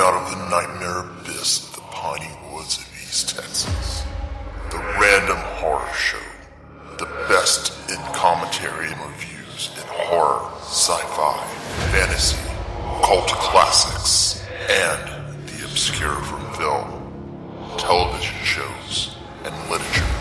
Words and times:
out 0.00 0.14
of 0.14 0.30
the 0.30 0.48
nightmare 0.48 1.00
abyss 1.00 1.68
of 1.68 1.74
the 1.74 1.80
piney 1.92 2.30
woods 2.50 2.78
of 2.78 2.86
East 3.02 3.36
Texas. 3.36 4.02
The 4.70 4.78
Random 4.78 5.36
Horror 5.60 5.92
Show. 5.92 6.16
The 6.96 7.04
best 7.28 7.90
in 7.90 7.98
commentary 8.14 8.86
and 8.90 9.00
reviews 9.02 9.70
in 9.76 9.84
horror, 9.88 10.48
sci-fi, 10.62 11.36
fantasy, 11.92 12.38
cult 13.04 13.28
classics, 13.28 14.42
and 14.70 15.46
the 15.46 15.64
obscure 15.66 16.16
from 16.22 16.50
film, 16.54 17.76
television 17.76 18.42
shows, 18.42 19.16
and 19.44 19.54
literature. 19.70 20.14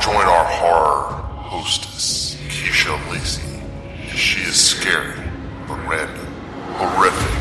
Join 0.00 0.24
our 0.24 0.44
horror 0.44 1.22
hostess, 1.52 2.36
Keisha 2.48 2.96
Lacey, 3.10 3.62
she 4.16 4.40
is 4.40 4.56
scary 4.56 5.20
but 5.68 5.76
random, 5.86 6.26
horrific 6.76 7.31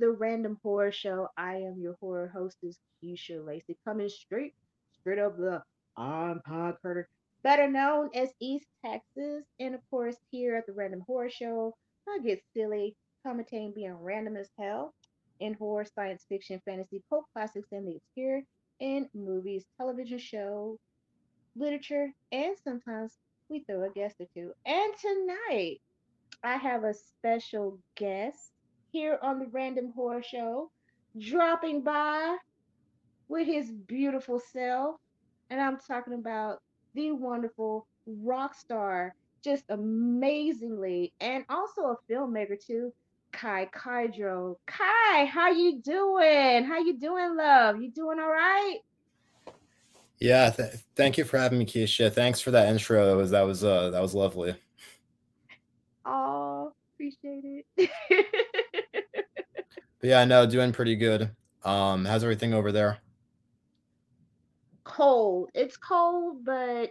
the 0.00 0.10
Random 0.10 0.58
Horror 0.62 0.92
Show. 0.92 1.28
I 1.36 1.56
am 1.56 1.78
your 1.78 1.96
horror 2.00 2.30
hostess, 2.34 2.78
Keisha 3.02 3.44
Lacey, 3.44 3.76
coming 3.84 4.08
straight, 4.08 4.54
straight 4.98 5.18
up 5.18 5.36
the 5.36 5.56
um, 5.56 5.62
I'm 5.96 6.40
Pod 6.40 6.76
Carter, 6.80 7.08
better 7.42 7.68
known 7.68 8.08
as 8.14 8.30
East 8.40 8.66
Texas. 8.84 9.44
And 9.60 9.74
of 9.74 9.80
course, 9.90 10.16
here 10.30 10.56
at 10.56 10.66
the 10.66 10.72
Random 10.72 11.04
Horror 11.06 11.28
Show, 11.28 11.76
I 12.08 12.18
get 12.24 12.42
silly, 12.54 12.96
commentating 13.26 13.74
being 13.74 13.92
random 13.92 14.36
as 14.36 14.48
hell 14.58 14.94
in 15.38 15.54
horror, 15.54 15.84
science 15.84 16.24
fiction, 16.28 16.62
fantasy, 16.64 17.02
cult 17.10 17.26
classics, 17.34 17.68
and 17.72 17.86
the 17.86 17.96
obscure, 17.96 18.42
in 18.78 19.08
movies, 19.14 19.66
television 19.76 20.18
show, 20.18 20.78
literature, 21.56 22.10
and 22.32 22.56
sometimes 22.64 23.12
we 23.50 23.60
throw 23.60 23.84
a 23.84 23.90
guest 23.90 24.16
or 24.20 24.26
two. 24.34 24.52
And 24.64 24.92
tonight, 24.98 25.80
I 26.42 26.56
have 26.56 26.84
a 26.84 26.94
special 26.94 27.78
guest 27.96 28.52
here 28.92 29.18
on 29.22 29.38
the 29.38 29.46
Random 29.46 29.92
Horror 29.94 30.22
Show, 30.22 30.70
dropping 31.18 31.82
by 31.82 32.36
with 33.28 33.46
his 33.46 33.70
beautiful 33.70 34.40
self. 34.52 34.96
And 35.50 35.60
I'm 35.60 35.78
talking 35.78 36.14
about 36.14 36.58
the 36.94 37.12
wonderful 37.12 37.86
rock 38.06 38.54
star, 38.54 39.14
just 39.42 39.64
amazingly, 39.68 41.12
and 41.20 41.44
also 41.48 41.82
a 41.82 42.12
filmmaker 42.12 42.56
too, 42.64 42.92
Kai 43.32 43.68
Kaldro. 43.74 44.56
Kai, 44.66 45.24
how 45.24 45.50
you 45.50 45.80
doing? 45.80 46.64
How 46.64 46.78
you 46.78 46.98
doing, 46.98 47.36
love? 47.36 47.80
You 47.80 47.90
doing 47.90 48.18
all 48.18 48.30
right? 48.30 48.78
Yeah, 50.18 50.50
th- 50.50 50.74
thank 50.96 51.16
you 51.16 51.24
for 51.24 51.38
having 51.38 51.58
me, 51.58 51.64
Keisha. 51.64 52.12
Thanks 52.12 52.40
for 52.40 52.50
that 52.50 52.68
intro. 52.68 53.06
That 53.06 53.16
was 53.16 53.30
that 53.30 53.42
was 53.42 53.64
uh 53.64 53.90
that 53.90 54.02
was 54.02 54.14
lovely. 54.14 54.54
Oh, 56.04 56.72
appreciate 56.94 57.64
it. 57.76 57.90
But 60.00 60.10
yeah, 60.10 60.24
no, 60.24 60.46
doing 60.46 60.72
pretty 60.72 60.96
good. 60.96 61.30
Um, 61.64 62.04
how's 62.04 62.22
everything 62.22 62.54
over 62.54 62.72
there? 62.72 62.98
cold. 64.90 65.50
It's 65.54 65.76
cold, 65.76 66.44
but 66.44 66.90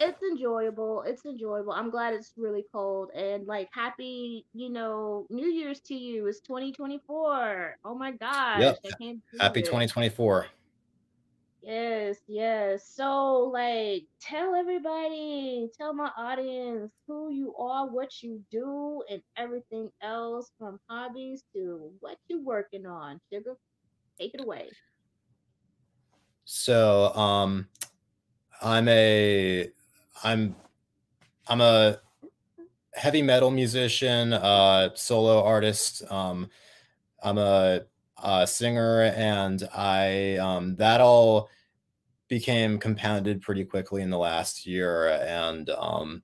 it's 0.00 0.22
enjoyable. 0.22 1.02
It's 1.06 1.24
enjoyable. 1.24 1.72
I'm 1.72 1.90
glad 1.90 2.14
it's 2.14 2.32
really 2.36 2.64
cold 2.72 3.10
and 3.14 3.46
like 3.46 3.68
happy, 3.72 4.44
you 4.54 4.70
know, 4.70 5.26
New 5.30 5.48
Year's 5.48 5.80
to 5.80 5.94
you. 5.94 6.26
It's 6.26 6.40
2024. 6.40 7.78
Oh 7.84 7.94
my 7.94 8.12
gosh. 8.12 8.60
Yep. 8.60 8.78
Happy 9.40 9.60
it. 9.60 9.64
2024. 9.64 10.46
Yes, 11.62 12.18
yes. 12.28 12.88
So 12.88 13.50
like 13.52 14.04
tell 14.20 14.54
everybody, 14.54 15.68
tell 15.76 15.92
my 15.92 16.10
audience 16.16 16.92
who 17.06 17.30
you 17.30 17.54
are, 17.56 17.86
what 17.88 18.22
you 18.22 18.42
do, 18.50 19.02
and 19.10 19.20
everything 19.36 19.90
else 20.00 20.52
from 20.58 20.78
hobbies 20.88 21.44
to 21.54 21.90
what 22.00 22.16
you're 22.28 22.42
working 22.42 22.86
on. 22.86 23.20
Sugar, 23.32 23.56
take 24.18 24.34
it 24.34 24.40
away. 24.40 24.68
So, 26.44 27.12
um, 27.14 27.68
I'm 28.62 28.88
a, 28.88 29.70
I'm, 30.24 30.56
I'm 31.46 31.60
a 31.60 31.98
heavy 32.94 33.20
metal 33.20 33.50
musician, 33.50 34.32
uh, 34.32 34.90
solo 34.94 35.42
artist. 35.44 36.10
Um, 36.10 36.48
I'm 37.22 37.36
a, 37.36 37.82
a 38.22 38.46
singer, 38.46 39.02
and 39.16 39.68
I, 39.74 40.36
um, 40.36 40.76
that 40.76 41.00
all 41.00 41.48
became 42.28 42.78
compounded 42.78 43.40
pretty 43.40 43.64
quickly 43.64 44.02
in 44.02 44.10
the 44.10 44.18
last 44.18 44.66
year, 44.66 45.08
and 45.08 45.68
um, 45.70 46.22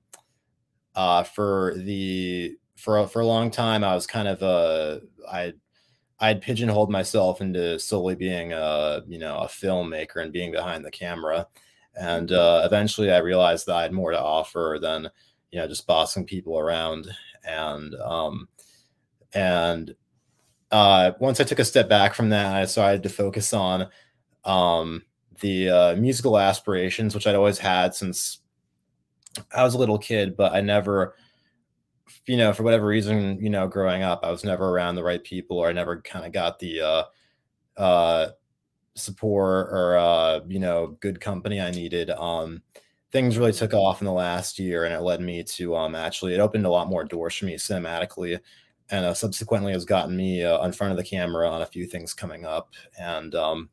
uh, 0.95 1.23
for 1.23 1.75
the 1.77 2.57
for 2.77 3.07
for 3.07 3.21
a 3.21 3.27
long 3.27 3.51
time, 3.51 3.85
I 3.85 3.95
was 3.95 4.07
kind 4.07 4.29
of 4.29 4.43
a 4.43 5.01
I 5.31 5.55
I'd 6.21 6.43
pigeonholed 6.43 6.91
myself 6.91 7.41
into 7.41 7.79
solely 7.79 8.15
being 8.15 8.53
a 8.53 9.03
you 9.07 9.19
know 9.19 9.39
a 9.39 9.47
filmmaker 9.47 10.23
and 10.23 10.33
being 10.33 10.53
behind 10.53 10.85
the 10.85 10.91
camera, 10.91 11.47
and 11.95 12.31
uh, 12.33 12.63
eventually 12.65 13.13
I 13.13 13.19
realized 13.19 13.67
that 13.67 13.77
I 13.77 13.83
had 13.83 13.93
more 13.93 14.11
to 14.11 14.21
offer 14.21 14.79
than 14.81 15.09
you 15.51 15.59
know 15.61 15.69
just 15.69 15.87
bossing 15.87 16.27
people 16.27 16.59
around, 16.59 17.09
and 17.45 17.95
um, 17.97 18.49
and 19.33 19.95
uh, 20.75 21.13
once 21.21 21.39
I 21.39 21.45
took 21.45 21.61
a 21.61 21.65
step 21.65 21.89
back 21.89 22.15
from 22.15 22.31
that, 22.31 22.53
I 22.53 22.63
decided 22.63 23.05
to 23.05 23.09
focus 23.09 23.53
on 23.53 23.89
um, 24.45 25.05
the 25.41 25.71
uh, 25.71 25.97
musical 25.97 26.37
aspirations, 26.37 27.15
which 27.15 27.29
I'd 27.29 27.37
always 27.37 27.59
had 27.59 27.95
since 27.95 28.41
I 29.55 29.63
was 29.63 29.75
a 29.75 29.79
little 29.79 29.99
kid, 29.99 30.37
but 30.37 30.53
I 30.53 30.61
never 30.61 31.15
you 32.27 32.37
know, 32.37 32.53
for 32.53 32.65
whatever 32.65 32.87
reason, 32.87 33.39
you 33.41 33.51
know, 33.51 33.69
growing 33.69 34.03
up, 34.03 34.25
I 34.25 34.31
was 34.31 34.45
never 34.45 34.71
around 34.71 34.97
the 34.97 35.05
right 35.05 35.23
people, 35.23 35.59
or 35.59 35.69
I 35.69 35.73
never 35.73 36.01
kind 36.01 36.27
of 36.27 36.33
got 36.33 36.59
the 36.59 36.81
uh, 36.81 37.05
uh, 37.77 38.29
support 38.97 39.69
or 39.71 39.97
uh, 39.97 40.41
you 40.49 40.59
know, 40.59 40.97
good 41.01 41.21
company 41.21 41.61
I 41.61 41.71
needed. 41.71 42.11
Um, 42.11 42.63
things 43.13 43.39
really 43.39 43.53
took 43.53 43.75
off 43.75 44.01
in 44.01 44.07
the 44.07 44.13
last 44.13 44.59
year, 44.59 44.85
and 44.85 44.95
it 44.95 45.03
led 45.03 45.21
me 45.21 45.45
to 45.45 45.77
um, 45.77 45.95
actually 45.95 46.35
it 46.35 46.41
opened 46.41 46.67
a 46.67 46.71
lot 46.71 46.89
more 46.89 47.05
doors 47.05 47.37
for 47.37 47.45
me 47.45 47.55
cinematically, 47.55 48.41
and 48.91 49.05
uh, 49.05 49.15
subsequently 49.15 49.73
has 49.73 49.85
gotten 49.85 50.17
me 50.17 50.45
uh, 50.45 50.65
in 50.65 50.73
front 50.73 50.91
of 50.91 50.97
the 50.97 51.05
camera 51.05 51.49
on 51.49 51.63
a 51.63 51.67
few 51.67 51.87
things 51.87 52.13
coming 52.13 52.45
up. 52.45 52.75
And 52.99 53.35
um, 53.35 53.71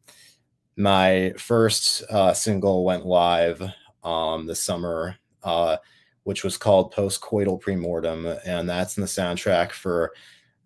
my 0.78 1.34
first 1.38 2.04
uh, 2.10 2.34
single 2.34 2.86
went 2.86 3.06
live 3.06 3.62
um, 4.04 4.48
this 4.48 4.64
summer. 4.64 5.18
Uh, 5.44 5.78
which 6.24 6.44
was 6.44 6.58
called 6.58 6.94
Postcoital 6.94 7.62
Premortem, 7.62 8.40
and 8.46 8.70
that's 8.70 8.98
in 8.98 9.02
the 9.02 9.08
soundtrack 9.08 9.72
for 9.72 10.14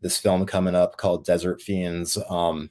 this 0.02 0.18
film 0.18 0.46
coming 0.46 0.76
up 0.76 0.98
called 0.98 1.26
Desert 1.26 1.62
Fiends. 1.62 2.18
Um, 2.30 2.70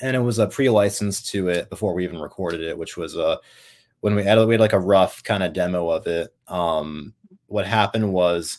and 0.00 0.16
it 0.16 0.20
was 0.20 0.38
a 0.38 0.48
pre-license 0.48 1.22
to 1.30 1.48
it 1.48 1.70
before 1.70 1.94
we 1.94 2.04
even 2.04 2.18
recorded 2.18 2.62
it, 2.62 2.76
which 2.76 2.96
was 2.96 3.16
uh, 3.16 3.36
when 4.00 4.14
we 4.14 4.24
had, 4.24 4.44
we 4.46 4.54
had 4.54 4.60
like 4.60 4.72
a 4.72 4.78
rough 4.78 5.22
kind 5.22 5.42
of 5.42 5.52
demo 5.52 5.90
of 5.90 6.06
it. 6.06 6.34
Um, 6.48 7.14
what 7.46 7.66
happened 7.66 8.12
was 8.12 8.58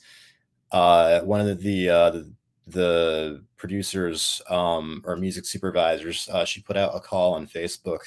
uh, 0.76 1.22
one 1.22 1.40
of 1.40 1.48
the 1.48 1.56
the, 1.56 1.90
uh, 1.90 2.10
the, 2.12 2.32
the 2.68 3.44
producers 3.58 4.42
um, 4.50 5.02
or 5.06 5.16
music 5.16 5.46
supervisors, 5.46 6.28
uh, 6.32 6.46
she 6.46 6.62
put 6.62 6.78
out 6.78 6.96
a 6.96 7.00
call 7.00 7.34
on 7.34 7.48
Facebook. 7.48 8.02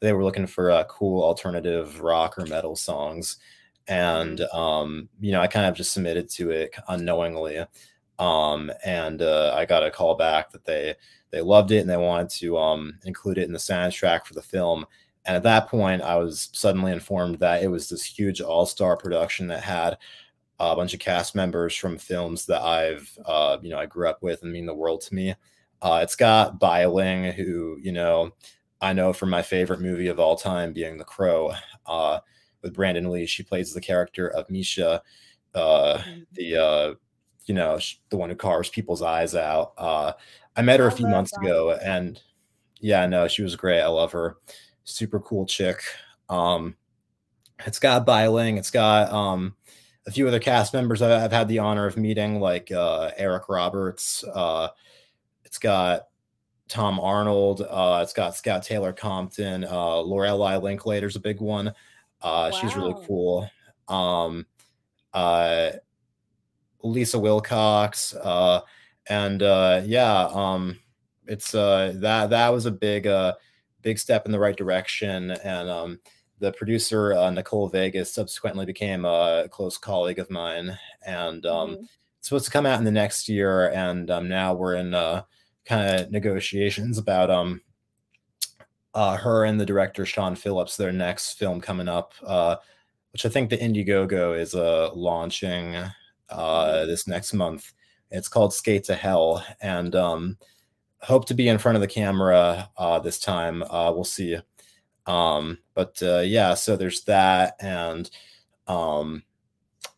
They 0.00 0.12
were 0.12 0.24
looking 0.24 0.46
for 0.46 0.70
uh, 0.70 0.84
cool 0.84 1.22
alternative 1.22 2.00
rock 2.00 2.38
or 2.38 2.46
metal 2.46 2.76
songs 2.76 3.38
and 3.88 4.42
um, 4.52 5.08
you 5.18 5.32
know, 5.32 5.40
I 5.40 5.46
kind 5.46 5.66
of 5.66 5.74
just 5.74 5.92
submitted 5.92 6.28
to 6.30 6.50
it 6.50 6.74
unknowingly, 6.88 7.64
um, 8.18 8.70
and 8.84 9.22
uh, 9.22 9.54
I 9.56 9.64
got 9.64 9.84
a 9.84 9.90
call 9.90 10.14
back 10.14 10.50
that 10.52 10.64
they 10.64 10.94
they 11.30 11.40
loved 11.40 11.72
it 11.72 11.78
and 11.78 11.90
they 11.90 11.96
wanted 11.96 12.30
to 12.30 12.58
um, 12.58 12.98
include 13.04 13.38
it 13.38 13.44
in 13.44 13.52
the 13.52 13.58
soundtrack 13.58 14.24
for 14.24 14.34
the 14.34 14.42
film. 14.42 14.86
And 15.24 15.36
at 15.36 15.42
that 15.42 15.68
point, 15.68 16.00
I 16.00 16.16
was 16.16 16.48
suddenly 16.52 16.92
informed 16.92 17.38
that 17.40 17.62
it 17.62 17.68
was 17.68 17.88
this 17.88 18.04
huge 18.04 18.40
all 18.40 18.66
star 18.66 18.96
production 18.96 19.46
that 19.48 19.62
had 19.62 19.98
a 20.60 20.76
bunch 20.76 20.94
of 20.94 21.00
cast 21.00 21.34
members 21.34 21.74
from 21.74 21.98
films 21.98 22.46
that 22.46 22.62
I've 22.62 23.16
uh, 23.24 23.58
you 23.62 23.70
know 23.70 23.78
I 23.78 23.86
grew 23.86 24.08
up 24.08 24.22
with 24.22 24.42
and 24.42 24.52
mean 24.52 24.66
the 24.66 24.74
world 24.74 25.00
to 25.02 25.14
me. 25.14 25.34
Uh, 25.80 26.00
it's 26.02 26.16
got 26.16 26.58
Bai 26.58 26.86
Ling, 26.86 27.32
who 27.32 27.78
you 27.80 27.92
know 27.92 28.32
I 28.80 28.92
know 28.92 29.12
from 29.12 29.30
my 29.30 29.42
favorite 29.42 29.80
movie 29.80 30.08
of 30.08 30.20
all 30.20 30.36
time 30.36 30.72
being 30.72 30.98
The 30.98 31.04
Crow. 31.04 31.52
Uh, 31.86 32.20
with 32.62 32.74
Brandon 32.74 33.10
Lee. 33.10 33.26
She 33.26 33.42
plays 33.42 33.72
the 33.72 33.80
character 33.80 34.28
of 34.28 34.50
Misha, 34.50 35.02
uh, 35.54 36.02
the 36.32 36.56
uh, 36.56 36.94
you 37.46 37.54
know 37.54 37.78
the 38.10 38.16
one 38.16 38.30
who 38.30 38.36
carves 38.36 38.68
people's 38.68 39.02
eyes 39.02 39.34
out. 39.34 39.72
Uh, 39.78 40.12
I 40.56 40.62
met 40.62 40.80
her 40.80 40.86
a 40.86 40.92
few 40.92 41.06
months 41.06 41.32
that. 41.32 41.40
ago, 41.40 41.78
and 41.82 42.20
yeah, 42.80 43.06
no, 43.06 43.28
she 43.28 43.42
was 43.42 43.56
great. 43.56 43.80
I 43.80 43.88
love 43.88 44.12
her. 44.12 44.36
Super 44.84 45.20
cool 45.20 45.46
chick. 45.46 45.82
Um, 46.28 46.76
it's 47.66 47.78
got 47.78 48.06
Bai 48.06 48.28
Ling. 48.28 48.56
It's 48.56 48.70
got 48.70 49.12
um, 49.12 49.54
a 50.08 50.10
few 50.10 50.26
other 50.26 50.40
cast 50.40 50.72
members 50.72 51.02
I've 51.02 51.32
had 51.32 51.48
the 51.48 51.58
honor 51.58 51.84
of 51.84 51.98
meeting, 51.98 52.40
like 52.40 52.72
uh, 52.72 53.10
Eric 53.18 53.50
Roberts. 53.50 54.24
Uh, 54.24 54.68
it's 55.44 55.58
got 55.58 56.06
Tom 56.66 56.98
Arnold. 56.98 57.60
Uh, 57.60 58.00
it's 58.02 58.14
got 58.14 58.34
Scout 58.34 58.62
Taylor-Compton. 58.62 59.64
Uh, 59.64 59.98
Lorelei 59.98 60.56
Linklater's 60.56 61.16
a 61.16 61.20
big 61.20 61.42
one. 61.42 61.74
Uh, 62.22 62.50
She's 62.50 62.74
really 62.74 62.94
cool. 63.06 63.50
Um, 63.86 64.46
uh, 65.12 65.72
Lisa 66.82 67.18
Wilcox. 67.18 68.14
Uh, 68.14 68.62
and 69.10 69.42
uh, 69.42 69.82
yeah, 69.84 70.30
um, 70.32 70.78
it's 71.26 71.54
uh, 71.54 71.92
that 71.96 72.30
that 72.30 72.48
was 72.48 72.64
a 72.64 72.70
big 72.70 73.06
uh, 73.06 73.34
big 73.82 73.98
step 73.98 74.24
in 74.24 74.32
the 74.32 74.38
right 74.38 74.56
direction. 74.56 75.32
And 75.32 75.68
um, 75.68 76.00
the 76.40 76.52
producer 76.52 77.12
uh, 77.14 77.30
Nicole 77.30 77.68
Vegas 77.68 78.12
subsequently 78.12 78.64
became 78.66 79.04
a 79.04 79.48
close 79.50 79.78
colleague 79.78 80.18
of 80.18 80.30
mine. 80.30 80.78
And 81.06 81.44
um, 81.46 81.70
Mhm. 81.76 81.88
it's 82.18 82.28
supposed 82.28 82.44
to 82.46 82.50
come 82.50 82.66
out 82.66 82.78
in 82.78 82.84
the 82.84 82.90
next 82.90 83.28
year. 83.28 83.70
And 83.70 84.10
um, 84.10 84.28
now 84.28 84.54
we're 84.54 84.76
in 84.76 84.94
uh, 84.94 85.22
kind 85.64 86.00
of 86.00 86.10
negotiations 86.10 86.98
about 86.98 87.30
um, 87.30 87.60
uh, 88.94 89.16
her 89.16 89.44
and 89.44 89.60
the 89.60 89.66
director 89.66 90.06
Sean 90.06 90.34
Phillips, 90.34 90.76
their 90.76 90.92
next 90.92 91.34
film 91.34 91.60
coming 91.60 91.88
up, 91.88 92.14
uh, 92.24 92.56
which 93.12 93.26
I 93.26 93.28
think 93.28 93.50
the 93.50 93.58
Indiegogo 93.58 94.38
is 94.38 94.54
uh, 94.54 94.90
launching 94.94 95.76
uh, 96.30 96.84
this 96.86 97.06
next 97.06 97.32
month. 97.32 97.72
It's 98.10 98.28
called 98.28 98.54
Skate 98.54 98.84
to 98.84 98.94
Hell, 98.94 99.44
and 99.60 99.94
um, 99.94 100.38
hope 101.00 101.26
to 101.26 101.34
be 101.34 101.48
in 101.48 101.58
front 101.58 101.76
of 101.76 101.82
the 101.82 101.86
camera 101.88 102.70
uh, 102.76 102.98
this 102.98 103.18
time. 103.20 103.62
Uh, 103.64 103.92
we'll 103.94 104.04
see. 104.04 104.38
Um, 105.08 105.58
but 105.74 106.00
uh, 106.02 106.20
yeah, 106.20 106.54
so 106.54 106.76
there's 106.76 107.02
that, 107.04 107.56
and 107.60 108.10
um, 108.68 109.22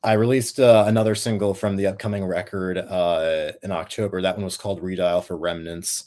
I 0.03 0.15
released 0.15 0.61
uh, 0.61 0.85
another 0.87 1.15
single 1.15 1.53
from 1.55 1.77
the 1.77 1.89
upcoming 1.89 2.25
record 2.25 2.79
uh, 2.79 3.53
in 3.63 3.73
October. 3.73 4.23
That 4.23 4.37
one 4.37 4.45
was 4.45 4.57
called 4.57 4.83
Redial 4.83 5.23
for 5.25 5.37
Remnants 5.37 6.05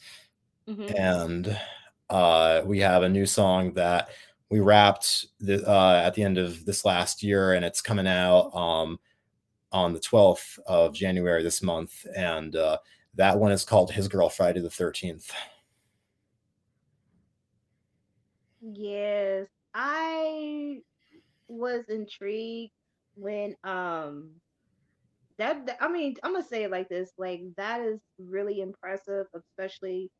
Mhm. 0.69 0.97
and 0.97 1.59
uh, 2.09 2.61
we 2.65 2.79
have 2.79 3.03
a 3.03 3.09
new 3.09 3.25
song 3.25 3.73
that 3.73 4.09
we 4.50 4.59
wrapped 4.61 5.25
the, 5.41 5.67
uh, 5.69 6.01
at 6.05 6.13
the 6.13 6.23
end 6.23 6.38
of 6.38 6.63
this 6.65 6.85
last 6.85 7.23
year, 7.23 7.53
and 7.53 7.65
it's 7.65 7.81
coming 7.81 8.07
out 8.07 8.50
um, 8.55 9.00
on 9.71 9.94
the 9.94 10.00
12th 10.00 10.59
of 10.67 10.94
January 10.94 11.44
this 11.44 11.61
month. 11.63 12.05
And 12.15 12.55
uh, 12.55 12.77
that 13.15 13.38
one 13.38 13.51
is 13.51 13.65
called 13.65 13.91
His 13.91 14.07
Girl 14.07 14.29
Friday 14.29 14.61
the 14.61 14.69
13th. 14.69 15.31
Yes, 18.63 19.48
I 19.75 20.81
was 21.48 21.86
intrigued 21.89 22.74
when 23.15 23.56
um 23.63 24.42
that, 25.38 25.65
that- 25.65 25.77
I 25.81 25.88
mean 25.89 26.15
I'm 26.24 26.33
gonna 26.33 26.45
say 26.45 26.63
it 26.63 26.71
like 26.71 26.89
this 26.89 27.12
like 27.18 27.42
that 27.57 27.81
is 27.81 28.00
really 28.19 28.62
impressive 28.62 29.27
especially 29.36 30.12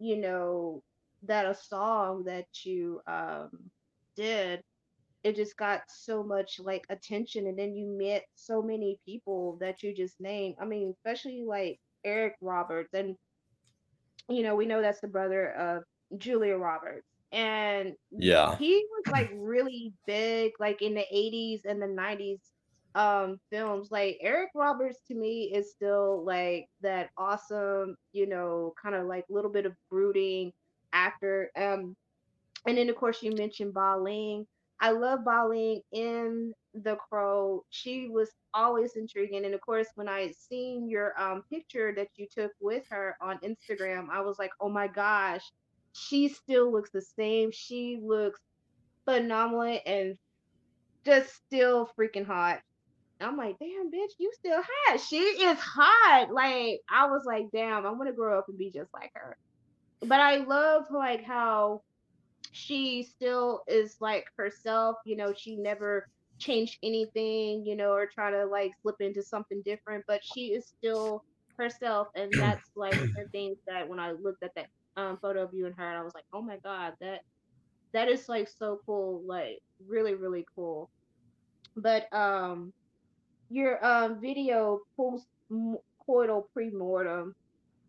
you 0.00 0.16
know 0.18 0.82
that 1.24 1.46
a 1.46 1.54
song 1.54 2.24
that 2.26 2.46
you 2.64 3.00
um 3.08 3.50
did 4.16 4.62
it 5.24 5.36
just 5.36 5.56
got 5.56 5.82
so 5.88 6.22
much 6.24 6.60
like 6.60 6.84
attention 6.90 7.46
and 7.48 7.58
then 7.58 7.74
you 7.74 7.86
met 7.86 8.24
so 8.36 8.62
many 8.62 8.98
people 9.06 9.58
that 9.60 9.82
you 9.82 9.94
just 9.94 10.20
named. 10.20 10.56
I 10.60 10.66
mean 10.66 10.94
especially 10.96 11.44
like 11.46 11.80
Eric 12.04 12.34
Roberts 12.42 12.94
and 12.94 13.16
you 14.28 14.42
know 14.42 14.54
we 14.54 14.66
know 14.66 14.80
that's 14.80 15.00
the 15.00 15.08
brother 15.08 15.50
of 15.52 15.84
Julia 16.18 16.56
Roberts 16.56 17.07
and 17.32 17.94
Yeah. 18.10 18.58
he 18.58 18.74
was 18.74 19.04
like 19.10 19.28
really 19.34 19.92
big 20.06 20.52
like 20.60 20.82
in 20.82 20.94
the 20.94 21.04
80s 21.10 21.62
and 21.64 21.80
the 21.82 21.86
90s 21.88 22.52
um 22.94 23.38
films. 23.50 23.90
Like 23.90 24.18
Eric 24.20 24.50
Roberts 24.54 24.98
to 25.08 25.14
me 25.14 25.52
is 25.54 25.70
still 25.72 26.24
like 26.24 26.66
that 26.82 27.10
awesome 27.18 27.96
you 28.12 28.26
know 28.26 28.72
kind 28.82 28.94
of 28.94 29.06
like 29.06 29.24
little 29.28 29.50
bit 29.50 29.66
of 29.66 29.74
brooding 29.90 30.52
actor 30.92 31.50
um 31.56 31.94
and 32.66 32.76
then 32.78 32.88
of 32.88 32.96
course 32.96 33.22
you 33.22 33.32
mentioned 33.32 33.74
Bai 33.74 33.94
Ling 33.94 34.46
I 34.80 34.90
love 34.92 35.24
Bai 35.24 35.42
Ling 35.44 35.80
in 35.92 36.52
The 36.74 36.96
Crow. 36.96 37.64
She 37.70 38.08
was 38.08 38.30
always 38.54 38.96
intriguing 38.96 39.44
and 39.44 39.54
of 39.54 39.60
course 39.60 39.88
when 39.94 40.08
I 40.08 40.30
seen 40.32 40.88
your 40.88 41.18
um 41.20 41.42
picture 41.50 41.92
that 41.96 42.08
you 42.16 42.26
took 42.30 42.52
with 42.60 42.84
her 42.90 43.16
on 43.20 43.38
Instagram 43.40 44.08
I 44.12 44.20
was 44.20 44.38
like 44.38 44.50
oh 44.60 44.68
my 44.68 44.88
gosh 44.88 45.42
she 45.98 46.28
still 46.28 46.72
looks 46.72 46.90
the 46.90 47.02
same. 47.02 47.50
She 47.52 47.98
looks 48.02 48.40
phenomenal 49.04 49.80
and 49.86 50.16
just 51.04 51.34
still 51.46 51.90
freaking 51.98 52.26
hot. 52.26 52.60
I'm 53.20 53.36
like, 53.36 53.56
damn, 53.58 53.90
bitch, 53.90 54.12
you 54.18 54.30
still 54.34 54.62
hot. 54.62 55.00
She 55.00 55.18
is 55.18 55.58
hot. 55.58 56.28
Like, 56.32 56.80
I 56.90 57.06
was 57.06 57.22
like, 57.26 57.46
damn, 57.52 57.84
I 57.84 57.90
want 57.90 58.08
to 58.08 58.14
grow 58.14 58.38
up 58.38 58.46
and 58.48 58.58
be 58.58 58.70
just 58.70 58.92
like 58.94 59.10
her. 59.14 59.36
But 60.02 60.20
I 60.20 60.36
love 60.38 60.84
like 60.90 61.24
how 61.24 61.82
she 62.52 63.02
still 63.02 63.62
is 63.66 63.96
like 64.00 64.24
herself. 64.36 64.96
You 65.04 65.16
know, 65.16 65.34
she 65.36 65.56
never 65.56 66.06
changed 66.38 66.78
anything, 66.82 67.64
you 67.66 67.76
know, 67.76 67.92
or 67.92 68.06
try 68.06 68.30
to 68.30 68.46
like 68.46 68.72
slip 68.82 68.96
into 69.00 69.22
something 69.22 69.62
different, 69.64 70.04
but 70.06 70.20
she 70.22 70.52
is 70.52 70.68
still 70.68 71.24
herself. 71.58 72.08
And 72.14 72.32
that's 72.40 72.70
like 72.76 72.94
the 73.16 73.26
things 73.32 73.58
that 73.66 73.88
when 73.88 73.98
I 73.98 74.12
looked 74.12 74.44
at 74.44 74.52
that 74.54 74.68
um, 74.98 75.18
photo 75.22 75.42
of 75.44 75.54
you 75.54 75.66
and 75.66 75.74
her, 75.76 75.88
and 75.88 75.98
I 75.98 76.02
was 76.02 76.14
like, 76.14 76.24
oh 76.32 76.42
my 76.42 76.58
God, 76.64 76.94
that 77.00 77.20
that 77.92 78.08
is 78.08 78.28
like 78.28 78.48
so 78.48 78.80
cool. 78.84 79.22
Like, 79.26 79.60
really, 79.86 80.14
really 80.14 80.44
cool. 80.54 80.90
But 81.76 82.12
um, 82.12 82.72
your 83.48 83.84
um 83.84 84.20
video 84.20 84.80
post 84.96 85.26
coital 86.06 86.44
pre-mortem. 86.52 87.34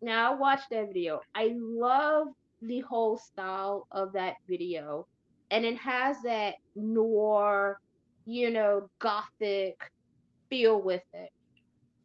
Now 0.02 0.32
I 0.32 0.36
watched 0.36 0.70
that 0.70 0.88
video. 0.88 1.20
I 1.34 1.54
love 1.56 2.28
the 2.62 2.80
whole 2.80 3.18
style 3.18 3.86
of 3.90 4.12
that 4.12 4.36
video. 4.48 5.06
And 5.50 5.64
it 5.64 5.76
has 5.78 6.16
that 6.24 6.54
noir, 6.76 7.80
you 8.24 8.50
know, 8.50 8.88
gothic 9.00 9.76
feel 10.48 10.80
with 10.80 11.02
it. 11.12 11.30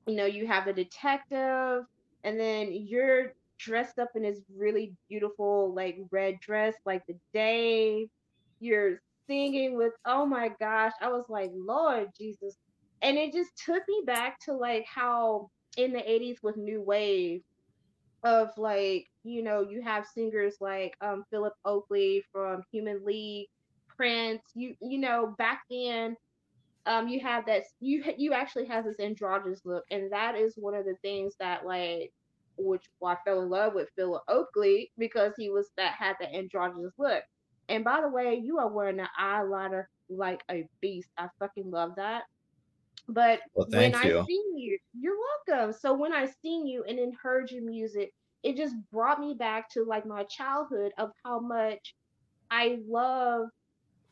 You 0.07 0.15
know, 0.15 0.25
you 0.25 0.47
have 0.47 0.67
a 0.67 0.73
detective, 0.73 1.83
and 2.23 2.39
then 2.39 2.69
you're 2.71 3.33
dressed 3.57 3.99
up 3.99 4.09
in 4.15 4.23
this 4.23 4.39
really 4.55 4.93
beautiful, 5.09 5.73
like 5.73 5.97
red 6.11 6.39
dress, 6.39 6.75
like 6.85 7.05
the 7.07 7.15
day. 7.33 8.07
You're 8.59 9.01
singing 9.27 9.75
with, 9.75 9.93
oh 10.05 10.25
my 10.25 10.49
gosh, 10.59 10.93
I 11.01 11.09
was 11.09 11.25
like, 11.29 11.51
Lord 11.53 12.09
Jesus. 12.17 12.55
And 13.01 13.17
it 13.17 13.33
just 13.33 13.51
took 13.63 13.83
me 13.87 14.03
back 14.05 14.39
to 14.45 14.53
like 14.53 14.85
how 14.85 15.49
in 15.77 15.93
the 15.93 15.99
80s 15.99 16.37
with 16.41 16.57
New 16.57 16.81
Wave, 16.81 17.41
of 18.25 18.49
like 18.57 19.05
you 19.23 19.43
know 19.43 19.61
you 19.61 19.81
have 19.81 20.05
singers 20.07 20.55
like 20.59 20.95
um 20.99 21.23
Philip 21.29 21.53
Oakley 21.63 22.23
from 22.31 22.63
Human 22.71 23.05
League, 23.05 23.47
Prince. 23.87 24.41
You 24.55 24.75
you 24.81 24.97
know 24.97 25.35
back 25.37 25.61
then, 25.69 26.17
um 26.87 27.07
you 27.07 27.19
have 27.19 27.45
that 27.45 27.63
you 27.79 28.03
you 28.17 28.33
actually 28.33 28.65
have 28.65 28.83
this 28.83 28.99
androgynous 28.99 29.61
look, 29.63 29.83
and 29.91 30.11
that 30.11 30.35
is 30.35 30.55
one 30.57 30.73
of 30.73 30.85
the 30.85 30.95
things 31.03 31.35
that 31.39 31.65
like 31.65 32.11
which 32.57 32.85
I 33.03 33.15
fell 33.25 33.41
in 33.41 33.49
love 33.49 33.73
with 33.73 33.89
Philip 33.95 34.23
Oakley 34.27 34.91
because 34.97 35.33
he 35.37 35.49
was 35.49 35.69
that 35.77 35.93
had 35.93 36.15
the 36.19 36.33
androgynous 36.33 36.93
look. 36.97 37.23
And 37.69 37.83
by 37.83 38.01
the 38.01 38.09
way, 38.09 38.35
you 38.35 38.59
are 38.59 38.69
wearing 38.69 38.99
an 38.99 39.07
eyeliner 39.19 39.85
like 40.09 40.43
a 40.51 40.67
beast. 40.81 41.09
I 41.17 41.29
fucking 41.39 41.71
love 41.71 41.95
that. 41.97 42.23
But 43.07 43.41
Well, 43.53 43.67
when 43.67 43.93
thank 43.93 43.95
I 43.95 44.09
you. 44.09 44.25
seen 44.27 44.57
you, 44.57 44.77
you're 44.93 45.17
welcome. 45.47 45.73
So 45.73 45.93
when 45.93 46.13
I 46.13 46.27
seen 46.41 46.67
you 46.67 46.83
and 46.87 46.97
then 46.99 47.13
heard 47.21 47.51
your 47.51 47.63
music, 47.63 48.13
it 48.43 48.55
just 48.55 48.75
brought 48.91 49.19
me 49.19 49.33
back 49.33 49.69
to 49.71 49.83
like 49.83 50.05
my 50.05 50.23
childhood 50.23 50.91
of 50.97 51.11
how 51.23 51.39
much 51.39 51.95
I 52.51 52.79
love, 52.87 53.47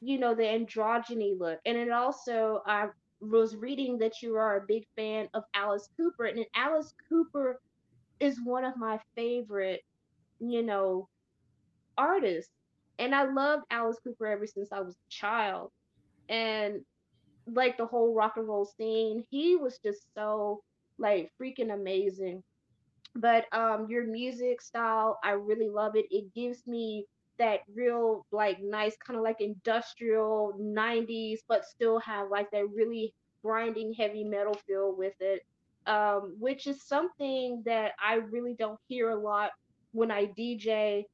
you 0.02 0.20
know, 0.20 0.36
the 0.36 0.44
androgyny 0.44 1.38
look. 1.38 1.60
And 1.66 1.78
it 1.78 1.92
also 1.92 2.62
I 2.66 2.88
was 3.22 3.56
reading 3.56 3.98
that 4.00 4.22
you 4.22 4.36
are 4.36 4.58
a 4.58 4.66
big 4.68 4.84
fan 4.96 5.30
of 5.34 5.44
Alice 5.54 5.88
Cooper, 5.98 6.26
and 6.26 6.46
Alice 6.56 6.94
Cooper 7.10 7.60
is 8.24 8.40
one 8.44 8.66
of 8.66 8.78
my 8.78 9.00
favorite, 9.16 9.82
you 10.40 10.64
know, 10.64 11.10
artists. 11.98 12.52
And 13.00 13.16
I 13.16 13.24
loved 13.32 13.64
Alice 13.72 14.00
Cooper 14.04 14.28
ever 14.28 14.48
since 14.48 14.72
I 14.72 14.82
was 14.82 14.96
a 14.96 15.10
child. 15.10 15.72
And 16.30 16.82
like 17.48 17.78
the 17.78 17.86
whole 17.88 18.14
rock 18.16 18.34
and 18.38 18.48
roll 18.48 18.66
scene. 18.66 19.24
He 19.30 19.56
was 19.58 19.80
just 19.84 20.02
so 20.16 20.62
like 21.00 21.32
freaking 21.42 21.74
amazing. 21.74 22.44
But 23.16 23.46
um 23.54 23.88
your 23.90 24.06
music 24.08 24.62
style, 24.62 25.20
I 25.24 25.32
really 25.32 25.70
love 25.70 25.96
it. 25.96 26.06
It 26.12 26.34
gives 26.34 26.66
me 26.68 27.08
that 27.40 27.62
real 27.76 28.26
like 28.32 28.60
nice 28.62 28.96
kind 28.98 29.18
of 29.18 29.24
like 29.24 29.42
industrial 29.42 30.54
90s 30.60 31.44
but 31.48 31.66
still 31.66 32.00
have 32.00 32.30
like 32.30 32.52
that 32.52 32.70
really 32.70 33.14
grinding 33.44 33.94
heavy 33.94 34.24
metal 34.24 34.56
feel 34.68 34.96
with 34.96 35.16
it. 35.20 35.42
Um 35.88 36.36
which 36.40 36.68
is 36.68 36.84
something 36.84 37.64
that 37.66 37.94
I 38.04 38.16
really 38.16 38.56
don't 38.56 38.80
hear 38.88 39.10
a 39.12 39.20
lot 39.20 39.52
when 39.92 40.12
I 40.12 40.26
DJ 40.28 41.06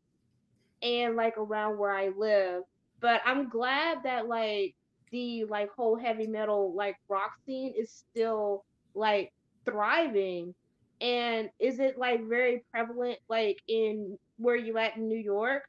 and 0.81 1.15
like 1.15 1.37
around 1.37 1.77
where 1.77 1.91
I 1.91 2.09
live. 2.09 2.63
But 3.01 3.21
I'm 3.25 3.49
glad 3.49 3.99
that 4.03 4.27
like 4.27 4.75
the 5.11 5.45
like 5.45 5.69
whole 5.75 5.97
heavy 5.97 6.27
metal 6.27 6.73
like 6.75 6.95
rock 7.09 7.31
scene 7.45 7.73
is 7.77 7.91
still 7.91 8.65
like 8.95 9.33
thriving 9.65 10.53
And 11.01 11.49
is 11.59 11.79
it 11.79 11.97
like 11.97 12.27
very 12.27 12.65
prevalent, 12.71 13.19
like 13.29 13.57
in 13.67 14.17
where 14.37 14.55
you 14.55 14.77
at 14.77 14.97
in 14.97 15.07
New 15.09 15.19
York? 15.19 15.63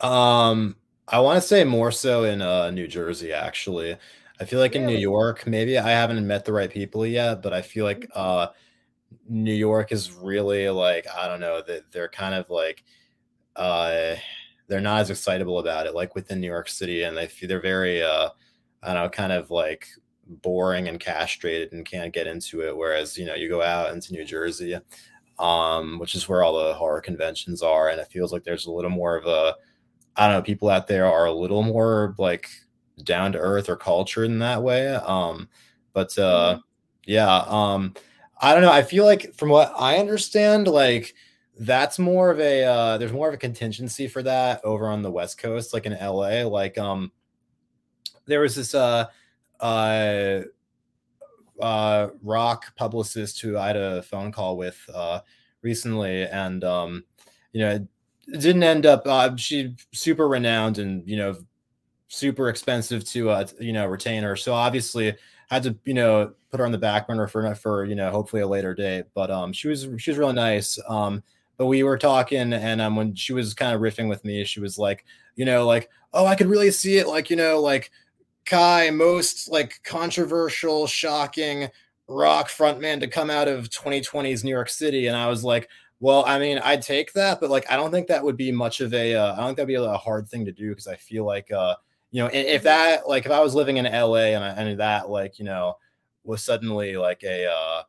Um, 0.00 0.76
I 1.08 1.20
want 1.20 1.40
to 1.40 1.46
say 1.46 1.64
more 1.64 1.90
so 1.92 2.24
in 2.24 2.42
uh, 2.42 2.70
New 2.70 2.86
Jersey, 2.86 3.32
actually. 3.32 3.96
I 4.40 4.44
feel 4.44 4.58
like 4.60 4.74
in 4.76 4.84
New 4.86 4.96
York, 4.96 5.46
maybe 5.46 5.78
I 5.78 5.90
haven't 5.90 6.26
met 6.26 6.44
the 6.44 6.52
right 6.52 6.70
people 6.70 7.06
yet, 7.06 7.42
but 7.42 7.52
I 7.52 7.62
feel 7.62 7.84
like 7.84 8.06
Mhm. 8.06 8.10
uh, 8.14 8.48
New 9.28 9.54
York 9.54 9.92
is 9.92 10.12
really 10.12 10.68
like 10.70 11.06
I 11.14 11.28
don't 11.28 11.40
know 11.40 11.62
that 11.62 11.92
they're 11.92 12.08
kind 12.08 12.34
of 12.34 12.50
like 12.50 12.84
uh, 13.56 14.16
they're 14.68 14.80
not 14.82 15.02
as 15.02 15.10
excitable 15.10 15.58
about 15.60 15.86
it, 15.86 15.94
like 15.94 16.14
within 16.16 16.40
New 16.40 16.48
York 16.48 16.68
City, 16.68 17.04
and 17.04 17.16
they 17.16 17.28
feel 17.28 17.48
they're 17.48 17.60
very 17.62 18.02
uh, 18.02 18.30
I 18.82 18.94
don't 18.94 19.04
know, 19.04 19.10
kind 19.10 19.32
of 19.32 19.50
like 19.50 19.88
boring 20.26 20.88
and 20.88 21.00
castrated 21.00 21.72
and 21.72 21.86
can't 21.86 22.14
get 22.14 22.26
into 22.28 22.62
it. 22.62 22.76
Whereas 22.76 23.18
you 23.18 23.26
know, 23.26 23.34
you 23.34 23.48
go 23.48 23.62
out 23.62 23.92
into 23.94 24.12
New 24.14 24.24
Jersey, 24.24 24.78
um, 25.38 25.98
which 25.98 26.14
is 26.14 26.28
where 26.28 26.42
all 26.44 26.58
the 26.66 26.74
horror 26.74 27.00
conventions 27.02 27.62
are, 27.62 27.88
and 27.90 28.00
it 28.00 28.08
feels 28.08 28.32
like 28.32 28.44
there's 28.44 28.66
a 28.66 28.72
little 28.72 28.90
more 28.90 29.16
of 29.16 29.26
a 29.26 29.56
I 30.16 30.28
don't 30.28 30.36
know, 30.38 30.42
people 30.42 30.68
out 30.70 30.86
there 30.88 31.06
are 31.06 31.26
a 31.26 31.32
little 31.32 31.62
more 31.62 32.14
like 32.18 32.48
down 33.04 33.32
to 33.32 33.38
earth 33.38 33.68
or 33.68 33.76
cultured 33.76 34.26
in 34.26 34.38
that 34.40 34.62
way. 34.62 34.88
Um, 34.94 35.48
but 35.92 36.16
uh, 36.18 36.56
Mhm. 36.56 36.62
yeah, 37.06 37.44
um, 37.46 37.94
I 38.40 38.52
don't 38.52 38.62
know. 38.62 38.72
I 38.72 38.82
feel 38.82 39.04
like 39.04 39.34
from 39.34 39.48
what 39.50 39.72
I 39.76 39.98
understand, 39.98 40.68
like 40.68 41.14
that's 41.58 41.98
more 41.98 42.30
of 42.30 42.40
a 42.40 42.64
uh, 42.64 42.98
there's 42.98 43.12
more 43.12 43.28
of 43.28 43.34
a 43.34 43.38
contingency 43.38 44.08
for 44.08 44.22
that 44.22 44.60
over 44.64 44.88
on 44.88 45.02
the 45.02 45.10
West 45.10 45.38
Coast, 45.38 45.72
like 45.72 45.86
in 45.86 45.94
LA. 45.94 46.44
Like 46.44 46.76
um, 46.78 47.12
there 48.26 48.40
was 48.40 48.54
this 48.56 48.74
uh 48.74 49.06
uh 49.60 50.40
uh 51.60 52.08
rock 52.22 52.74
publicist 52.76 53.40
who 53.40 53.56
I 53.56 53.68
had 53.68 53.76
a 53.76 54.02
phone 54.02 54.30
call 54.30 54.56
with 54.56 54.78
uh 54.92 55.20
recently 55.62 56.24
and 56.24 56.62
um 56.64 57.04
you 57.52 57.60
know 57.60 57.70
it 57.70 58.40
didn't 58.40 58.62
end 58.62 58.84
up 58.84 59.02
uh 59.06 59.34
she 59.36 59.74
super 59.92 60.28
renowned 60.28 60.78
and 60.78 61.08
you 61.08 61.16
know 61.16 61.36
super 62.08 62.48
expensive 62.48 63.04
to 63.04 63.30
uh 63.30 63.46
you 63.60 63.72
know 63.72 63.86
retain 63.86 64.22
her. 64.22 64.36
So 64.36 64.52
obviously 64.54 65.14
had 65.48 65.62
to 65.64 65.76
you 65.84 65.94
know 65.94 66.32
put 66.50 66.60
her 66.60 66.66
on 66.66 66.72
the 66.72 66.78
back 66.78 67.06
burner 67.06 67.26
for 67.26 67.54
for 67.54 67.84
you 67.84 67.94
know 67.94 68.10
hopefully 68.10 68.42
a 68.42 68.46
later 68.46 68.74
date. 68.74 69.06
But 69.14 69.30
um 69.30 69.52
she 69.52 69.68
was 69.68 69.88
she 69.98 70.10
was 70.10 70.18
really 70.18 70.34
nice. 70.34 70.78
Um 70.88 71.22
but 71.56 71.66
we 71.66 71.82
were 71.82 71.98
talking 71.98 72.52
and 72.52 72.80
um 72.80 72.96
when 72.96 73.14
she 73.14 73.32
was 73.32 73.54
kind 73.54 73.74
of 73.74 73.80
riffing 73.80 74.08
with 74.08 74.24
me 74.26 74.44
she 74.44 74.60
was 74.60 74.78
like 74.78 75.06
you 75.36 75.46
know 75.46 75.66
like 75.66 75.88
oh 76.12 76.26
i 76.26 76.34
could 76.34 76.48
really 76.48 76.70
see 76.70 76.98
it 76.98 77.08
like 77.08 77.30
you 77.30 77.36
know 77.36 77.58
like 77.58 77.90
Kai, 78.46 78.90
most 78.90 79.50
like 79.50 79.80
controversial, 79.82 80.86
shocking 80.86 81.68
rock 82.08 82.48
frontman 82.48 83.00
to 83.00 83.08
come 83.08 83.28
out 83.28 83.48
of 83.48 83.68
2020's 83.70 84.44
New 84.44 84.50
York 84.50 84.68
City. 84.68 85.08
And 85.08 85.16
I 85.16 85.26
was 85.26 85.42
like, 85.42 85.68
well, 85.98 86.24
I 86.26 86.38
mean, 86.38 86.58
I'd 86.58 86.82
take 86.82 87.12
that, 87.14 87.40
but 87.40 87.50
like, 87.50 87.68
I 87.70 87.76
don't 87.76 87.90
think 87.90 88.06
that 88.06 88.22
would 88.22 88.36
be 88.36 88.52
much 88.52 88.80
of 88.80 88.94
a, 88.94 89.14
uh, 89.14 89.32
I 89.32 89.38
don't 89.38 89.46
think 89.46 89.56
that'd 89.56 89.68
be 89.68 89.74
a 89.74 89.96
hard 89.96 90.28
thing 90.28 90.44
to 90.44 90.52
do 90.52 90.68
because 90.68 90.86
I 90.86 90.94
feel 90.94 91.24
like, 91.24 91.50
uh, 91.50 91.74
you 92.16 92.22
know, 92.22 92.30
if 92.32 92.62
that, 92.62 93.06
like, 93.06 93.26
if 93.26 93.30
I 93.30 93.40
was 93.40 93.54
living 93.54 93.76
in 93.76 93.84
LA 93.84 94.32
and, 94.32 94.42
I, 94.42 94.48
and 94.48 94.80
that, 94.80 95.10
like, 95.10 95.38
you 95.38 95.44
know, 95.44 95.76
was 96.24 96.42
suddenly 96.42 96.96
like 96.96 97.22
a, 97.22 97.46
uh, 97.46 97.82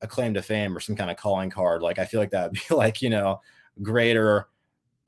a 0.00 0.06
claim 0.06 0.32
to 0.34 0.42
fame 0.42 0.76
or 0.76 0.78
some 0.78 0.94
kind 0.94 1.10
of 1.10 1.16
calling 1.16 1.50
card, 1.50 1.82
like, 1.82 1.98
I 1.98 2.04
feel 2.04 2.20
like 2.20 2.30
that 2.30 2.52
would 2.52 2.60
be 2.68 2.74
like, 2.76 3.02
you 3.02 3.10
know, 3.10 3.40
greater, 3.82 4.46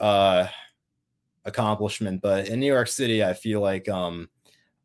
uh, 0.00 0.48
accomplishment. 1.44 2.22
But 2.22 2.48
in 2.48 2.58
New 2.58 2.66
York 2.66 2.88
City, 2.88 3.22
I 3.22 3.34
feel 3.34 3.60
like, 3.60 3.88
um, 3.88 4.28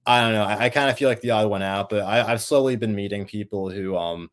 I 0.05 0.21
don't 0.21 0.33
know. 0.33 0.43
I, 0.43 0.65
I 0.65 0.69
kind 0.69 0.91
of 0.91 0.99
feel 0.99 1.09
like 1.09 1.21
the 1.21 1.31
odd 1.31 1.49
one 1.49 1.63
out, 1.63 1.89
but 1.89 2.03
I, 2.03 2.31
I've 2.31 2.43
slowly 2.43 2.75
been 2.75 2.93
meeting 2.93 3.25
people 3.25 3.71
who 3.71 3.97
um 3.97 4.29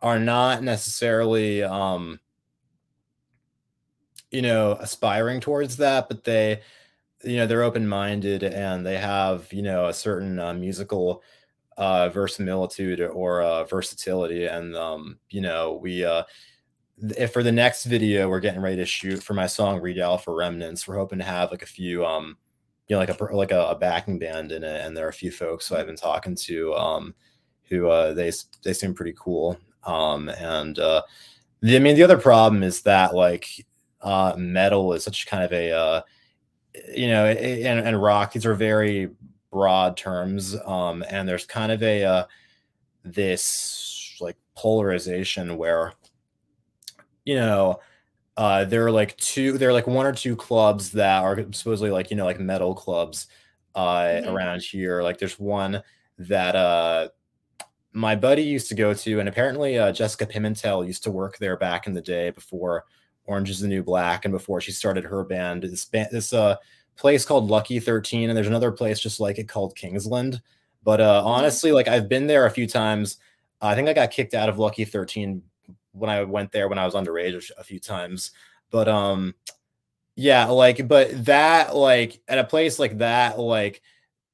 are 0.00 0.18
not 0.18 0.62
necessarily 0.62 1.62
um 1.62 2.20
you 4.30 4.42
know 4.42 4.72
aspiring 4.80 5.40
towards 5.40 5.76
that, 5.76 6.08
but 6.08 6.24
they 6.24 6.62
you 7.24 7.36
know 7.36 7.46
they're 7.46 7.62
open 7.62 7.86
minded 7.86 8.42
and 8.42 8.84
they 8.84 8.96
have 8.96 9.52
you 9.52 9.62
know 9.62 9.86
a 9.88 9.94
certain 9.94 10.38
uh, 10.38 10.54
musical 10.54 11.22
uh 11.76 12.08
verisimilitude 12.10 13.00
or 13.00 13.42
uh, 13.42 13.64
versatility, 13.64 14.46
and 14.46 14.76
um 14.76 15.18
you 15.30 15.40
know 15.40 15.74
we 15.82 16.04
uh 16.04 16.22
if 17.16 17.32
for 17.32 17.42
the 17.42 17.52
next 17.52 17.84
video 17.84 18.28
we're 18.28 18.40
getting 18.40 18.60
ready 18.60 18.76
to 18.76 18.86
shoot 18.86 19.22
for 19.22 19.34
my 19.34 19.46
song 19.46 19.80
"Read 19.80 19.98
for 20.22 20.36
Remnants," 20.36 20.86
we're 20.88 20.98
hoping 20.98 21.18
to 21.18 21.24
have 21.24 21.50
like 21.50 21.62
a 21.62 21.66
few 21.66 22.04
um 22.04 22.36
you 22.88 22.96
know 22.96 23.00
like 23.00 23.08
a 23.20 23.24
like 23.34 23.52
a, 23.52 23.68
a 23.68 23.74
backing 23.76 24.18
band 24.18 24.52
in 24.52 24.64
it, 24.64 24.84
and 24.84 24.96
there 24.96 25.06
are 25.06 25.10
a 25.10 25.12
few 25.14 25.30
folks 25.30 25.68
who 25.68 25.76
I've 25.76 25.86
been 25.86 25.96
talking 25.96 26.34
to 26.36 26.74
um 26.74 27.14
who 27.68 27.88
uh 27.88 28.12
they 28.14 28.32
they 28.64 28.72
seem 28.72 28.94
pretty 28.94 29.14
cool 29.18 29.58
um 29.84 30.28
and 30.28 30.78
uh 30.78 31.02
the, 31.60 31.76
I 31.76 31.78
mean 31.80 31.96
the 31.96 32.02
other 32.02 32.18
problem 32.18 32.62
is 32.62 32.82
that 32.82 33.14
like 33.14 33.46
uh 34.02 34.34
metal 34.38 34.92
is 34.94 35.04
such 35.04 35.26
kind 35.26 35.44
of 35.44 35.52
a 35.52 35.72
uh 35.72 36.02
you 36.94 37.08
know 37.08 37.26
and, 37.26 37.80
and 37.80 38.02
rock 38.02 38.32
these 38.32 38.46
are 38.46 38.54
very 38.54 39.10
broad 39.50 39.96
terms 39.96 40.56
um 40.64 41.04
and 41.10 41.28
there's 41.28 41.44
kind 41.46 41.72
of 41.72 41.82
a 41.82 42.04
uh 42.04 42.24
this 43.04 44.16
like 44.20 44.36
polarization 44.54 45.56
where 45.56 45.94
you 47.24 47.34
know, 47.36 47.80
uh, 48.36 48.64
there 48.64 48.84
are 48.84 48.90
like 48.90 49.16
two, 49.18 49.58
there 49.58 49.68
are 49.68 49.72
like 49.72 49.86
one 49.86 50.06
or 50.06 50.12
two 50.12 50.34
clubs 50.34 50.90
that 50.92 51.22
are 51.22 51.36
supposedly 51.52 51.90
like, 51.90 52.10
you 52.10 52.16
know, 52.16 52.24
like 52.24 52.40
metal 52.40 52.74
clubs 52.74 53.28
uh, 53.74 54.02
Mhm. 54.04 54.26
around 54.28 54.62
here. 54.62 55.02
Like 55.02 55.18
there's 55.18 55.38
one 55.38 55.82
that 56.18 56.56
uh, 56.56 57.08
my 57.92 58.16
buddy 58.16 58.42
used 58.42 58.68
to 58.68 58.74
go 58.74 58.94
to, 58.94 59.20
and 59.20 59.28
apparently 59.28 59.78
uh, 59.78 59.92
Jessica 59.92 60.26
Pimentel 60.26 60.86
used 60.86 61.02
to 61.04 61.10
work 61.10 61.38
there 61.38 61.56
back 61.56 61.86
in 61.86 61.94
the 61.94 62.00
day 62.02 62.30
before 62.30 62.84
Orange 63.26 63.50
is 63.50 63.60
the 63.60 63.68
New 63.68 63.82
Black 63.82 64.24
and 64.24 64.32
before 64.32 64.60
she 64.60 64.72
started 64.72 65.04
her 65.04 65.24
band. 65.24 65.62
This 65.62 65.84
band, 65.84 66.08
this 66.10 66.32
uh, 66.32 66.56
place 66.96 67.24
called 67.24 67.48
Lucky 67.50 67.78
13, 67.80 68.28
and 68.28 68.36
there's 68.36 68.46
another 68.48 68.72
place 68.72 69.00
just 69.00 69.20
like 69.20 69.38
it 69.38 69.48
called 69.48 69.76
Kingsland. 69.76 70.40
But 70.82 71.00
uh, 71.00 71.22
Mhm. 71.22 71.26
honestly, 71.26 71.72
like 71.72 71.88
I've 71.88 72.08
been 72.08 72.26
there 72.26 72.46
a 72.46 72.50
few 72.50 72.66
times. 72.66 73.18
I 73.60 73.74
think 73.74 73.88
I 73.88 73.92
got 73.92 74.10
kicked 74.10 74.34
out 74.34 74.48
of 74.48 74.58
Lucky 74.58 74.84
13 74.84 75.42
when 75.92 76.10
I 76.10 76.22
went 76.24 76.52
there 76.52 76.68
when 76.68 76.78
I 76.78 76.84
was 76.86 76.94
underage 76.94 77.50
a 77.58 77.64
few 77.64 77.78
times. 77.80 78.30
But 78.70 78.88
um 78.88 79.34
yeah, 80.16 80.46
like 80.46 80.86
but 80.88 81.24
that 81.24 81.74
like 81.76 82.20
at 82.28 82.38
a 82.38 82.44
place 82.44 82.78
like 82.78 82.98
that 82.98 83.38
like 83.38 83.82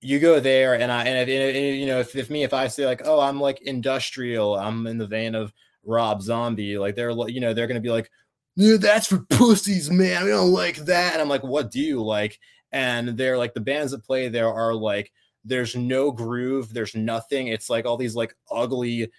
you 0.00 0.18
go 0.20 0.40
there 0.40 0.74
and 0.74 0.90
I 0.92 1.04
and, 1.04 1.28
if, 1.30 1.56
and 1.56 1.76
you 1.80 1.86
know 1.86 2.00
if, 2.00 2.14
if 2.16 2.30
me 2.30 2.42
if 2.44 2.52
I 2.54 2.68
say 2.68 2.86
like 2.86 3.02
oh 3.04 3.20
I'm 3.20 3.40
like 3.40 3.62
industrial 3.62 4.56
I'm 4.56 4.86
in 4.86 4.98
the 4.98 5.06
vein 5.06 5.34
of 5.34 5.52
Rob 5.84 6.22
Zombie 6.22 6.78
like 6.78 6.94
they're 6.94 7.10
you 7.28 7.40
know 7.40 7.54
they're 7.54 7.66
gonna 7.66 7.80
be 7.80 7.90
like 7.90 8.10
"Yeah, 8.56 8.76
that's 8.78 9.06
for 9.08 9.18
pussies 9.30 9.90
man. 9.90 10.24
We 10.24 10.30
don't 10.30 10.52
like 10.52 10.76
that. 10.86 11.12
And 11.14 11.22
I'm 11.22 11.28
like 11.28 11.42
what 11.44 11.70
do 11.70 11.80
you 11.80 12.02
like? 12.02 12.38
And 12.72 13.10
they're 13.16 13.38
like 13.38 13.54
the 13.54 13.60
bands 13.60 13.92
that 13.92 14.04
play 14.04 14.28
there 14.28 14.52
are 14.52 14.74
like 14.74 15.12
there's 15.44 15.76
no 15.76 16.10
groove. 16.10 16.72
There's 16.74 16.94
nothing. 16.96 17.46
It's 17.48 17.70
like 17.70 17.86
all 17.86 17.96
these 17.96 18.16
like 18.16 18.34
ugly 18.50 19.10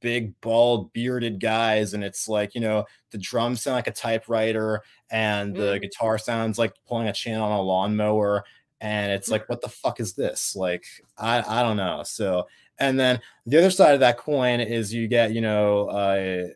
big 0.00 0.32
bald 0.40 0.92
bearded 0.92 1.40
guys. 1.40 1.94
And 1.94 2.04
it's 2.04 2.28
like 2.28 2.54
you 2.54 2.60
know 2.60 2.84
the 3.10 3.18
drums 3.18 3.62
sound 3.62 3.74
like 3.76 3.86
a 3.88 3.92
typewriter 3.92 4.82
and 5.10 5.54
the 5.54 5.74
Mm. 5.74 5.82
guitar 5.82 6.16
sounds 6.18 6.58
like 6.58 6.72
pulling 6.88 7.08
a 7.08 7.12
chain 7.12 7.36
on 7.36 7.52
a 7.52 7.60
lawnmower. 7.62 8.44
And 8.80 9.12
it's 9.12 9.28
like 9.30 9.48
what 9.48 9.60
the 9.60 9.68
fuck 9.68 10.00
is 10.00 10.14
this? 10.14 10.54
Like 10.56 10.84
i 11.18 11.42
i 11.60 11.62
don't 11.62 11.76
know. 11.76 12.02
So 12.04 12.46
and 12.78 12.98
then 12.98 13.20
the 13.46 13.58
other 13.58 13.70
side 13.70 13.92
of 13.94 14.00
that 14.00 14.16
coin 14.16 14.60
is 14.60 14.94
you 14.94 15.06
get 15.08 15.32
you 15.34 15.40
know 15.42 15.88
uh 15.88 16.46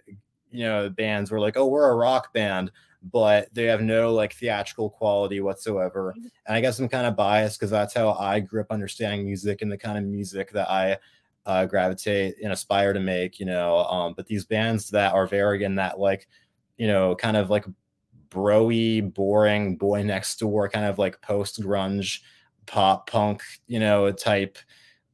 you 0.54 0.64
know 0.64 0.88
bands 0.90 1.30
were 1.30 1.40
like 1.40 1.56
oh 1.56 1.66
we're 1.66 1.90
a 1.90 1.96
rock 1.96 2.32
band 2.32 2.70
but 3.12 3.52
they 3.52 3.64
have 3.64 3.82
no 3.82 4.14
like 4.14 4.32
theatrical 4.32 4.88
quality 4.90 5.40
whatsoever 5.40 6.14
and 6.46 6.56
i 6.56 6.60
guess 6.60 6.78
i'm 6.78 6.88
kind 6.88 7.06
of 7.06 7.16
biased 7.16 7.58
because 7.58 7.70
that's 7.70 7.94
how 7.94 8.12
i 8.14 8.40
grew 8.40 8.60
up 8.60 8.70
understanding 8.70 9.24
music 9.24 9.62
and 9.62 9.70
the 9.70 9.76
kind 9.78 9.98
of 9.98 10.04
music 10.04 10.50
that 10.52 10.70
i 10.70 10.96
uh, 11.46 11.66
gravitate 11.66 12.36
and 12.42 12.52
aspire 12.52 12.92
to 12.92 13.00
make, 13.00 13.38
you 13.38 13.46
know. 13.46 13.78
Um, 13.84 14.14
but 14.16 14.26
these 14.26 14.44
bands 14.44 14.90
that 14.90 15.12
are 15.12 15.26
very 15.26 15.64
in 15.64 15.74
that 15.76 15.98
like, 15.98 16.28
you 16.78 16.86
know, 16.86 17.14
kind 17.14 17.36
of 17.36 17.50
like 17.50 17.66
broy, 18.30 19.12
boring 19.12 19.76
boy 19.76 20.02
next 20.02 20.38
door, 20.38 20.68
kind 20.68 20.86
of 20.86 20.98
like 20.98 21.20
post 21.20 21.60
grunge, 21.60 22.20
pop 22.66 23.10
punk, 23.10 23.42
you 23.66 23.80
know, 23.80 24.10
type 24.12 24.58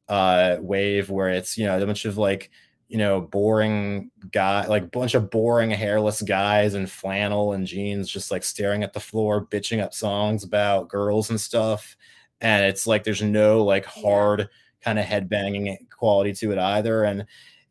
uh 0.09 0.57
wave 0.59 1.09
where 1.09 1.29
it's 1.29 1.57
you 1.57 1.65
know 1.65 1.81
a 1.81 1.85
bunch 1.85 2.05
of 2.05 2.17
like 2.17 2.49
you 2.91 2.97
know 2.97 3.21
boring 3.21 4.11
guy 4.33 4.67
like 4.67 4.91
bunch 4.91 5.13
of 5.13 5.29
boring 5.29 5.71
hairless 5.71 6.21
guys 6.21 6.73
in 6.73 6.85
flannel 6.85 7.53
and 7.53 7.65
jeans 7.65 8.09
just 8.09 8.31
like 8.31 8.43
staring 8.43 8.83
at 8.83 8.91
the 8.91 8.99
floor 8.99 9.45
bitching 9.45 9.81
up 9.81 9.93
songs 9.93 10.43
about 10.43 10.89
girls 10.89 11.29
and 11.29 11.39
stuff. 11.39 11.95
And 12.41 12.65
it's 12.65 12.85
like 12.85 13.05
there's 13.05 13.21
no 13.21 13.63
like 13.63 13.85
hard 13.85 14.49
kind 14.81 14.99
of 14.99 15.05
headbanging 15.05 15.89
quality 15.89 16.33
to 16.33 16.51
it 16.51 16.57
either. 16.57 17.05
And 17.05 17.25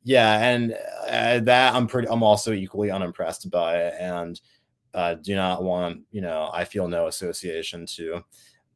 yeah 0.05 0.39
and 0.39 0.73
uh, 1.07 1.41
that 1.41 1.75
i'm 1.75 1.87
pretty 1.87 2.09
i'm 2.09 2.23
also 2.23 2.53
equally 2.55 2.91
unimpressed 2.91 3.51
by 3.51 3.77
it. 3.77 3.95
And 4.01 4.41
uh 4.95 5.17
do 5.17 5.35
not 5.35 5.63
want 5.63 6.01
you 6.11 6.23
know 6.23 6.49
i 6.55 6.65
feel 6.65 6.89
no 6.89 7.09
association 7.09 7.85
to 7.85 8.25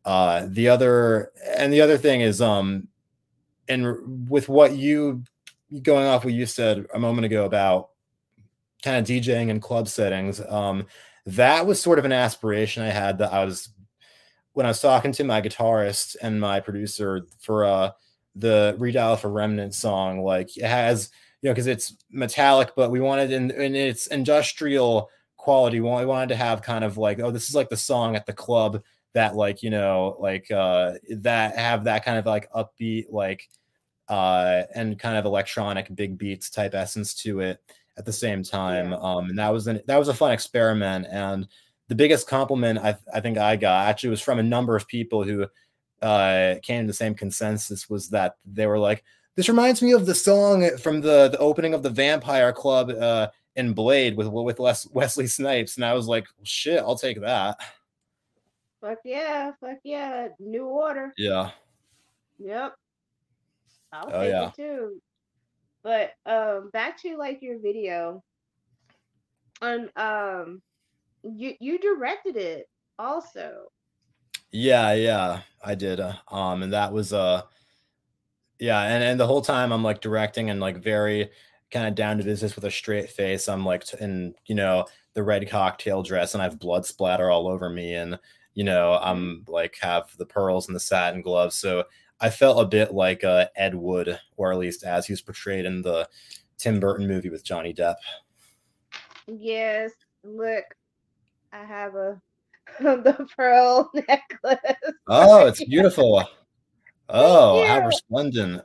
uh 0.05 0.45
the 0.51 0.69
other 0.69 1.33
and 1.57 1.73
the 1.73 1.81
other 1.81 1.97
thing 1.97 2.21
is 2.21 2.43
um 2.43 2.87
and 3.67 4.29
with 4.29 4.51
what 4.51 4.77
you 4.77 5.25
going 5.83 6.07
off 6.07 6.25
what 6.25 6.35
you 6.35 6.47
said 6.47 6.87
a 6.95 6.99
moment 6.99 7.27
ago 7.27 7.45
about 7.45 7.91
kind 8.83 8.97
of 8.97 9.05
DJing 9.07 9.49
in 9.49 9.61
club 9.61 9.89
settings, 9.89 10.41
um, 10.49 10.87
that 11.27 11.67
was 11.67 11.81
sort 11.81 11.99
of 11.99 12.05
an 12.05 12.13
aspiration 12.13 12.83
I 12.83 12.91
had 12.91 13.19
that 13.19 13.33
I 13.33 13.45
was 13.45 13.71
when 14.53 14.67
I 14.67 14.71
was 14.71 14.81
talking 14.81 15.13
to 15.13 15.25
my 15.25 15.41
guitarist 15.41 16.17
and 16.23 16.41
my 16.41 16.61
producer 16.61 17.27
for 17.41 17.65
uh 17.65 17.91
the 18.37 18.77
redial 18.79 19.19
for 19.19 19.31
remnant 19.31 19.75
song 19.75 20.23
like 20.23 20.57
it 20.57 20.65
has 20.65 21.11
you 21.41 21.49
know 21.49 21.55
because 21.55 21.69
it's 21.69 21.97
metallic 22.11 22.73
but 22.77 22.91
we 22.91 23.01
wanted 23.01 23.31
in, 23.31 23.51
in 23.53 23.75
its 23.75 24.09
industrial 24.09 25.09
quality. 25.45 25.79
We 25.79 26.07
wanted 26.07 26.31
to 26.31 26.37
have 26.37 26.63
kind 26.63 26.85
of 26.85 26.97
like 26.97 27.21
oh 27.21 27.31
this 27.31 27.51
is 27.51 27.55
like 27.55 27.69
the 27.69 27.77
song 27.77 28.17
at 28.17 28.25
the 28.25 28.33
club 28.33 28.83
that 29.13 29.37
like 29.37 29.63
you 29.63 29.71
know 29.71 30.17
like 30.19 30.51
uh 30.51 30.95
that 31.11 31.57
have 31.57 31.85
that 31.85 32.05
kind 32.05 32.19
of 32.19 32.25
like 32.25 32.51
upbeat 32.53 33.07
like 33.11 33.49
uh 34.15 34.63
and 34.75 34.99
kind 34.99 35.17
of 35.17 35.25
electronic 35.25 35.95
big 35.95 36.17
beats 36.19 36.51
type 36.51 36.75
essence 36.75 37.15
to 37.15 37.41
it 37.41 37.61
at 37.97 38.05
the 38.05 38.13
same 38.13 38.43
time 38.43 38.91
yeah. 38.91 38.99
um 38.99 39.31
and 39.31 39.39
that 39.39 39.53
was 39.53 39.67
an 39.67 39.81
that 39.87 39.99
was 39.99 40.09
a 40.09 40.15
fun 40.15 40.33
experiment 40.33 41.07
and 41.11 41.49
the 41.89 41.95
biggest 41.95 42.27
compliment 42.27 42.79
I, 42.79 42.97
I 43.13 43.21
think 43.21 43.39
I 43.39 43.57
got 43.57 43.89
actually 43.89 44.11
was 44.11 44.21
from 44.21 44.39
a 44.39 44.43
number 44.43 44.77
of 44.77 44.87
people 44.87 45.23
who 45.23 45.47
uh, 46.05 46.57
came 46.63 46.83
to 46.83 46.87
the 46.87 46.93
same 46.93 47.15
consensus 47.15 47.89
was 47.89 48.11
that 48.11 48.37
they 48.45 48.67
were 48.67 48.79
like, 48.79 49.03
this 49.37 49.49
reminds 49.49 49.83
me 49.83 49.93
of 49.93 50.07
the 50.07 50.15
song 50.15 50.77
from 50.77 51.01
the, 51.01 51.29
the 51.29 51.39
opening 51.39 51.75
of 51.75 51.83
the 51.83 51.91
Vampire 51.91 52.53
Club 52.53 52.91
uh, 52.91 53.29
in 53.57 53.73
Blade 53.73 54.17
with 54.17 54.29
with 54.29 54.61
Les, 54.61 54.87
Wesley 54.89 55.27
Snipes, 55.27 55.77
and 55.77 55.85
I 55.85 55.95
was 55.95 56.07
like, 56.07 56.27
well, 56.37 56.45
shit, 56.45 56.79
I'll 56.79 56.97
take 56.97 57.21
that. 57.21 57.59
Fuck 58.81 58.99
yeah, 59.05 59.53
fuck 59.61 59.79
yeah, 59.83 60.29
New 60.39 60.67
Order. 60.67 61.13
Yeah. 61.17 61.51
Yep. 62.39 62.77
I'll 63.95 64.11
oh, 64.13 64.21
take 64.21 64.31
yeah. 64.31 64.49
it 64.49 64.55
too. 64.55 65.01
But 65.83 66.13
um, 66.27 66.71
back 66.73 67.01
to 67.03 67.17
like 67.17 67.43
your 67.43 67.59
video, 67.59 68.25
and 69.63 69.91
um, 69.97 70.63
you 71.23 71.55
you 71.61 71.79
directed 71.79 72.37
it 72.37 72.69
also. 72.99 73.71
Yeah, 74.51 74.93
yeah, 74.95 75.41
I 75.63 75.75
did. 75.75 76.01
Uh, 76.01 76.15
um, 76.29 76.63
and 76.63 76.73
that 76.73 76.93
was 76.93 77.13
uh, 77.13 77.43
yeah, 78.59 78.83
and 78.83 79.03
and 79.03 79.21
the 79.21 79.27
whole 79.27 79.43
time 79.43 79.73
I'm 79.73 79.83
like 79.83 80.01
directing 80.01 80.51
and 80.51 80.61
like 80.61 80.83
very 80.83 81.31
kind 81.71 81.87
of 81.87 81.95
down 81.95 82.19
to 82.19 82.25
business 82.25 82.55
with 82.55 82.65
a 82.65 82.71
straight 82.71 83.11
face. 83.11 83.49
I'm 83.49 83.65
like 83.65 83.85
in 84.01 84.35
you 84.47 84.55
know 84.55 84.87
the 85.15 85.23
red 85.23 85.49
cocktail 85.49 86.03
dress 86.03 86.35
and 86.35 86.43
I 86.43 86.45
have 86.45 86.59
blood 86.59 86.87
splatter 86.87 87.31
all 87.31 87.47
over 87.47 87.69
me 87.69 87.95
and 87.95 88.19
you 88.55 88.65
know 88.65 88.99
I'm 89.01 89.45
like 89.49 89.77
have 89.81 90.17
the 90.17 90.27
pearls 90.27 90.69
and 90.69 90.75
the 90.75 90.81
satin 90.81 91.21
gloves. 91.21 91.57
So 91.57 91.85
I 92.25 92.31
felt 92.31 92.59
a 92.59 92.67
bit 92.67 92.95
like 92.95 93.23
uh, 93.23 93.49
Ed 93.55 93.75
Wood, 93.75 94.19
or 94.39 94.51
at 94.51 94.59
least 94.59 94.83
as 94.83 95.07
he 95.07 95.13
was 95.13 95.21
portrayed 95.21 95.67
in 95.67 95.83
the 95.83 96.09
Tim 96.57 96.81
Burton 96.81 97.07
movie 97.07 97.29
with 97.29 97.45
Johnny 97.45 97.75
Depp. 97.75 97.97
Yes, 99.27 99.91
look, 100.23 100.65
I 101.53 101.67
have 101.67 101.95
a 101.97 102.19
the 102.81 103.29
pearl 103.37 103.91
necklace. 104.09 104.95
Oh, 105.07 105.47
it's 105.47 105.63
beautiful. 105.65 106.25
Oh, 107.11 107.67
how 107.67 107.85
resplendent. 107.85 108.63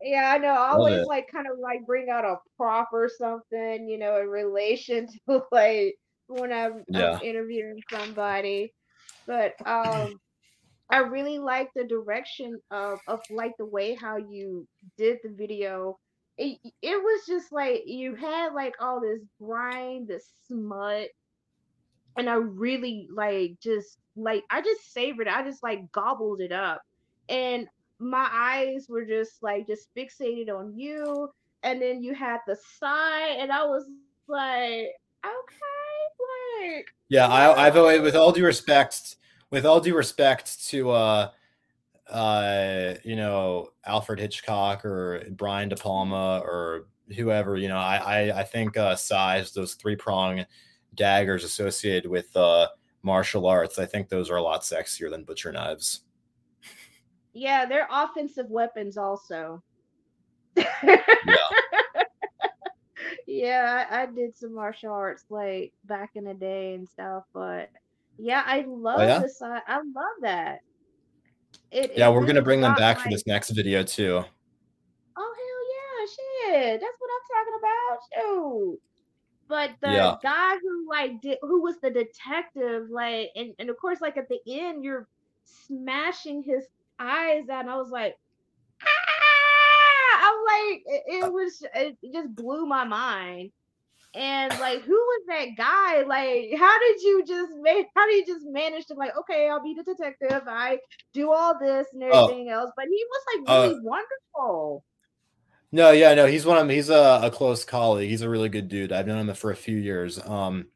Yeah, 0.00 0.30
I 0.32 0.38
know. 0.38 0.50
I 0.50 0.70
always 0.70 1.04
like 1.08 1.26
kind 1.26 1.48
of 1.50 1.58
like 1.58 1.84
bring 1.84 2.10
out 2.10 2.24
a 2.24 2.36
prop 2.56 2.90
or 2.92 3.10
something, 3.18 3.88
you 3.88 3.98
know, 3.98 4.20
in 4.20 4.28
relation 4.28 5.08
to 5.28 5.42
like 5.50 5.96
when 6.28 6.52
I'm, 6.52 6.84
yeah. 6.88 7.14
I'm 7.16 7.22
interviewing 7.22 7.82
somebody. 7.90 8.72
But 9.26 9.54
um 9.66 10.20
I 10.90 10.98
really 10.98 11.38
like 11.38 11.70
the 11.74 11.84
direction 11.84 12.60
of 12.70 13.00
of 13.08 13.20
like 13.30 13.56
the 13.58 13.66
way 13.66 13.94
how 13.94 14.16
you 14.16 14.66
did 14.96 15.18
the 15.22 15.30
video. 15.30 15.98
It, 16.38 16.58
it 16.82 17.02
was 17.02 17.26
just 17.26 17.50
like 17.50 17.82
you 17.86 18.14
had 18.14 18.52
like 18.52 18.74
all 18.80 19.00
this 19.00 19.22
grime, 19.40 20.06
this 20.06 20.32
smut, 20.46 21.08
and 22.16 22.28
I 22.28 22.34
really 22.34 23.08
like 23.12 23.58
just 23.60 23.98
like 24.16 24.44
I 24.50 24.62
just 24.62 24.92
savored 24.92 25.26
it. 25.26 25.32
I 25.32 25.42
just 25.42 25.62
like 25.62 25.90
gobbled 25.92 26.40
it 26.40 26.52
up. 26.52 26.82
And 27.28 27.66
my 27.98 28.28
eyes 28.30 28.86
were 28.88 29.04
just 29.04 29.42
like 29.42 29.66
just 29.66 29.88
fixated 29.96 30.50
on 30.50 30.78
you. 30.78 31.30
And 31.62 31.82
then 31.82 32.02
you 32.02 32.14
had 32.14 32.38
the 32.46 32.56
sai, 32.78 33.36
and 33.40 33.50
I 33.50 33.64
was 33.64 33.84
like, 34.28 34.92
okay, 35.24 36.66
like 36.68 36.86
Yeah, 37.08 37.26
I 37.26 37.66
I've 37.66 37.76
always 37.76 38.02
with 38.02 38.14
all 38.14 38.30
due 38.30 38.44
respect, 38.44 39.16
with 39.50 39.66
all 39.66 39.80
due 39.80 39.96
respect 39.96 40.66
to 40.68 40.90
uh 40.90 41.30
uh 42.08 42.94
you 43.04 43.16
know 43.16 43.70
Alfred 43.84 44.18
Hitchcock 44.18 44.84
or 44.84 45.24
Brian 45.30 45.68
De 45.68 45.76
Palma 45.76 46.42
or 46.44 46.86
whoever, 47.14 47.56
you 47.56 47.68
know, 47.68 47.78
I 47.78 47.96
I, 47.96 48.40
I 48.40 48.44
think 48.44 48.76
uh 48.76 48.96
sais, 48.96 49.52
those 49.52 49.74
three 49.74 49.96
prong 49.96 50.44
daggers 50.96 51.44
associated 51.44 52.10
with 52.10 52.34
uh, 52.36 52.68
martial 53.02 53.46
arts, 53.46 53.78
I 53.78 53.86
think 53.86 54.08
those 54.08 54.30
are 54.30 54.36
a 54.36 54.42
lot 54.42 54.62
sexier 54.62 55.10
than 55.10 55.24
butcher 55.24 55.52
knives. 55.52 56.00
Yeah, 57.32 57.66
they're 57.66 57.88
offensive 57.90 58.50
weapons 58.50 58.96
also. 58.96 59.62
yeah. 60.56 60.64
yeah, 63.26 63.86
I, 63.90 64.02
I, 64.02 64.06
did 64.06 64.36
some 64.36 64.54
martial 64.54 64.92
arts 64.92 65.26
like 65.28 65.74
back 65.84 66.12
in 66.14 66.24
the 66.24 66.32
day 66.32 66.74
and 66.74 66.88
stuff, 66.88 67.24
but 67.34 67.68
yeah, 68.18 68.42
I 68.46 68.64
love 68.66 69.00
oh, 69.00 69.06
yeah? 69.06 69.18
this. 69.18 69.40
I, 69.42 69.60
I 69.66 69.76
love 69.76 70.16
that. 70.22 70.60
It, 71.70 71.92
yeah, 71.96 72.08
it 72.08 72.12
we're 72.12 72.26
gonna 72.26 72.42
bring 72.42 72.60
them 72.60 72.74
back 72.74 72.98
for 72.98 73.08
this 73.08 73.26
next 73.26 73.50
video 73.50 73.82
too. 73.82 74.24
Oh 75.16 75.34
hell 75.38 75.62
yeah, 75.74 76.06
shit! 76.06 76.80
That's 76.80 76.96
what 76.98 77.10
I'm 77.14 77.26
talking 77.36 77.54
about. 77.60 77.98
Shoot. 78.14 78.80
But 79.48 79.70
the 79.80 79.92
yeah. 79.92 80.16
guy 80.22 80.56
who 80.56 80.88
like 80.88 81.20
did 81.20 81.38
who 81.42 81.62
was 81.62 81.76
the 81.80 81.90
detective, 81.90 82.90
like, 82.90 83.30
and, 83.36 83.54
and 83.58 83.70
of 83.70 83.76
course, 83.78 84.00
like 84.00 84.16
at 84.16 84.28
the 84.28 84.40
end, 84.48 84.82
you're 84.84 85.08
smashing 85.44 86.42
his 86.42 86.64
eyes 86.98 87.48
out, 87.48 87.60
and 87.60 87.70
I 87.70 87.76
was 87.76 87.90
like, 87.90 88.16
ah! 88.82 88.86
I'm 90.28 90.34
like, 90.44 90.82
it, 90.86 91.02
it 91.06 91.24
uh 91.24 91.30
was 91.30 91.62
it 91.74 91.96
just 92.12 92.34
blew 92.34 92.66
my 92.66 92.84
mind. 92.84 93.52
And 94.16 94.58
like, 94.60 94.80
who 94.82 94.94
was 94.94 95.22
that 95.28 95.48
guy? 95.58 96.02
Like, 96.02 96.58
how 96.58 96.78
did 96.78 97.02
you 97.02 97.22
just 97.26 97.52
make? 97.60 97.86
How 97.94 98.06
did 98.06 98.26
you 98.26 98.34
just 98.34 98.46
manage 98.46 98.86
to 98.86 98.94
like? 98.94 99.12
Okay, 99.18 99.48
I'll 99.50 99.62
be 99.62 99.74
the 99.74 99.82
detective. 99.84 100.42
I 100.48 100.78
do 101.12 101.32
all 101.32 101.58
this 101.58 101.86
and 101.92 102.02
oh. 102.04 102.24
everything 102.24 102.48
else. 102.48 102.70
But 102.76 102.86
he 102.86 103.04
was 103.10 103.22
like 103.34 103.50
uh 103.50 103.62
really 103.62 103.74
uh, 103.74 103.82
wonderful. 103.82 104.84
No, 105.70 105.90
yeah, 105.90 106.14
no, 106.14 106.24
he's 106.24 106.46
one 106.46 106.56
of 106.56 106.70
he's 106.70 106.88
a, 106.88 107.20
a 107.24 107.30
close 107.30 107.64
colleague. 107.64 108.08
He's 108.08 108.22
a 108.22 108.30
really 108.30 108.48
good 108.48 108.68
dude. 108.68 108.90
I've 108.90 109.06
known 109.06 109.28
him 109.28 109.34
for 109.34 109.50
a 109.50 109.56
few 109.56 109.76
years. 109.76 110.18
Um, 110.26 110.68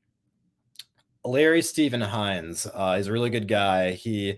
Larry 1.24 1.62
Stephen 1.62 2.02
Hines, 2.02 2.66
uh, 2.74 2.96
he's 2.96 3.06
a 3.06 3.12
really 3.12 3.30
good 3.30 3.48
guy. 3.48 3.92
He 3.92 4.36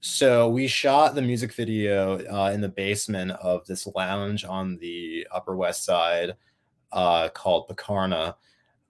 so 0.00 0.50
we 0.50 0.66
shot 0.66 1.14
the 1.14 1.22
music 1.22 1.54
video 1.54 2.18
uh, 2.26 2.50
in 2.52 2.60
the 2.60 2.68
basement 2.68 3.30
of 3.30 3.64
this 3.66 3.86
lounge 3.86 4.44
on 4.44 4.76
the 4.78 5.26
Upper 5.32 5.56
West 5.56 5.84
Side 5.84 6.34
uh, 6.92 7.28
called 7.30 7.68
Picarna. 7.68 8.34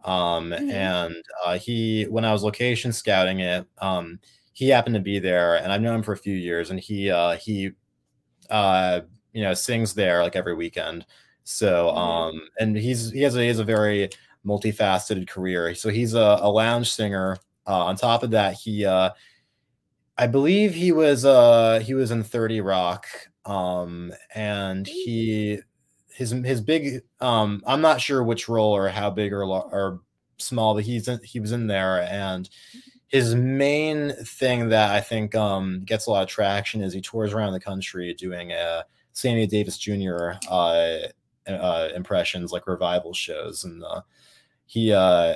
Um, 0.04 0.50
mm-hmm. 0.50 0.70
And 0.70 1.24
uh, 1.44 1.58
he, 1.58 2.04
when 2.04 2.24
I 2.24 2.32
was 2.32 2.42
location 2.42 2.92
scouting 2.92 3.40
it, 3.40 3.66
um, 3.78 4.18
he 4.52 4.68
happened 4.68 4.94
to 4.94 5.00
be 5.00 5.18
there, 5.18 5.56
and 5.56 5.72
I've 5.72 5.80
known 5.80 5.96
him 5.96 6.02
for 6.02 6.12
a 6.12 6.16
few 6.16 6.34
years. 6.34 6.70
And 6.70 6.78
he 6.78 7.10
uh, 7.10 7.36
he 7.36 7.70
uh, 8.50 9.00
you 9.32 9.42
know 9.42 9.54
sings 9.54 9.94
there 9.94 10.22
like 10.22 10.36
every 10.36 10.54
weekend. 10.54 11.06
So 11.44 11.86
mm-hmm. 11.86 11.98
um, 11.98 12.48
and 12.58 12.76
he's 12.76 13.10
he 13.10 13.22
has 13.22 13.36
a 13.36 13.40
he 13.40 13.48
has 13.48 13.58
a 13.58 13.64
very 13.64 14.10
multifaceted 14.46 15.28
career. 15.28 15.74
So 15.74 15.88
he's 15.88 16.14
a, 16.14 16.38
a 16.40 16.50
lounge 16.50 16.90
singer. 16.90 17.38
Uh, 17.66 17.84
on 17.84 17.96
top 17.96 18.22
of 18.22 18.32
that, 18.32 18.54
he 18.54 18.84
uh, 18.84 19.10
I 20.18 20.26
believe 20.26 20.74
he 20.74 20.92
was 20.92 21.24
uh 21.24 21.80
he 21.80 21.94
was 21.94 22.10
in 22.10 22.22
30 22.22 22.60
Rock. 22.60 23.06
Um, 23.44 24.12
and 24.34 24.86
he 24.86 25.58
his 26.14 26.30
his 26.30 26.60
big 26.60 27.02
um 27.20 27.62
I'm 27.66 27.80
not 27.80 28.00
sure 28.00 28.22
which 28.22 28.48
role 28.48 28.74
or 28.74 28.88
how 28.88 29.10
big 29.10 29.32
or 29.32 29.44
or 29.44 30.00
small, 30.38 30.74
but 30.74 30.84
he's 30.84 31.08
in, 31.08 31.20
he 31.22 31.40
was 31.40 31.52
in 31.52 31.66
there 31.66 32.02
and 32.02 32.48
his 33.12 33.34
main 33.34 34.12
thing 34.24 34.70
that 34.70 34.90
I 34.90 35.00
think 35.00 35.34
um, 35.34 35.82
gets 35.84 36.06
a 36.06 36.10
lot 36.10 36.22
of 36.22 36.30
traction 36.30 36.80
is 36.80 36.94
he 36.94 37.02
tours 37.02 37.34
around 37.34 37.52
the 37.52 37.60
country 37.60 38.14
doing 38.14 38.52
a 38.52 38.84
Sammy 39.12 39.46
Davis 39.46 39.76
Jr. 39.76 40.32
Uh, 40.48 40.96
uh, 41.46 41.88
impressions, 41.94 42.52
like 42.52 42.66
revival 42.66 43.12
shows, 43.12 43.64
and 43.64 43.84
uh, 43.84 44.00
he 44.64 44.94
uh, 44.94 45.34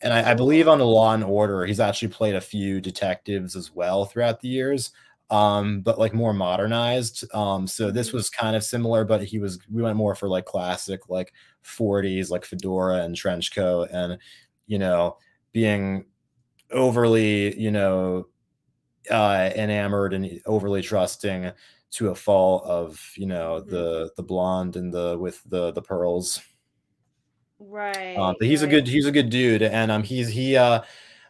and 0.00 0.14
I, 0.14 0.30
I, 0.30 0.34
believe 0.34 0.68
on 0.68 0.78
the 0.78 0.86
Law 0.86 1.12
and 1.12 1.22
Order, 1.22 1.66
he's 1.66 1.80
actually 1.80 2.08
played 2.08 2.34
a 2.34 2.40
few 2.40 2.80
detectives 2.80 3.56
as 3.56 3.74
well 3.74 4.06
throughout 4.06 4.40
the 4.40 4.48
years, 4.48 4.92
um, 5.30 5.80
but 5.82 5.98
like 5.98 6.14
more 6.14 6.32
modernized. 6.32 7.24
Um, 7.34 7.66
so 7.66 7.90
this 7.90 8.12
was 8.12 8.30
kind 8.30 8.56
of 8.56 8.64
similar, 8.64 9.04
but 9.04 9.24
he 9.24 9.38
was 9.38 9.58
we 9.70 9.82
went 9.82 9.96
more 9.96 10.14
for 10.14 10.28
like 10.28 10.46
classic, 10.46 11.08
like 11.08 11.32
40s, 11.62 12.30
like 12.30 12.44
fedora 12.44 13.02
and 13.04 13.16
trench 13.16 13.54
coat, 13.54 13.90
and 13.92 14.18
you 14.66 14.78
know, 14.78 15.16
being 15.52 16.06
overly, 16.72 17.58
you 17.60 17.70
know, 17.70 18.28
uh, 19.10 19.50
enamored 19.56 20.14
and 20.14 20.40
overly 20.46 20.82
trusting 20.82 21.52
to 21.90 22.08
a 22.10 22.14
fault 22.14 22.64
of 22.66 23.12
you 23.16 23.26
know 23.26 23.60
Mhm. 23.64 23.70
the 23.70 24.10
the 24.16 24.22
blonde 24.22 24.76
and 24.76 24.92
the 24.92 25.18
with 25.18 25.42
the 25.44 25.72
the 25.72 25.82
pearls. 25.82 26.40
Right. 27.60 28.20
Um, 28.20 28.34
but 28.38 28.48
he's 28.48 28.62
a 28.62 28.66
good 28.66 28.86
he's 28.88 29.06
a 29.06 29.12
good 29.12 29.30
dude, 29.30 29.62
and 29.62 29.90
um 29.90 30.02
he's 30.02 30.28
he 30.28 30.56
uh 30.56 30.82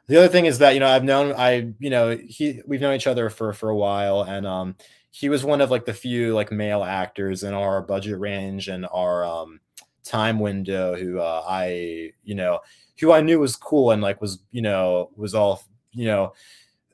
the 0.08 0.16
other 0.18 0.28
thing 0.28 0.46
is 0.46 0.58
that 0.58 0.74
you 0.74 0.80
know 0.80 0.88
I've 0.88 1.04
known 1.04 1.32
I 1.36 1.72
you 1.78 1.90
know 1.90 2.16
he 2.16 2.60
we've 2.66 2.80
known 2.80 2.94
each 2.94 3.06
other 3.06 3.30
for 3.30 3.52
for 3.52 3.68
a 3.70 3.76
while, 3.76 4.22
and 4.22 4.46
um 4.46 4.76
he 5.10 5.28
was 5.28 5.44
one 5.44 5.60
of 5.60 5.70
like 5.70 5.84
the 5.84 5.94
few 5.94 6.34
like 6.34 6.52
male 6.52 6.82
actors 6.84 7.42
in 7.42 7.54
our 7.54 7.80
budget 7.82 8.18
range 8.18 8.68
and 8.68 8.86
our 8.92 9.24
um 9.24 9.60
time 10.04 10.38
window 10.40 10.96
who 10.96 11.18
uh, 11.20 11.44
I 11.46 12.12
you 12.24 12.34
know 12.34 12.60
who 13.00 13.12
I 13.12 13.20
knew 13.20 13.38
was 13.40 13.56
cool 13.56 13.90
and 13.90 14.02
like 14.02 14.20
was 14.20 14.40
you 14.50 14.62
know 14.62 15.10
was 15.16 15.34
all 15.34 15.62
you 15.92 16.06
know 16.06 16.32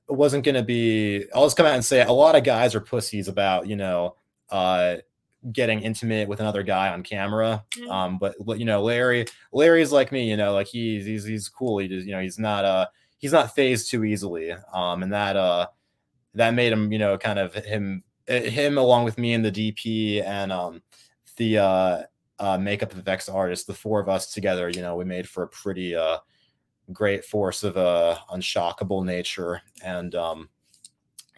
wasn't 0.08 0.44
gonna 0.44 0.62
be 0.62 1.24
I'll 1.34 1.44
just 1.46 1.56
come 1.56 1.66
out 1.66 1.74
and 1.74 1.84
say 1.84 2.02
a 2.02 2.12
lot 2.12 2.36
of 2.36 2.44
guys 2.44 2.74
are 2.74 2.80
pussies 2.80 3.28
about 3.28 3.66
you 3.68 3.76
know 3.76 4.16
uh 4.50 4.96
getting 5.52 5.80
intimate 5.80 6.28
with 6.28 6.40
another 6.40 6.62
guy 6.62 6.88
on 6.88 7.02
camera 7.02 7.64
Mhm. 7.78 7.90
um 7.90 8.18
but 8.18 8.34
you 8.58 8.64
know 8.64 8.82
larry 8.82 9.26
larry's 9.52 9.92
like 9.92 10.10
me 10.12 10.28
you 10.28 10.36
know 10.38 10.52
like 10.54 10.66
he's 10.66 11.04
he's, 11.06 11.24
he's 11.24 11.48
cool 11.48 11.78
he 11.78 11.88
just 11.88 12.06
you 12.06 12.12
know 12.12 12.20
he's 12.20 12.38
not 12.38 12.64
uh 12.64 12.86
he's 13.24 13.32
not 13.32 13.54
phased 13.54 13.90
too 13.90 14.04
easily. 14.04 14.52
Um 14.74 15.02
and 15.02 15.10
that 15.14 15.34
uh 15.34 15.68
that 16.34 16.52
made 16.52 16.74
him 16.74 16.92
you 16.92 16.98
know 16.98 17.16
kind 17.16 17.38
of 17.38 17.54
him 17.54 18.04
eh, 18.28 18.50
him 18.50 18.76
along 18.76 19.04
with 19.04 19.16
me 19.16 19.32
and 19.32 19.42
the 19.42 19.50
dp 19.50 20.22
and 20.22 20.52
um 20.52 20.82
the 21.38 21.56
uh 21.56 22.02
uh 22.38 22.58
makeup 22.58 22.92
effects 22.92 23.30
artist 23.30 23.66
the 23.66 23.72
four 23.72 23.98
of 23.98 24.10
us 24.10 24.34
together 24.34 24.68
you 24.68 24.82
know 24.82 24.94
we 24.94 25.06
made 25.06 25.26
for 25.26 25.44
a 25.44 25.48
pretty 25.48 25.96
uh 25.96 26.18
great 26.92 27.24
force 27.24 27.62
of 27.64 27.78
uh 27.78 28.14
unshockable 28.30 29.02
nature. 29.02 29.62
And 29.82 30.14
um 30.14 30.50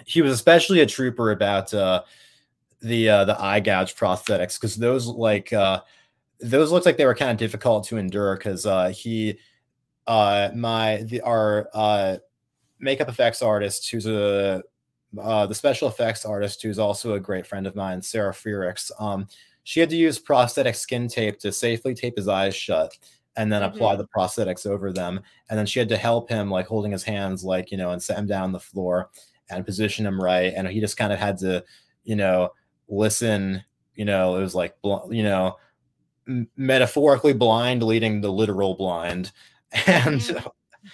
he 0.06 0.22
was 0.22 0.32
especially 0.32 0.80
a 0.80 0.86
trooper 0.86 1.30
about 1.30 1.72
uh 1.72 2.02
the 2.80 3.08
uh 3.08 3.24
the 3.26 3.40
eye 3.40 3.60
gouge 3.60 3.94
prosthetics 3.94 4.58
because 4.60 4.74
those 4.74 5.06
like 5.06 5.52
uh 5.52 5.82
those 6.40 6.72
looked 6.72 6.84
like 6.84 6.96
they 6.96 7.06
were 7.06 7.14
kind 7.14 7.30
of 7.30 7.36
difficult 7.36 7.86
to 7.86 7.96
endure 7.96 8.36
because 8.36 8.66
uh 8.66 8.88
he 8.88 9.38
uh 10.06 10.50
my 10.54 11.02
the 11.04 11.20
our 11.22 11.68
uh 11.74 12.16
makeup 12.78 13.08
effects 13.08 13.42
artist 13.42 13.90
who's 13.90 14.06
a 14.06 14.62
uh 15.20 15.46
the 15.46 15.54
special 15.54 15.88
effects 15.88 16.24
artist 16.24 16.62
who's 16.62 16.78
also 16.78 17.14
a 17.14 17.20
great 17.20 17.46
friend 17.46 17.66
of 17.66 17.74
mine 17.74 18.02
sarah 18.02 18.32
Frericks, 18.32 18.90
um 18.98 19.26
she 19.64 19.80
had 19.80 19.90
to 19.90 19.96
use 19.96 20.18
prosthetic 20.18 20.76
skin 20.76 21.08
tape 21.08 21.40
to 21.40 21.50
safely 21.50 21.92
tape 21.92 22.16
his 22.16 22.28
eyes 22.28 22.54
shut 22.54 22.96
and 23.36 23.52
then 23.52 23.64
apply 23.64 23.96
the 23.96 24.06
prosthetics 24.16 24.64
over 24.64 24.92
them. 24.92 25.20
And 25.50 25.58
then 25.58 25.66
she 25.66 25.78
had 25.78 25.88
to 25.90 25.96
help 25.96 26.28
him 26.28 26.50
like 26.50 26.66
holding 26.68 26.92
his 26.92 27.02
hands 27.02 27.44
like 27.44 27.70
you 27.72 27.76
know 27.76 27.90
and 27.90 28.02
set 28.02 28.16
him 28.16 28.26
down 28.26 28.44
on 28.44 28.52
the 28.52 28.60
floor 28.60 29.10
and 29.50 29.66
position 29.66 30.06
him 30.06 30.20
right. 30.20 30.52
And 30.56 30.68
he 30.68 30.80
just 30.80 30.96
kind 30.96 31.12
of 31.12 31.18
had 31.18 31.36
to 31.38 31.64
you 32.04 32.16
know 32.16 32.50
listen 32.88 33.62
you 33.96 34.04
know 34.04 34.36
it 34.36 34.40
was 34.40 34.54
like 34.54 34.76
you 35.10 35.24
know 35.24 35.56
m- 36.28 36.48
metaphorically 36.56 37.32
blind 37.32 37.82
leading 37.82 38.20
the 38.20 38.30
literal 38.30 38.74
blind 38.74 39.32
and 39.86 40.20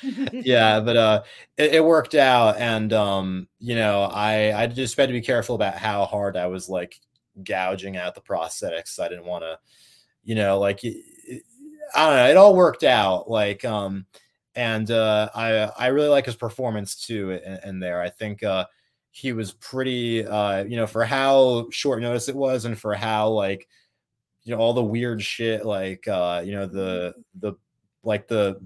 Mhm. 0.04 0.30
yeah 0.40 0.80
but 0.80 0.96
uh 0.96 1.22
it, 1.58 1.74
it 1.76 1.84
worked 1.84 2.14
out 2.14 2.56
and 2.58 2.92
um 2.92 3.48
you 3.58 3.74
know 3.76 4.02
i 4.04 4.52
i 4.62 4.66
just 4.66 4.96
had 4.96 5.08
to 5.08 5.12
be 5.12 5.20
careful 5.20 5.54
about 5.54 5.76
how 5.76 6.04
hard 6.06 6.36
i 6.36 6.46
was 6.46 6.68
like 6.68 6.98
gouging 7.44 7.96
out 7.96 8.14
the 8.14 8.20
prosthetics. 8.20 8.98
I 9.00 9.08
didn't 9.08 9.26
want 9.26 9.44
to 9.44 9.58
you 10.24 10.34
know 10.34 10.58
like 10.58 10.84
it- 10.84 11.04
it- 11.26 11.42
i 11.94 12.06
don't 12.06 12.16
know 12.16 12.28
it 12.30 12.36
all 12.36 12.56
worked 12.56 12.84
out 12.84 13.30
like 13.30 13.64
um 13.64 14.06
and 14.54 14.90
uh 14.90 15.28
i 15.34 15.52
i 15.78 15.86
really 15.88 16.08
like 16.08 16.26
his 16.26 16.36
performance 16.36 16.96
too 17.06 17.32
in, 17.32 17.58
in 17.64 17.80
there. 17.80 18.00
I 18.00 18.10
think 18.10 18.42
uh 18.42 18.66
he 19.10 19.32
was 19.32 19.52
pretty 19.54 20.26
uh 20.26 20.64
you 20.64 20.76
know 20.76 20.86
for 20.86 21.04
how 21.04 21.68
short 21.70 22.00
notice 22.02 22.28
it 22.28 22.36
was 22.36 22.64
and 22.64 22.78
for 22.78 22.94
how 22.94 23.28
like 23.30 23.68
you 24.44 24.54
know 24.54 24.60
all 24.60 24.72
the 24.74 24.82
weird 24.84 25.22
shit 25.22 25.64
like 25.64 26.06
uh 26.08 26.42
you 26.44 26.52
know 26.52 26.66
the 26.66 27.14
the 27.40 27.54
like 28.04 28.28
the 28.28 28.60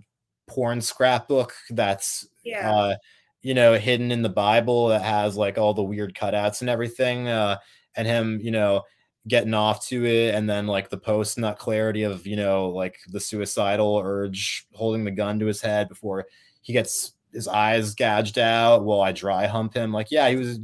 porn 0.47 0.81
scrapbook 0.81 1.53
that's 1.71 2.27
Yeah. 2.45 2.71
uh 2.71 2.97
you 3.43 3.55
know 3.55 3.75
hidden 3.75 4.11
in 4.13 4.23
the 4.23 4.29
bible 4.29 4.89
that 4.89 5.03
has 5.03 5.37
like 5.37 5.59
all 5.59 5.75
the 5.75 5.83
weird 5.83 6.15
cutouts 6.15 6.61
and 6.61 6.71
everything 6.71 7.29
uh 7.29 7.59
and 7.97 8.07
him 8.07 8.41
you 8.43 8.51
know 8.51 8.83
getting 9.29 9.55
off 9.55 9.85
to 9.89 10.05
it 10.07 10.35
and 10.37 10.49
then 10.49 10.67
like 10.69 10.89
the 10.89 10.97
post 10.97 11.37
nut 11.39 11.59
clarity 11.59 12.05
of 12.05 12.27
you 12.27 12.37
know 12.37 12.69
like 12.69 12.97
the 13.09 13.19
suicidal 13.21 14.01
urge 14.05 14.67
holding 14.73 15.05
the 15.05 15.11
gun 15.11 15.39
to 15.41 15.47
his 15.47 15.61
head 15.61 15.89
before 15.89 16.27
he 16.63 16.73
gets 16.73 17.13
his 17.33 17.49
eyes 17.49 17.95
gouged 17.95 18.39
out 18.39 18.85
while 18.85 19.01
i 19.01 19.11
dry 19.13 19.47
hump 19.47 19.75
him. 19.75 19.93
Like 19.93 20.11
yeah 20.11 20.29
he 20.29 20.37
was 20.37 20.61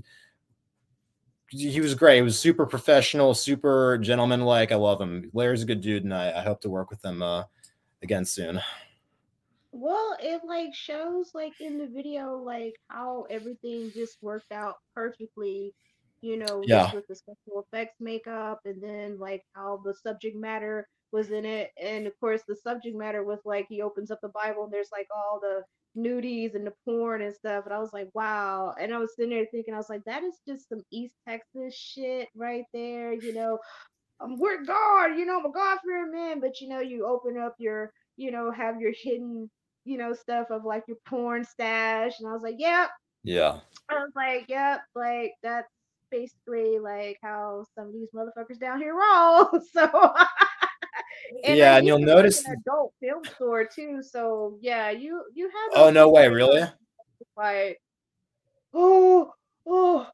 he 1.49 1.81
was 1.83 1.95
great. 1.95 2.17
He 2.17 2.23
was 2.23 2.39
super 2.39 2.65
professional 2.65 3.35
super 3.35 3.99
gentlemanlike. 3.99 4.73
I 4.73 4.77
love 4.77 5.01
him. 5.01 5.29
Larry's 5.35 5.63
a 5.63 5.67
good 5.67 5.83
dude 5.83 6.05
and 6.05 6.15
i, 6.15 6.31
I 6.33 6.41
hope 6.43 6.61
to 6.63 6.71
work 6.71 6.89
with 6.89 7.05
him 7.05 7.21
uh 7.23 7.45
again 8.03 8.25
soon 8.25 8.61
Well, 9.73 10.17
it 10.21 10.43
like 10.45 10.75
shows 10.75 11.31
like 11.35 11.55
in 11.61 11.79
the 11.79 11.87
video 11.89 12.37
like 12.37 12.75
how 12.89 13.23
everything 13.31 13.91
just 13.93 14.19
worked 14.23 14.53
out 14.53 14.77
perfectly, 14.95 15.75
you 16.21 16.37
know, 16.37 16.61
Yeah. 16.65 16.93
with 16.93 17.07
the 17.09 17.15
special 17.17 17.67
effects 17.73 17.97
makeup 18.01 18.61
and 18.65 18.83
then 18.83 19.19
like 19.19 19.43
how 19.55 19.79
the 19.85 19.95
subject 19.95 20.37
matter 20.37 20.87
was 21.11 21.31
in 21.31 21.45
it. 21.47 21.71
And 21.81 22.07
of 22.07 22.13
course 22.21 22.43
the 22.47 22.57
subject 22.57 22.97
matter 22.97 23.25
was 23.25 23.41
like 23.45 23.67
he 23.69 23.81
opens 23.83 24.11
up 24.11 24.21
the 24.23 24.29
Bible 24.29 24.65
and 24.65 24.73
there's 24.73 24.93
like 24.93 25.09
all 25.15 25.41
the 25.41 25.65
nudies 25.97 26.55
and 26.55 26.67
the 26.67 26.75
porn 26.85 27.23
and 27.23 27.35
stuff. 27.35 27.65
And 27.65 27.73
I 27.75 27.79
was 27.79 27.93
like, 27.95 28.11
wow. 28.15 28.75
And 28.79 28.93
I 28.95 28.99
was 28.99 29.15
sitting 29.17 29.31
there 29.31 29.47
thinking, 29.51 29.73
I 29.75 29.79
was 29.79 29.89
like, 29.91 30.05
that 30.05 30.23
is 30.23 30.39
just 30.47 30.69
some 30.69 30.83
East 30.91 31.15
Texas 31.27 31.75
shit 31.75 32.29
right 32.35 32.65
there, 32.75 33.13
you 33.15 33.33
know. 33.33 33.59
Um, 34.23 34.39
we're 34.39 34.65
God, 34.65 35.19
you 35.19 35.27
know, 35.27 35.39
I'm 35.41 35.47
a 35.47 35.53
God 35.53 35.79
fearing 35.85 36.13
man, 36.13 36.41
but 36.41 36.61
you 36.61 36.69
know, 36.69 36.81
you 36.81 37.07
open 37.07 37.39
up 37.39 37.55
your, 37.59 37.93
you 38.17 38.31
know, 38.31 38.51
have 38.51 38.81
your 38.81 38.93
hidden 38.97 39.51
you 39.85 39.99
know, 39.99 40.13
stuff 40.13 40.51
of 40.51 40.65
like 40.65 40.85
your 40.87 40.97
porn 41.07 41.45
stash. 41.45 42.19
And 42.21 42.29
I 42.29 42.33
was 42.33 42.43
like, 42.43 42.57
yep. 42.59 42.91
yeah 43.25 43.59
I 43.89 43.95
was 43.95 44.13
like, 44.15 44.47
yep, 44.49 44.81
like 44.95 45.33
that's 45.43 45.69
basically 46.11 46.79
like 46.79 47.19
how 47.23 47.65
some 47.75 47.89
of 47.89 47.93
these 47.93 48.09
motherfuckers 48.15 48.59
down 48.59 48.81
here 48.81 48.95
roll. 48.95 49.49
So 49.73 49.85
and 51.45 51.57
Yeah, 51.57 51.77
and 51.77 51.87
you'll 51.87 51.99
used 52.01 52.09
to 52.09 52.15
work 52.15 52.23
notice- 52.25 52.45
an 52.45 52.57
adult 52.67 52.93
film 53.01 53.25
store 53.25 53.65
too. 53.65 54.03
So 54.03 54.59
yeah, 54.61 54.91
you 54.91 55.23
you 55.35 55.47
have 55.47 55.83
oh 55.83 55.91
no 55.91 56.09
way 56.09 56.29
really 56.29 56.65
like, 57.37 57.81
oh, 58.75 59.33
oh, 59.67 60.07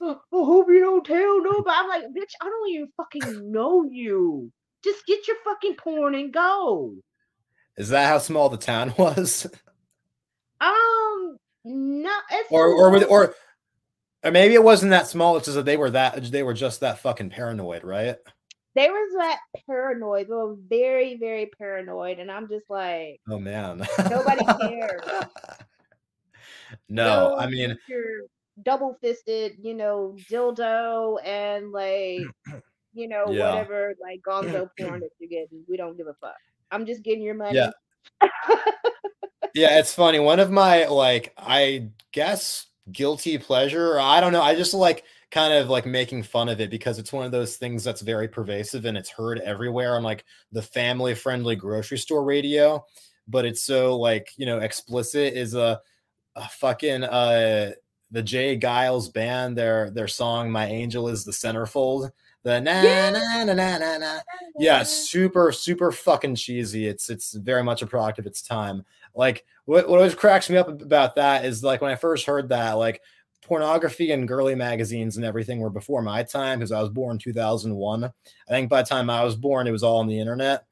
I 0.00 0.16
hope 0.32 0.68
you 0.68 0.80
don't 0.80 1.04
tell 1.04 1.42
nobody. 1.42 1.70
I'm 1.76 1.88
like, 1.88 2.02
bitch, 2.16 2.32
I 2.40 2.44
don't 2.46 2.70
even 2.70 2.88
fucking 2.96 3.50
know 3.52 3.84
you. 3.90 4.50
Just 4.84 5.06
get 5.06 5.26
your 5.26 5.36
fucking 5.44 5.74
porn 5.74 6.14
and 6.14 6.32
go. 6.32 6.94
is 7.76 7.88
that 7.88 8.06
how 8.08 8.18
small 8.18 8.48
the 8.48 8.56
town 8.56 8.94
was 8.98 9.46
Um, 10.60 11.36
no, 11.64 12.10
or 12.50 12.68
or 12.68 12.90
with 12.90 13.04
or 13.10 13.34
or 14.24 14.30
maybe 14.30 14.54
it 14.54 14.62
wasn't 14.62 14.90
that 14.90 15.06
small 15.08 15.36
it's 15.36 15.46
just 15.46 15.56
that 15.56 15.64
they 15.64 15.76
were 15.76 15.90
that 15.90 16.30
they 16.30 16.42
were 16.42 16.54
just 16.54 16.80
that 16.80 16.98
fucking 17.00 17.30
paranoid 17.30 17.84
right 17.84 18.16
they 18.74 18.90
was 18.90 19.12
that 19.18 19.40
paranoid. 19.66 20.28
They 20.28 20.34
were 20.34 20.54
very, 20.68 21.16
very 21.16 21.46
paranoid, 21.58 22.20
and 22.20 22.30
I'm 22.30 22.48
just 22.48 22.70
like, 22.70 23.20
oh 23.28 23.38
man 23.38 23.84
Nobody 24.08 24.44
cares. 24.60 25.00
no 26.88 27.36
i 27.38 27.48
mean 27.48 27.76
double 28.62 28.96
fisted, 29.00 29.56
you 29.60 29.74
know, 29.74 30.16
dildo 30.30 31.18
and 31.24 31.72
like, 31.72 32.20
you 32.92 33.08
know, 33.08 33.24
Yeah. 33.28 33.50
whatever 33.54 33.94
like 34.00 34.20
gonzo 34.26 34.68
porn 34.78 35.00
that 35.00 35.10
you're 35.18 35.28
getting. 35.28 35.62
We 35.68 35.76
don't 35.76 35.96
give 35.96 36.06
a 36.06 36.14
fuck. 36.14 36.36
I'm 36.70 36.86
just 36.86 37.02
getting 37.02 37.22
your 37.22 37.34
money. 37.34 37.56
Yeah. 37.56 37.70
yeah 39.54 39.78
it's 39.78 39.92
funny 39.94 40.18
one 40.18 40.40
of 40.40 40.50
my 40.50 40.86
like 40.86 41.32
i 41.36 41.88
guess 42.12 42.66
guilty 42.92 43.36
pleasure 43.38 43.92
or 43.94 44.00
i 44.00 44.20
don't 44.20 44.32
know 44.32 44.42
i 44.42 44.54
just 44.54 44.72
like 44.74 45.04
kind 45.30 45.52
of 45.52 45.68
like 45.68 45.84
making 45.84 46.22
fun 46.22 46.48
of 46.48 46.60
it 46.60 46.70
because 46.70 46.98
it's 46.98 47.12
one 47.12 47.26
of 47.26 47.32
those 47.32 47.56
things 47.56 47.84
that's 47.84 48.00
very 48.00 48.28
pervasive 48.28 48.84
and 48.84 48.96
it's 48.96 49.10
heard 49.10 49.40
everywhere 49.40 49.96
on 49.96 50.02
like 50.02 50.24
the 50.52 50.62
family 50.62 51.14
friendly 51.14 51.54
grocery 51.56 51.98
store 51.98 52.24
radio 52.24 52.82
but 53.26 53.44
it's 53.44 53.62
so 53.62 53.96
like 53.98 54.30
you 54.36 54.46
know 54.46 54.58
explicit 54.58 55.34
is 55.34 55.54
a, 55.54 55.80
a 56.36 56.48
fucking 56.48 57.04
uh 57.04 57.70
the 58.10 58.22
J. 58.22 58.58
Geils 58.58 59.12
band 59.12 59.56
their 59.56 59.90
their 59.90 60.08
song 60.08 60.50
my 60.50 60.66
angel 60.66 61.08
is 61.08 61.24
the 61.24 61.32
centerfold 61.32 62.10
the 62.44 62.60
na 62.60 62.82
Yeah. 62.82 63.10
na 63.10 63.44
na 63.44 63.54
na 63.54 63.78
na 63.78 63.98
na. 63.98 64.18
Yeah 64.58 64.82
super 64.82 65.52
super 65.52 65.90
fucking 65.92 66.36
cheesy. 66.36 66.86
It's 66.86 67.10
it's 67.10 67.32
very 67.34 67.62
much 67.62 67.82
a 67.82 67.86
product 67.86 68.18
of 68.18 68.26
its 68.26 68.42
time. 68.42 68.84
Like 69.14 69.44
what, 69.64 69.88
what 69.88 69.96
always 69.98 70.14
cracks 70.14 70.48
me 70.48 70.56
up 70.56 70.68
about 70.68 71.16
that 71.16 71.44
is 71.44 71.62
like 71.64 71.80
when 71.82 71.90
i 71.90 71.96
first 71.96 72.24
heard 72.24 72.48
that 72.50 72.72
like 72.74 73.02
pornography 73.42 74.12
and 74.12 74.26
girly 74.28 74.54
magazines 74.54 75.16
and 75.16 75.24
everything 75.26 75.58
were 75.60 75.70
before 75.70 76.02
my 76.02 76.22
time 76.22 76.58
because 76.58 76.72
i 76.72 76.80
was 76.80 76.90
born 76.90 77.18
2001 77.18 78.04
i 78.04 78.10
think 78.48 78.68
by 78.70 78.82
the 78.82 78.88
time 78.88 79.08
i 79.10 79.22
was 79.24 79.36
born 79.36 79.66
it 79.66 79.70
was 79.72 79.82
all 79.82 79.98
on 79.98 80.06
the 80.06 80.18
internet. 80.18 80.64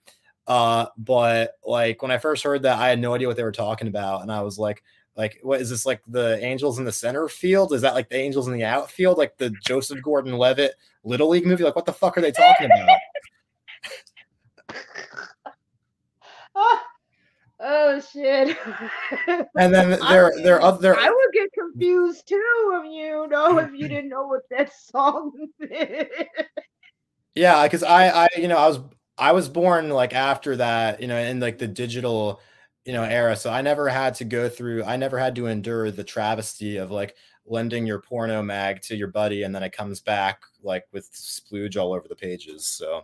Uh 0.47 0.87
but 0.97 1.53
like 1.65 2.01
when 2.03 2.11
i 2.11 2.19
first 2.19 2.43
heard 2.45 2.63
that 2.63 2.79
i 2.79 2.89
had 2.89 2.99
no 3.01 3.15
idea 3.15 3.27
what 3.29 3.37
they 3.37 3.43
were 3.43 3.53
talking 3.53 3.89
about 3.89 4.23
and 4.23 4.31
i 4.33 4.41
was 4.43 4.59
like 4.59 4.83
like 5.17 5.39
what 5.43 5.61
is 5.61 5.71
this 5.71 5.87
like 5.87 6.03
the 6.07 6.39
Angels 6.45 6.79
in 6.79 6.85
the 6.85 6.93
center 6.93 7.29
field? 7.29 7.73
Is 7.73 7.83
that 7.83 7.95
like 7.95 8.09
the 8.09 8.17
Angels 8.17 8.49
in 8.49 8.55
the 8.55 8.65
outfield? 8.65 9.17
Like 9.17 9.37
the 9.39 9.51
Joseph 9.65 10.03
Gordon-Levitt 10.03 10.75
Little 11.05 11.29
League 11.29 11.47
movie? 11.47 11.65
Like 11.65 11.77
what 11.77 11.87
the 11.87 11.93
fuck 11.93 12.19
are 12.19 12.21
they 12.21 12.33
talking 12.33 12.67
about? 12.67 12.99
oh, 16.55 16.83
oh 17.61 18.01
shit! 18.13 18.57
and 19.57 19.75
then 19.75 19.99
there 20.09 20.33
there 20.43 20.61
other 20.61 20.97
I 20.97 21.09
would 21.09 21.33
get 21.33 21.51
confused 21.53 22.29
too 22.29 22.83
if 22.85 22.93
you 22.93 23.27
know 23.29 23.59
if 23.59 23.71
you 23.73 23.89
didn't 23.89 24.11
know 24.11 24.27
what 24.27 24.43
that 24.51 24.73
song 24.75 25.33
is. 25.61 26.07
Yeah, 27.35 27.63
because 27.63 27.83
I 27.83 28.25
I 28.25 28.29
you 28.37 28.49
know 28.49 28.59
I 28.59 28.69
was 28.69 28.81
I 29.17 29.33
was 29.33 29.49
born 29.49 29.89
like 29.89 30.15
after 30.15 30.57
that, 30.57 31.01
you 31.01 31.09
know, 31.09 31.17
in 31.17 31.41
like 31.41 31.57
the 31.57 31.67
digital 31.67 32.41
you 32.87 32.93
know 32.93 33.03
era 33.03 33.37
so 33.37 33.51
i 33.51 33.61
never 33.61 33.89
had 33.89 34.15
to 34.15 34.25
go 34.25 34.49
through 34.49 34.83
i 34.85 34.97
never 34.97 35.19
had 35.19 35.35
to 35.35 35.47
endure 35.47 35.91
the 35.91 36.05
travesty 36.05 36.77
of 36.77 36.91
like 36.91 37.17
lending 37.45 37.85
your 37.85 38.01
porno 38.01 38.43
mag 38.43 38.81
to 38.81 38.97
your 38.97 39.09
buddy 39.09 39.43
and 39.43 39.55
then 39.55 39.63
it 39.63 39.73
comes 39.73 40.01
back 40.01 40.43
like 40.63 40.85
with 40.93 41.13
splooge 41.13 41.77
all 41.77 41.93
over 41.93 42.07
the 42.09 42.15
pages 42.15 42.65
so 42.65 43.03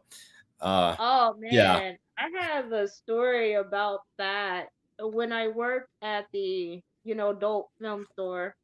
uh 0.61 0.95
oh 0.99 1.35
man 1.39 1.53
yeah. 1.53 1.93
i 2.17 2.29
have 2.41 2.71
a 2.71 2.87
story 2.87 3.55
about 3.55 4.01
that 4.19 4.69
when 5.01 5.33
i 5.33 5.49
worked 5.49 5.91
at 6.01 6.27
the 6.33 6.81
you 7.05 7.15
know 7.17 7.31
adult 7.31 7.69
film 7.81 8.07
store 8.13 8.55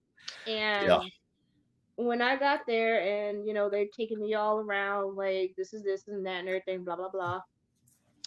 and 0.47 0.87
yeah. 0.87 1.01
when 1.97 2.23
i 2.23 2.37
got 2.37 2.61
there 2.67 3.01
and 3.01 3.45
you 3.45 3.53
know 3.53 3.69
they're 3.69 3.87
taking 3.97 4.21
me 4.21 4.35
all 4.35 4.61
around 4.61 5.17
like 5.17 5.53
this 5.57 5.75
is 5.75 5.83
this 5.83 6.07
and 6.07 6.25
that 6.25 6.41
and 6.41 6.49
everything 6.49 6.85
blah 6.85 6.95
blah 6.95 7.11
blah 7.11 7.41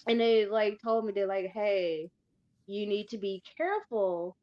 and 0.07 0.19
they 0.19 0.45
like 0.45 0.77
told 0.83 1.05
me 1.05 1.13
they're 1.13 1.27
like 1.27 1.51
hey 1.53 2.09
you 2.67 2.85
need 2.85 3.09
to 3.09 3.17
be 3.17 3.43
careful 3.57 4.37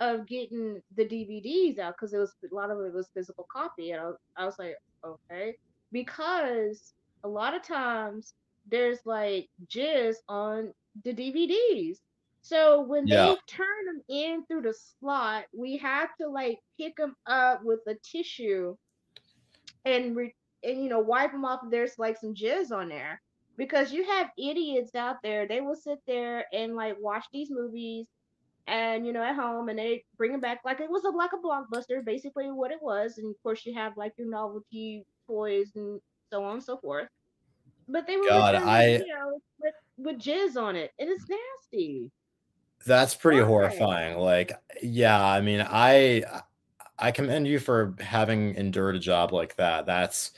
of 0.00 0.26
getting 0.26 0.80
the 0.96 1.04
DVDs 1.04 1.78
out 1.78 1.94
because 1.94 2.14
it 2.14 2.18
was 2.18 2.32
a 2.50 2.54
lot 2.54 2.70
of 2.70 2.80
it 2.80 2.94
was 2.94 3.08
physical 3.14 3.46
copy, 3.52 3.92
and 3.92 4.00
I, 4.00 4.42
I 4.42 4.46
was 4.46 4.58
like, 4.58 4.76
okay, 5.04 5.54
because 5.92 6.94
a 7.24 7.28
lot 7.28 7.54
of 7.54 7.62
times 7.62 8.34
there's 8.70 9.00
like 9.04 9.48
jizz 9.66 10.16
on 10.28 10.72
the 11.04 11.12
DVDs. 11.12 11.98
So 12.42 12.80
when 12.80 13.06
yeah. 13.06 13.26
they 13.26 13.36
turn 13.46 13.84
them 13.86 14.00
in 14.08 14.46
through 14.46 14.62
the 14.62 14.74
slot, 14.74 15.44
we 15.52 15.76
have 15.76 16.08
to 16.20 16.28
like 16.28 16.58
pick 16.78 16.96
them 16.96 17.14
up 17.26 17.60
with 17.62 17.80
a 17.86 17.94
tissue 18.02 18.74
and 19.84 20.16
re- 20.16 20.34
and 20.62 20.82
you 20.82 20.88
know 20.88 20.98
wipe 20.98 21.32
them 21.32 21.44
off 21.44 21.60
there's 21.70 21.98
like 21.98 22.18
some 22.18 22.34
jizz 22.34 22.70
on 22.70 22.88
there 22.88 23.20
because 23.56 23.92
you 23.92 24.04
have 24.04 24.28
idiots 24.38 24.94
out 24.94 25.16
there 25.22 25.46
they 25.46 25.60
will 25.60 25.76
sit 25.76 25.98
there 26.06 26.44
and 26.52 26.74
like 26.74 26.96
watch 27.00 27.24
these 27.32 27.50
movies 27.50 28.06
and 28.66 29.06
you 29.06 29.12
know 29.12 29.22
at 29.22 29.34
home 29.34 29.68
and 29.68 29.78
they 29.78 30.04
bring 30.16 30.34
it 30.34 30.40
back 30.40 30.60
like 30.64 30.80
it 30.80 30.90
was 30.90 31.04
a 31.04 31.10
like 31.10 31.30
a 31.32 31.36
blockbuster 31.36 32.04
basically 32.04 32.50
what 32.50 32.70
it 32.70 32.78
was 32.80 33.18
and 33.18 33.30
of 33.30 33.42
course 33.42 33.66
you 33.66 33.74
have 33.74 33.96
like 33.96 34.12
your 34.16 34.30
novelty 34.30 35.04
toys 35.26 35.72
and 35.74 36.00
so 36.30 36.44
on 36.44 36.54
and 36.54 36.62
so 36.62 36.76
forth. 36.78 37.08
But 37.88 38.06
they 38.06 38.16
were 38.16 38.28
God, 38.28 38.54
I, 38.54 39.02
with, 39.58 39.74
with 39.96 40.18
jizz 40.18 40.56
on 40.56 40.76
it. 40.76 40.92
And 40.98 41.10
it's 41.10 41.24
nasty. 41.28 42.10
That's 42.86 43.14
pretty 43.14 43.40
Why? 43.40 43.46
horrifying 43.46 44.18
like 44.18 44.52
yeah 44.82 45.22
i 45.22 45.42
mean 45.42 45.60
i 45.68 46.22
i 46.98 47.10
commend 47.10 47.46
you 47.46 47.58
for 47.58 47.94
having 48.00 48.54
endured 48.54 48.96
a 48.96 48.98
job 48.98 49.32
like 49.32 49.54
that. 49.56 49.84
That's 49.84 50.30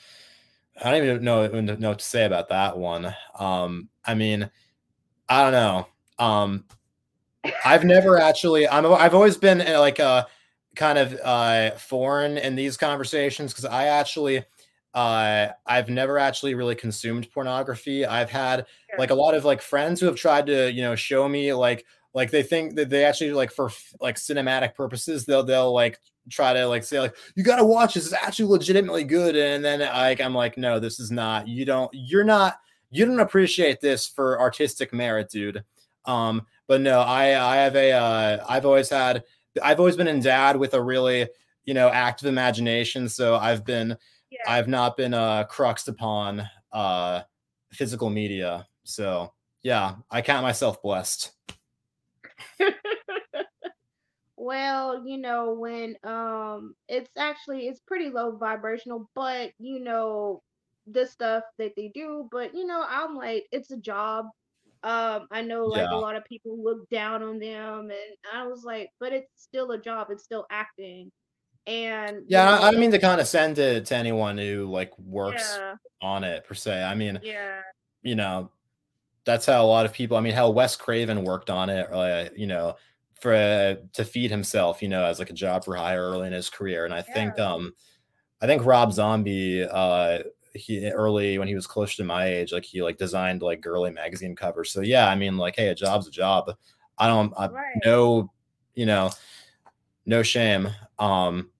I 0.81 0.91
don't 0.91 1.05
even 1.05 1.25
know, 1.25 1.47
know 1.47 1.89
what 1.89 1.99
to 1.99 2.05
say 2.05 2.25
about 2.25 2.49
that 2.49 2.79
one. 2.79 3.15
Um, 3.39 3.89
I 4.05 4.15
mean, 4.15 4.51
I 5.29 5.43
don't 5.43 5.53
know. 5.53 5.89
Um, 6.19 6.65
I've 7.65 7.85
never 7.85 8.19
actually. 8.21 8.69
I'm. 8.69 8.87
I've 8.87 9.15
always 9.15 9.37
been 9.37 9.61
uh, 9.61 9.81
like 9.81 9.99
a 9.99 10.05
uh, 10.05 10.25
kind 10.75 10.99
of 10.99 11.19
uh, 11.23 11.73
foreign 11.73 12.39
in 12.39 12.55
these 12.55 12.77
conversations 12.77 13.53
because 13.53 13.65
I 13.65 13.87
actually. 13.87 14.45
Uh, 14.95 15.49
I've 15.65 15.89
never 15.89 16.19
actually 16.19 16.55
really 16.55 16.75
consumed 16.75 17.31
pornography. 17.33 18.05
I've 18.05 18.29
had 18.29 18.67
like 18.99 19.09
a 19.09 19.15
lot 19.15 19.35
of 19.35 19.43
like 19.43 19.63
friends 19.63 19.99
who 19.99 20.05
have 20.05 20.17
tried 20.17 20.45
to, 20.49 20.71
you 20.71 20.83
know, 20.83 20.95
show 20.95 21.27
me 21.27 21.55
like 21.55 21.87
like 22.15 22.31
they 22.31 22.43
think 22.43 22.75
that 22.77 22.91
they 22.91 23.05
actually 23.05 23.33
like 23.33 23.51
for 23.51 23.71
like 24.01 24.17
cinematic 24.17 24.75
purposes 24.75 25.25
they'll 25.25 25.43
they'll 25.43 25.73
like 25.73 25.99
try 26.31 26.53
to 26.53 26.67
like 26.67 26.85
say 26.85 27.01
like 27.01 27.17
you 27.35 27.43
got 27.43 27.57
to 27.57 27.65
watch 27.65 27.95
this 27.95 28.07
is 28.07 28.13
actually 28.13 28.49
legitimately 28.49 29.05
good 29.05 29.37
and 29.37 29.65
then 29.65 29.81
like 29.81 30.21
i'm 30.21 30.35
like 30.35 30.57
no 30.57 30.79
this 30.79 31.01
is 31.01 31.11
not. 31.11 31.49
You 31.49 31.65
don't 31.65 31.91
you're 31.93 32.25
not 32.25 32.61
you 32.91 33.05
don't 33.07 33.21
appreciate 33.21 33.81
this 33.81 34.07
for 34.07 34.41
artistic 34.41 34.93
merit 34.93 35.31
dude. 35.31 35.65
Um 36.05 36.47
but 36.67 36.81
no 36.81 37.01
i 37.01 37.25
i 37.53 37.57
have 37.57 37.77
a 37.77 37.93
uh 37.93 38.45
i've 38.49 38.65
always 38.65 38.89
had 38.89 39.25
i've 39.63 39.79
always 39.79 39.97
been 39.97 40.09
endowed 40.09 40.57
with 40.57 40.75
a 40.75 40.83
really 40.83 41.29
you 41.65 41.75
know 41.75 41.89
active 41.89 42.27
imagination 42.27 43.09
so 43.09 43.37
i've 43.37 43.65
been 43.65 43.97
yeah. 44.31 44.39
i've 44.49 44.69
not 44.69 44.97
been 44.97 45.15
uh 45.15 45.45
cruxed 45.45 45.89
upon 45.89 46.49
uh 46.73 47.21
physical 47.73 48.11
media. 48.11 48.67
So 48.85 49.33
yeah 49.63 49.97
i 50.11 50.23
count 50.23 50.43
myself 50.43 50.83
blessed 50.83 51.33
well, 54.43 55.07
you 55.07 55.19
know, 55.19 55.53
when 55.53 55.97
um 56.03 56.75
it's 56.89 57.11
actually 57.17 57.69
it's 57.69 57.79
pretty 57.79 58.11
low 58.11 58.37
vibrational, 58.37 59.09
but 59.15 59.53
you 59.61 59.79
know, 59.79 60.43
the 60.89 61.07
stuff 61.07 61.45
that 61.59 61.77
they 61.77 61.93
do, 61.95 62.29
but 62.33 62.53
you 62.53 62.67
know, 62.67 62.85
I'm 62.89 63.15
like 63.15 63.47
it's 63.53 63.71
a 63.71 63.77
job. 63.77 64.27
Um 64.83 65.29
I 65.31 65.43
know 65.43 65.65
like 65.67 65.89
yeah. 65.89 65.97
a 65.97 65.99
lot 65.99 66.17
of 66.17 66.25
people 66.25 66.61
look 66.61 66.89
down 66.91 67.23
on 67.23 67.39
them 67.39 67.83
and 67.83 68.17
I 68.35 68.45
was 68.45 68.65
like, 68.65 68.91
but 68.99 69.13
it's 69.13 69.31
still 69.37 69.71
a 69.71 69.79
job, 69.79 70.09
it's 70.11 70.25
still 70.25 70.47
acting. 70.51 71.13
And 71.69 72.25
yeah, 72.27 72.45
know, 72.47 72.63
I, 72.63 72.69
I 72.69 72.71
mean 72.73 72.91
to 72.91 72.99
kind 72.99 73.21
of 73.21 73.29
send 73.29 73.61
it 73.61 73.87
to 73.87 73.95
anyone 73.95 74.37
who 74.37 74.69
like 74.69 74.91
works 74.99 75.57
yeah. 75.57 75.75
on 76.03 76.25
it 76.25 76.45
per 76.45 76.55
se. 76.55 76.83
I 76.83 76.97
mean, 76.97 77.21
yeah, 77.23 77.61
you 78.03 78.17
know, 78.17 78.51
that's 79.25 79.47
how 79.47 79.65
a 79.65 79.69
lot 79.69 79.87
of 79.87 79.93
people. 79.93 80.17
I 80.17 80.21
mean, 80.21 80.35
how 80.35 80.51
Wes 80.51 80.75
Craven 80.75 81.23
worked 81.23 81.49
on 81.49 81.71
it. 81.71 81.93
Uh, 81.93 82.29
you 82.35 82.49
know, 82.49 82.75
for 83.23 83.33
uh, 83.33 83.77
to 83.95 84.05
feed 84.05 84.31
himself. 84.31 84.83
You 84.83 84.89
know, 84.89 85.05
as 85.05 85.19
like 85.19 85.31
a 85.31 85.35
job 85.35 85.65
for 85.65 85.77
hire 85.77 86.11
early 86.11 86.27
in 86.27 86.33
his 86.33 86.51
career. 86.51 86.85
And 86.85 86.93
I 86.93 86.99
yeah. 86.99 87.15
think, 87.15 87.39
um, 87.39 87.73
I 88.43 88.47
think 88.47 88.65
Rob 88.65 88.93
Zombie, 88.93 89.65
uh, 89.65 90.19
he 90.55 90.91
early 90.91 91.39
when 91.39 91.49
he 91.49 91.55
was 91.55 91.67
close 91.67 91.97
to 91.97 92.05
my 92.05 92.27
age, 92.27 92.53
like 92.53 92.65
he 92.65 92.83
like 92.83 92.99
designed 92.99 93.41
like 93.41 93.61
girly 93.61 93.91
magazine 93.91 94.37
covers. 94.37 94.71
So 94.71 94.83
yeah, 94.83 95.09
I 95.09 95.15
mean, 95.15 95.39
like, 95.39 95.57
hey, 95.57 95.69
a 95.69 95.75
job's 95.75 96.09
a 96.09 96.11
job. 96.11 96.51
I 96.99 97.07
don't, 97.07 97.33
I, 97.39 97.49
right. 97.49 97.77
no, 97.85 98.31
you 98.75 98.85
know, 98.85 99.11
no 100.05 100.23
shame. 100.23 100.69
Um, 100.99 101.51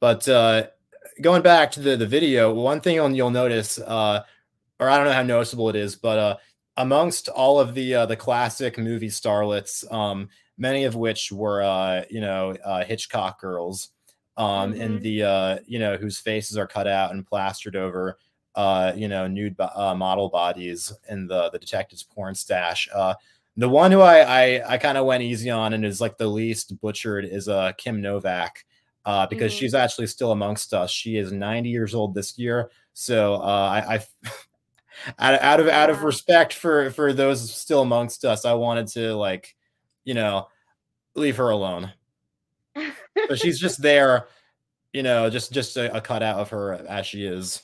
but 0.00 0.26
uh, 0.28 0.68
going 1.20 1.42
back 1.42 1.70
to 1.72 1.80
the 1.80 1.96
the 1.96 2.06
video, 2.06 2.52
one 2.52 2.80
thing 2.80 2.96
you'll, 2.96 3.10
you'll 3.12 3.30
notice, 3.30 3.78
uh, 3.78 4.22
or 4.78 4.88
I 4.88 4.96
don't 4.96 5.06
know 5.06 5.12
how 5.12 5.22
noticeable 5.22 5.68
it 5.68 5.76
is, 5.76 5.94
but 5.94 6.18
uh, 6.18 6.36
amongst 6.76 7.28
all 7.28 7.60
of 7.60 7.74
the 7.74 7.94
uh, 7.94 8.06
the 8.06 8.16
classic 8.16 8.78
movie 8.78 9.08
starlets, 9.08 9.90
um, 9.92 10.28
many 10.60 10.84
of 10.84 10.94
which 10.94 11.32
were 11.32 11.62
uh, 11.62 12.04
you 12.08 12.20
know 12.20 12.54
uh, 12.64 12.84
Hitchcock 12.84 13.40
girls, 13.40 13.88
um, 14.36 14.72
mm-hmm. 14.72 14.80
and 14.80 15.02
the 15.02 15.24
uh, 15.24 15.58
you 15.66 15.80
know 15.80 15.96
whose 15.96 16.18
faces 16.18 16.56
are 16.56 16.66
cut 16.66 16.86
out 16.86 17.10
and 17.12 17.26
plastered 17.26 17.74
over 17.74 18.18
uh, 18.54 18.92
you 18.94 19.08
know 19.08 19.26
nude 19.26 19.56
uh, 19.58 19.94
model 19.94 20.28
bodies 20.28 20.92
in 21.08 21.26
the 21.26 21.50
the 21.50 21.58
detective's 21.58 22.02
porn 22.02 22.34
stash. 22.34 22.88
Uh, 22.94 23.14
the 23.56 23.68
one 23.68 23.90
who 23.90 24.00
I 24.00 24.20
I, 24.20 24.74
I 24.74 24.78
kind 24.78 24.98
of 24.98 25.06
went 25.06 25.22
easy 25.22 25.50
on 25.50 25.72
and 25.72 25.84
is 25.84 26.00
like 26.00 26.18
the 26.18 26.28
least 26.28 26.80
butchered 26.80 27.24
is 27.24 27.48
uh, 27.48 27.72
Kim 27.76 28.00
Novak. 28.00 28.64
Uh, 29.06 29.26
because 29.26 29.50
mm-hmm. 29.50 29.60
she's 29.60 29.74
actually 29.74 30.06
still 30.06 30.30
amongst 30.30 30.74
us. 30.74 30.90
She 30.90 31.16
is 31.16 31.32
90 31.32 31.70
years 31.70 31.94
old 31.94 32.14
this 32.14 32.38
year. 32.38 32.70
So 32.92 33.36
uh, 33.36 33.82
I, 33.86 33.94
I 33.94 34.04
out, 35.18 35.40
out 35.42 35.60
of 35.60 35.68
out 35.68 35.88
of 35.88 36.02
respect 36.02 36.52
for 36.52 36.90
for 36.90 37.14
those 37.14 37.50
still 37.50 37.80
amongst 37.80 38.26
us, 38.26 38.44
I 38.44 38.52
wanted 38.52 38.88
to 38.88 39.14
like, 39.14 39.56
you 40.04 40.14
know, 40.14 40.48
leave 41.14 41.36
her 41.36 41.50
alone. 41.50 41.92
but 42.74 43.38
she's 43.38 43.58
just 43.60 43.82
there, 43.82 44.28
you 44.92 45.02
know, 45.02 45.30
just 45.30 45.52
just 45.52 45.76
a, 45.76 45.94
a 45.96 46.00
cutout 46.00 46.38
of 46.38 46.50
her 46.50 46.74
as 46.88 47.06
she 47.06 47.24
is. 47.24 47.62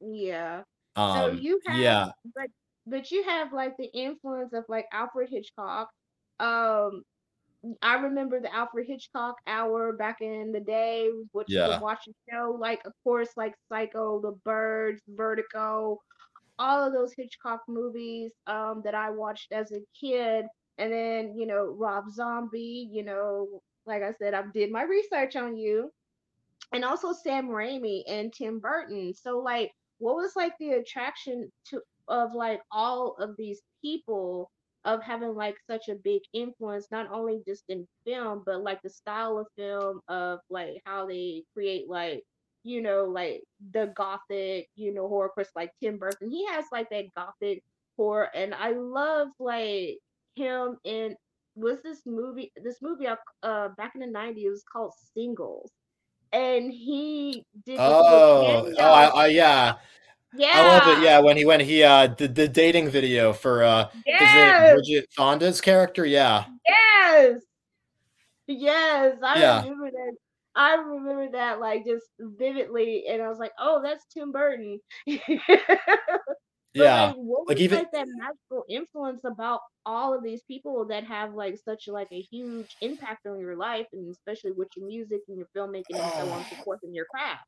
Yeah. 0.00 0.62
Um, 0.96 1.16
so 1.16 1.40
you 1.40 1.60
have, 1.66 1.78
yeah, 1.78 2.10
but 2.34 2.48
but 2.86 3.10
you 3.10 3.24
have 3.24 3.52
like 3.52 3.76
the 3.76 3.92
influence 3.92 4.52
of 4.52 4.64
like 4.68 4.86
Alfred 4.92 5.28
Hitchcock. 5.30 5.90
Um, 6.38 7.02
I 7.80 7.94
remember 7.94 8.40
the 8.40 8.54
Alfred 8.54 8.86
Hitchcock 8.86 9.36
hour 9.46 9.92
back 9.92 10.20
in 10.20 10.52
the 10.52 10.60
day, 10.60 11.08
which 11.32 11.48
yeah. 11.48 11.64
you 11.64 11.70
would 11.72 11.80
watch 11.80 12.06
a 12.08 12.12
show 12.30 12.56
like, 12.58 12.84
of 12.84 12.92
course, 13.02 13.30
like 13.36 13.54
Psycho, 13.68 14.20
The 14.20 14.32
Birds, 14.44 15.00
Vertigo, 15.08 15.98
all 16.58 16.86
of 16.86 16.92
those 16.92 17.12
Hitchcock 17.16 17.62
movies 17.66 18.32
um, 18.46 18.82
that 18.84 18.94
I 18.94 19.10
watched 19.10 19.52
as 19.52 19.72
a 19.72 19.80
kid. 19.98 20.46
And 20.78 20.92
then, 20.92 21.34
you 21.36 21.46
know, 21.46 21.74
Rob 21.78 22.10
Zombie, 22.10 22.88
you 22.90 23.04
know, 23.04 23.62
like 23.86 24.02
I 24.02 24.12
said, 24.18 24.34
I 24.34 24.42
did 24.52 24.72
my 24.72 24.82
research 24.82 25.36
on 25.36 25.56
you. 25.56 25.90
And 26.72 26.84
also 26.84 27.12
Sam 27.12 27.48
Raimi 27.48 28.02
and 28.08 28.32
Tim 28.32 28.58
Burton. 28.58 29.14
So 29.14 29.38
like 29.38 29.70
what 29.98 30.16
was 30.16 30.32
like 30.36 30.52
the 30.58 30.72
attraction 30.72 31.50
to 31.70 31.80
of 32.08 32.34
like 32.34 32.60
all 32.70 33.16
of 33.18 33.36
these 33.38 33.62
people 33.82 34.50
of 34.84 35.02
having 35.02 35.34
like 35.34 35.56
such 35.68 35.88
a 35.88 35.94
big 35.94 36.20
influence, 36.34 36.88
not 36.90 37.10
only 37.10 37.40
just 37.46 37.64
in 37.68 37.86
film, 38.06 38.42
but 38.44 38.62
like 38.62 38.82
the 38.82 38.90
style 38.90 39.38
of 39.38 39.46
film 39.56 40.00
of 40.08 40.40
like 40.50 40.82
how 40.84 41.06
they 41.06 41.42
create 41.54 41.88
like 41.88 42.22
you 42.64 42.82
know 42.82 43.04
like 43.04 43.42
the 43.72 43.92
gothic 43.96 44.68
you 44.76 44.92
know 44.92 45.08
horror. 45.08 45.30
Course, 45.30 45.50
like 45.56 45.70
Tim 45.82 45.98
Burton, 45.98 46.30
he 46.30 46.46
has 46.46 46.66
like 46.72 46.90
that 46.90 47.06
gothic 47.16 47.62
horror, 47.96 48.28
and 48.34 48.54
I 48.54 48.72
love 48.72 49.28
like 49.38 49.98
him 50.36 50.78
in 50.84 51.16
was 51.56 51.78
this 51.82 52.00
movie 52.04 52.52
this 52.62 52.78
movie 52.82 53.06
uh 53.42 53.68
back 53.76 53.92
in 53.94 54.00
the 54.00 54.06
90s 54.06 54.36
it 54.36 54.50
was 54.50 54.64
called 54.70 54.92
Singles. 55.14 55.70
And 56.32 56.72
he 56.72 57.44
did 57.64 57.76
oh 57.78 58.72
oh 58.78 58.82
I, 58.82 59.04
I, 59.06 59.26
yeah. 59.28 59.74
Yeah 60.36 60.50
I 60.52 60.66
love 60.66 60.98
it 60.98 61.04
yeah. 61.04 61.20
when 61.20 61.36
he 61.36 61.44
when 61.44 61.60
he 61.60 61.84
uh 61.84 62.08
did 62.08 62.34
the 62.34 62.48
dating 62.48 62.88
video 62.88 63.32
for 63.32 63.62
uh 63.62 63.88
yes. 64.04 64.72
Bridget 64.74 65.08
Fonda's 65.16 65.60
character? 65.60 66.04
Yeah. 66.04 66.44
Yes. 66.68 67.40
Yes 68.46 69.16
I 69.22 69.40
yeah. 69.40 69.62
remember 69.62 69.90
that. 69.90 70.12
I 70.56 70.74
remember 70.74 71.30
that 71.32 71.60
like 71.60 71.84
just 71.84 72.06
vividly 72.18 73.04
and 73.08 73.22
I 73.22 73.28
was 73.28 73.38
like 73.38 73.52
oh 73.58 73.80
that's 73.82 74.04
Tim 74.12 74.32
Burton 74.32 74.80
yeah 76.74 77.06
like, 77.06 77.16
what 77.16 77.48
was 77.48 77.60
even 77.60 77.78
like 77.78 77.92
that 77.92 78.06
magical 78.16 78.64
influence 78.68 79.20
about 79.24 79.60
all 79.86 80.14
of 80.14 80.22
these 80.22 80.42
people 80.42 80.84
that 80.84 81.04
have 81.04 81.34
like 81.34 81.58
such 81.64 81.88
like 81.88 82.08
a 82.10 82.20
huge 82.20 82.76
impact 82.80 83.26
on 83.26 83.38
your 83.38 83.56
life 83.56 83.86
and 83.92 84.10
especially 84.10 84.52
with 84.52 84.68
your 84.76 84.86
music 84.86 85.20
and 85.28 85.38
your 85.38 85.46
filmmaking 85.56 85.94
and 85.94 86.12
so 86.12 86.20
on 86.30 86.38
and 86.38 86.46
so 86.46 86.56
forth 86.64 86.80
in 86.82 86.94
your 86.94 87.06
craft 87.06 87.46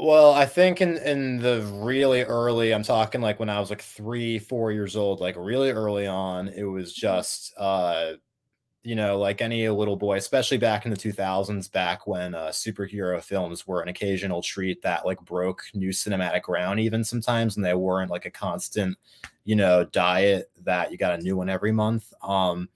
well 0.00 0.32
i 0.32 0.44
think 0.46 0.80
in 0.80 0.96
in 0.98 1.38
the 1.38 1.62
really 1.74 2.22
early 2.22 2.72
i'm 2.72 2.82
talking 2.82 3.20
like 3.20 3.38
when 3.38 3.48
i 3.48 3.60
was 3.60 3.70
like 3.70 3.82
three 3.82 4.38
four 4.38 4.72
years 4.72 4.96
old 4.96 5.20
like 5.20 5.36
really 5.36 5.70
early 5.70 6.06
on 6.06 6.48
it 6.48 6.64
was 6.64 6.92
mm-hmm. 6.92 7.00
just 7.00 7.54
uh 7.58 8.12
you 8.88 8.94
know, 8.94 9.18
like 9.18 9.42
any 9.42 9.68
little 9.68 9.96
boy, 9.96 10.16
especially 10.16 10.56
back 10.56 10.86
in 10.86 10.90
the 10.90 10.96
2000s, 10.96 11.70
back 11.70 12.06
when 12.06 12.34
uh, 12.34 12.46
superhero 12.46 13.22
films 13.22 13.66
were 13.66 13.82
an 13.82 13.88
occasional 13.88 14.40
treat 14.40 14.80
that 14.80 15.04
like 15.04 15.20
broke 15.26 15.62
new 15.74 15.90
cinematic 15.90 16.40
ground, 16.40 16.80
even 16.80 17.04
sometimes, 17.04 17.56
and 17.56 17.64
they 17.66 17.74
weren't 17.74 18.10
like 18.10 18.24
a 18.24 18.30
constant, 18.30 18.96
you 19.44 19.56
know, 19.56 19.84
diet 19.84 20.50
that 20.64 20.90
you 20.90 20.96
got 20.96 21.20
a 21.20 21.22
new 21.22 21.36
one 21.36 21.50
every 21.50 21.70
month. 21.70 22.14
Um, 22.22 22.70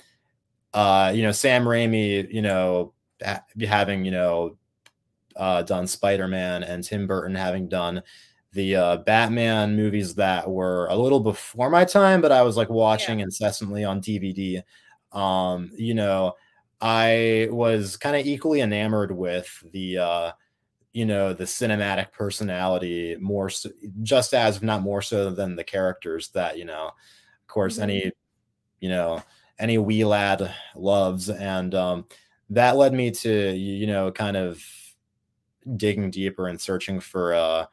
uh, 0.75 1.13
you 1.15 1.23
know, 1.23 1.33
Sam 1.33 1.65
Raimi, 1.65 2.31
you 2.31 2.43
know, 2.43 2.93
ha- 3.25 3.47
having, 3.67 4.05
you 4.05 4.11
know, 4.11 4.59
uh, 5.35 5.63
done 5.63 5.87
Spider 5.87 6.29
Man 6.29 6.63
and 6.63 6.85
Tim 6.85 7.07
Burton 7.07 7.35
having 7.35 7.69
done 7.69 8.03
the 8.53 8.77
uh, 8.77 8.97
Batman 8.99 9.77
movies 9.77 10.15
that 10.17 10.47
were 10.47 10.89
a 10.89 10.95
little 10.95 11.21
before 11.21 11.71
my 11.71 11.87
time, 11.87 12.21
but 12.21 12.33
I 12.33 12.43
was 12.43 12.59
like 12.59 12.69
watching 12.69 13.21
yeah. 13.21 13.25
incessantly 13.25 13.83
on 13.83 14.03
DVD. 14.03 14.63
Um, 15.13 15.71
you 15.77 15.95
know, 15.95 16.35
I 16.81 17.49
was 17.51 17.97
kind 17.97 18.17
of 18.17 18.27
equally 18.27 18.61
enamored 18.61 19.13
with 19.13 19.63
the 19.73 19.99
uh, 19.99 20.33
you 20.93 21.07
know, 21.07 21.33
the 21.33 21.45
cinematic 21.45 22.13
personality 22.13 23.17
more 23.19 23.49
so, 23.49 23.71
just 24.03 24.35
as 24.35 24.63
not 24.63 24.83
more 24.83 25.01
so 25.01 25.31
than 25.31 25.57
the 25.57 25.65
characters 25.65 26.29
that, 26.31 26.59
you 26.59 26.65
know, 26.65 26.87
of 26.87 27.47
course, 27.47 27.75
mm-hmm. 27.75 27.85
any, 27.85 28.13
you 28.81 28.89
know, 28.89 29.23
any 29.59 29.79
wee 29.79 30.05
lad 30.05 30.55
loves. 30.77 31.31
And 31.31 31.75
um, 31.75 32.07
that 32.51 32.77
led 32.77 32.93
me 32.93 33.11
to, 33.11 33.53
you 33.53 33.87
know, 33.87 34.13
kind 34.13 34.37
of 34.37 34.63
digging 35.77 36.11
deeper 36.11 36.49
and 36.49 36.61
searching 36.61 36.99
for 36.99 37.35
uh 37.35 37.67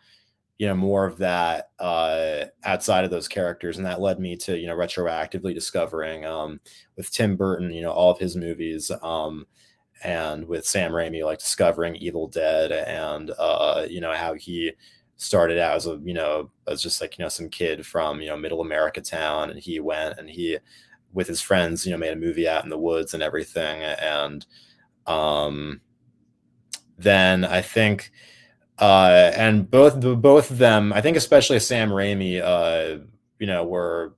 you 0.60 0.67
know 0.67 0.76
more 0.76 1.06
of 1.06 1.17
that 1.17 1.72
uh, 1.80 2.45
outside 2.65 3.06
of 3.06 3.12
those 3.12 3.28
characters 3.28 3.78
and 3.78 3.86
that 3.86 4.02
led 4.02 4.19
me 4.19 4.36
to 4.38 4.58
you 4.60 4.67
know 4.67 4.76
retroactively 4.76 5.54
discovering 5.56 6.26
um, 6.26 6.60
with 6.98 7.10
tim 7.12 7.36
burton 7.36 7.72
you 7.72 7.82
know 7.82 7.91
all 7.91 8.12
of 8.12 8.19
his 8.19 8.36
movies 8.36 8.91
um, 9.02 9.48
and 10.04 10.45
with 10.48 10.65
sam 10.65 10.91
raimi 10.91 11.24
like 11.26 11.39
discovering 11.39 11.95
evil 11.95 12.28
dead 12.28 12.72
and 12.72 13.32
uh, 13.39 13.86
you 13.89 14.02
know 14.02 14.13
how 14.13 14.34
he 14.34 14.72
started 15.17 15.58
out 15.60 15.76
as 15.76 15.88
a 15.88 16.00
you 16.04 16.13
know 16.13 16.50
as 16.67 16.82
just 16.84 17.02
like 17.02 17.17
you 17.17 17.24
know 17.24 17.30
some 17.30 17.50
kid 17.50 17.86
from 17.86 18.22
you 18.22 18.28
know 18.28 18.38
middle 18.38 18.62
america 18.62 19.02
town 19.02 19.50
and 19.50 19.60
he 19.60 19.80
went 19.80 20.17
and 20.17 20.30
he 20.30 20.58
with 21.13 21.28
his 21.28 21.41
friends 21.41 21.86
you 21.86 21.91
know 21.91 21.98
made 21.98 22.13
a 22.13 22.15
movie 22.15 22.48
out 22.48 22.63
in 22.63 22.69
the 22.69 22.78
woods 22.78 23.13
and 23.13 23.24
everything 23.24 23.82
and 23.82 24.45
um 25.08 25.82
then 26.98 27.43
i 27.45 27.62
think 27.62 28.12
uh, 28.80 29.32
and 29.36 29.70
both 29.70 30.00
both 30.22 30.52
of 30.52 30.58
them, 30.58 30.94
I 30.94 31.02
think, 31.02 31.18
especially 31.18 31.60
Sam 31.60 31.89
Raimi, 31.89 32.42
uh, 32.42 33.04
you 33.38 33.48
know, 33.48 33.65
were 33.65 34.15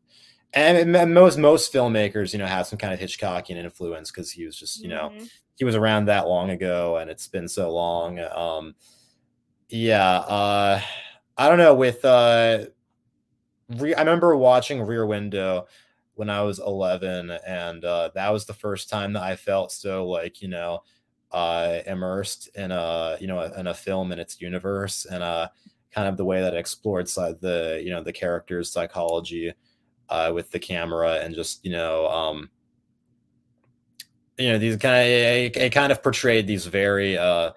and 0.54 0.92
most 1.14 1.38
most 1.38 1.74
filmmakers, 1.74 2.34
you 2.34 2.40
know, 2.40 2.46
have 2.46 2.68
some 2.68 2.78
kind 2.78 2.94
of 2.94 3.00
Hitchcockian 3.00 3.56
influence 3.56 4.12
because 4.12 4.32
he 4.32 4.46
was 4.46 4.56
just, 4.56 4.82
you 4.82 4.90
know, 4.90 5.12
mm-hmm. 5.14 5.24
he 5.56 5.66
was 5.66 5.76
around 5.76 6.06
that 6.06 6.28
long 6.28 6.52
ago, 6.52 6.98
and 6.98 7.10
it's 7.10 7.28
been 7.28 7.48
so 7.48 7.72
long. 7.72 8.20
Um, 8.20 8.76
yeah, 9.70 10.18
uh, 10.20 10.82
I 11.38 11.50
don't 11.50 11.58
know. 11.58 11.74
With 11.74 12.06
uh, 12.06 12.66
re- 13.78 13.96
I 13.96 14.00
remember 14.00 14.36
watching 14.36 14.82
Rear 14.82 15.08
Window 15.08 15.68
when 16.14 16.30
I 16.30 16.44
was 16.44 16.60
11, 16.60 17.32
and 17.48 17.84
uh, 17.84 18.12
that 18.14 18.32
was 18.32 18.46
the 18.46 18.54
first 18.54 18.90
time 18.90 19.14
that 19.14 19.24
I 19.24 19.36
felt 19.38 19.72
so 19.72 20.06
like, 20.08 20.42
you 20.42 20.50
know 20.50 20.82
uh, 21.32 21.80
immersed 21.86 22.50
in 22.56 22.72
a 22.72 23.18
you 23.20 23.28
know 23.28 23.42
in 23.42 23.68
a 23.68 23.74
film 23.74 24.12
in 24.12 24.20
its 24.20 24.42
universe 24.42 25.06
and 25.06 25.24
uh, 25.24 25.48
kind 25.92 26.08
of 26.08 26.18
the 26.18 26.26
way 26.26 26.42
that 26.42 26.54
it 26.54 26.58
explored 26.58 27.08
the 27.08 27.82
you 27.84 27.90
know 27.90 28.04
the 28.04 28.14
character's 28.14 28.72
psychology 28.72 29.54
uh, 30.10 30.32
with 30.34 30.52
the 30.52 30.60
camera 30.60 31.20
and 31.22 31.34
just 31.36 31.64
you 31.66 31.72
know 31.72 32.08
um, 32.08 32.50
you 34.38 34.50
know 34.50 34.58
these 34.58 34.76
kind 34.78 34.96
of 34.96 35.08
it, 35.08 35.58
it 35.58 35.72
kind 35.72 35.92
of 35.92 36.04
portrayed 36.04 36.48
these 36.48 36.66
very 36.66 37.18
uh, 37.18 37.52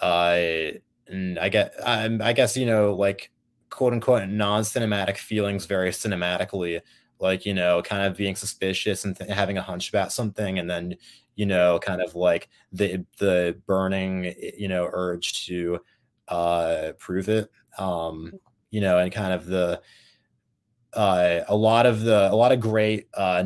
uh, 0.00 0.70
and 1.08 1.38
I 1.38 1.48
get 1.48 1.74
I, 1.84 2.18
I 2.20 2.32
guess 2.32 2.56
you 2.56 2.66
know 2.66 2.94
like 2.94 3.30
quote 3.70 3.92
unquote 3.92 4.28
non-cinematic 4.28 5.18
feelings 5.18 5.66
very 5.66 5.90
cinematically 5.90 6.80
like 7.20 7.46
you 7.46 7.54
know 7.54 7.82
kind 7.82 8.04
of 8.04 8.16
being 8.16 8.34
suspicious 8.34 9.04
and 9.04 9.16
th- 9.16 9.30
having 9.30 9.58
a 9.58 9.62
hunch 9.62 9.88
about 9.88 10.12
something 10.12 10.58
and 10.58 10.68
then 10.68 10.96
you 11.36 11.46
know 11.46 11.78
kind 11.78 12.02
of 12.02 12.14
like 12.14 12.48
the 12.72 13.04
the 13.18 13.56
burning 13.66 14.26
eh, 14.26 14.50
you 14.58 14.68
know 14.68 14.88
urge 14.92 15.46
to 15.46 15.78
uh 16.28 16.92
prove 16.98 17.28
it 17.28 17.50
um 17.78 18.32
you 18.70 18.80
know 18.80 18.98
and 18.98 19.12
kind 19.12 19.32
of 19.32 19.46
the 19.46 19.80
uh 20.94 21.40
a 21.48 21.54
lot 21.54 21.86
of 21.86 22.00
the 22.00 22.30
a 22.32 22.34
lot 22.34 22.52
of 22.52 22.58
great 22.58 23.08
uh 23.14 23.44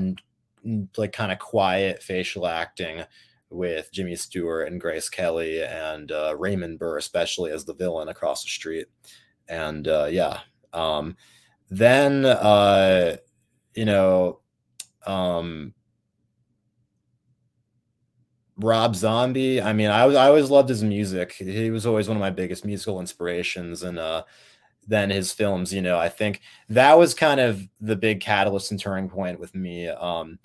like 0.96 1.12
kind 1.12 1.32
of 1.32 1.38
quiet 1.38 2.02
facial 2.02 2.46
acting 2.46 3.02
with 3.50 3.90
Jimmy 3.92 4.14
Stewart 4.14 4.68
and 4.68 4.80
Grace 4.80 5.08
Kelly 5.08 5.62
and 5.62 6.12
uh, 6.12 6.36
Raymond 6.38 6.78
Burr, 6.78 6.98
especially 6.98 7.50
as 7.50 7.64
the 7.64 7.74
villain 7.74 8.08
across 8.08 8.44
the 8.44 8.50
street. 8.50 8.86
And 9.48 9.88
uh, 9.88 10.08
yeah, 10.10 10.40
um, 10.72 11.16
then 11.68 12.24
uh, 12.24 13.16
you 13.74 13.84
know, 13.84 14.40
um, 15.06 15.74
Rob 18.60 18.94
Zombie. 18.94 19.60
I 19.60 19.72
mean, 19.72 19.90
I 19.90 20.04
was 20.06 20.16
I 20.16 20.26
always 20.28 20.50
loved 20.50 20.68
his 20.68 20.82
music. 20.82 21.32
He 21.32 21.70
was 21.70 21.86
always 21.86 22.08
one 22.08 22.16
of 22.16 22.20
my 22.20 22.30
biggest 22.30 22.64
musical 22.64 23.00
inspirations, 23.00 23.82
and 23.82 23.98
uh, 23.98 24.24
then 24.86 25.10
his 25.10 25.32
films. 25.32 25.72
You 25.72 25.82
know, 25.82 25.98
I 25.98 26.08
think 26.08 26.40
that 26.68 26.98
was 26.98 27.14
kind 27.14 27.40
of 27.40 27.66
the 27.80 27.96
big 27.96 28.20
catalyst 28.20 28.70
and 28.70 28.80
turning 28.80 29.08
point 29.08 29.40
with 29.40 29.54
me 29.54 29.88
um, 29.88 30.38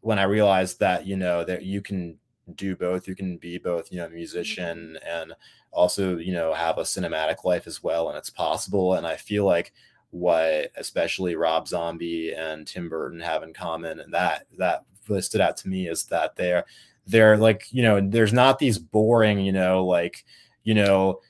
when 0.00 0.18
I 0.18 0.24
realized 0.24 0.80
that 0.80 1.06
you 1.06 1.16
know 1.16 1.44
that 1.44 1.62
you 1.62 1.82
can 1.82 2.18
do 2.54 2.74
both. 2.74 3.06
You 3.06 3.14
can 3.14 3.36
be 3.36 3.58
both, 3.58 3.92
you 3.92 3.98
know, 3.98 4.06
a 4.06 4.10
musician 4.10 4.98
and 5.06 5.34
also 5.70 6.16
you 6.16 6.32
know 6.32 6.54
have 6.54 6.78
a 6.78 6.82
cinematic 6.82 7.44
life 7.44 7.66
as 7.66 7.82
well, 7.82 8.08
and 8.08 8.18
it's 8.18 8.30
possible. 8.30 8.94
And 8.94 9.06
I 9.06 9.16
feel 9.16 9.44
like 9.44 9.72
what 10.10 10.70
especially 10.76 11.36
Rob 11.36 11.68
Zombie 11.68 12.32
and 12.32 12.66
Tim 12.66 12.88
Burton 12.88 13.20
have 13.20 13.42
in 13.42 13.52
common, 13.52 14.00
and 14.00 14.14
that 14.14 14.46
that 14.58 14.84
stood 15.20 15.40
out 15.40 15.56
to 15.58 15.68
me 15.68 15.88
is 15.88 16.04
that 16.04 16.36
they're 16.36 16.64
they're 17.08 17.36
like 17.36 17.64
you 17.70 17.82
know 17.82 18.00
there's 18.00 18.32
not 18.32 18.58
these 18.58 18.78
boring 18.78 19.40
you 19.40 19.52
know 19.52 19.84
like 19.84 20.24
you 20.62 20.74
know 20.74 21.20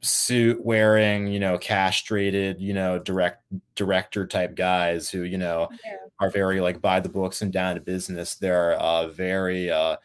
suit 0.00 0.64
wearing 0.64 1.26
you 1.26 1.40
know 1.40 1.58
castrated 1.58 2.60
you 2.60 2.72
know 2.72 2.98
direct 2.98 3.42
director 3.74 4.26
type 4.26 4.54
guys 4.54 5.10
who 5.10 5.22
you 5.22 5.38
know 5.38 5.68
yeah. 5.84 5.96
are 6.20 6.30
very 6.30 6.60
like 6.60 6.80
by 6.80 6.98
the 6.98 7.08
books 7.08 7.42
and 7.42 7.52
down 7.52 7.74
to 7.74 7.80
business. 7.80 8.36
They're 8.36 8.72
uh 8.74 9.08
very 9.08 9.70
uh 9.70 9.96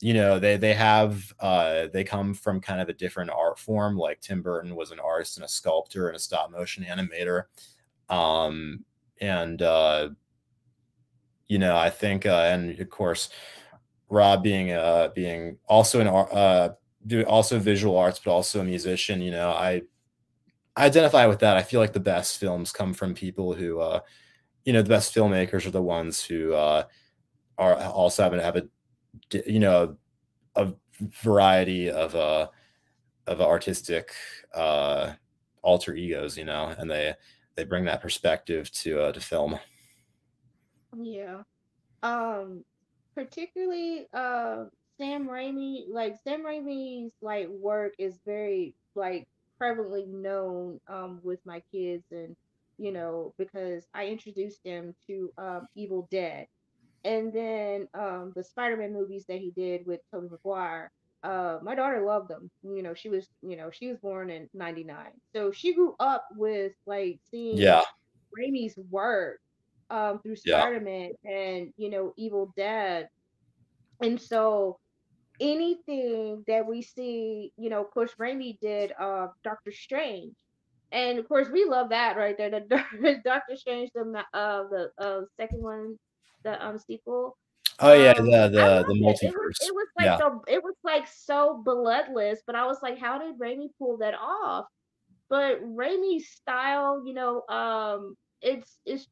you 0.00 0.14
know 0.14 0.38
they 0.38 0.56
they 0.56 0.74
have 0.74 1.32
uh 1.38 1.86
they 1.92 2.02
come 2.02 2.34
from 2.34 2.60
kind 2.60 2.80
of 2.80 2.88
a 2.88 2.94
different 2.94 3.30
art 3.30 3.58
form. 3.58 3.96
Like 3.96 4.20
tim 4.20 4.42
burton 4.42 4.74
was 4.74 4.90
an 4.90 5.00
artist 5.00 5.36
and 5.36 5.44
a 5.44 5.48
sculptor 5.48 6.08
and 6.08 6.16
a 6.16 6.20
stop 6.20 6.50
motion 6.50 6.84
animator. 6.84 7.44
Um, 8.08 8.84
and 9.20 9.62
uh, 9.62 10.10
you 11.46 11.58
know, 11.58 11.76
I 11.76 11.90
think, 11.90 12.26
uh, 12.26 12.48
and 12.50 12.78
of 12.78 12.90
course, 12.90 13.28
Rob 14.12 14.42
being 14.42 14.72
uh, 14.72 15.08
being 15.14 15.56
also 15.66 16.00
an 16.00 16.06
uh, 16.06 16.74
do 17.06 17.22
also 17.22 17.58
visual 17.58 17.96
arts, 17.96 18.20
but 18.22 18.30
also 18.30 18.60
a 18.60 18.64
musician. 18.64 19.22
You 19.22 19.30
know, 19.30 19.48
I, 19.48 19.82
identify 20.76 21.26
with 21.26 21.38
that. 21.38 21.56
I 21.56 21.62
feel 21.62 21.80
like 21.80 21.94
the 21.94 22.00
best 22.00 22.36
films 22.36 22.72
come 22.72 22.92
from 22.92 23.14
people 23.14 23.54
who 23.54 23.80
uh, 23.80 24.00
you 24.66 24.74
know 24.74 24.82
the 24.82 24.90
best 24.90 25.14
filmmakers 25.14 25.66
are 25.66 25.70
the 25.70 25.80
ones 25.80 26.22
who 26.22 26.52
uh, 26.52 26.84
are 27.56 27.74
also 27.74 28.22
have, 28.22 28.34
have 28.34 28.56
a 28.56 28.64
you 29.50 29.60
know 29.60 29.96
a 30.56 30.74
variety 31.22 31.90
of 31.90 32.14
uh 32.14 32.48
of 33.26 33.40
artistic 33.40 34.12
uh 34.54 35.12
alter 35.62 35.94
egos 35.94 36.36
you 36.36 36.44
know 36.44 36.74
and 36.78 36.90
they 36.90 37.14
they 37.56 37.64
bring 37.64 37.84
that 37.86 38.02
perspective 38.02 38.70
to 38.72 39.00
uh 39.00 39.12
to 39.12 39.20
film 39.20 39.58
yeah 40.96 41.42
um 42.02 42.62
particularly 43.14 44.06
uh 44.14 44.64
sam 44.98 45.28
raimi 45.28 45.84
like 45.90 46.16
sam 46.22 46.42
raimi's 46.44 47.12
like 47.20 47.48
work 47.48 47.92
is 47.98 48.18
very 48.24 48.74
like 48.94 49.26
prevalently 49.60 50.06
known 50.08 50.80
um 50.88 51.20
with 51.22 51.40
my 51.44 51.62
kids 51.72 52.04
and 52.10 52.36
you 52.78 52.92
know 52.92 53.32
because 53.38 53.86
i 53.94 54.06
introduced 54.06 54.62
them 54.64 54.94
to 55.06 55.30
um 55.38 55.66
evil 55.74 56.08
dead 56.10 56.46
and 57.04 57.32
then 57.32 57.88
um, 57.94 58.32
the 58.34 58.42
Spider-Man 58.42 58.92
movies 58.92 59.24
that 59.28 59.38
he 59.38 59.50
did 59.50 59.86
with 59.86 60.00
Tobey 60.10 60.28
Maguire. 60.30 60.90
Uh, 61.22 61.58
my 61.62 61.74
daughter 61.74 62.04
loved 62.04 62.28
them. 62.28 62.50
You 62.62 62.82
know, 62.82 62.94
she 62.94 63.08
was, 63.08 63.28
you 63.42 63.56
know, 63.56 63.70
she 63.70 63.88
was 63.88 63.98
born 63.98 64.30
in 64.30 64.48
'99, 64.54 64.96
so 65.34 65.52
she 65.52 65.74
grew 65.74 65.94
up 66.00 66.26
with 66.36 66.72
like 66.86 67.18
seeing 67.30 67.58
yeah 67.58 67.82
Raimi's 68.36 68.76
work 68.90 69.40
um, 69.92 70.20
through 70.20 70.36
Spider-Man 70.36 71.10
yeah. 71.22 71.38
and 71.38 71.72
you 71.76 71.90
know 71.90 72.14
Evil 72.16 72.52
Dead, 72.56 73.08
and 74.00 74.20
so 74.20 74.78
anything 75.40 76.44
that 76.46 76.66
we 76.66 76.82
see, 76.82 77.52
you 77.56 77.68
know, 77.70 77.80
of 77.80 77.90
course 77.90 78.12
Raimi 78.18 78.58
did 78.60 78.92
uh, 78.98 79.28
Doctor 79.44 79.72
Strange, 79.72 80.34
and 80.90 81.18
of 81.18 81.28
course 81.28 81.48
we 81.52 81.64
love 81.64 81.90
that 81.90 82.16
right 82.16 82.36
there. 82.36 82.50
The 82.50 83.20
Doctor 83.24 83.56
Strange, 83.56 83.90
the 83.94 84.24
uh, 84.34 84.64
the 84.68 84.90
uh, 84.98 85.20
second 85.36 85.62
one 85.62 85.98
the 86.42 86.64
um 86.64 86.78
sequel. 86.78 87.36
Oh 87.80 87.92
yeah, 87.92 88.12
um, 88.12 88.26
the 88.26 88.48
the, 88.48 88.84
the 88.88 88.94
multiverse. 88.94 89.22
It. 89.22 89.34
Was, 89.34 89.58
it 89.60 89.74
was, 89.74 89.88
like 89.98 90.06
yeah. 90.06 90.18
so 90.18 90.42
it 90.46 90.62
was 90.62 90.74
like 90.84 91.06
so 91.08 91.62
bloodless, 91.64 92.40
but 92.46 92.54
I 92.54 92.66
was 92.66 92.78
like, 92.82 92.98
how 92.98 93.18
did 93.18 93.38
Raimi 93.38 93.68
pull 93.78 93.98
that 93.98 94.14
off? 94.14 94.66
But 95.28 95.62
Raimi's 95.62 96.28
style, 96.28 97.02
you 97.04 97.14
know, 97.14 97.42
um, 97.48 98.16
it's 98.40 98.78
it's 98.84 99.06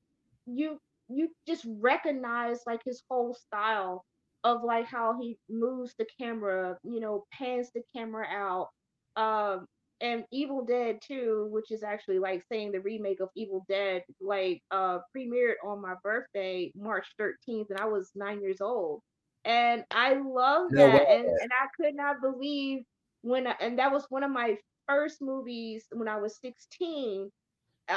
you 0.55 0.79
you 1.09 1.29
just 1.47 1.65
recognize 1.67 2.61
like 2.67 2.81
his 2.85 3.03
whole 3.11 3.35
style 3.35 4.05
of 4.45 4.63
like 4.65 4.87
how 4.87 5.19
he 5.21 5.39
moves 5.49 5.95
the 5.99 6.07
camera, 6.21 6.79
you 6.85 7.01
know, 7.01 7.25
pans 7.33 7.71
the 7.75 7.83
camera 7.95 8.27
out, 8.29 8.69
um, 9.17 9.67
and 10.01 10.25
Evil 10.33 10.65
Dead 10.65 10.99
2, 11.03 11.49
which 11.51 11.71
is 11.71 11.83
actually 11.83 12.19
like 12.19 12.43
saying 12.51 12.73
the 12.73 12.81
remake 12.81 13.21
of 13.21 13.29
Evil 13.37 13.65
Dead, 13.69 14.03
like 14.21 14.63
uh 14.71 14.99
premiered 15.17 15.55
on 15.65 15.81
my 15.83 15.95
birthday, 16.03 16.73
March 16.77 17.07
13th, 17.19 17.71
and 17.71 17.79
I 17.79 17.87
was 17.87 18.11
nine 18.15 18.41
years 18.43 18.61
old. 18.61 19.03
And 19.45 19.85
I 19.91 20.15
love 20.15 20.75
that. 20.75 21.05
No 21.05 21.09
and, 21.09 21.27
and 21.41 21.51
I 21.61 21.67
could 21.81 21.95
not 21.95 22.21
believe 22.23 22.81
when 23.23 23.47
I, 23.47 23.55
and 23.61 23.79
that 23.79 23.93
was 23.93 24.07
one 24.11 24.25
of 24.25 24.31
my 24.31 24.57
first 24.89 25.21
movies 25.23 25.87
when 25.93 26.09
I 26.09 26.17
was 26.19 26.39
16. 26.41 27.31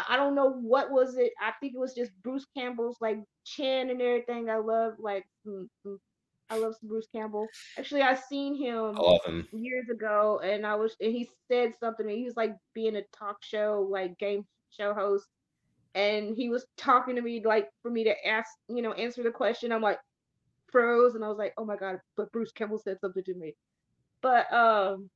I 0.09 0.15
don't 0.15 0.35
know 0.35 0.51
what 0.51 0.91
was 0.91 1.17
it. 1.17 1.33
I 1.41 1.51
think 1.59 1.73
it 1.75 1.79
was 1.79 1.93
just 1.93 2.11
Bruce 2.23 2.45
Campbell's 2.55 2.97
like 3.01 3.19
chin 3.45 3.89
and 3.89 4.01
everything. 4.01 4.49
I 4.49 4.57
love 4.57 4.93
like 4.99 5.25
mm, 5.47 5.67
mm, 5.85 5.97
I 6.49 6.57
love 6.57 6.75
Bruce 6.83 7.07
Campbell. 7.13 7.47
Actually, 7.77 8.01
I 8.01 8.15
seen 8.15 8.55
him, 8.55 8.95
him, 9.25 9.47
years 9.53 9.89
ago, 9.89 10.39
and 10.43 10.65
I 10.65 10.75
was 10.75 10.95
and 10.99 11.11
he 11.11 11.29
said 11.49 11.73
something. 11.79 12.07
He 12.07 12.25
was 12.25 12.35
like 12.35 12.55
being 12.73 12.95
a 12.95 13.01
talk 13.17 13.37
show, 13.43 13.87
like 13.89 14.17
game 14.19 14.45
show 14.69 14.93
host, 14.93 15.25
and 15.95 16.35
he 16.35 16.49
was 16.49 16.65
talking 16.77 17.15
to 17.15 17.21
me 17.21 17.41
like 17.43 17.69
for 17.81 17.89
me 17.91 18.03
to 18.03 18.27
ask, 18.27 18.49
you 18.69 18.81
know, 18.81 18.93
answer 18.93 19.23
the 19.23 19.31
question. 19.31 19.71
I'm 19.71 19.81
like 19.81 19.99
froze, 20.71 21.15
and 21.15 21.23
I 21.23 21.29
was 21.29 21.37
like, 21.37 21.53
oh 21.57 21.65
my 21.65 21.75
god, 21.75 21.99
but 22.17 22.31
Bruce 22.31 22.51
Campbell 22.51 22.79
said 22.79 22.99
something 22.99 23.23
to 23.23 23.33
me. 23.35 23.55
But 24.21 24.51
um, 24.53 25.09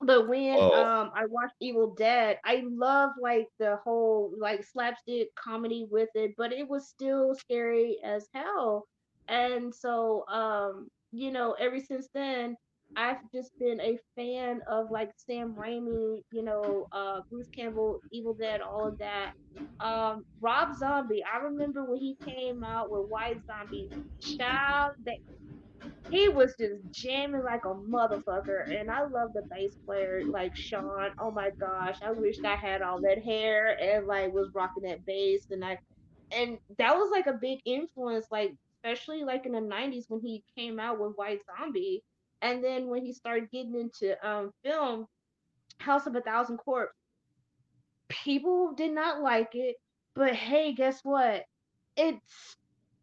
but 0.00 0.28
when 0.28 0.56
oh. 0.58 0.84
um 0.84 1.10
I 1.14 1.26
watched 1.26 1.54
Evil 1.60 1.94
Dead, 1.94 2.38
I 2.44 2.64
love 2.66 3.10
like 3.20 3.46
the 3.58 3.76
whole 3.84 4.32
like 4.38 4.64
slapstick 4.64 5.28
comedy 5.34 5.86
with 5.90 6.10
it, 6.14 6.32
but 6.36 6.52
it 6.52 6.68
was 6.68 6.88
still 6.88 7.34
scary 7.34 7.98
as 8.04 8.28
hell 8.34 8.86
and 9.28 9.74
so, 9.74 10.24
um, 10.28 10.88
you 11.12 11.30
know, 11.32 11.52
ever 11.58 11.80
since 11.80 12.08
then, 12.14 12.56
I've 12.96 13.18
just 13.34 13.50
been 13.58 13.80
a 13.80 13.98
fan 14.14 14.60
of 14.68 14.92
like 14.92 15.10
Sam 15.16 15.54
Raimi, 15.54 16.22
you 16.30 16.42
know, 16.42 16.86
uh, 16.92 17.20
Bruce 17.28 17.48
Campbell, 17.48 18.00
Evil 18.12 18.34
Dead, 18.34 18.60
all 18.60 18.86
of 18.86 18.98
that. 18.98 19.32
Um, 19.80 20.24
Rob 20.40 20.76
Zombie, 20.76 21.24
I 21.24 21.38
remember 21.38 21.84
when 21.84 21.98
he 21.98 22.16
came 22.24 22.62
out 22.62 22.90
with 22.90 23.08
White 23.08 23.40
Zombie, 23.46 23.90
child, 24.20 24.92
that 25.04 25.16
he 26.10 26.28
was 26.28 26.54
just 26.58 26.80
jamming 26.90 27.42
like 27.42 27.64
a 27.64 27.74
motherfucker. 27.74 28.78
And 28.78 28.90
I 28.90 29.02
love 29.02 29.32
the 29.34 29.42
bass 29.50 29.76
player, 29.84 30.22
like 30.28 30.56
Sean. 30.56 31.10
Oh 31.18 31.30
my 31.30 31.50
gosh, 31.58 31.96
I 32.02 32.12
wished 32.12 32.44
I 32.44 32.56
had 32.56 32.82
all 32.82 33.00
that 33.02 33.22
hair 33.22 33.76
and 33.80 34.06
like 34.06 34.32
was 34.32 34.50
rocking 34.54 34.84
that 34.84 35.04
bass. 35.04 35.46
And 35.50 35.64
I, 35.64 35.78
and 36.32 36.58
that 36.78 36.96
was 36.96 37.10
like 37.10 37.26
a 37.26 37.38
big 37.40 37.60
influence, 37.64 38.26
like 38.30 38.54
especially 38.84 39.24
like 39.24 39.46
in 39.46 39.52
the 39.52 39.60
90s 39.60 40.04
when 40.08 40.20
he 40.20 40.44
came 40.56 40.78
out 40.78 41.00
with 41.00 41.16
White 41.16 41.40
Zombie. 41.58 42.02
And 42.42 42.62
then 42.62 42.88
when 42.88 43.04
he 43.04 43.12
started 43.12 43.50
getting 43.50 43.74
into 43.74 44.16
um, 44.26 44.52
film, 44.64 45.06
House 45.78 46.06
of 46.06 46.14
a 46.14 46.20
Thousand 46.20 46.58
Corpse, 46.58 46.94
people 48.08 48.72
did 48.76 48.92
not 48.92 49.22
like 49.22 49.50
it. 49.54 49.76
But 50.14 50.34
hey, 50.34 50.72
guess 50.72 51.00
what? 51.02 51.44
It's 51.96 52.56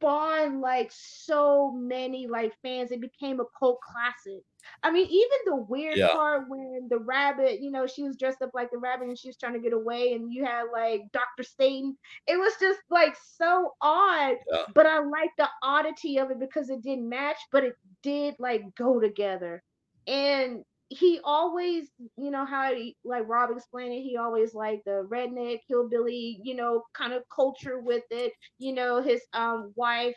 spawned 0.03 0.61
like 0.61 0.91
so 0.93 1.71
many 1.71 2.27
like 2.27 2.53
fans. 2.61 2.91
It 2.91 3.01
became 3.01 3.39
a 3.39 3.45
cult 3.57 3.79
classic. 3.81 4.43
I 4.81 4.91
mean, 4.91 5.07
even 5.07 5.37
the 5.45 5.55
weird 5.55 5.97
yeah. 5.97 6.13
part 6.13 6.49
when 6.49 6.87
the 6.89 6.99
rabbit, 6.99 7.61
you 7.61 7.71
know, 7.71 7.85
she 7.85 8.03
was 8.03 8.15
dressed 8.15 8.41
up 8.41 8.51
like 8.53 8.71
the 8.71 8.77
rabbit 8.77 9.07
and 9.07 9.17
she 9.17 9.27
was 9.27 9.37
trying 9.37 9.53
to 9.53 9.59
get 9.59 9.73
away, 9.73 10.13
and 10.13 10.31
you 10.31 10.45
had 10.45 10.63
like 10.71 11.03
Dr. 11.11 11.43
Satan. 11.43 11.97
It 12.27 12.37
was 12.37 12.53
just 12.59 12.79
like 12.89 13.15
so 13.37 13.73
odd, 13.81 14.35
yeah. 14.51 14.63
but 14.73 14.85
I 14.85 14.99
like 14.99 15.31
the 15.37 15.49
oddity 15.61 16.17
of 16.17 16.31
it 16.31 16.39
because 16.39 16.69
it 16.69 16.81
didn't 16.81 17.09
match, 17.09 17.37
but 17.51 17.63
it 17.63 17.75
did 18.01 18.35
like 18.39 18.63
go 18.75 18.99
together. 18.99 19.63
And 20.07 20.63
he 20.93 21.19
always, 21.23 21.89
you 22.17 22.31
know, 22.31 22.45
how 22.45 22.73
he, 22.73 22.95
like 23.03 23.27
Rob 23.27 23.51
explained 23.51 23.93
it, 23.93 24.01
he 24.01 24.17
always 24.17 24.53
like 24.53 24.81
the 24.85 25.07
redneck 25.09 25.59
hillbilly, 25.67 26.39
you 26.43 26.55
know, 26.55 26.83
kind 26.93 27.13
of 27.13 27.23
culture 27.33 27.79
with 27.79 28.03
it. 28.11 28.33
You 28.59 28.73
know, 28.73 29.01
his 29.01 29.21
um 29.33 29.73
wife 29.75 30.15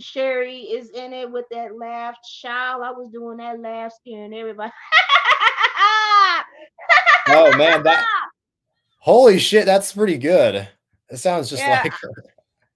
Sheri 0.00 0.72
is 0.72 0.90
in 0.90 1.12
it 1.12 1.30
with 1.30 1.44
that 1.50 1.78
laugh. 1.78 2.16
Child, 2.40 2.82
I 2.82 2.90
was 2.90 3.10
doing 3.10 3.38
that 3.38 3.60
laugh, 3.60 3.92
scaring 4.00 4.34
everybody. 4.34 4.70
oh 7.28 7.56
man, 7.56 7.82
that 7.84 8.04
holy 8.98 9.38
shit, 9.38 9.66
that's 9.66 9.92
pretty 9.92 10.18
good. 10.18 10.68
It 11.10 11.18
sounds 11.18 11.48
just 11.48 11.62
yeah. 11.62 11.80
like 11.82 11.92
her. 11.92 12.10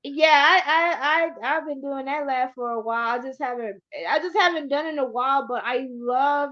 Yeah, 0.04 0.28
I, 0.30 0.62
I 0.64 1.30
I 1.44 1.56
I've 1.56 1.66
been 1.66 1.80
doing 1.80 2.04
that 2.04 2.26
laugh 2.26 2.52
for 2.54 2.70
a 2.70 2.80
while. 2.80 3.18
I 3.18 3.22
just 3.22 3.42
haven't 3.42 3.82
I 4.08 4.20
just 4.20 4.36
haven't 4.36 4.68
done 4.68 4.86
it 4.86 4.90
in 4.90 4.98
a 4.98 5.04
while, 5.04 5.46
but 5.48 5.62
I 5.64 5.88
love 5.90 6.50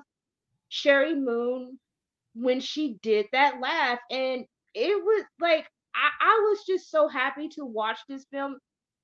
Sheri 0.71 1.17
Moon 1.17 1.79
when 2.35 2.61
she 2.61 2.99
did 3.03 3.27
that 3.33 3.61
laugh. 3.61 3.99
And 4.11 4.45
it 4.75 5.03
was 5.03 5.25
like 5.41 5.67
I, 5.95 6.09
I 6.21 6.41
was 6.49 6.65
just 6.67 6.91
so 6.91 7.09
happy 7.09 7.49
to 7.51 7.65
watch 7.65 7.99
this 8.09 8.27
film 8.31 8.59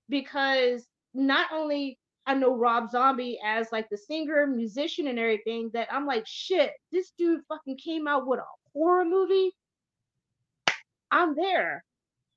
because 0.08 0.86
not 1.14 1.46
only 1.52 1.98
I 2.26 2.34
know 2.34 2.54
Rob 2.54 2.90
Zombie 2.90 3.38
as 3.44 3.68
like 3.72 3.88
the 3.90 3.96
singer, 3.96 4.46
musician, 4.46 5.08
and 5.08 5.18
everything, 5.18 5.70
that 5.72 5.88
I'm 5.90 6.06
like, 6.06 6.24
shit, 6.26 6.72
this 6.92 7.12
dude 7.18 7.40
fucking 7.48 7.78
came 7.78 8.06
out 8.06 8.26
with 8.26 8.38
a 8.38 8.44
horror 8.72 9.04
movie. 9.04 9.52
I'm 11.10 11.34
there. 11.34 11.84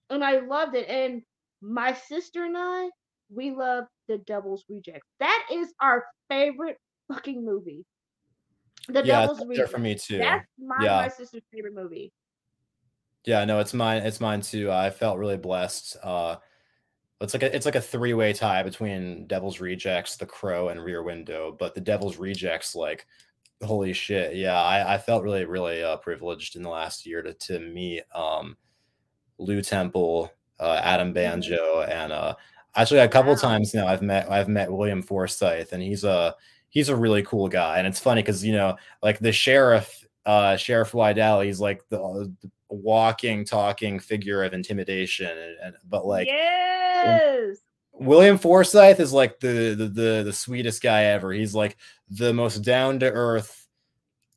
And 0.09 0.23
I 0.23 0.39
loved 0.39 0.75
it. 0.75 0.87
And 0.89 1.21
my 1.61 1.93
sister 1.93 2.43
and 2.45 2.55
I, 2.57 2.89
we 3.29 3.51
love 3.51 3.85
The 4.07 4.17
Devil's 4.19 4.63
Rejects. 4.69 5.07
That 5.19 5.47
is 5.51 5.71
our 5.79 6.05
favorite 6.29 6.77
fucking 7.11 7.45
movie. 7.45 7.85
The 8.87 9.03
yeah, 9.03 9.21
Devil's 9.21 9.45
Rejects. 9.45 9.71
for 9.71 9.79
me 9.79 9.95
too. 9.95 10.19
That's 10.19 10.45
my, 10.59 10.75
yeah. 10.81 10.95
my 10.97 11.07
sister's 11.07 11.43
favorite 11.51 11.73
movie. 11.73 12.13
Yeah, 13.25 13.43
no, 13.45 13.59
it's 13.59 13.73
mine. 13.73 14.03
It's 14.03 14.21
mine 14.21 14.41
too. 14.41 14.71
I 14.71 14.89
felt 14.89 15.17
really 15.17 15.37
blessed. 15.37 15.97
Uh, 16.03 16.35
it's 17.21 17.33
like 17.33 17.43
a 17.43 17.55
it's 17.55 17.65
like 17.65 17.75
a 17.75 17.81
three 17.81 18.13
way 18.13 18.33
tie 18.33 18.61
between 18.63 19.25
Devil's 19.27 19.59
Rejects, 19.59 20.17
The 20.17 20.25
Crow, 20.25 20.69
and 20.69 20.83
Rear 20.83 21.01
Window. 21.01 21.55
But 21.57 21.73
the 21.73 21.81
Devil's 21.81 22.17
Rejects, 22.17 22.75
like, 22.75 23.07
holy 23.63 23.93
shit, 23.93 24.35
yeah, 24.35 24.61
I, 24.61 24.95
I 24.95 24.97
felt 24.97 25.23
really 25.23 25.45
really 25.45 25.81
uh, 25.81 25.97
privileged 25.97 26.55
in 26.55 26.61
the 26.61 26.69
last 26.69 27.05
year 27.05 27.21
to 27.23 27.33
to 27.33 27.59
meet 27.59 28.03
um, 28.13 28.57
Lew 29.39 29.61
Temple, 29.61 30.31
uh, 30.59 30.79
Adam 30.83 31.07
mm-hmm. 31.07 31.13
Banjo, 31.13 31.81
and 31.81 32.11
uh, 32.11 32.35
actually 32.75 32.99
a 32.99 33.07
couple 33.07 33.33
wow. 33.33 33.39
times 33.39 33.73
now 33.73 33.87
I've 33.87 34.01
met 34.01 34.29
I've 34.29 34.49
met 34.49 34.71
William 34.71 35.01
Forsythe, 35.01 35.69
and 35.71 35.81
he's 35.81 36.03
a 36.03 36.35
he's 36.75 36.89
a 36.89 36.95
really 36.95 37.23
cool 37.23 37.47
guy. 37.47 37.79
And 37.79 37.87
it's 37.87 37.99
funny 37.99 38.21
because 38.21 38.45
you 38.45 38.53
know 38.53 38.75
like 39.01 39.17
the 39.17 39.31
sheriff 39.31 40.05
uh, 40.25 40.57
Sheriff 40.57 40.91
Wydell, 40.91 41.45
he's 41.45 41.59
like 41.59 41.87
the 41.89 42.33
walking, 42.69 43.45
talking 43.45 43.99
figure 43.99 44.43
of 44.43 44.53
intimidation. 44.53 45.29
And, 45.29 45.57
and 45.63 45.75
but 45.87 46.05
like 46.05 46.27
yes. 46.27 47.57
William 47.93 48.37
Forsythe 48.37 48.99
is 48.99 49.13
like 49.13 49.39
the, 49.39 49.75
the 49.75 49.87
the 49.87 50.23
the 50.25 50.33
sweetest 50.33 50.81
guy 50.81 51.05
ever. 51.05 51.31
He's 51.31 51.55
like 51.55 51.77
the 52.09 52.33
most 52.33 52.59
down 52.59 52.99
to 52.99 53.11
earth 53.11 53.67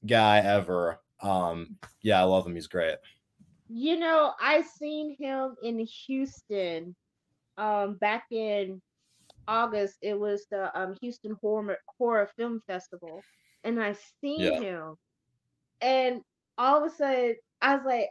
guy 0.06 0.38
ever. 0.38 1.00
Um, 1.22 1.76
yeah, 2.02 2.20
I 2.20 2.24
love 2.24 2.46
him. 2.46 2.54
He's 2.54 2.68
great. 2.68 2.96
You 3.68 3.98
know, 3.98 4.32
I 4.40 4.62
seen 4.62 5.16
him 5.18 5.56
in 5.62 5.78
Houston 5.78 6.94
um 7.56 7.94
back 7.94 8.26
in 8.30 8.80
August. 9.48 9.96
It 10.02 10.18
was 10.18 10.46
the 10.50 10.70
um 10.80 10.94
Houston 11.00 11.36
Horror 11.40 11.78
Horror 11.98 12.30
Film 12.36 12.60
Festival, 12.66 13.22
and 13.64 13.82
I 13.82 13.96
seen 14.20 14.52
Yeah. 14.52 14.60
him, 14.60 14.96
and 15.80 16.22
all 16.58 16.84
of 16.84 16.92
a 16.92 16.94
sudden 16.94 17.36
I 17.62 17.76
was 17.76 17.84
like, 17.86 18.10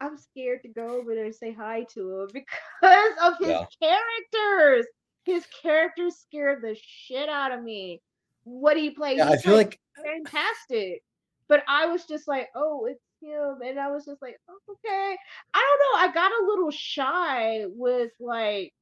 I'm 0.00 0.16
scared 0.18 0.62
to 0.62 0.68
go 0.68 0.88
over 0.88 1.14
there 1.14 1.24
and 1.24 1.34
say 1.34 1.52
hi 1.52 1.84
to 1.94 2.20
him 2.20 2.28
because 2.32 3.12
of 3.22 3.34
his 3.40 3.48
Yeah. 3.50 3.66
characters. 3.82 4.86
His 5.24 5.46
characters 5.62 6.16
scared 6.16 6.62
the 6.62 6.76
shit 6.80 7.28
out 7.30 7.52
of 7.52 7.62
me. 7.62 8.00
What 8.44 8.76
he 8.76 8.90
played, 8.90 9.18
Yeah, 9.18 9.30
I 9.30 9.36
feel 9.38 9.54
like 9.56 9.80
fantastic. 10.04 11.02
But 11.48 11.62
I 11.68 11.86
was 11.86 12.04
just 12.04 12.28
like, 12.28 12.48
oh, 12.54 12.86
it's 12.86 13.00
him. 13.22 13.60
And 13.64 13.78
I 13.78 13.90
was 13.90 14.04
just 14.04 14.20
like, 14.20 14.36
oh, 14.48 14.58
okay. 14.72 15.16
I 15.54 15.76
don't 15.78 16.02
know. 16.02 16.08
I 16.10 16.12
got 16.12 16.32
a 16.32 16.46
little 16.46 16.70
shy 16.70 17.64
with 17.68 18.12
like, 18.20 18.72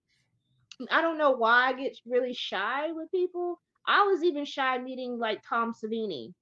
I 0.91 1.01
don't 1.03 1.18
know 1.18 1.33
why 1.33 1.68
I 1.68 1.72
get 1.74 1.99
really 2.07 2.35
shy 2.35 2.93
with 2.93 3.11
people. 3.11 3.61
I 3.87 4.03
was 4.05 4.22
even 4.24 4.45
shy 4.45 4.78
meeting 4.78 5.18
like 5.18 5.43
Tom 5.49 5.74
Savini. 5.74 6.35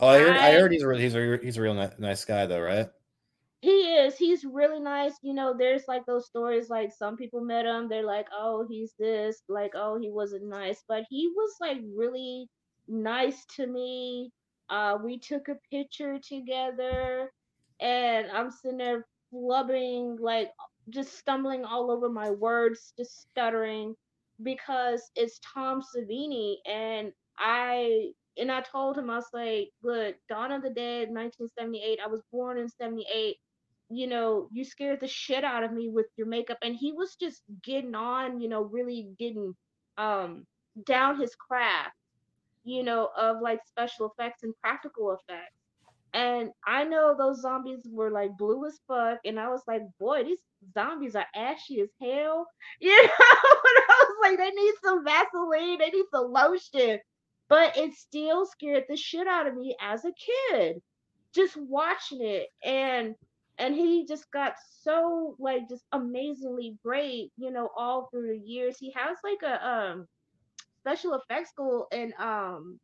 oh, 0.00 0.08
I 0.08 0.18
heard, 0.18 0.36
I 0.36 0.48
I- 0.48 0.52
heard 0.52 0.72
he's 0.72 0.82
a 0.82 0.88
real, 0.88 0.98
he's 0.98 1.14
a 1.14 1.38
he's 1.42 1.56
a 1.56 1.62
real 1.62 1.74
ni- 1.74 1.88
nice 1.98 2.24
guy 2.24 2.46
though, 2.46 2.60
right? 2.60 2.88
He 3.60 3.94
is. 3.96 4.16
He's 4.18 4.44
really 4.44 4.80
nice. 4.80 5.18
You 5.22 5.32
know, 5.34 5.54
there's 5.56 5.88
like 5.88 6.04
those 6.06 6.26
stories 6.26 6.68
like 6.68 6.92
some 6.92 7.16
people 7.16 7.40
met 7.40 7.64
him. 7.66 7.88
They're 7.88 8.04
like, 8.04 8.28
oh, 8.32 8.66
he's 8.68 8.94
this. 8.98 9.42
Like, 9.48 9.72
oh, 9.74 9.98
he 9.98 10.10
wasn't 10.10 10.44
nice. 10.44 10.84
But 10.86 11.04
he 11.08 11.28
was 11.28 11.56
like 11.60 11.78
really 11.96 12.48
nice 12.88 13.44
to 13.56 13.66
me. 13.66 14.32
Uh, 14.68 14.98
we 15.02 15.18
took 15.18 15.48
a 15.48 15.56
picture 15.70 16.18
together 16.18 17.32
and 17.80 18.30
I'm 18.30 18.50
sitting 18.50 18.78
there 18.78 19.06
flubbing, 19.32 20.18
like 20.20 20.50
just 20.90 21.18
stumbling 21.18 21.64
all 21.64 21.90
over 21.90 22.08
my 22.08 22.30
words, 22.30 22.92
just 22.96 23.22
stuttering 23.22 23.94
because 24.42 25.10
it's 25.14 25.40
Tom 25.54 25.80
Savini 25.82 26.56
and 26.66 27.12
I 27.38 28.10
and 28.36 28.50
I 28.50 28.62
told 28.62 28.98
him 28.98 29.10
I 29.10 29.16
was 29.16 29.28
like, 29.32 29.70
look, 29.82 30.16
Dawn 30.28 30.50
of 30.50 30.62
the 30.62 30.70
Dead, 30.70 31.08
1978. 31.08 32.00
I 32.04 32.08
was 32.08 32.22
born 32.32 32.58
in 32.58 32.68
78 32.68 33.36
you 33.90 34.06
know, 34.06 34.48
you 34.52 34.64
scared 34.64 35.00
the 35.00 35.08
shit 35.08 35.44
out 35.44 35.62
of 35.62 35.72
me 35.72 35.88
with 35.88 36.06
your 36.16 36.26
makeup. 36.26 36.58
And 36.62 36.74
he 36.74 36.92
was 36.92 37.16
just 37.16 37.42
getting 37.62 37.94
on, 37.94 38.40
you 38.40 38.48
know, 38.48 38.62
really 38.62 39.08
getting 39.18 39.54
um 39.98 40.46
down 40.86 41.20
his 41.20 41.34
craft, 41.36 41.96
you 42.64 42.82
know, 42.82 43.10
of 43.16 43.40
like 43.40 43.60
special 43.66 44.10
effects 44.10 44.42
and 44.42 44.54
practical 44.60 45.12
effects. 45.12 45.54
And 46.14 46.50
I 46.66 46.84
know 46.84 47.16
those 47.18 47.42
zombies 47.42 47.86
were 47.90 48.10
like 48.10 48.38
blue 48.38 48.64
as 48.66 48.80
fuck, 48.88 49.18
and 49.26 49.38
I 49.40 49.48
was 49.50 49.62
like, 49.68 49.82
boy, 50.00 50.24
these 50.24 50.40
zombies 50.74 51.16
are 51.16 51.26
ashy 51.34 51.80
as 51.82 51.90
hell. 52.02 52.48
You 52.80 52.90
know, 52.90 53.02
and 53.02 53.84
I 53.90 54.06
was 54.08 54.16
like, 54.22 54.38
they 54.38 54.50
need 54.50 54.74
some 54.84 55.04
Vaseline, 55.04 55.78
they 55.78 55.90
need 55.90 56.06
some 56.12 56.32
lotion. 56.32 57.00
But 57.48 57.76
it 57.76 57.94
still 57.94 58.46
scared 58.46 58.84
the 58.88 58.96
shit 58.96 59.26
out 59.28 59.46
of 59.46 59.56
me 59.56 59.76
as 59.80 60.04
a 60.06 60.12
kid, 60.12 60.82
just 61.34 61.56
watching 61.56 62.22
it. 62.22 62.48
And 62.64 63.16
and 63.58 63.74
he 63.74 64.06
just 64.06 64.30
got 64.32 64.54
so 64.82 65.36
like 65.38 65.68
just 65.68 65.84
amazingly 65.92 66.76
great, 66.84 67.32
you 67.36 67.50
know, 67.50 67.70
all 67.76 68.08
through 68.10 68.28
the 68.28 68.38
years. 68.38 68.76
He 68.78 68.92
has 68.96 69.18
like 69.24 69.42
a 69.42 69.68
um 69.68 70.08
special 70.80 71.14
effects 71.14 71.50
school 71.50 71.86
in 71.92 72.12
um 72.18 72.80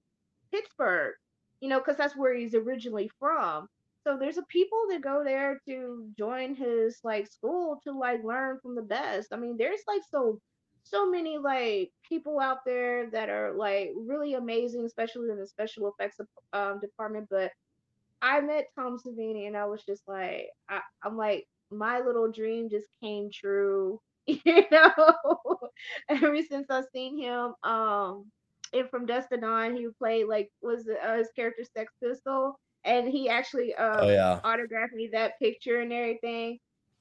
Pittsburgh, 0.53 1.15
you 1.61 1.69
know, 1.69 1.79
because 1.79 1.97
that's 1.97 2.17
where 2.17 2.35
he's 2.35 2.55
originally 2.55 3.11
from. 3.19 3.69
So 4.05 4.17
there's 4.19 4.39
a 4.39 4.43
people 4.45 4.79
that 4.91 5.03
go 5.03 5.23
there 5.25 5.61
to 5.67 6.09
join 6.17 6.55
his 6.55 6.99
like 7.05 7.27
school 7.27 7.81
to 7.85 7.93
like 7.93 8.25
learn 8.25 8.59
from 8.63 8.75
the 8.75 8.83
best. 8.83 9.29
I 9.33 9.37
mean, 9.37 9.57
there's 9.59 9.81
like 9.87 10.03
so 10.11 10.41
so 10.83 11.09
many 11.11 11.39
like 11.39 11.93
people 12.09 12.41
out 12.41 12.65
there 12.65 13.11
that 13.11 13.29
are 13.29 13.53
like 13.53 13.93
really 13.97 14.35
amazing, 14.35 14.85
especially 14.85 15.31
in 15.31 15.39
the 15.39 15.47
special 15.47 15.89
effects 15.89 16.19
um, 16.53 16.81
department. 16.81 17.29
But 17.31 17.53
I 18.23 18.41
met 18.41 18.69
Tom 18.75 18.99
Savini 18.99 19.47
and 19.47 19.57
I 19.57 19.67
was 19.67 19.83
just 19.85 20.03
like, 20.09 20.49
I, 20.69 20.81
I'm 21.05 21.17
like, 21.17 21.47
my 21.71 22.01
little 22.01 22.31
dream 22.31 22.69
just 22.69 22.89
came 23.03 23.31
true, 23.33 24.01
you 24.27 24.65
know. 24.71 24.93
Ever 26.09 26.41
since 26.43 26.71
I've 26.71 26.87
seen 26.93 27.19
him, 27.19 27.55
um, 27.63 28.27
and 28.73 28.89
from 28.91 29.07
Dust 29.07 29.29
to 29.33 29.39
Dawn, 29.39 29.77
he 29.77 29.89
played 29.99 30.27
like 30.27 30.51
was 30.63 30.89
uh, 30.89 31.17
his 31.17 31.29
character 31.37 31.65
Sex 31.77 31.93
Pistol, 32.03 32.59
and 32.85 33.09
he 33.09 33.29
actually 33.29 33.75
um, 33.75 34.01
Oh 34.01 34.09
yeah. 34.11 34.41
autographed 34.45 34.95
me 34.95 35.09
that 35.13 35.39
picture 35.39 35.81
and 35.81 35.93
everything. 35.93 36.59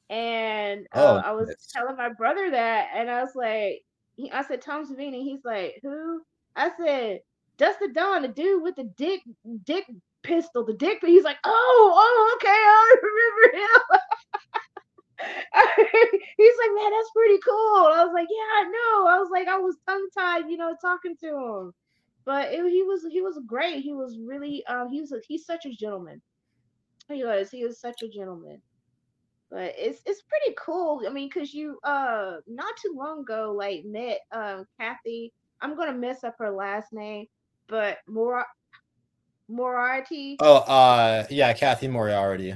And 0.10 0.88
Oh, 0.94 1.18
uh, 1.18 1.22
I 1.24 1.32
was 1.32 1.56
telling 1.74 1.96
my 1.98 2.10
brother 2.10 2.52
that, 2.52 2.90
and 2.94 3.10
I 3.10 3.22
was 3.22 3.36
like, 3.36 3.82
he, 4.16 4.32
I 4.32 4.44
said 4.44 4.62
Tom 4.62 4.86
Savini. 4.86 5.24
He's 5.24 5.44
like, 5.46 5.76
who? 5.84 6.22
I 6.56 6.72
said 6.78 7.20
Dust 7.58 7.80
to 7.82 7.92
Dawn, 7.92 8.24
the 8.24 8.28
dude 8.30 8.64
with 8.64 8.76
the 8.76 8.86
dick 8.98 9.22
dick 9.66 9.86
pistol, 10.24 10.66
the 10.66 10.74
dick. 10.74 11.00
But 11.02 11.10
he's 11.10 11.24
like, 11.24 11.38
oh, 11.44 11.92
oh, 11.96 12.38
okay, 12.38 12.50
I 12.50 12.96
remember 13.04 13.58
him. 13.64 14.00
He's 16.38 16.56
like, 16.60 16.72
man, 16.76 16.92
that's 16.92 17.12
pretty 17.16 17.40
cool. 17.44 17.88
I 17.88 18.04
was 18.06 18.12
like, 18.14 18.28
yeah, 18.30 18.52
I 18.56 18.64
know. 18.64 19.08
I 19.08 19.20
was 19.20 19.30
like, 19.32 19.48
I 19.48 19.58
was 19.58 19.76
tongue 19.88 20.08
tied, 20.18 20.50
you 20.50 20.58
know, 20.58 20.76
talking 20.82 21.16
to 21.22 21.28
him. 21.28 21.74
But 22.26 22.54
it, 22.54 22.64
he 22.70 22.84
was 22.84 23.06
he 23.12 23.22
was 23.22 23.40
great. 23.46 23.82
He 23.82 23.94
was 23.94 24.18
really 24.24 24.66
um 24.68 24.90
he 24.90 25.02
was 25.02 25.12
a, 25.12 25.20
he's 25.28 25.46
such 25.46 25.66
a 25.66 25.72
gentleman. 25.72 26.22
He 27.08 27.24
was 27.24 27.50
he 27.50 27.66
was 27.66 27.80
such 27.80 28.04
a 28.04 28.08
gentleman. 28.08 28.62
But 29.50 29.74
it's 29.78 30.02
it's 30.06 30.22
pretty 30.22 30.56
cool. 30.58 31.02
I 31.08 31.12
mean, 31.12 31.30
cause 31.30 31.54
you 31.54 31.80
uh 31.84 32.38
not 32.48 32.74
too 32.78 32.94
long 32.96 33.22
ago 33.22 33.54
like 33.58 33.84
met 33.86 34.20
um 34.32 34.66
Cathy. 34.80 35.34
I'm 35.62 35.76
gonna 35.76 35.94
mess 35.94 36.24
up 36.24 36.36
her 36.40 36.52
last 36.52 36.94
name, 36.94 37.26
but 37.68 37.98
Mor 38.08 38.46
Moriarty. 39.48 40.38
Oh 40.40 40.58
uh 40.58 41.26
yeah, 41.30 41.52
Cathy 41.54 41.88
Moriarty. 41.88 42.56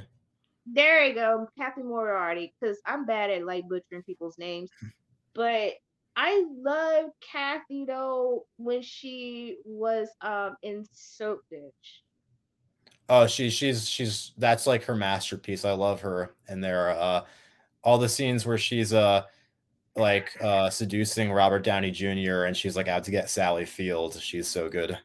There 0.66 1.06
you 1.06 1.14
go, 1.14 1.48
Cathy 1.58 1.84
Moriarty, 1.84 2.54
because 2.60 2.80
I'm 2.86 3.06
bad 3.06 3.30
at 3.30 3.46
like 3.46 3.68
butchering 3.68 4.04
people's 4.04 4.38
names. 4.38 4.70
But 5.36 5.74
I 6.16 6.46
love 6.62 7.06
Cathy 7.20 7.86
though 7.86 8.46
when 8.58 8.84
she 8.84 9.58
was 9.66 10.10
um 10.22 10.56
in 10.62 10.86
Soapdish. 10.94 11.72
Oh, 13.10 13.26
she 13.26 13.50
she's 13.50 13.90
she's 13.90 14.32
that's 14.38 14.68
like 14.68 14.84
her 14.84 14.96
masterpiece. 14.96 15.66
I 15.66 15.72
love 15.72 16.02
her. 16.02 16.36
And 16.48 16.64
there 16.64 16.88
are 16.88 16.92
uh 16.92 17.22
all 17.84 17.98
the 17.98 18.08
scenes 18.08 18.46
where 18.46 18.60
she's 18.60 18.94
uh 18.94 19.24
like 19.96 20.40
uh 20.42 20.70
seducing 20.70 21.32
Robert 21.32 21.64
Downey 21.64 21.92
Jr. 21.92 22.44
and 22.44 22.56
she's 22.56 22.76
like 22.76 22.88
out 22.88 23.04
to 23.06 23.12
get 23.12 23.30
Sally 23.30 23.66
Field. 23.66 24.20
She's 24.22 24.48
so 24.48 24.70
good. 24.70 24.98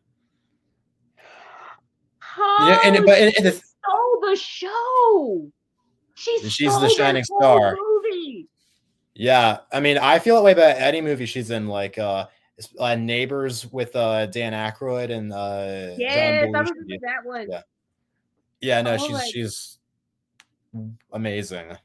Yeah, 2.38 2.80
and 2.84 3.04
but 3.04 3.18
and, 3.18 3.34
and 3.36 3.46
the, 3.46 3.62
the 4.31 4.37
show. 4.37 5.51
She 6.14 6.39
She's 6.49 6.79
the 6.81 6.89
shining 6.89 7.24
star. 7.24 7.76
Movie. 7.76 8.49
yeah, 9.14 9.59
I 9.72 9.81
mean, 9.81 9.99
I 9.99 10.18
feel 10.18 10.37
that 10.37 10.43
way 10.43 10.53
about 10.53 10.76
any 10.76 11.01
movie 11.01 11.26
she's 11.26 11.51
in, 11.51 11.68
like 11.68 11.97
uh, 11.99 12.26
uh 12.79 12.95
Neighbors 12.97 13.66
with 13.70 13.95
uh 13.95 14.26
Dan 14.26 14.53
Aykroyd 14.53 15.11
and 15.11 15.33
uh 15.33 15.95
Yes, 15.97 16.14
John 16.14 16.35
I 16.35 16.43
Belushi. 16.43 16.70
remember 16.70 16.95
that 17.03 17.24
one. 17.24 17.47
Yeah. 17.51 17.62
Yeah, 18.61 18.83
no, 18.83 18.95
Oh 18.95 18.97
she's 18.99 19.22
she's 19.31 19.79
amazing. 21.12 21.76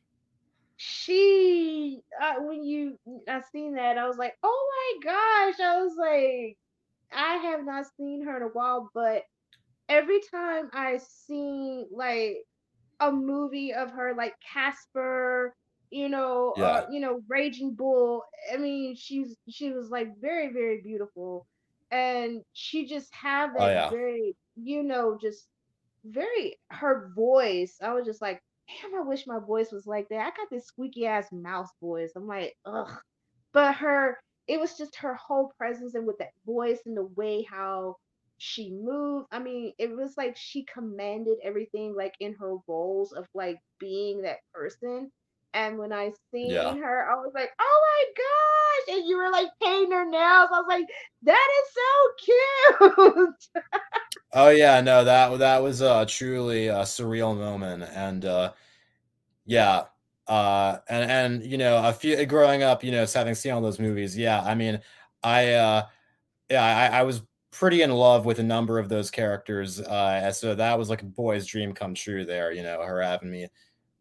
She 0.77 2.01
uh, 2.21 2.35
when 2.41 2.63
you 2.63 2.97
I 3.27 3.41
seen 3.51 3.75
that, 3.75 3.97
I 3.97 4.07
was 4.07 4.17
like, 4.17 4.35
oh 4.43 4.99
my 5.03 5.11
gosh. 5.11 5.59
I 5.59 5.81
was 5.83 5.93
like, 5.97 6.57
I 7.15 7.35
have 7.35 7.63
not 7.63 7.85
seen 7.95 8.25
her 8.25 8.37
in 8.37 8.43
a 8.43 8.47
while, 8.47 8.89
but 8.93 9.23
every 9.89 10.19
time 10.31 10.69
I 10.73 10.99
seen 10.99 11.87
like 11.91 12.37
a 12.99 13.11
movie 13.11 13.73
of 13.73 13.91
her 13.91 14.13
like 14.15 14.33
Casper, 14.53 15.53
you 15.91 16.09
know, 16.09 16.55
Yeah. 16.55 16.61
uh, 16.61 16.81
you 16.89 16.99
know, 16.99 17.21
Raging 17.29 17.75
Bull. 17.75 18.23
I 18.53 18.57
mean, 18.57 18.95
she's 18.95 19.35
she 19.49 19.71
was 19.71 19.89
like 19.89 20.09
very, 20.19 20.51
very 20.53 20.81
beautiful. 20.81 21.45
And 21.91 22.41
she 22.53 22.85
just 22.87 23.13
had 23.13 23.51
Oh, 23.57 23.67
that 23.67 23.69
yeah. 23.69 23.89
very, 23.89 24.35
you 24.55 24.83
know, 24.83 25.17
just 25.21 25.47
very 26.05 26.57
her 26.69 27.11
voice. 27.15 27.77
I 27.81 27.93
was 27.93 28.05
just 28.05 28.21
like, 28.21 28.41
damn, 28.81 28.95
I 28.95 29.01
wish 29.07 29.27
my 29.27 29.39
voice 29.39 29.71
was 29.71 29.85
like 29.87 30.07
that. 30.09 30.19
I 30.19 30.29
got 30.35 30.49
this 30.51 30.67
squeaky 30.67 31.05
ass 31.05 31.27
mouse 31.31 31.69
voice. 31.81 32.11
I'm 32.15 32.27
like, 32.27 32.55
ugh. 32.65 32.89
But 33.53 33.75
her, 33.75 34.19
it 34.47 34.59
was 34.59 34.77
just 34.77 34.95
her 34.97 35.15
whole 35.15 35.51
presence 35.57 35.95
and 35.95 36.05
with 36.07 36.17
that 36.19 36.33
voice 36.45 36.81
and 36.85 36.97
the 36.97 37.05
way 37.05 37.43
how 37.43 37.95
she 38.43 38.71
moved. 38.71 39.27
I 39.31 39.39
mean, 39.39 39.73
it 39.79 39.95
was 39.95 40.17
like 40.17 40.35
she 40.37 40.65
commanded 40.65 41.37
everything 41.43 41.95
like 41.95 42.15
in 42.19 42.35
her 42.35 42.55
roles 42.67 43.13
of 43.13 43.25
like 43.33 43.59
being 43.79 44.23
that 44.23 44.39
person. 44.53 45.11
And 45.53 45.77
when 45.79 45.93
I 45.93 46.11
seen 46.31 46.61
Yeah. 46.61 46.77
her, 46.81 47.09
I 47.09 47.15
was 47.15 47.31
like, 47.33 47.51
oh 47.61 47.81
my 47.87 48.05
gosh. 48.17 48.97
And 48.97 49.07
you 49.09 49.17
were 49.17 49.31
like 49.31 49.49
painting 49.63 49.91
her 49.91 50.05
nails. 50.05 50.49
I 50.51 50.59
was 50.61 50.65
like, 50.67 50.87
that 51.23 51.47
is 51.61 51.73
so 51.73 53.33
cute. 53.55 53.63
Oh 54.31 54.49
yeah, 54.49 54.81
no, 54.81 55.03
that 55.05 55.37
that 55.39 55.61
was 55.63 55.81
a 55.81 56.05
truly 56.05 56.67
a 56.67 56.81
surreal 56.81 57.37
moment, 57.37 57.83
and 57.83 58.25
uh, 58.25 58.53
yeah, 59.45 59.85
uh, 60.27 60.79
and 60.89 61.11
and 61.11 61.45
you 61.45 61.57
know, 61.57 61.77
a 61.85 61.93
few 61.93 62.25
growing 62.27 62.63
up, 62.63 62.83
you 62.83 62.91
know, 62.91 63.05
having 63.13 63.35
seen 63.35 63.53
all 63.53 63.61
those 63.61 63.79
movies, 63.79 64.17
yeah, 64.17 64.41
I 64.43 64.55
mean, 64.55 64.81
I 65.23 65.53
uh, 65.53 65.87
yeah, 66.49 66.63
I, 66.93 66.99
I 66.99 67.03
was 67.03 67.23
pretty 67.53 67.81
in 67.83 67.91
love 67.91 68.25
with 68.25 68.39
a 68.39 68.43
number 68.43 68.79
of 68.79 68.89
those 68.89 69.11
characters, 69.11 69.79
uh, 69.81 70.31
so 70.33 70.55
that 70.55 70.77
was 70.77 70.89
like 70.89 71.01
a 71.03 71.05
boy's 71.05 71.45
dream 71.47 71.73
come 71.73 71.93
true. 71.95 72.25
There, 72.25 72.51
you 72.51 72.63
know, 72.63 72.81
her 72.83 73.01
having 73.01 73.31
me, 73.31 73.47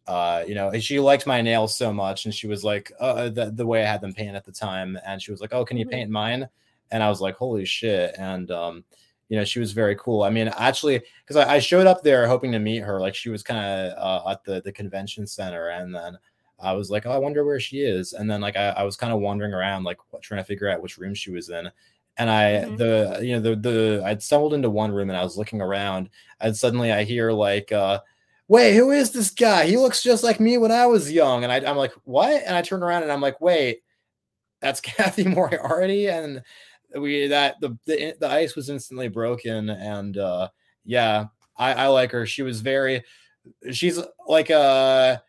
uh, 0.06 0.44
you 0.46 0.54
know, 0.54 0.72
she 0.80 1.00
liked 1.00 1.26
my 1.26 1.42
nails 1.42 1.76
so 1.76 1.92
much, 1.92 2.24
and 2.26 2.34
she 2.34 2.46
was 2.48 2.64
like, 2.64 2.92
uh, 3.00 3.28
the 3.30 3.52
the 3.52 3.66
way 3.66 3.82
I 3.82 3.86
had 3.86 4.00
them 4.02 4.14
painted 4.14 4.36
at 4.36 4.44
the 4.44 4.52
time, 4.52 4.98
and 5.06 5.22
she 5.22 5.30
was 5.32 5.40
like, 5.40 5.52
oh, 5.54 5.64
can 5.64 5.76
you 5.78 5.86
Mhm. 5.86 5.90
paint 5.90 6.10
mine? 6.10 6.48
And 6.92 7.02
I 7.02 7.08
was 7.10 7.20
like, 7.20 7.36
holy 7.36 7.64
shit, 7.66 8.14
and 8.18 8.50
um 8.50 8.84
you 9.28 9.38
know, 9.38 9.44
she 9.44 9.60
was 9.60 9.72
very 9.72 9.96
cool. 9.96 10.22
I 10.24 10.30
mean, 10.30 10.48
actually, 10.48 11.02
because 11.24 11.36
I, 11.36 11.54
I 11.54 11.58
showed 11.58 11.86
up 11.86 12.02
there 12.02 12.26
hoping 12.28 12.52
to 12.52 12.58
meet 12.58 12.80
her, 12.82 13.00
like 13.00 13.14
she 13.14 13.30
was 13.30 13.42
kind 13.42 13.60
of 13.92 13.98
uh, 14.26 14.30
at 14.32 14.44
the 14.44 14.60
the 14.62 14.72
convention 14.72 15.26
center, 15.26 15.68
and 15.70 15.94
then 15.94 16.18
I 16.60 16.72
was 16.74 16.90
like, 16.90 17.06
oh, 17.06 17.10
I 17.12 17.18
wonder 17.18 17.44
where 17.44 17.60
she 17.60 17.80
is, 17.80 18.12
and 18.12 18.30
then 18.30 18.40
like 18.42 18.56
I, 18.56 18.70
I 18.70 18.82
was 18.84 18.96
kind 18.96 19.12
of 19.12 19.20
wandering 19.20 19.54
around, 19.54 19.84
like 19.84 19.98
trying 20.22 20.40
to 20.40 20.44
figure 20.44 20.68
out 20.68 20.82
which 20.82 20.98
room 20.98 21.14
she 21.14 21.30
was 21.30 21.48
in, 21.50 21.70
and 22.18 22.30
I 22.30 22.64
Mhm. 22.66 22.78
the 22.78 23.20
you 23.22 23.34
know 23.34 23.40
the 23.40 23.56
the 23.56 24.02
I'd 24.04 24.22
stumbled 24.22 24.54
into 24.54 24.70
one 24.70 24.92
room 24.92 25.10
and 25.10 25.16
I 25.18 25.22
was 25.24 25.36
looking 25.38 25.60
around, 25.62 26.10
and 26.40 26.56
suddenly 26.56 26.92
I 26.92 27.04
hear 27.04 27.32
like. 27.32 27.72
uh 27.72 28.00
Wait, 28.48 28.74
who 28.74 28.90
is 28.90 29.12
this 29.12 29.30
guy? 29.30 29.64
He 29.66 29.78
looks 29.78 30.02
just 30.02 30.22
like 30.22 30.38
me 30.40 30.58
when 30.58 30.72
I 30.72 30.84
was 30.86 31.10
young. 31.10 31.42
And 31.44 31.50
I, 31.52 31.58
I'm 31.68 31.76
like, 31.76 31.94
what? 32.04 32.42
And 32.44 32.54
I 32.54 32.60
turn 32.60 32.82
around 32.82 33.02
and 33.02 33.10
I'm 33.10 33.20
like, 33.22 33.40
wait, 33.40 33.82
that's 34.60 34.80
Cathy 34.82 35.24
Moriarty, 35.24 36.08
and 36.08 36.42
we 36.96 37.28
that 37.28 37.60
the 37.60 37.78
the, 37.86 38.14
the 38.20 38.28
ice 38.30 38.56
was 38.56 38.68
instantly 38.70 39.08
broken, 39.08 39.70
and 39.70 40.18
uh, 40.18 40.48
yeah, 40.84 41.26
I, 41.56 41.74
I 41.74 41.86
like 41.88 42.12
her. 42.12 42.26
She 42.26 42.42
was 42.42 42.60
very, 42.60 43.02
she's 43.72 43.98
like 44.28 44.50
a, 44.50 45.22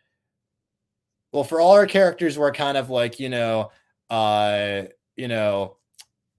well, 1.32 1.44
for 1.44 1.60
all 1.60 1.74
her 1.76 1.86
characters 1.86 2.38
were 2.38 2.52
kind 2.52 2.76
of 2.76 2.90
like 2.90 3.18
you 3.18 3.28
know, 3.28 3.70
uh, 4.10 4.82
you 5.16 5.28
know, 5.28 5.76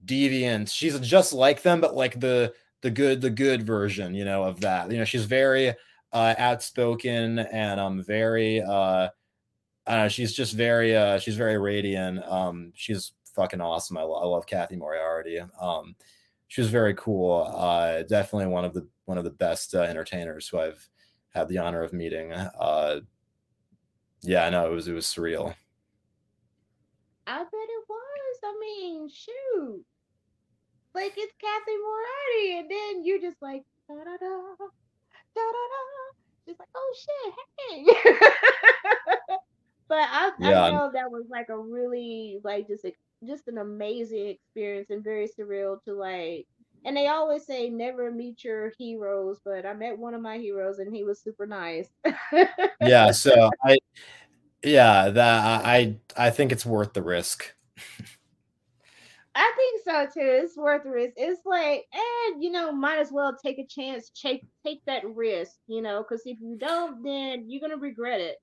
deviant. 0.06 0.72
She's 0.72 0.98
just 1.00 1.32
like 1.32 1.62
them, 1.62 1.80
but 1.80 1.94
like 1.94 2.18
the 2.20 2.54
the 2.82 2.90
good 2.90 3.20
the 3.20 3.30
good 3.30 3.66
version, 3.66 4.14
you 4.14 4.24
know, 4.24 4.44
of 4.44 4.60
that. 4.60 4.90
You 4.90 4.98
know, 4.98 5.04
she's 5.04 5.24
very 5.24 5.74
uh 6.12 6.34
outspoken 6.38 7.40
and 7.40 7.80
um 7.80 8.02
very 8.02 8.62
uh 8.62 9.08
I 9.86 9.92
don't 9.92 10.04
know. 10.04 10.08
She's 10.08 10.32
just 10.32 10.54
very, 10.54 10.96
uh, 10.96 11.18
she's 11.18 11.36
very 11.36 11.58
radiant. 11.58 12.24
Um, 12.24 12.72
she's 12.74 13.12
fucking 13.36 13.60
awesome. 13.60 13.96
I, 13.96 14.02
lo- 14.02 14.20
I 14.20 14.26
love 14.26 14.46
Cathy 14.46 14.74
Moriarty. 14.74 15.40
Um, 15.60 15.94
she 16.48 16.60
was 16.60 16.70
very 16.70 16.94
cool. 16.94 17.48
Uh, 17.54 18.02
definitely 18.02 18.48
one 18.48 18.64
of 18.64 18.74
the 18.74 18.88
one 19.04 19.18
of 19.18 19.24
the 19.24 19.30
best 19.30 19.74
uh, 19.74 19.82
entertainers 19.82 20.48
who 20.48 20.58
I've 20.58 20.88
had 21.30 21.48
the 21.48 21.58
honor 21.58 21.82
of 21.82 21.92
meeting. 21.92 22.32
Uh, 22.32 23.00
yeah, 24.22 24.44
I 24.44 24.50
know 24.50 24.66
it 24.66 24.74
was 24.74 24.88
it 24.88 24.92
was 24.92 25.06
surreal. 25.06 25.54
I 27.28 27.38
bet 27.38 27.46
it 27.52 27.84
was. 27.88 28.38
I 28.44 28.58
mean, 28.60 29.08
shoot. 29.08 29.84
Like 30.96 31.12
it's 31.14 31.34
Cathy 31.38 31.76
Moriarty, 31.76 32.58
and 32.58 32.70
then 32.70 33.04
you 33.04 33.20
just 33.20 33.36
like 33.42 33.62
da 33.86 33.96
da 33.96 34.16
da 34.16 34.16
da 34.16 35.42
da 35.44 35.64
da. 35.70 35.84
Just 36.48 36.58
like, 36.58 36.68
oh 36.74 36.94
shit, 36.96 37.34
hey. 37.68 37.84
but 39.88 39.98
I, 39.98 40.30
Yeah. 40.40 40.64
I 40.64 40.70
know 40.70 40.90
that 40.94 41.10
was 41.10 41.24
like 41.30 41.50
a 41.50 41.58
really 41.58 42.38
like 42.42 42.66
just 42.66 42.86
ex- 42.86 42.96
just 43.26 43.46
an 43.46 43.58
amazing 43.58 44.28
experience 44.28 44.88
and 44.88 45.04
very 45.04 45.28
surreal 45.28 45.82
to 45.84 45.92
like. 45.92 46.46
And 46.86 46.96
they 46.96 47.08
always 47.08 47.44
say 47.44 47.68
never 47.68 48.10
meet 48.10 48.42
your 48.42 48.72
heroes, 48.78 49.38
but 49.44 49.66
I 49.66 49.74
met 49.74 49.98
one 49.98 50.14
of 50.14 50.22
my 50.22 50.38
heroes 50.38 50.78
and 50.78 50.94
he 50.94 51.04
was 51.04 51.20
super 51.20 51.46
nice. 51.46 51.88
Yeah, 52.80 53.10
so 53.10 53.50
I, 53.64 53.78
yeah, 54.62 55.10
that 55.10 55.66
I 55.66 55.96
I 56.16 56.30
think 56.30 56.52
it's 56.52 56.64
worth 56.64 56.94
the 56.94 57.02
risk. 57.02 57.52
I 59.36 59.52
think 59.54 59.82
so 59.84 60.04
too. 60.06 60.26
It's 60.26 60.56
worth 60.56 60.84
the 60.84 60.90
risk. 60.90 61.12
It's 61.16 61.44
like, 61.44 61.84
and 61.92 62.42
you 62.42 62.50
know, 62.50 62.72
might 62.72 62.98
as 62.98 63.12
well 63.12 63.36
take 63.36 63.58
a 63.58 63.66
chance, 63.66 64.10
take 64.10 64.46
take 64.64 64.82
that 64.86 65.02
risk, 65.06 65.56
you 65.66 65.82
know, 65.82 66.02
because 66.02 66.22
if 66.24 66.38
you 66.40 66.56
don't, 66.56 67.02
then 67.02 67.44
you're 67.46 67.60
gonna 67.60 67.76
regret 67.76 68.20
it. 68.20 68.36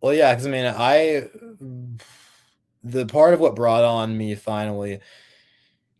Well, 0.00 0.14
yeah, 0.14 0.32
because 0.32 0.46
I 0.46 0.50
mean, 0.50 0.66
I 0.66 1.28
the 2.84 3.06
part 3.06 3.34
of 3.34 3.40
what 3.40 3.56
brought 3.56 3.82
on 3.82 4.16
me 4.16 4.36
finally 4.36 5.00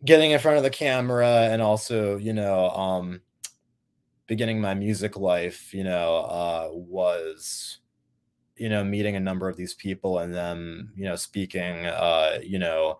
getting 0.05 0.31
in 0.31 0.39
front 0.39 0.55
of 0.55 0.63
the 0.63 0.69
camera 0.69 1.49
and 1.51 1.61
also, 1.61 2.15
you 2.15 2.31
know, 2.31 2.69
um 2.69 3.19
beginning 4.27 4.61
my 4.61 4.75
music 4.75 5.17
life, 5.17 5.73
you 5.73 5.83
know, 5.83 6.15
uh 6.19 6.69
was 6.71 7.79
you 8.55 8.69
know, 8.69 8.83
meeting 8.83 9.15
a 9.15 9.19
number 9.19 9.47
of 9.49 9.55
these 9.55 9.73
people 9.73 10.19
and 10.19 10.33
them, 10.33 10.91
you 10.95 11.05
know, 11.05 11.15
speaking 11.15 11.85
uh, 11.85 12.39
you 12.43 12.59
know, 12.59 12.99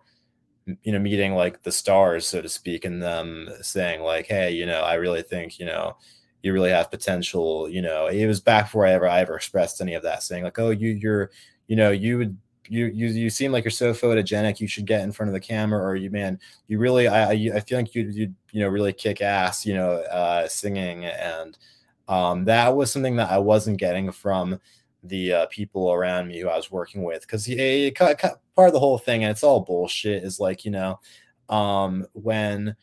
you 0.82 0.92
know, 0.92 0.98
meeting 0.98 1.34
like 1.34 1.62
the 1.62 1.72
stars, 1.72 2.26
so 2.26 2.40
to 2.42 2.48
speak, 2.48 2.84
and 2.84 3.02
them 3.02 3.48
saying 3.62 4.02
like, 4.02 4.26
"Hey, 4.26 4.52
you 4.52 4.66
know, 4.66 4.82
I 4.82 4.94
really 4.94 5.22
think, 5.22 5.58
you 5.58 5.66
know, 5.66 5.96
you 6.42 6.52
really 6.52 6.70
have 6.70 6.90
potential." 6.90 7.68
You 7.68 7.82
know, 7.82 8.06
it 8.06 8.26
was 8.26 8.40
back 8.40 8.66
before 8.66 8.86
I 8.86 8.92
ever, 8.92 9.08
I 9.08 9.20
ever 9.20 9.36
expressed 9.36 9.80
any 9.80 9.94
of 9.94 10.02
that, 10.04 10.22
saying 10.22 10.44
like, 10.44 10.58
"Oh, 10.58 10.70
you, 10.70 10.90
you're, 10.90 11.30
you 11.68 11.76
know, 11.76 11.90
you 11.90 12.18
would." 12.18 12.36
You, 12.72 12.86
you 12.86 13.08
you 13.08 13.30
seem 13.30 13.50
like 13.50 13.64
you're 13.64 13.72
so 13.72 13.92
photogenic. 13.92 14.60
You 14.60 14.68
should 14.68 14.86
get 14.86 15.02
in 15.02 15.10
front 15.10 15.28
of 15.28 15.32
the 15.32 15.40
camera, 15.40 15.82
or 15.84 15.96
you 15.96 16.08
man, 16.08 16.38
you 16.68 16.78
really 16.78 17.08
I 17.08 17.30
I, 17.32 17.60
feel 17.60 17.78
like 17.78 17.96
you 17.96 18.02
you 18.04 18.32
you 18.52 18.60
know 18.60 18.68
really 18.68 18.92
kick 18.92 19.20
ass. 19.20 19.66
You 19.66 19.74
know, 19.74 19.90
uh, 19.90 20.46
singing, 20.46 21.04
and 21.04 21.58
um, 22.06 22.44
that 22.44 22.76
was 22.76 22.92
something 22.92 23.16
that 23.16 23.30
I 23.30 23.38
wasn't 23.38 23.78
getting 23.78 24.12
from 24.12 24.60
the 25.02 25.32
uh, 25.32 25.46
people 25.46 25.92
around 25.92 26.28
me 26.28 26.40
who 26.40 26.48
I 26.48 26.56
was 26.56 26.70
working 26.70 27.02
with 27.02 27.22
because 27.22 27.46
part 27.46 28.68
of 28.68 28.72
the 28.72 28.80
whole 28.80 28.98
thing, 28.98 29.24
and 29.24 29.30
it's 29.30 29.44
all 29.44 29.60
bullshit, 29.60 30.22
is 30.22 30.40
like 30.40 30.64
you 30.64 30.70
know, 30.70 31.00
um, 31.48 32.06
when 32.12 32.76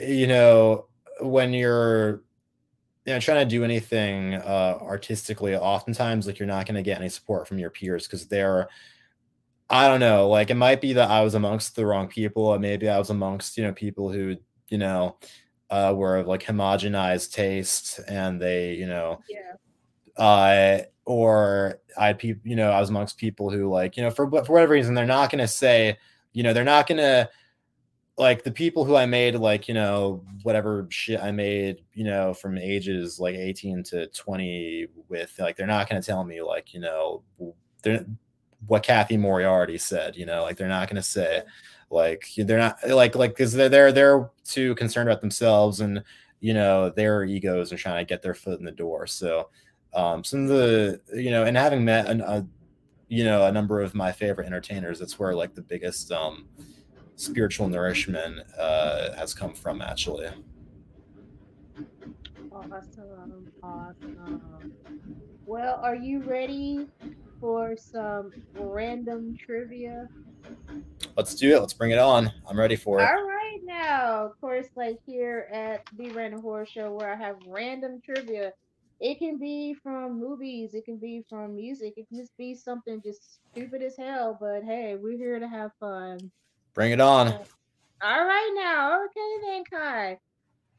you 0.00 0.26
know 0.26 0.86
when 1.20 1.52
you're 1.52 2.22
you 3.06 3.12
know 3.14 3.20
trying 3.20 3.46
to 3.46 3.50
do 3.50 3.64
anything 3.64 4.34
uh, 4.34 4.78
artistically, 4.80 5.56
oftentimes 5.56 6.26
like 6.26 6.38
you're 6.38 6.48
not 6.48 6.66
going 6.66 6.76
to 6.76 6.82
get 6.82 6.98
any 6.98 7.08
support 7.08 7.48
from 7.48 7.58
your 7.58 7.70
peers 7.70 8.06
because 8.06 8.26
they're 8.26 8.68
I 9.70 9.88
don't 9.88 10.00
know, 10.00 10.28
like 10.28 10.50
it 10.50 10.56
might 10.56 10.80
be 10.80 10.92
that 10.92 11.10
I 11.10 11.22
was 11.22 11.34
amongst 11.34 11.74
the 11.74 11.86
wrong 11.86 12.06
people, 12.08 12.44
or 12.46 12.58
maybe 12.58 12.88
I 12.88 12.98
was 12.98 13.10
amongst 13.10 13.56
you 13.56 13.64
know 13.64 13.72
people 13.72 14.12
who 14.12 14.36
you 14.68 14.78
know 14.78 15.16
uh, 15.70 15.92
were 15.96 16.18
of 16.18 16.26
like 16.26 16.42
homogenized 16.44 17.32
taste 17.32 18.00
and 18.08 18.40
they 18.40 18.74
you 18.74 18.86
know 18.86 19.20
Yeah. 19.28 19.54
uh 20.16 20.82
or 21.06 21.78
i 21.98 22.12
people 22.12 22.40
you 22.48 22.56
know 22.56 22.70
i 22.70 22.80
was 22.80 22.90
amongst 22.90 23.18
people 23.18 23.50
who 23.50 23.68
like 23.68 23.96
you 23.96 24.02
know 24.02 24.10
for 24.10 24.28
for 24.44 24.52
whatever 24.52 24.72
reason 24.72 24.94
they're 24.94 25.06
not 25.06 25.30
going 25.30 25.40
to 25.40 25.48
say 25.48 25.96
you 26.32 26.42
know 26.42 26.52
they're 26.52 26.64
not 26.64 26.86
going 26.86 26.98
to 26.98 27.28
like 28.16 28.42
the 28.42 28.50
people 28.50 28.84
who 28.84 28.96
i 28.96 29.04
made 29.04 29.34
like 29.34 29.68
you 29.68 29.74
know 29.74 30.24
whatever 30.42 30.86
shit 30.90 31.20
i 31.20 31.30
made 31.30 31.82
you 31.92 32.04
know 32.04 32.32
from 32.32 32.56
ages 32.56 33.20
like 33.20 33.34
18 33.34 33.82
to 33.82 34.06
20 34.08 34.86
with 35.08 35.34
like 35.38 35.56
they're 35.56 35.66
not 35.66 35.88
going 35.88 36.00
to 36.00 36.06
tell 36.06 36.24
me 36.24 36.40
like 36.40 36.72
you 36.72 36.80
know 36.80 37.22
they're 37.82 38.06
what 38.66 38.82
cathy 38.82 39.16
moriarty 39.16 39.76
said 39.76 40.16
you 40.16 40.24
know 40.24 40.42
like 40.42 40.56
they're 40.56 40.68
not 40.68 40.88
going 40.88 40.96
to 40.96 41.02
say 41.02 41.42
like 41.90 42.28
they're 42.38 42.58
not 42.58 42.78
like 42.88 43.14
like 43.14 43.30
because 43.30 43.52
they're 43.52 43.68
they're 43.68 43.92
they're 43.92 44.30
too 44.44 44.74
concerned 44.74 45.08
about 45.08 45.20
themselves 45.20 45.80
and 45.80 46.02
you 46.40 46.52
know 46.52 46.90
their 46.90 47.24
egos 47.24 47.70
and 47.70 47.80
trying 47.80 48.04
to 48.04 48.08
get 48.08 48.20
their 48.20 48.34
foot 48.34 48.58
in 48.58 48.66
the 48.66 48.70
door. 48.70 49.06
So 49.06 49.48
um 49.94 50.24
some 50.24 50.42
of 50.42 50.48
the 50.48 51.00
you 51.14 51.30
know 51.30 51.44
and 51.44 51.56
having 51.56 51.84
met 51.84 52.08
an, 52.08 52.20
a 52.20 52.46
you 53.08 53.24
know 53.24 53.46
a 53.46 53.52
number 53.52 53.80
of 53.80 53.94
my 53.94 54.10
favorite 54.10 54.46
entertainers 54.46 54.98
that's 54.98 55.18
where 55.18 55.34
like 55.34 55.54
the 55.54 55.62
biggest 55.62 56.10
um 56.12 56.48
spiritual 57.16 57.68
nourishment 57.68 58.40
uh 58.58 59.12
has 59.14 59.34
come 59.34 59.52
from 59.54 59.80
actually 59.80 60.28
Awesome. 62.52 63.52
Awesome. 63.62 64.72
Well, 65.44 65.80
are 65.82 65.96
you 65.96 66.22
ready 66.22 66.86
for 67.40 67.76
some 67.76 68.32
random 68.54 69.36
trivia? 69.36 70.08
let's 71.16 71.34
do 71.34 71.56
it 71.56 71.60
let's 71.60 71.72
bring 71.72 71.90
it 71.90 71.98
on 71.98 72.30
i'm 72.48 72.58
ready 72.58 72.76
for 72.76 73.00
it 73.00 73.08
All 73.08 73.26
right, 73.26 73.58
now, 73.64 74.26
of 74.26 74.40
course, 74.40 74.66
like 74.76 74.98
here 75.06 75.48
at 75.52 75.82
the 75.96 76.10
Random 76.10 76.42
Horror 76.42 76.66
Show, 76.66 76.92
where 76.92 77.12
I 77.12 77.16
have 77.16 77.36
random 77.46 78.00
trivia. 78.04 78.52
It 79.00 79.18
can 79.18 79.38
be 79.38 79.74
from 79.82 80.18
movies, 80.18 80.74
it 80.74 80.84
can 80.84 80.98
be 80.98 81.24
from 81.28 81.54
music, 81.54 81.94
it 81.96 82.08
can 82.08 82.18
just 82.18 82.36
be 82.36 82.54
something 82.54 83.02
just 83.02 83.40
stupid 83.50 83.82
as 83.82 83.96
hell. 83.96 84.38
But 84.40 84.62
hey, 84.64 84.96
we're 84.96 85.18
here 85.18 85.38
to 85.38 85.48
have 85.48 85.72
fun. 85.80 86.18
bring 86.74 86.92
it 86.92 87.00
on 87.00 87.28
All 87.28 88.24
right, 88.24 88.52
now, 88.54 89.04
okay 89.04 89.46
then, 89.46 89.64
Kai. 89.70 90.18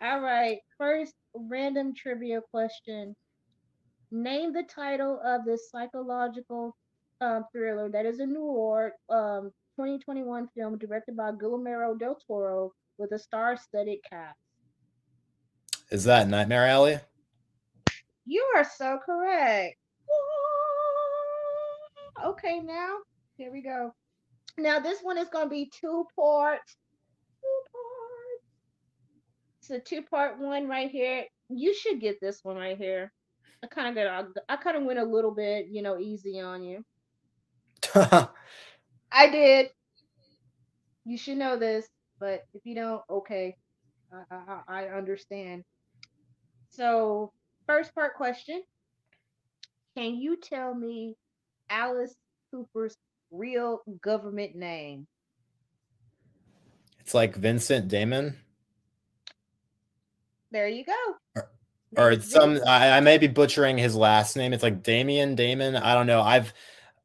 All 0.01 0.19
right. 0.19 0.59
First 0.77 1.13
random 1.33 1.93
trivia 1.95 2.41
question. 2.51 3.15
Name 4.11 4.53
the 4.53 4.63
title 4.63 5.19
of 5.25 5.45
the 5.45 5.57
psychological 5.71 6.75
um, 7.21 7.45
thriller 7.51 7.89
that 7.89 8.05
is 8.05 8.19
a 8.19 8.25
noir 8.25 8.93
um, 9.09 9.51
2021 9.77 10.47
film 10.55 10.77
directed 10.77 11.15
by 11.15 11.31
Guillermo 11.31 11.95
del 11.95 12.17
Toro 12.27 12.71
with 12.97 13.11
a 13.13 13.19
star-studded 13.19 13.99
cast. 14.09 14.37
Is 15.91 16.03
that 16.05 16.27
Nightmare 16.27 16.67
Alley? 16.67 16.99
You 18.25 18.43
are 18.55 18.63
so 18.63 18.99
correct. 19.05 19.77
Okay, 22.23 22.61
now 22.61 22.95
here 23.37 23.51
we 23.51 23.61
go. 23.61 23.93
Now 24.57 24.79
this 24.79 24.99
one 25.01 25.17
is 25.17 25.27
going 25.27 25.47
to 25.47 25.49
be 25.49 25.69
two 25.69 26.05
parts. 26.15 26.77
Two 27.41 27.61
parts. 27.71 28.45
It's 29.59 29.69
a 29.71 29.79
two-part 29.79 30.39
one 30.39 30.67
right 30.67 30.89
here. 30.89 31.25
You 31.49 31.73
should 31.75 31.99
get 31.99 32.21
this 32.21 32.39
one 32.43 32.55
right 32.55 32.77
here. 32.77 33.11
I 33.63 33.67
kind 33.67 33.89
of 33.89 33.95
got. 33.95 34.43
I 34.47 34.55
kind 34.55 34.77
of 34.77 34.83
went 34.83 34.99
a 34.99 35.03
little 35.03 35.31
bit, 35.31 35.67
you 35.69 35.81
know, 35.81 35.99
easy 35.99 36.39
on 36.39 36.63
you. 36.63 36.85
I 37.95 39.29
did. 39.29 39.69
You 41.05 41.17
should 41.17 41.37
know 41.37 41.57
this, 41.57 41.87
but 42.19 42.45
if 42.53 42.65
you 42.65 42.75
don't, 42.75 43.01
okay, 43.09 43.55
I, 44.31 44.35
I, 44.67 44.85
I 44.85 44.97
understand. 44.97 45.63
So, 46.69 47.31
first 47.67 47.93
part 47.93 48.15
question: 48.15 48.63
Can 49.95 50.15
you 50.15 50.37
tell 50.37 50.73
me 50.73 51.15
Alice 51.69 52.15
Cooper's 52.51 52.97
real 53.31 53.81
government 54.01 54.55
name? 54.55 55.07
It's 56.99 57.13
like 57.13 57.35
Vincent 57.35 57.87
Damon. 57.87 58.35
There 60.51 60.67
you 60.67 60.85
go. 60.85 60.93
Or, 61.35 61.49
or 61.97 62.19
some 62.21 62.59
I, 62.65 62.91
I, 62.91 62.99
may 63.01 63.17
be 63.17 63.27
butchering 63.27 63.77
his 63.77 63.95
last 63.95 64.35
name. 64.35 64.53
It's 64.53 64.63
like 64.63 64.83
Damien 64.83 65.35
Damon. 65.35 65.75
I 65.75 65.93
don't 65.93 66.07
know. 66.07 66.21
I've 66.21 66.53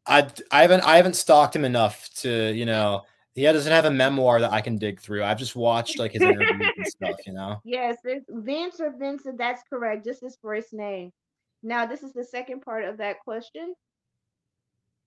I 0.06 0.28
I 0.50 0.62
haven't 0.62 0.82
I 0.84 0.96
haven't 0.96 1.16
stalked 1.16 1.54
him 1.54 1.64
enough 1.64 2.08
to, 2.16 2.52
you 2.52 2.64
know, 2.64 3.02
he 3.40 3.46
doesn't 3.46 3.72
have 3.72 3.86
a 3.86 3.90
memoir 3.90 4.40
that 4.40 4.52
I 4.52 4.60
can 4.60 4.76
dig 4.76 5.00
through. 5.00 5.24
I've 5.24 5.38
just 5.38 5.56
watched 5.56 5.98
like 5.98 6.12
his 6.12 6.22
interviews 6.22 6.72
and 6.76 6.86
stuff, 6.86 7.16
you 7.26 7.32
know. 7.32 7.60
Yes, 7.64 7.96
it's 8.04 8.26
Vince 8.28 8.80
or 8.80 8.94
Vincent, 8.98 9.38
that's 9.38 9.62
correct. 9.68 10.04
Just 10.04 10.22
his 10.22 10.36
first 10.42 10.72
name. 10.72 11.10
Now, 11.62 11.86
this 11.86 12.02
is 12.02 12.12
the 12.12 12.24
second 12.24 12.60
part 12.60 12.84
of 12.84 12.98
that 12.98 13.20
question. 13.20 13.74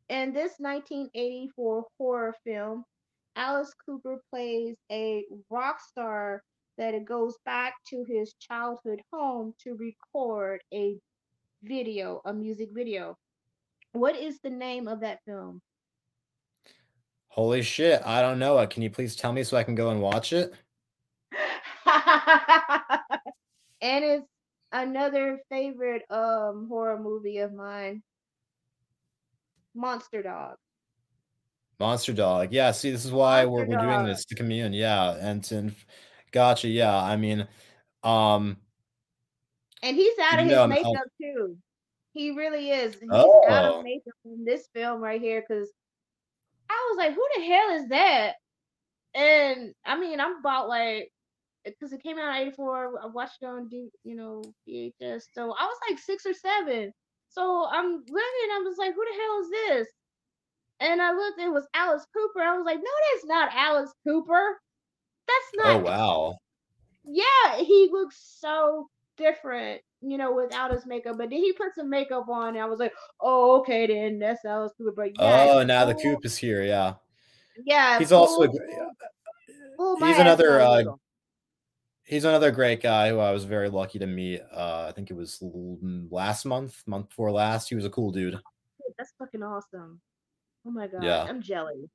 In 0.09 0.34
this 0.34 0.53
1984 0.57 1.86
horror 1.97 2.36
film, 2.43 2.84
Alice 3.36 3.73
Cooper 3.86 4.21
plays 4.31 4.75
a 4.91 5.23
rock 5.49 5.79
star 5.79 6.41
that 6.77 6.95
it 6.95 7.05
goes 7.05 7.38
back 7.45 7.75
to 7.89 8.03
his 8.07 8.34
childhood 8.39 8.99
home 9.11 9.53
to 9.63 9.75
record 9.75 10.61
a 10.73 10.97
video, 11.61 12.21
a 12.25 12.34
music 12.34 12.69
video. 12.71 13.15
What 13.91 14.15
is 14.15 14.39
the 14.39 14.49
name 14.49 14.88
of 14.88 15.01
that 15.01 15.19
film? 15.25 15.61
Holy 17.34 17.63
shit, 17.63 17.99
I 18.05 18.21
don't 18.21 18.38
know 18.38 18.59
it. 18.59 18.69
Can 18.69 18.84
you 18.84 18.91
please 18.91 19.15
tell 19.15 19.34
me 19.34 19.43
so 19.43 19.57
I 19.57 19.63
can 19.63 19.73
go 19.73 19.89
and 19.89 19.99
watch 19.99 20.34
it? 20.34 20.53
and 23.81 24.05
it's 24.05 24.27
another 24.71 25.39
favorite 25.49 26.03
um 26.11 26.67
horror 26.69 26.99
movie 26.99 27.39
of 27.39 27.51
mine. 27.51 28.03
Monster 29.73 30.21
Dog. 30.21 30.57
Monster 31.79 32.13
Dog. 32.13 32.49
Yeah, 32.51 32.69
see, 32.69 32.91
this 32.91 33.03
is 33.03 33.11
why 33.11 33.45
we're, 33.45 33.65
we're 33.65 33.81
doing 33.81 34.05
this 34.05 34.25
to 34.25 34.36
commune. 34.36 34.71
Yeah, 34.71 35.17
and 35.19 35.43
to, 35.45 35.71
gotcha. 36.31 36.67
Yeah, 36.67 36.95
I 36.95 37.15
mean, 37.15 37.47
um, 38.03 38.57
and 39.81 39.95
he's 39.95 40.19
out 40.19 40.38
of 40.38 40.45
his 40.45 40.53
know, 40.53 40.67
makeup 40.67 40.86
I'll... 40.86 41.03
too. 41.19 41.57
He 42.13 42.29
really 42.29 42.69
is. 42.69 42.93
He's 42.93 43.09
oh. 43.11 43.49
out 43.49 43.65
of 43.65 43.73
oh. 43.77 43.81
makeup 43.81 44.13
in 44.23 44.45
this 44.45 44.67
film 44.71 45.01
right 45.01 45.19
here 45.19 45.43
because 45.49 45.69
I 46.74 46.89
was 46.89 46.97
like, 46.97 47.13
who 47.13 47.28
the 47.36 47.43
hell 47.45 47.78
is 47.78 47.89
that? 47.89 48.34
And 49.15 49.74
I 49.86 49.99
mean, 49.99 50.19
I'm 50.19 50.39
about 50.39 50.67
like, 50.67 51.11
because 51.65 51.93
it 51.93 52.03
came 52.03 52.17
out 52.19 52.41
in 52.41 52.47
'84. 52.47 52.99
I 53.03 53.07
watched 53.07 53.38
it 53.41 53.45
on, 53.45 53.69
D, 53.69 53.89
you 54.03 54.15
know, 54.15 54.43
VHS. 54.67 55.24
So 55.34 55.43
I 55.43 55.65
was 55.65 55.78
like 55.89 55.99
six 55.99 56.26
or 56.26 56.34
seven. 56.34 56.91
So 57.30 57.67
I'm 57.71 57.91
looking, 57.91 58.49
I 58.51 58.61
was 58.63 58.78
like, 58.78 58.93
who 58.93 59.03
the 59.05 59.21
hell 59.21 59.41
is 59.41 59.49
this? 59.49 59.88
And 60.80 61.01
I 61.01 61.13
looked, 61.13 61.39
it 61.39 61.51
was 61.51 61.67
Alice 61.74 62.05
Cooper. 62.13 62.41
I 62.41 62.55
was 62.57 62.65
like, 62.65 62.78
no, 62.78 62.84
that's 63.13 63.26
not 63.26 63.55
Alice 63.55 63.93
Cooper. 64.05 64.59
That's 65.28 65.65
oh, 65.65 65.71
not. 65.71 65.76
Oh, 65.76 65.84
wow. 65.84 66.38
Yeah, 67.05 67.57
he 67.63 67.89
looks 67.91 68.17
so 68.39 68.88
different, 69.17 69.82
you 70.03 70.17
know, 70.17 70.33
without 70.33 70.71
his 70.71 70.85
makeup. 70.85 71.17
But 71.17 71.29
then 71.29 71.39
he 71.39 71.53
put 71.53 71.75
some 71.75 71.89
makeup 71.89 72.27
on, 72.29 72.49
and 72.49 72.59
I 72.59 72.65
was 72.65 72.79
like, 72.79 72.93
oh, 73.19 73.59
okay, 73.59 73.87
then 73.87 74.19
that's 74.19 74.45
Alice 74.45 74.73
Cooper. 74.77 74.93
But 74.95 75.11
yeah, 75.19 75.47
oh, 75.49 75.63
now 75.63 75.85
the 75.85 75.95
Coop 75.95 76.25
is 76.25 76.37
here. 76.37 76.63
Yeah. 76.63 76.95
Yeah. 77.65 77.99
He's 77.99 78.11
also 78.11 78.43
a, 78.43 78.49
he's 79.99 80.17
another 80.17 80.59
uh, 80.59 80.83
he's 82.03 82.25
another 82.25 82.51
great 82.51 82.81
guy 82.81 83.09
who 83.09 83.19
I 83.19 83.31
was 83.31 83.45
very 83.45 83.69
lucky 83.69 83.99
to 83.99 84.07
meet. 84.07 84.41
Uh, 84.51 84.87
I 84.89 84.91
think 84.91 85.09
it 85.09 85.15
was 85.15 85.39
last 85.41 86.45
month, 86.45 86.81
month 86.85 87.09
before 87.09 87.31
last. 87.31 87.69
He 87.69 87.75
was 87.75 87.85
a 87.85 87.89
cool 87.89 88.11
dude. 88.11 88.39
That's 88.97 89.13
fucking 89.17 89.43
awesome. 89.43 90.01
Oh 90.65 90.71
my 90.71 90.87
god, 90.87 91.03
yeah. 91.03 91.23
I'm 91.23 91.41
jelly. 91.41 91.89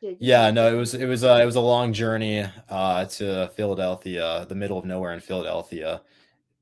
Yeah, 0.00 0.50
no, 0.50 0.72
it 0.72 0.76
was 0.76 0.94
it 0.94 1.06
was 1.06 1.22
uh, 1.22 1.38
it 1.40 1.46
was 1.46 1.54
a 1.54 1.60
long 1.60 1.92
journey 1.92 2.44
uh, 2.68 3.04
to 3.04 3.50
Philadelphia, 3.54 4.46
the 4.48 4.54
middle 4.54 4.78
of 4.78 4.84
nowhere 4.84 5.12
in 5.12 5.20
Philadelphia. 5.20 6.02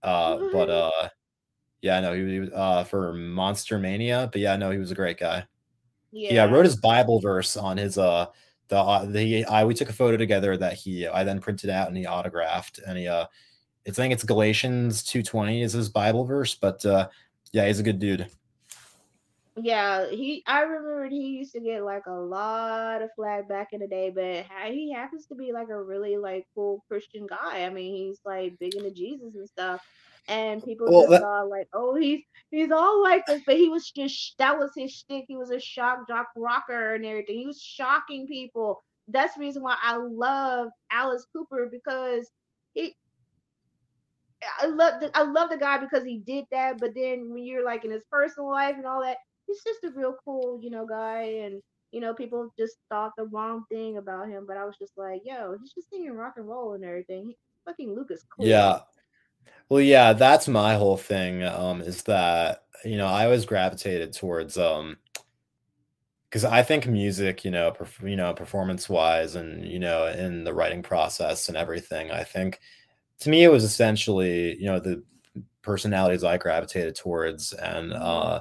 Uh, 0.02 0.38
but 0.52 0.70
uh, 0.70 1.08
yeah, 1.82 2.00
no, 2.00 2.14
he, 2.14 2.32
he 2.32 2.40
was 2.40 2.50
uh, 2.54 2.84
for 2.84 3.12
Monster 3.12 3.78
Mania. 3.78 4.28
But 4.32 4.40
yeah, 4.40 4.56
no, 4.56 4.70
he 4.70 4.78
was 4.78 4.90
a 4.90 4.94
great 4.94 5.18
guy. 5.18 5.44
Yeah, 6.12 6.32
yeah 6.34 6.44
wrote 6.44 6.64
his 6.64 6.76
Bible 6.76 7.20
verse 7.20 7.56
on 7.56 7.76
his 7.76 7.96
uh 7.96 8.26
the 8.68 8.76
uh, 8.78 9.04
the 9.04 9.44
I 9.44 9.64
we 9.64 9.74
took 9.74 9.88
a 9.88 9.92
photo 9.92 10.16
together 10.16 10.56
that 10.56 10.74
he 10.74 11.06
I 11.06 11.24
then 11.24 11.40
printed 11.40 11.70
out 11.70 11.88
and 11.88 11.96
he 11.96 12.06
autographed 12.06 12.80
and 12.86 12.98
he 12.98 13.06
uh 13.06 13.26
it's 13.84 13.98
I 13.98 14.02
think 14.02 14.12
it's 14.14 14.24
Galatians 14.24 15.02
220 15.04 15.62
is 15.62 15.72
his 15.72 15.88
Bible 15.88 16.24
verse, 16.24 16.54
but 16.54 16.84
uh 16.84 17.08
yeah, 17.52 17.66
he's 17.66 17.80
a 17.80 17.84
good 17.84 17.98
dude. 17.98 18.28
Yeah, 19.62 20.08
he. 20.10 20.42
I 20.46 20.62
remember 20.62 21.06
he 21.08 21.38
used 21.38 21.52
to 21.52 21.60
get 21.60 21.84
like 21.84 22.06
a 22.06 22.12
lot 22.12 23.02
of 23.02 23.10
flag 23.14 23.48
back 23.48 23.68
in 23.72 23.80
the 23.80 23.86
day, 23.86 24.10
but 24.10 24.46
he 24.72 24.92
happens 24.92 25.26
to 25.26 25.34
be 25.34 25.52
like 25.52 25.68
a 25.68 25.82
really 25.82 26.16
like 26.16 26.46
cool 26.54 26.84
Christian 26.88 27.26
guy. 27.26 27.64
I 27.64 27.70
mean, 27.70 27.94
he's 27.94 28.20
like 28.24 28.58
big 28.58 28.74
into 28.74 28.90
Jesus 28.90 29.34
and 29.34 29.48
stuff, 29.48 29.84
and 30.28 30.64
people 30.64 30.86
well, 30.90 31.02
just 31.02 31.10
that... 31.10 31.20
saw 31.20 31.42
like, 31.42 31.68
oh, 31.72 31.94
he's 31.94 32.20
he's 32.50 32.70
all 32.70 33.02
like 33.02 33.26
this, 33.26 33.42
but 33.44 33.56
he 33.56 33.68
was 33.68 33.90
just 33.90 34.38
that 34.38 34.58
was 34.58 34.70
his 34.76 34.92
shtick. 34.92 35.24
He 35.28 35.36
was 35.36 35.50
a 35.50 35.60
shock 35.60 36.08
jock 36.08 36.28
rocker 36.36 36.94
and 36.94 37.04
everything. 37.04 37.38
He 37.38 37.46
was 37.46 37.60
shocking 37.60 38.26
people. 38.26 38.82
That's 39.08 39.34
the 39.34 39.40
reason 39.40 39.62
why 39.62 39.76
I 39.82 39.96
love 39.96 40.68
Alice 40.90 41.26
Cooper 41.34 41.68
because 41.70 42.30
he 42.74 42.94
I 44.60 44.66
love 44.66 45.00
the, 45.00 45.10
I 45.14 45.22
love 45.22 45.50
the 45.50 45.58
guy 45.58 45.78
because 45.78 46.04
he 46.04 46.18
did 46.18 46.44
that. 46.50 46.78
But 46.78 46.94
then 46.94 47.30
when 47.30 47.44
you're 47.44 47.64
like 47.64 47.84
in 47.84 47.90
his 47.90 48.04
personal 48.10 48.50
life 48.50 48.76
and 48.76 48.86
all 48.86 49.02
that, 49.02 49.18
he's 49.50 49.62
just 49.64 49.84
a 49.84 49.98
real 49.98 50.16
cool, 50.24 50.60
you 50.62 50.70
know, 50.70 50.86
guy. 50.86 51.22
And, 51.44 51.60
you 51.90 52.00
know, 52.00 52.14
people 52.14 52.52
just 52.58 52.76
thought 52.88 53.12
the 53.16 53.24
wrong 53.24 53.64
thing 53.70 53.98
about 53.98 54.28
him. 54.28 54.44
But 54.46 54.56
I 54.56 54.64
was 54.64 54.76
just 54.78 54.96
like, 54.96 55.22
yo, 55.24 55.56
he's 55.60 55.72
just 55.72 55.90
singing 55.90 56.12
rock 56.12 56.34
and 56.36 56.48
roll 56.48 56.74
and 56.74 56.84
everything. 56.84 57.26
He, 57.26 57.36
fucking 57.64 57.94
Lucas 57.94 58.24
cool. 58.34 58.46
Yeah. 58.46 58.80
Well, 59.68 59.80
yeah, 59.80 60.12
that's 60.12 60.48
my 60.48 60.74
whole 60.74 60.96
thing. 60.96 61.42
Um, 61.44 61.80
is 61.80 62.02
that, 62.04 62.64
you 62.84 62.96
know, 62.96 63.06
I 63.06 63.24
always 63.24 63.44
gravitated 63.44 64.12
towards 64.12 64.56
um 64.56 64.96
because 66.28 66.44
I 66.44 66.62
think 66.62 66.86
music, 66.86 67.44
you 67.44 67.50
know, 67.50 67.72
perf- 67.72 68.08
you 68.08 68.14
know, 68.16 68.32
performance 68.32 68.88
wise, 68.88 69.34
and 69.34 69.66
you 69.66 69.80
know, 69.80 70.06
in 70.06 70.44
the 70.44 70.54
writing 70.54 70.82
process 70.82 71.48
and 71.48 71.56
everything, 71.56 72.12
I 72.12 72.22
think 72.22 72.60
to 73.20 73.30
me 73.30 73.42
it 73.42 73.50
was 73.50 73.64
essentially, 73.64 74.56
you 74.56 74.66
know, 74.66 74.78
the 74.78 75.02
personalities 75.62 76.24
I 76.24 76.36
gravitated 76.38 76.94
towards, 76.94 77.52
and 77.52 77.92
mm-hmm. 77.92 78.38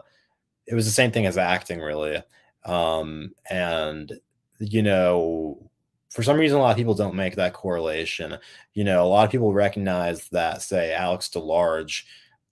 It 0.69 0.75
was 0.75 0.85
the 0.85 0.91
same 0.91 1.11
thing 1.11 1.25
as 1.25 1.37
acting 1.37 1.79
really. 1.79 2.21
Um 2.63 3.33
and 3.49 4.13
you 4.59 4.83
know 4.83 5.69
for 6.09 6.23
some 6.23 6.37
reason 6.37 6.57
a 6.57 6.61
lot 6.61 6.71
of 6.71 6.77
people 6.77 6.93
don't 6.93 7.15
make 7.15 7.35
that 7.35 7.53
correlation. 7.53 8.37
You 8.73 8.83
know 8.83 9.03
a 9.03 9.07
lot 9.07 9.25
of 9.25 9.31
people 9.31 9.53
recognize 9.53 10.29
that 10.29 10.61
say 10.61 10.93
alex 10.93 11.29
delarge 11.29 12.05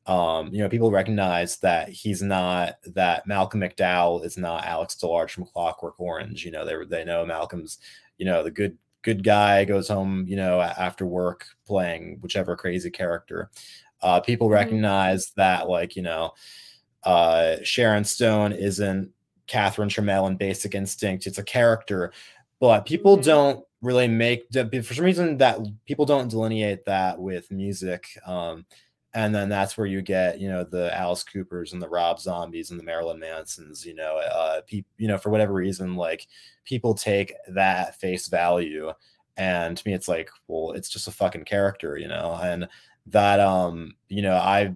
um 0.08 0.54
you 0.54 0.60
know 0.60 0.70
people 0.70 0.90
recognize 0.90 1.58
that 1.58 1.90
he's 1.90 2.22
not 2.22 2.76
that 2.96 3.28
malcolm 3.28 3.60
mcdowell 3.60 4.24
is 4.24 4.38
not 4.38 4.66
alex 4.66 4.96
delarge 4.96 5.32
from 5.32 5.46
clockwork 5.46 6.00
orange. 6.00 6.44
You 6.44 6.52
know 6.52 6.66
they 6.66 6.86
they 6.86 7.06
know 7.06 7.26
malcolm's 7.26 7.78
you 8.18 8.26
know 8.26 8.44
the 8.44 8.52
good 8.52 8.78
good 9.04 9.24
guy 9.24 9.64
goes 9.64 9.88
home 9.90 10.26
you 10.28 10.36
know 10.36 10.60
after 10.60 11.06
work 11.06 11.46
playing 11.68 12.18
whichever 12.22 12.56
crazy 12.56 12.90
character. 12.90 13.52
Uh 14.02 14.20
people 14.22 14.48
mm-hmm. 14.48 14.56
recognize 14.56 15.32
that 15.36 15.70
like 15.70 15.96
you 15.96 16.02
know 16.02 16.34
uh, 17.04 17.58
Sharon 17.64 18.04
Stone 18.04 18.54
isn't 18.54 19.12
Catherine 19.48 19.90
Trammell 19.90 20.28
in 20.28 20.36
Basic 20.36 20.76
Instinct. 20.76 21.26
It's 21.28 21.38
a 21.38 21.44
character, 21.44 22.12
but 22.60 22.86
people 22.86 23.18
Mhm. 23.18 23.24
don't 23.24 23.66
really 23.82 24.08
make 24.08 24.48
for 24.52 24.94
some 24.94 25.06
reason 25.06 25.38
that 25.38 25.60
people 25.86 26.06
don't 26.06 26.30
delineate 26.30 26.84
that 26.86 27.20
with 27.20 27.52
music. 27.52 28.08
Um, 28.26 28.66
and 29.14 29.34
then 29.34 29.50
that's 29.50 29.78
where 29.78 29.88
you 29.88 30.02
get 30.02 30.40
you 30.40 30.50
know 30.50 30.64
the 30.64 30.94
Alice 30.96 31.24
Coopers 31.24 31.74
and 31.74 31.82
the 31.82 31.88
Rob 31.90 32.20
Zombies 32.20 32.72
and 32.72 32.80
the 32.80 32.84
Marilyn 32.84 33.20
Mansons. 33.20 33.86
You 33.86 33.96
know, 33.96 34.18
uh, 34.18 34.62
pe- 34.68 34.84
you 34.98 35.08
know 35.08 35.18
for 35.18 35.30
whatever 35.30 35.54
reason, 35.54 35.96
like 35.96 36.28
people 36.66 36.94
take 36.94 37.34
that 37.50 37.96
face 38.00 38.28
value, 38.28 38.92
and 39.38 39.78
to 39.78 39.88
me, 39.88 39.94
it's 39.94 40.08
like, 40.08 40.30
well, 40.48 40.72
it's 40.74 40.90
just 40.90 41.08
a 41.08 41.12
fucking 41.12 41.46
character, 41.46 41.98
you 41.98 42.08
know, 42.08 42.38
and 42.44 42.68
that 43.08 43.40
um, 43.40 43.96
you 44.10 44.22
know, 44.22 44.36
I 44.36 44.74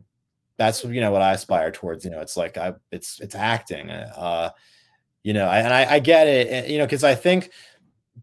that's 0.62 0.84
you 0.84 1.02
know 1.02 1.12
what 1.12 1.22
I 1.24 1.34
aspire 1.34 1.72
towards. 1.72 2.06
You 2.06 2.12
know, 2.12 2.22
it's 2.22 2.38
like 2.38 2.58
I 2.58 2.74
it's 2.92 3.20
it's 3.20 3.36
acting. 3.36 3.90
Uh, 3.90 4.52
you 5.24 5.34
know, 5.34 5.48
I, 5.48 5.60
and 5.60 5.74
I, 5.74 5.96
I 5.96 6.00
get 6.00 6.28
it. 6.28 6.48
eh, 6.52 6.66
You 6.68 6.78
know, 6.80 6.86
because 6.86 7.04
I 7.04 7.16
think 7.16 7.52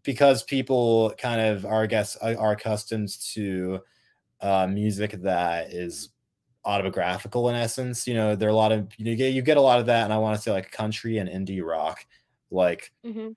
because 0.03 0.43
people 0.43 1.13
kind 1.17 1.41
of 1.41 1.65
are, 1.65 1.83
I 1.83 1.87
guess, 1.87 2.15
are 2.17 2.51
accustomed 2.53 3.09
to 3.33 3.79
uh, 4.41 4.67
music 4.67 5.11
that 5.23 5.73
is 5.73 6.09
autobiographical 6.65 7.49
in 7.49 7.55
essence. 7.55 8.07
You 8.07 8.13
know, 8.15 8.35
there 8.35 8.49
are 8.49 8.51
a 8.51 8.55
lot 8.55 8.71
of 8.71 8.87
you 8.97 9.15
get 9.15 9.33
you 9.33 9.41
get 9.41 9.57
a 9.57 9.61
lot 9.61 9.79
of 9.79 9.87
that, 9.87 10.05
and 10.05 10.13
I 10.13 10.17
want 10.19 10.35
to 10.37 10.41
say 10.41 10.51
like 10.51 10.71
country 10.71 11.17
and 11.17 11.29
indie 11.29 11.65
rock, 11.65 12.05
like 12.51 12.91
Mhm. 13.05 13.35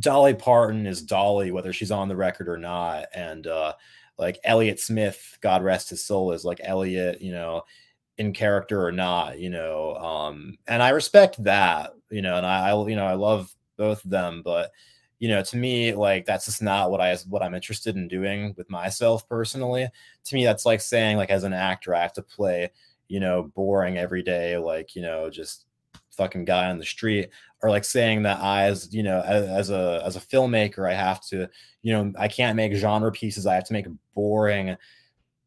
Dolly 0.00 0.34
Parton 0.34 0.86
is 0.86 1.02
Dolly, 1.02 1.50
whether 1.52 1.72
she's 1.72 1.90
on 1.92 2.08
the 2.08 2.16
record 2.16 2.48
or 2.48 2.58
not. 2.58 3.06
And 3.14 3.46
uh 3.46 3.74
like 4.18 4.38
Elliott 4.44 4.80
Smith, 4.80 5.38
God 5.42 5.62
rest 5.62 5.90
his 5.90 6.04
soul, 6.04 6.32
is 6.32 6.44
like 6.44 6.60
Elliott, 6.64 7.20
you 7.20 7.32
know, 7.32 7.62
in 8.18 8.32
character 8.32 8.84
or 8.84 8.92
not, 8.92 9.38
you 9.38 9.50
know. 9.50 9.94
Um, 9.96 10.56
and 10.66 10.82
I 10.82 10.90
respect 10.90 11.42
that, 11.44 11.92
you 12.10 12.22
know, 12.22 12.36
and 12.36 12.46
I, 12.46 12.70
I 12.70 12.88
you 12.88 12.96
know, 12.96 13.06
I 13.06 13.14
love 13.14 13.54
both 13.76 14.04
of 14.04 14.10
them, 14.10 14.42
but 14.44 14.70
you 15.18 15.28
know, 15.28 15.42
to 15.42 15.56
me, 15.56 15.94
like 15.94 16.26
that's 16.26 16.46
just 16.46 16.62
not 16.62 16.90
what 16.90 17.00
I 17.00 17.16
what 17.28 17.42
I'm 17.42 17.54
interested 17.54 17.96
in 17.96 18.08
doing 18.08 18.54
with 18.56 18.68
myself 18.70 19.28
personally. 19.28 19.88
To 20.24 20.34
me, 20.34 20.44
that's 20.44 20.66
like 20.66 20.80
saying, 20.80 21.16
like, 21.16 21.30
as 21.30 21.44
an 21.44 21.54
actor, 21.54 21.94
I 21.94 22.02
have 22.02 22.12
to 22.14 22.22
play, 22.22 22.70
you 23.08 23.20
know, 23.20 23.44
boring 23.54 23.96
every 23.96 24.22
day, 24.22 24.58
like, 24.58 24.94
you 24.94 25.02
know, 25.02 25.30
just 25.30 25.64
fucking 26.10 26.44
guy 26.44 26.70
on 26.70 26.78
the 26.78 26.84
street 26.84 27.28
or 27.62 27.70
like 27.70 27.84
saying 27.84 28.22
that 28.22 28.40
I, 28.40 28.64
as 28.64 28.92
you 28.92 29.02
know, 29.02 29.22
as, 29.22 29.48
as 29.48 29.70
a 29.70 30.02
as 30.04 30.16
a 30.16 30.20
filmmaker, 30.20 30.90
I 30.90 30.94
have 30.94 31.20
to, 31.28 31.48
you 31.82 31.92
know, 31.92 32.12
I 32.18 32.28
can't 32.28 32.56
make 32.56 32.74
genre 32.74 33.12
pieces. 33.12 33.46
I 33.46 33.54
have 33.54 33.64
to 33.64 33.72
make 33.72 33.86
boring 34.14 34.76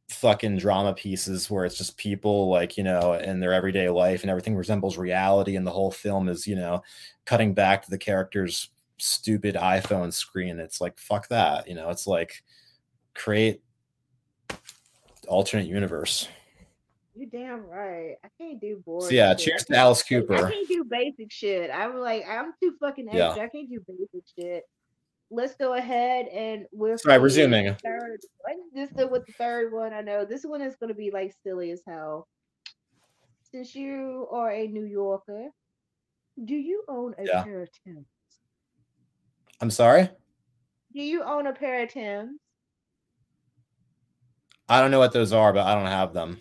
fucking 0.10 0.57
drama 0.57 0.93
pieces 0.93 1.49
where 1.51 1.66
it's 1.66 1.78
just 1.78 1.95
people 1.97 2.49
like 2.49 2.78
you 2.78 2.84
know 2.84 3.14
in 3.14 3.39
their 3.39 3.53
everyday 3.53 3.89
life 3.89 4.22
and 4.22 4.30
everything 4.30 4.55
resembles 4.55 4.97
reality 4.97 5.55
and 5.55 5.68
the 5.68 5.72
whole 5.72 5.91
film 5.91 6.28
is 6.28 6.47
you 6.47 6.55
know 6.55 6.82
cutting 7.26 7.53
back 7.53 7.84
to 7.84 7.91
the 7.91 7.97
character's 7.97 8.70
stupid 8.97 9.55
iphone 9.55 10.12
screen 10.12 10.60
it's 10.60 10.82
like 10.82 10.97
fuck 10.97 11.28
that 11.28 11.68
you 11.68 11.76
know 11.76 11.89
it's 11.89 12.07
like 12.07 12.43
create 13.14 13.62
alternate 15.28 15.68
universe 15.68 16.28
you're 17.20 17.30
damn 17.30 17.68
right. 17.68 18.16
I 18.24 18.30
can't 18.38 18.62
do 18.62 18.82
boring. 18.86 19.10
so 19.10 19.14
yeah 19.14 19.32
shit. 19.32 19.39
cheers 19.39 19.66
to 19.66 19.76
alice 19.76 20.01
I 20.10 20.22
can't 20.22 20.68
do 20.70 20.86
basic 20.86 21.30
shit. 21.30 21.70
I'm 21.70 21.97
like, 21.97 22.24
I'm 22.26 22.53
too 22.64 22.74
fucking 22.80 23.10
Yeah. 23.12 23.32
I 23.32 23.49
can't 23.49 23.70
do 23.70 23.84
basic 23.86 24.24
shit. 24.38 24.64
Let's 25.32 25.56
go 25.56 25.74
ahead 25.76 26.28
and 26.28 26.66
we're 26.72 26.98
Sorry, 26.98 27.20
resuming. 27.20 27.76
Third, 27.84 28.20
let's 28.76 28.94
just 28.96 29.12
with 29.12 29.26
the 29.28 29.34
third 29.34 29.72
one. 29.72 29.94
I 29.94 30.02
know 30.02 30.26
this 30.26 30.44
one 30.44 30.62
is 30.62 30.76
gonna 30.76 30.94
be 30.96 31.12
like 31.12 31.34
silly 31.44 31.72
as 31.72 31.82
hell. 31.88 32.28
Since 33.52 33.76
you 33.76 34.28
are 34.32 34.52
a 34.52 34.68
New 34.68 34.86
Yorker, 34.86 35.50
do 36.46 36.56
you 36.56 36.84
own 36.88 37.14
a 37.18 37.26
Yeah. 37.26 37.44
pair 37.44 37.62
of 37.62 37.70
Tims? 37.84 38.06
i'm 39.62 39.70
sorry 39.70 40.10
Do 40.94 41.02
you 41.02 41.22
own 41.22 41.48
a 41.48 41.54
pair 41.54 41.84
of 41.84 41.90
Tims? 41.90 42.40
i 44.70 44.80
don't 44.80 44.90
know 44.90 45.00
what 45.00 45.12
those 45.12 45.34
are 45.34 45.52
but 45.52 45.66
i 45.68 45.76
don't 45.76 45.86
have 45.86 46.14
them 46.14 46.40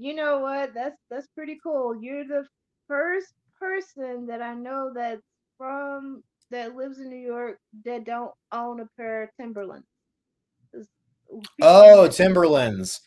You 0.00 0.14
know 0.14 0.38
what? 0.38 0.74
That's 0.74 0.96
that's 1.10 1.26
pretty 1.34 1.58
cool. 1.60 2.00
You're 2.00 2.24
the 2.24 2.46
first 2.86 3.32
person 3.58 4.26
that 4.28 4.40
I 4.40 4.54
know 4.54 4.92
that's 4.94 5.26
from 5.56 6.22
that 6.50 6.76
lives 6.76 6.98
in 6.98 7.08
New 7.08 7.16
York 7.16 7.58
that 7.84 8.04
don't 8.04 8.32
own 8.52 8.80
a 8.80 8.88
pair 8.96 9.24
of 9.24 9.30
Timberlands. 9.40 9.86
oh 11.62 12.08
timberlands. 12.12 13.00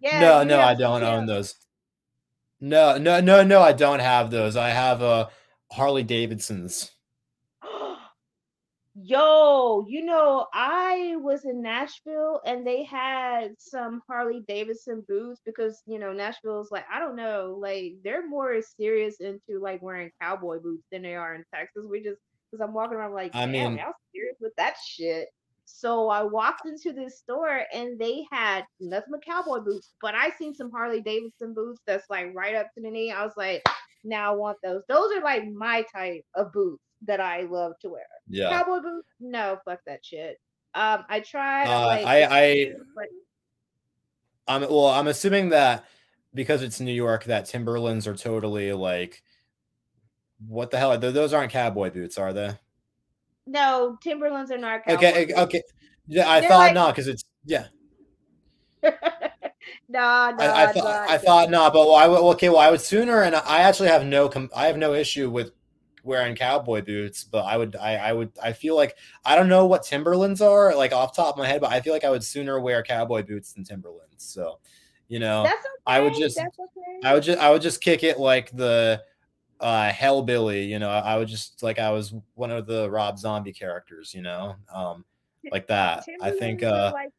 Yeah, 0.00 0.20
no 0.20 0.42
no 0.44 0.60
i 0.60 0.74
don't 0.74 1.02
own 1.02 1.26
those. 1.26 1.54
No 2.60 2.98
no 2.98 3.20
no 3.20 3.42
no 3.42 3.60
i 3.62 3.72
don't 3.72 4.00
have 4.00 4.30
those. 4.30 4.56
I 4.56 4.70
have 4.70 5.02
uh 5.02 5.28
harley 5.70 6.02
davidsons. 6.02 6.90
Yo, 8.94 9.86
you 9.88 10.04
know, 10.04 10.46
I 10.52 11.14
was 11.16 11.46
in 11.46 11.62
Nashville 11.62 12.42
and 12.44 12.66
they 12.66 12.84
had 12.84 13.54
some 13.58 14.02
Harley 14.06 14.44
Davidson 14.46 15.02
boots 15.08 15.40
because, 15.46 15.82
you 15.86 15.98
know, 15.98 16.12
Nashville's 16.12 16.70
like, 16.70 16.84
I 16.92 16.98
don't 16.98 17.16
know, 17.16 17.56
like 17.58 17.94
they're 18.04 18.28
more 18.28 18.60
serious 18.60 19.16
into 19.20 19.60
like 19.62 19.80
wearing 19.80 20.10
cowboy 20.20 20.60
boots 20.60 20.84
than 20.92 21.00
they 21.00 21.14
are 21.14 21.34
in 21.34 21.42
Texas. 21.54 21.84
We 21.88 22.02
just, 22.02 22.20
because 22.52 22.62
I'm 22.62 22.74
walking 22.74 22.96
around 22.98 23.14
like, 23.14 23.34
I 23.34 23.46
damn, 23.46 23.52
mean- 23.52 23.78
y'all 23.78 23.94
serious 24.14 24.36
with 24.40 24.54
that 24.56 24.74
shit. 24.86 25.28
So 25.64 26.10
I 26.10 26.22
walked 26.22 26.66
into 26.66 26.92
this 26.92 27.18
store 27.18 27.62
and 27.72 27.98
they 27.98 28.26
had 28.30 28.64
nothing 28.78 29.12
but 29.12 29.24
cowboy 29.24 29.60
boots, 29.60 29.94
but 30.02 30.14
I 30.14 30.30
seen 30.38 30.54
some 30.54 30.70
Harley 30.70 31.00
Davidson 31.00 31.54
boots 31.54 31.80
that's 31.86 32.10
like 32.10 32.34
right 32.34 32.54
up 32.54 32.66
to 32.74 32.82
the 32.82 32.90
knee. 32.90 33.10
I 33.10 33.24
was 33.24 33.32
like, 33.36 33.64
now 34.04 34.32
I 34.32 34.36
want 34.36 34.58
those. 34.62 34.82
Those 34.88 35.12
are 35.16 35.22
like 35.22 35.48
my 35.50 35.84
type 35.94 36.24
of 36.34 36.52
boots 36.52 36.82
that 37.06 37.20
I 37.20 37.42
love 37.42 37.72
to 37.82 37.88
wear. 37.88 38.02
yeah 38.28 38.50
Cowboy 38.50 38.80
boots? 38.82 39.08
No, 39.20 39.58
fuck 39.64 39.80
that 39.86 40.04
shit. 40.04 40.38
Um, 40.74 41.04
I 41.08 41.20
tried. 41.20 41.68
Uh, 41.68 41.86
like, 41.86 42.06
I- 42.06 42.24
I- 42.24 42.72
but 42.94 43.06
I'm 44.48 44.62
well. 44.62 44.86
I'm 44.88 45.06
assuming 45.06 45.50
that 45.50 45.84
because 46.34 46.62
it's 46.62 46.80
New 46.80 46.92
York, 46.92 47.24
that 47.24 47.46
Timberlands 47.46 48.06
are 48.06 48.16
totally 48.16 48.72
like, 48.72 49.22
what 50.48 50.70
the 50.70 50.78
hell? 50.78 50.98
Th- 50.98 51.12
Those 51.14 51.32
aren't 51.32 51.52
cowboy 51.52 51.90
boots, 51.90 52.18
are 52.18 52.32
they? 52.32 52.50
no, 53.46 53.98
Timberlands 54.02 54.50
are 54.52 54.58
not 54.58 54.82
Okay, 54.88 55.26
boots. 55.26 55.38
okay. 55.38 55.62
Yeah, 56.06 56.28
I 56.28 56.40
They're 56.40 56.48
thought 56.48 56.58
like- 56.58 56.74
not 56.74 56.94
because 56.94 57.08
it's 57.08 57.24
yeah. 57.44 57.66
nah, 58.82 58.90
nah, 59.88 60.34
I, 60.38 60.62
I 60.62 60.66
nah, 60.66 60.72
thought 60.72 61.10
I 61.10 61.12
nah. 61.16 61.18
thought 61.18 61.50
not, 61.50 61.72
but 61.72 61.86
well, 61.86 61.94
I 61.94 62.06
would 62.06 62.20
okay. 62.34 62.48
Well, 62.48 62.58
I 62.58 62.70
would 62.70 62.80
sooner, 62.80 63.22
and 63.22 63.34
I 63.34 63.60
actually 63.60 63.88
have 63.88 64.04
no 64.04 64.28
com- 64.28 64.50
I 64.54 64.66
have 64.66 64.76
no 64.76 64.94
issue 64.94 65.30
with 65.30 65.52
wearing 66.04 66.34
cowboy 66.34 66.82
boots, 66.82 67.22
but 67.24 67.44
I 67.44 67.56
would 67.56 67.76
I 67.76 67.94
I 67.96 68.12
would 68.12 68.30
I 68.42 68.52
feel 68.52 68.74
like 68.76 68.96
I 69.24 69.36
don't 69.36 69.48
know 69.48 69.66
what 69.66 69.84
Timberlands 69.84 70.40
are 70.40 70.74
like 70.74 70.92
off 70.92 71.14
the 71.14 71.22
top 71.22 71.34
of 71.34 71.38
my 71.38 71.46
head, 71.46 71.60
but 71.60 71.70
I 71.72 71.80
feel 71.80 71.92
like 71.92 72.04
I 72.04 72.10
would 72.10 72.24
sooner 72.24 72.58
wear 72.60 72.82
cowboy 72.82 73.22
boots 73.22 73.52
than 73.52 73.62
Timberlands. 73.64 74.02
So, 74.24 74.58
you 75.08 75.18
know, 75.20 75.42
okay. 75.44 75.52
I 75.86 76.00
would 76.00 76.14
just- 76.14 76.38
okay. 76.38 76.48
I 77.04 77.14
would 77.14 77.22
just 77.22 77.38
I 77.38 77.50
would 77.50 77.62
just 77.62 77.80
kick 77.80 78.02
it 78.02 78.18
like 78.18 78.50
the 78.56 79.02
uh 79.62 79.90
hellbilly, 79.90 80.68
you 80.68 80.78
know. 80.78 80.90
I 80.90 81.16
would 81.16 81.28
just 81.28 81.62
like 81.62 81.78
I 81.78 81.90
was 81.90 82.14
one 82.34 82.50
of 82.50 82.66
the 82.66 82.90
Rob 82.90 83.18
Zombie 83.18 83.52
characters, 83.52 84.14
you 84.14 84.22
know. 84.22 84.56
Um 84.72 85.04
like 85.50 85.66
that. 85.68 86.10
I 86.20 86.30
think 86.30 86.62
uh 86.62 86.94
like 86.94 87.10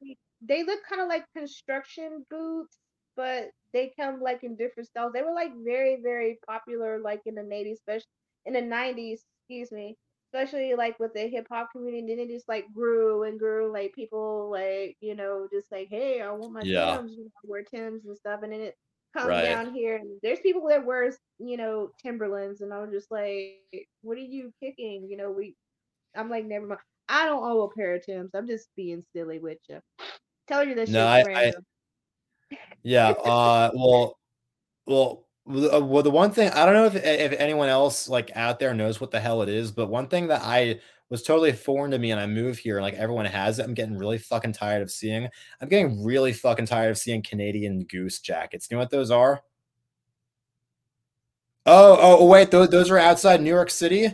they 0.41 0.63
look 0.63 0.81
kind 0.87 1.01
of 1.01 1.07
like 1.07 1.25
construction 1.35 2.25
boots, 2.29 2.77
but 3.15 3.51
they 3.73 3.93
come 3.99 4.19
like 4.21 4.43
in 4.43 4.55
different 4.55 4.87
styles. 4.89 5.13
They 5.13 5.21
were 5.21 5.33
like 5.33 5.51
very, 5.63 5.97
very 6.01 6.39
popular 6.47 6.99
like 6.99 7.21
in 7.25 7.35
the 7.35 7.43
80s, 7.51 7.77
especially 7.79 8.07
in 8.45 8.53
the 8.53 8.61
90s, 8.61 9.25
excuse 9.49 9.71
me, 9.71 9.97
especially 10.33 10.73
like 10.75 10.99
with 10.99 11.13
the 11.13 11.27
hip 11.27 11.47
hop 11.49 11.71
community. 11.71 11.99
And 11.99 12.09
then 12.09 12.19
it 12.19 12.33
just 12.33 12.47
like 12.49 12.71
grew 12.73 13.23
and 13.23 13.39
grew. 13.39 13.71
Like 13.71 13.93
people 13.93 14.49
like, 14.51 14.97
you 15.01 15.15
know, 15.15 15.47
just 15.51 15.71
like, 15.71 15.87
hey, 15.89 16.21
I 16.21 16.31
want 16.31 16.53
my 16.53 16.65
Yeah. 16.65 16.73
Tims, 16.75 17.13
you 17.15 17.25
know, 17.25 17.31
wear 17.43 17.63
Tims 17.63 18.05
and 18.05 18.17
stuff. 18.17 18.41
And 18.43 18.51
then 18.53 18.61
it 18.61 18.75
comes 19.14 19.28
Right. 19.30 19.43
down 19.43 19.74
here 19.74 19.95
and 19.97 20.20
there's 20.24 20.39
people 20.39 20.68
that 20.70 20.86
wears, 20.86 21.18
you 21.39 21.57
know, 21.57 21.91
Timberlands. 22.01 22.61
And 22.61 22.74
I'm 22.74 22.91
just 22.91 23.11
like, 23.11 23.59
what 24.01 24.18
are 24.18 24.22
you 24.22 24.51
kicking? 24.59 25.07
You 25.09 25.18
know, 25.18 25.32
we 25.32 25.55
I'm 26.16 26.30
like, 26.30 26.45
never 26.45 26.66
mind. 26.68 26.80
I 27.09 27.26
don't 27.26 27.43
own 27.43 27.70
a 27.72 27.76
pair 27.76 27.95
of 27.95 28.05
Tims. 28.05 28.32
I'm 28.34 28.47
just 28.47 28.70
being 28.76 29.03
silly 29.14 29.39
with 29.39 29.57
you. 29.70 29.80
Tell 30.47 30.64
you 30.64 30.74
this 30.76 30.89
No, 30.89 31.05
I- 31.05 31.20
I- 31.20 31.24
random. 31.24 31.66
yeah, 32.84 33.09
uh 33.09 33.72
well 33.74 34.18
well 34.86 35.28
the- 35.45 35.76
uh, 35.78 35.80
well 35.82 36.03
the 36.03 36.11
one 36.11 36.32
thing 36.32 36.49
I 36.51 36.66
don't 36.66 36.74
know 36.76 36.86
if 36.86 36.95
if 36.95 37.34
anyone 37.39 37.70
else 37.70 38.07
like 38.09 38.32
out 38.36 38.59
there 38.59 38.74
knows 38.74 38.99
what 39.01 39.11
the 39.11 39.20
hell 39.20 39.41
it 39.41 39.49
is, 39.49 39.72
but 39.72 39.88
one 39.88 40.07
thing 40.07 40.28
that 40.28 40.41
I 40.43 40.80
was 41.09 41.21
totally 41.23 41.51
foreign 41.51 41.91
to 41.91 41.99
me 41.99 42.11
and 42.11 42.19
I 42.19 42.25
moved 42.25 42.59
here 42.59 42.77
and 42.77 42.83
like 42.83 42.95
everyone 42.95 43.25
has 43.25 43.59
it. 43.59 43.63
I'm 43.63 43.73
getting 43.73 43.97
really 43.97 44.17
fucking 44.17 44.53
tired 44.53 44.81
of 44.81 44.89
seeing. 44.91 45.27
I'm 45.61 45.69
getting 45.69 46.03
really 46.03 46.33
fucking 46.33 46.65
tired 46.65 46.91
of 46.91 46.97
seeing 46.97 47.21
Canadian 47.21 47.83
goose 47.83 48.19
jackets. 48.19 48.67
You 48.69 48.77
know 48.77 48.81
what 48.81 48.89
those 48.89 49.11
are? 49.11 49.41
Oh, 51.65 51.93
oh, 51.99 52.17
oh, 52.19 52.25
wait, 52.25 52.51
those, 52.51 52.69
those 52.69 52.91
are 52.91 52.97
outside 52.97 53.41
New 53.41 53.49
York 53.49 53.69
City? 53.69 54.09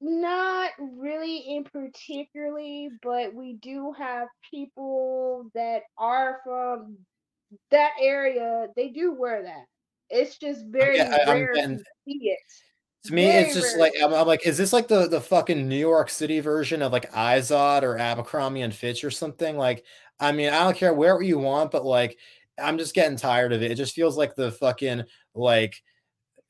Not 0.00 0.70
really 0.78 1.38
in 1.38 1.64
particularly, 1.64 2.90
but 3.02 3.34
we 3.34 3.54
do 3.54 3.92
have 3.96 4.28
people 4.50 5.50
that 5.54 5.82
are 5.98 6.40
from 6.44 6.96
that 7.70 7.92
area. 8.00 8.68
They 8.76 8.88
do 8.88 9.12
wear 9.14 9.42
that. 9.42 9.64
It's 10.10 10.38
just 10.38 10.64
very 10.66 10.96
get- 10.96 11.28
I'm 11.28 11.40
rare 11.40 11.54
getting- 11.54 11.78
to 11.78 11.84
see 12.06 12.18
it. 12.30 12.38
To 13.06 13.14
me, 13.14 13.26
Very 13.26 13.44
it's 13.44 13.54
just 13.54 13.76
rare. 13.76 13.80
like 13.80 13.92
I'm, 14.02 14.12
I'm, 14.14 14.26
like, 14.26 14.46
is 14.46 14.58
this 14.58 14.72
like 14.72 14.88
the 14.88 15.08
the 15.08 15.20
fucking 15.20 15.68
New 15.68 15.78
York 15.78 16.10
City 16.10 16.40
version 16.40 16.82
of 16.82 16.92
like 16.92 17.10
Izod 17.12 17.82
or 17.82 17.98
Abercrombie 17.98 18.62
and 18.62 18.74
Fitch 18.74 19.04
or 19.04 19.10
something? 19.10 19.56
Like, 19.56 19.84
I 20.20 20.32
mean, 20.32 20.50
I 20.50 20.64
don't 20.64 20.76
care 20.76 20.94
where 20.94 21.20
you 21.22 21.38
want, 21.38 21.70
but 21.70 21.84
like, 21.84 22.18
I'm 22.62 22.78
just 22.78 22.94
getting 22.94 23.16
tired 23.16 23.52
of 23.52 23.62
it. 23.62 23.70
It 23.70 23.76
just 23.76 23.94
feels 23.94 24.16
like 24.16 24.34
the 24.34 24.52
fucking 24.52 25.04
like, 25.34 25.82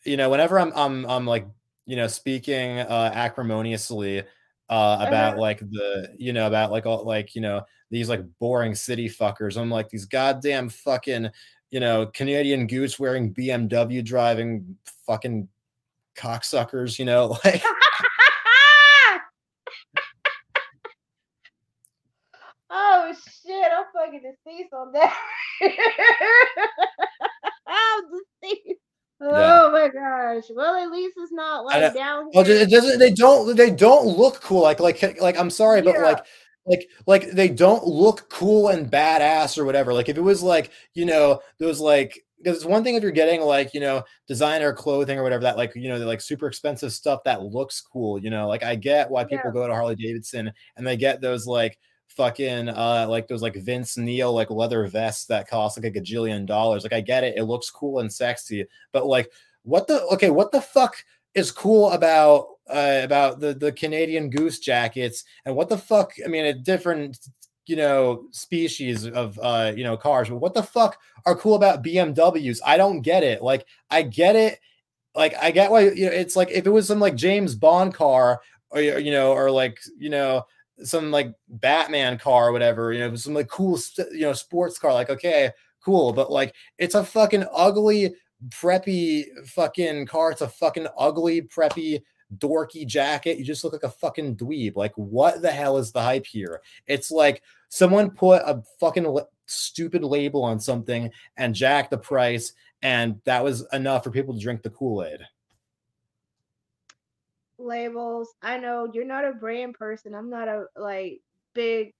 you 0.04 0.16
know, 0.16 0.30
whenever 0.30 0.58
I'm 0.58 0.72
I'm 0.74 1.06
I'm 1.06 1.26
like, 1.26 1.46
you 1.86 1.96
know, 1.96 2.06
speaking 2.06 2.80
uh 2.80 3.12
acrimoniously 3.14 4.20
uh 4.68 4.96
about 5.00 5.34
uh-huh. 5.34 5.40
like 5.40 5.60
the 5.60 6.12
you 6.18 6.32
know 6.32 6.48
about 6.48 6.72
like 6.72 6.86
all 6.86 7.04
like 7.04 7.36
you 7.36 7.40
know 7.40 7.62
these 7.90 8.08
like 8.08 8.22
boring 8.38 8.74
city 8.74 9.08
fuckers. 9.08 9.60
I'm 9.60 9.70
like 9.70 9.88
these 9.88 10.06
goddamn 10.06 10.68
fucking 10.68 11.28
you 11.70 11.80
know 11.80 12.06
Canadian 12.06 12.66
goose 12.66 12.98
wearing 12.98 13.34
BMW 13.34 14.04
driving 14.04 14.76
fucking 15.06 15.48
cocksuckers. 16.16 16.98
You 16.98 17.04
know 17.04 17.38
like. 17.44 17.62
oh 22.70 23.12
shit! 23.14 23.72
I'm 23.76 23.84
fucking 23.94 24.22
deceased 24.22 24.72
on 24.72 24.92
that. 24.92 25.16
I'm 27.66 28.02
deceased. 28.42 28.80
Oh 29.20 29.72
my 29.72 29.88
gosh! 29.88 30.44
Well, 30.54 30.74
at 30.74 30.90
least 30.90 31.14
it's 31.16 31.32
not 31.32 31.64
like 31.64 31.94
down. 31.94 32.30
Well, 32.34 32.46
it 32.46 32.70
doesn't. 32.70 32.98
They 32.98 33.12
don't. 33.12 33.56
They 33.56 33.70
don't 33.70 34.06
look 34.06 34.42
cool. 34.42 34.62
Like 34.62 34.80
like 34.80 35.20
like. 35.20 35.38
I'm 35.38 35.50
sorry, 35.50 35.80
but 35.80 35.94
yeah. 35.94 36.02
like 36.02 36.26
like 36.66 36.90
like 37.06 37.30
they 37.30 37.48
don't 37.48 37.86
look 37.86 38.28
cool 38.28 38.68
and 38.68 38.90
badass 38.90 39.56
or 39.56 39.64
whatever. 39.64 39.94
Like 39.94 40.08
if 40.08 40.16
it 40.16 40.22
was 40.22 40.42
like 40.42 40.70
you 40.94 41.06
know 41.06 41.40
those 41.58 41.80
like 41.80 42.25
because 42.38 42.56
it's 42.56 42.66
one 42.66 42.84
thing 42.84 42.94
if 42.94 43.02
you're 43.02 43.12
getting 43.12 43.40
like 43.40 43.72
you 43.74 43.80
know 43.80 44.02
designer 44.28 44.72
clothing 44.72 45.18
or 45.18 45.22
whatever 45.22 45.42
that 45.42 45.56
like 45.56 45.74
you 45.74 45.88
know 45.88 45.98
like 45.98 46.20
super 46.20 46.46
expensive 46.46 46.92
stuff 46.92 47.24
that 47.24 47.42
looks 47.42 47.80
cool. 47.80 48.18
You 48.18 48.30
know, 48.30 48.48
like 48.48 48.62
I 48.62 48.74
get 48.74 49.10
why 49.10 49.24
people 49.24 49.46
yeah. 49.46 49.52
go 49.52 49.66
to 49.66 49.74
Harley 49.74 49.96
Davidson 49.96 50.52
and 50.76 50.86
they 50.86 50.96
get 50.96 51.20
those 51.20 51.46
like 51.46 51.78
fucking 52.08 52.68
uh 52.68 53.06
like 53.08 53.28
those 53.28 53.42
like 53.42 53.56
Vince 53.56 53.96
Neil 53.96 54.32
like 54.32 54.50
leather 54.50 54.86
vests 54.86 55.26
that 55.26 55.48
cost 55.48 55.78
like 55.78 55.94
a 55.94 56.00
gajillion 56.00 56.46
dollars. 56.46 56.82
Like 56.82 56.92
I 56.92 57.00
get 57.00 57.24
it, 57.24 57.36
it 57.36 57.44
looks 57.44 57.70
cool 57.70 58.00
and 58.00 58.12
sexy, 58.12 58.66
but 58.92 59.06
like 59.06 59.30
what 59.62 59.86
the 59.86 60.02
okay, 60.12 60.30
what 60.30 60.52
the 60.52 60.60
fuck 60.60 60.96
is 61.34 61.50
cool 61.50 61.90
about 61.90 62.46
uh 62.70 63.00
about 63.02 63.40
the 63.40 63.54
the 63.54 63.72
Canadian 63.72 64.30
goose 64.30 64.58
jackets 64.58 65.24
and 65.44 65.54
what 65.54 65.68
the 65.68 65.78
fuck 65.78 66.12
I 66.24 66.28
mean 66.28 66.46
a 66.46 66.54
different 66.54 67.18
you 67.66 67.76
know 67.76 68.24
species 68.30 69.06
of 69.06 69.38
uh 69.42 69.72
you 69.76 69.84
know 69.84 69.96
cars 69.96 70.28
but 70.28 70.36
what 70.36 70.54
the 70.54 70.62
fuck 70.62 70.98
are 71.24 71.36
cool 71.36 71.54
about 71.54 71.82
BMWs 71.84 72.60
I 72.64 72.76
don't 72.76 73.02
get 73.02 73.22
it 73.22 73.42
like 73.42 73.66
I 73.90 74.02
get 74.02 74.36
it 74.36 74.60
like 75.14 75.34
I 75.40 75.50
get 75.50 75.70
why 75.70 75.90
you 75.90 76.06
know 76.06 76.12
it's 76.12 76.36
like 76.36 76.50
if 76.50 76.66
it 76.66 76.70
was 76.70 76.86
some 76.86 77.00
like 77.00 77.14
James 77.14 77.54
Bond 77.54 77.94
car 77.94 78.40
or 78.70 78.80
you 78.80 79.10
know 79.10 79.32
or 79.32 79.50
like 79.50 79.78
you 79.98 80.10
know 80.10 80.44
some 80.82 81.10
like 81.10 81.32
Batman 81.48 82.18
car 82.18 82.48
or 82.48 82.52
whatever, 82.52 82.92
you 82.92 83.00
know, 83.00 83.14
some 83.16 83.34
like 83.34 83.48
cool, 83.48 83.78
you 84.12 84.22
know, 84.22 84.32
sports 84.32 84.78
car. 84.78 84.92
Like, 84.92 85.10
okay, 85.10 85.50
cool, 85.84 86.12
but 86.12 86.30
like 86.30 86.54
it's 86.78 86.94
a 86.94 87.04
fucking 87.04 87.46
ugly, 87.52 88.14
preppy 88.48 89.24
fucking 89.46 90.06
car. 90.06 90.32
It's 90.32 90.42
a 90.42 90.48
fucking 90.48 90.86
ugly, 90.98 91.42
preppy, 91.42 92.02
dorky 92.36 92.86
jacket. 92.86 93.38
You 93.38 93.44
just 93.44 93.64
look 93.64 93.72
like 93.72 93.82
a 93.84 93.90
fucking 93.90 94.36
dweeb. 94.36 94.76
Like, 94.76 94.92
what 94.96 95.42
the 95.42 95.50
hell 95.50 95.78
is 95.78 95.92
the 95.92 96.02
hype 96.02 96.26
here? 96.26 96.60
It's 96.86 97.10
like 97.10 97.42
someone 97.68 98.10
put 98.10 98.42
a 98.42 98.62
fucking 98.80 99.18
stupid 99.46 100.02
label 100.02 100.42
on 100.42 100.60
something 100.60 101.10
and 101.36 101.54
jack 101.54 101.90
the 101.90 101.98
price, 101.98 102.52
and 102.82 103.20
that 103.24 103.44
was 103.44 103.66
enough 103.72 104.04
for 104.04 104.10
people 104.10 104.34
to 104.34 104.40
drink 104.40 104.62
the 104.62 104.70
Kool 104.70 105.04
Aid 105.04 105.20
labels. 107.58 108.34
I 108.42 108.58
know 108.58 108.90
you're 108.92 109.04
not 109.04 109.24
a 109.24 109.32
brand 109.32 109.74
person. 109.74 110.14
I'm 110.14 110.30
not 110.30 110.48
a 110.48 110.66
like 110.76 111.20
big 111.54 111.92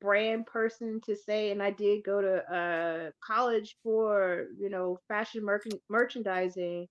brand 0.00 0.46
person 0.46 1.00
to 1.06 1.14
say 1.14 1.52
and 1.52 1.62
I 1.62 1.70
did 1.70 2.02
go 2.02 2.20
to 2.20 2.52
uh 2.52 3.10
college 3.24 3.76
for, 3.82 4.46
you 4.58 4.68
know, 4.68 4.98
fashion 5.08 5.44
mer- 5.44 5.62
merchandising. 5.88 6.88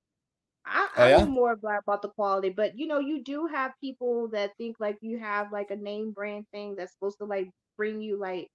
I, 0.66 0.90
oh, 0.98 1.08
yeah? 1.08 1.26
I'm 1.26 1.30
more 1.30 1.54
about, 1.54 1.84
about 1.84 2.02
the 2.02 2.10
quality, 2.10 2.50
but 2.50 2.78
you 2.78 2.88
know, 2.88 3.00
you 3.00 3.24
do 3.24 3.48
have 3.48 3.74
people 3.82 4.30
that 4.30 4.52
think 4.58 4.78
like 4.80 4.98
you 5.02 5.20
have 5.20 5.52
like 5.52 5.72
a 5.72 5.76
name 5.76 6.12
brand 6.12 6.46
thing 6.52 6.76
that's 6.76 6.94
supposed 6.94 7.18
to 7.20 7.26
like 7.26 7.50
bring 7.78 8.02
you 8.02 8.18
like 8.20 8.50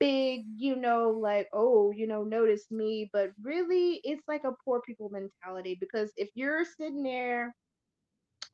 big, 0.00 0.42
you 0.56 0.76
know, 0.76 1.10
like, 1.10 1.48
oh, 1.52 1.92
you 1.92 2.06
know, 2.06 2.24
notice 2.24 2.66
me. 2.70 3.10
But 3.12 3.30
really, 3.42 4.00
it's 4.04 4.22
like 4.28 4.44
a 4.44 4.54
poor 4.64 4.80
people 4.82 5.10
mentality 5.10 5.76
because 5.80 6.12
if 6.16 6.30
you're 6.34 6.64
sitting 6.64 7.02
there 7.02 7.54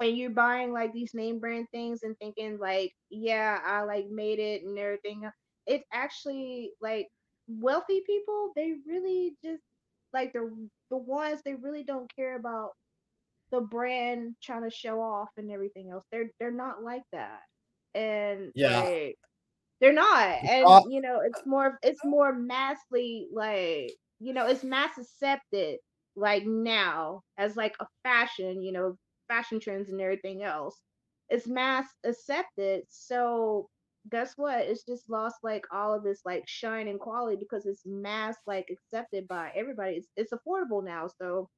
and 0.01 0.17
you're 0.17 0.31
buying 0.31 0.73
like 0.73 0.93
these 0.93 1.15
name 1.15 1.39
brand 1.41 1.67
things 1.73 2.03
and 2.03 2.17
thinking 2.19 2.59
like, 2.59 2.93
yeah, 3.11 3.61
I 3.65 3.83
like 3.83 4.07
made 4.11 4.39
it 4.39 4.63
and 4.63 4.79
everything. 4.79 5.29
It's 5.67 5.85
actually 5.93 6.73
like 6.81 7.09
wealthy 7.49 8.03
people, 8.07 8.53
they 8.57 8.75
really 8.87 9.37
just 9.45 9.63
like 10.13 10.33
the 10.33 10.69
the 10.91 10.97
ones 10.97 11.41
they 11.45 11.55
really 11.55 11.85
don't 11.85 12.15
care 12.15 12.37
about 12.37 12.71
the 13.51 13.61
brand 13.61 14.35
trying 14.43 14.65
to 14.65 14.71
show 14.71 15.01
off 15.01 15.29
and 15.37 15.51
everything 15.51 15.91
else. 15.91 16.05
They're 16.11 16.31
they're 16.39 16.51
not 16.51 16.83
like 16.83 17.03
that. 17.13 17.41
And 17.95 18.53
yeah. 18.55 18.81
Like, 18.81 19.19
they're 19.81 19.93
not. 19.93 20.43
And 20.43 20.93
you 20.93 21.01
know, 21.01 21.21
it's 21.25 21.43
more 21.47 21.79
it's 21.83 22.05
more 22.05 22.33
massly 22.35 23.27
like, 23.33 23.93
you 24.21 24.33
know, 24.33 24.47
it's 24.47 24.65
mass 24.65 24.99
accepted 24.99 25.79
like 26.17 26.47
now 26.47 27.23
as 27.37 27.57
like 27.57 27.75
a 27.81 27.87
fashion, 28.03 28.63
you 28.63 28.73
know, 28.73 28.97
fashion 29.29 29.61
trends 29.61 29.91
and 29.91 30.01
everything 30.01 30.43
else. 30.43 30.81
It's 31.29 31.47
mass 31.47 31.87
accepted. 32.05 32.85
So 32.89 33.69
guess 34.11 34.35
what? 34.37 34.61
It's 34.61 34.85
just 34.85 35.11
lost 35.11 35.37
like 35.43 35.65
all 35.73 35.95
of 35.95 36.03
this 36.03 36.23
like 36.25 36.47
shine 36.47 36.89
and 36.89 37.01
quality 37.01 37.37
because 37.37 37.67
it's 37.67 37.85
mass 37.87 38.37
like 38.47 38.69
accepted 38.71 39.27
by 39.29 39.51
everybody. 39.55 39.95
It's 39.95 40.09
it's 40.17 40.33
affordable 40.33 40.85
now. 40.85 41.09
So 41.19 41.49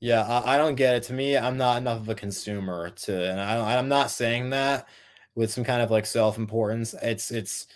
yeah, 0.00 0.22
I, 0.22 0.54
I 0.54 0.58
don't 0.58 0.76
get 0.76 0.96
it. 0.96 1.02
To 1.04 1.12
me, 1.12 1.36
I'm 1.36 1.56
not 1.56 1.78
enough 1.78 2.00
of 2.00 2.08
a 2.08 2.14
consumer 2.14 2.90
to, 2.90 3.30
and 3.30 3.40
I, 3.40 3.76
I'm 3.76 3.88
not 3.88 4.10
saying 4.10 4.50
that 4.50 4.86
with 5.34 5.50
some 5.50 5.64
kind 5.64 5.82
of 5.82 5.90
like 5.90 6.06
self 6.06 6.38
importance. 6.38 6.94
It's 7.02 7.30
it's, 7.30 7.66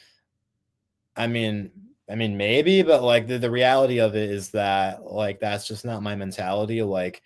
I 1.16 1.26
mean, 1.26 1.70
I 2.08 2.14
mean 2.14 2.36
maybe, 2.36 2.82
but 2.82 3.02
like 3.02 3.26
the 3.26 3.38
the 3.38 3.50
reality 3.50 3.98
of 4.00 4.14
it 4.14 4.30
is 4.30 4.50
that 4.50 5.04
like 5.04 5.40
that's 5.40 5.66
just 5.66 5.84
not 5.84 6.02
my 6.02 6.14
mentality. 6.14 6.82
Like 6.82 7.22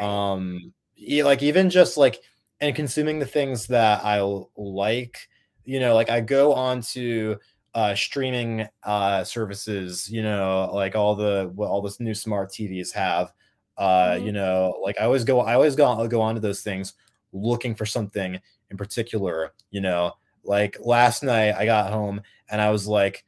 um 0.00 0.72
like 0.98 1.42
even 1.42 1.70
just 1.70 1.96
like 1.96 2.20
and 2.60 2.74
consuming 2.74 3.18
the 3.18 3.26
things 3.26 3.66
that 3.66 4.04
i 4.04 4.20
like 4.56 5.28
you 5.64 5.80
know 5.80 5.94
like 5.94 6.10
i 6.10 6.20
go 6.20 6.52
on 6.52 6.80
to 6.80 7.36
uh 7.74 7.94
streaming 7.94 8.66
uh 8.84 9.22
services 9.24 10.10
you 10.10 10.22
know 10.22 10.70
like 10.72 10.96
all 10.96 11.14
the 11.14 11.50
what 11.54 11.68
all 11.68 11.82
this 11.82 12.00
new 12.00 12.14
smart 12.14 12.50
tvs 12.50 12.92
have 12.92 13.32
uh 13.76 14.10
mm-hmm. 14.10 14.26
you 14.26 14.32
know 14.32 14.78
like 14.82 14.98
i 15.00 15.04
always 15.04 15.24
go 15.24 15.40
i 15.40 15.54
always 15.54 15.76
go 15.76 15.84
I'll 15.84 16.08
go 16.08 16.20
on 16.20 16.34
to 16.34 16.40
those 16.40 16.62
things 16.62 16.94
looking 17.32 17.74
for 17.74 17.86
something 17.86 18.38
in 18.70 18.76
particular 18.76 19.52
you 19.70 19.80
know 19.80 20.12
like 20.44 20.76
last 20.80 21.22
night 21.22 21.54
i 21.54 21.64
got 21.64 21.92
home 21.92 22.22
and 22.50 22.60
i 22.60 22.70
was 22.70 22.86
like 22.86 23.24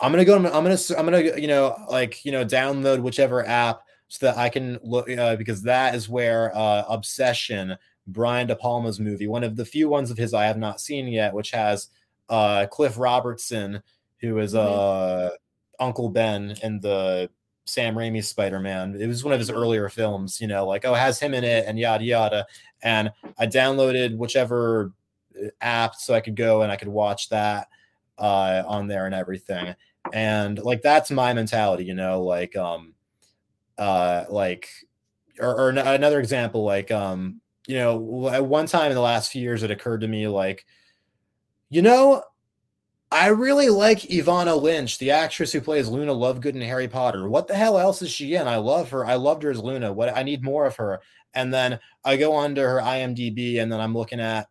i'm 0.00 0.10
gonna 0.10 0.24
go 0.24 0.36
i'm 0.36 0.42
gonna 0.42 0.76
i'm 0.96 1.04
gonna 1.04 1.38
you 1.38 1.46
know 1.46 1.76
like 1.88 2.24
you 2.24 2.32
know 2.32 2.44
download 2.44 3.00
whichever 3.00 3.46
app 3.46 3.82
so 4.08 4.26
that 4.26 4.36
I 4.38 4.48
can 4.48 4.78
look 4.82 5.08
uh, 5.10 5.36
because 5.36 5.62
that 5.62 5.94
is 5.94 6.08
where 6.08 6.56
uh, 6.56 6.84
Obsession, 6.88 7.76
Brian 8.08 8.46
De 8.46 8.56
Palma's 8.56 8.98
movie, 8.98 9.26
one 9.26 9.44
of 9.44 9.54
the 9.54 9.64
few 9.64 9.88
ones 9.88 10.10
of 10.10 10.16
his 10.16 10.34
I 10.34 10.46
have 10.46 10.58
not 10.58 10.80
seen 10.80 11.06
yet, 11.06 11.34
which 11.34 11.50
has 11.50 11.88
uh, 12.28 12.66
Cliff 12.66 12.98
Robertson, 12.98 13.82
who 14.20 14.38
is 14.38 14.54
mm-hmm. 14.54 14.66
uh, 14.66 15.36
Uncle 15.78 16.08
Ben 16.08 16.56
in 16.62 16.80
the 16.80 17.30
Sam 17.66 17.94
Raimi 17.94 18.24
Spider 18.24 18.60
Man. 18.60 18.96
It 18.98 19.06
was 19.06 19.22
one 19.22 19.34
of 19.34 19.38
his 19.38 19.50
earlier 19.50 19.88
films, 19.90 20.40
you 20.40 20.46
know, 20.46 20.66
like, 20.66 20.84
oh, 20.84 20.94
has 20.94 21.20
him 21.20 21.34
in 21.34 21.44
it 21.44 21.66
and 21.66 21.78
yada 21.78 22.04
yada. 22.04 22.46
And 22.82 23.12
I 23.38 23.46
downloaded 23.46 24.16
whichever 24.16 24.92
uh, 25.38 25.48
app 25.60 25.94
so 25.94 26.14
I 26.14 26.20
could 26.20 26.36
go 26.36 26.62
and 26.62 26.72
I 26.72 26.76
could 26.76 26.88
watch 26.88 27.28
that 27.28 27.68
uh, 28.16 28.62
on 28.66 28.88
there 28.88 29.04
and 29.04 29.14
everything. 29.14 29.74
And 30.12 30.58
like, 30.58 30.80
that's 30.80 31.10
my 31.10 31.34
mentality, 31.34 31.84
you 31.84 31.94
know, 31.94 32.22
like, 32.22 32.56
um, 32.56 32.94
uh 33.76 34.24
like 34.28 34.68
or, 35.38 35.56
or 35.56 35.68
another 35.70 36.18
example 36.18 36.64
like 36.64 36.90
um 36.90 37.40
you 37.68 37.76
know 37.76 38.28
at 38.30 38.44
one 38.44 38.66
time 38.66 38.90
in 38.90 38.96
the 38.96 39.00
last 39.00 39.30
few 39.30 39.42
years 39.42 39.62
it 39.62 39.70
occurred 39.70 40.00
to 40.00 40.08
me 40.08 40.26
like 40.26 40.66
you 41.70 41.82
know 41.82 42.24
I 43.10 43.28
really 43.28 43.70
like 43.70 44.10
Evanna 44.10 44.54
Lynch, 44.54 44.98
the 44.98 45.12
actress 45.12 45.50
who 45.52 45.62
plays 45.62 45.88
Luna 45.88 46.12
Lovegood 46.12 46.54
in 46.54 46.60
Harry 46.60 46.88
Potter. 46.88 47.26
What 47.26 47.48
the 47.48 47.54
hell 47.54 47.78
else 47.78 48.02
is 48.02 48.10
she 48.10 48.34
in? 48.34 48.46
I 48.46 48.56
love 48.56 48.90
her. 48.90 49.06
I 49.06 49.14
loved 49.14 49.42
her 49.44 49.50
as 49.50 49.60
Luna. 49.60 49.90
What 49.92 50.14
I 50.14 50.22
need 50.22 50.42
more 50.42 50.66
of 50.66 50.76
her. 50.76 51.00
And 51.32 51.52
then 51.52 51.80
I 52.04 52.18
go 52.18 52.34
on 52.34 52.54
to 52.56 52.60
her 52.60 52.80
IMDb 52.80 53.62
and 53.62 53.72
then 53.72 53.80
I'm 53.80 53.96
looking 53.96 54.20
at 54.20 54.48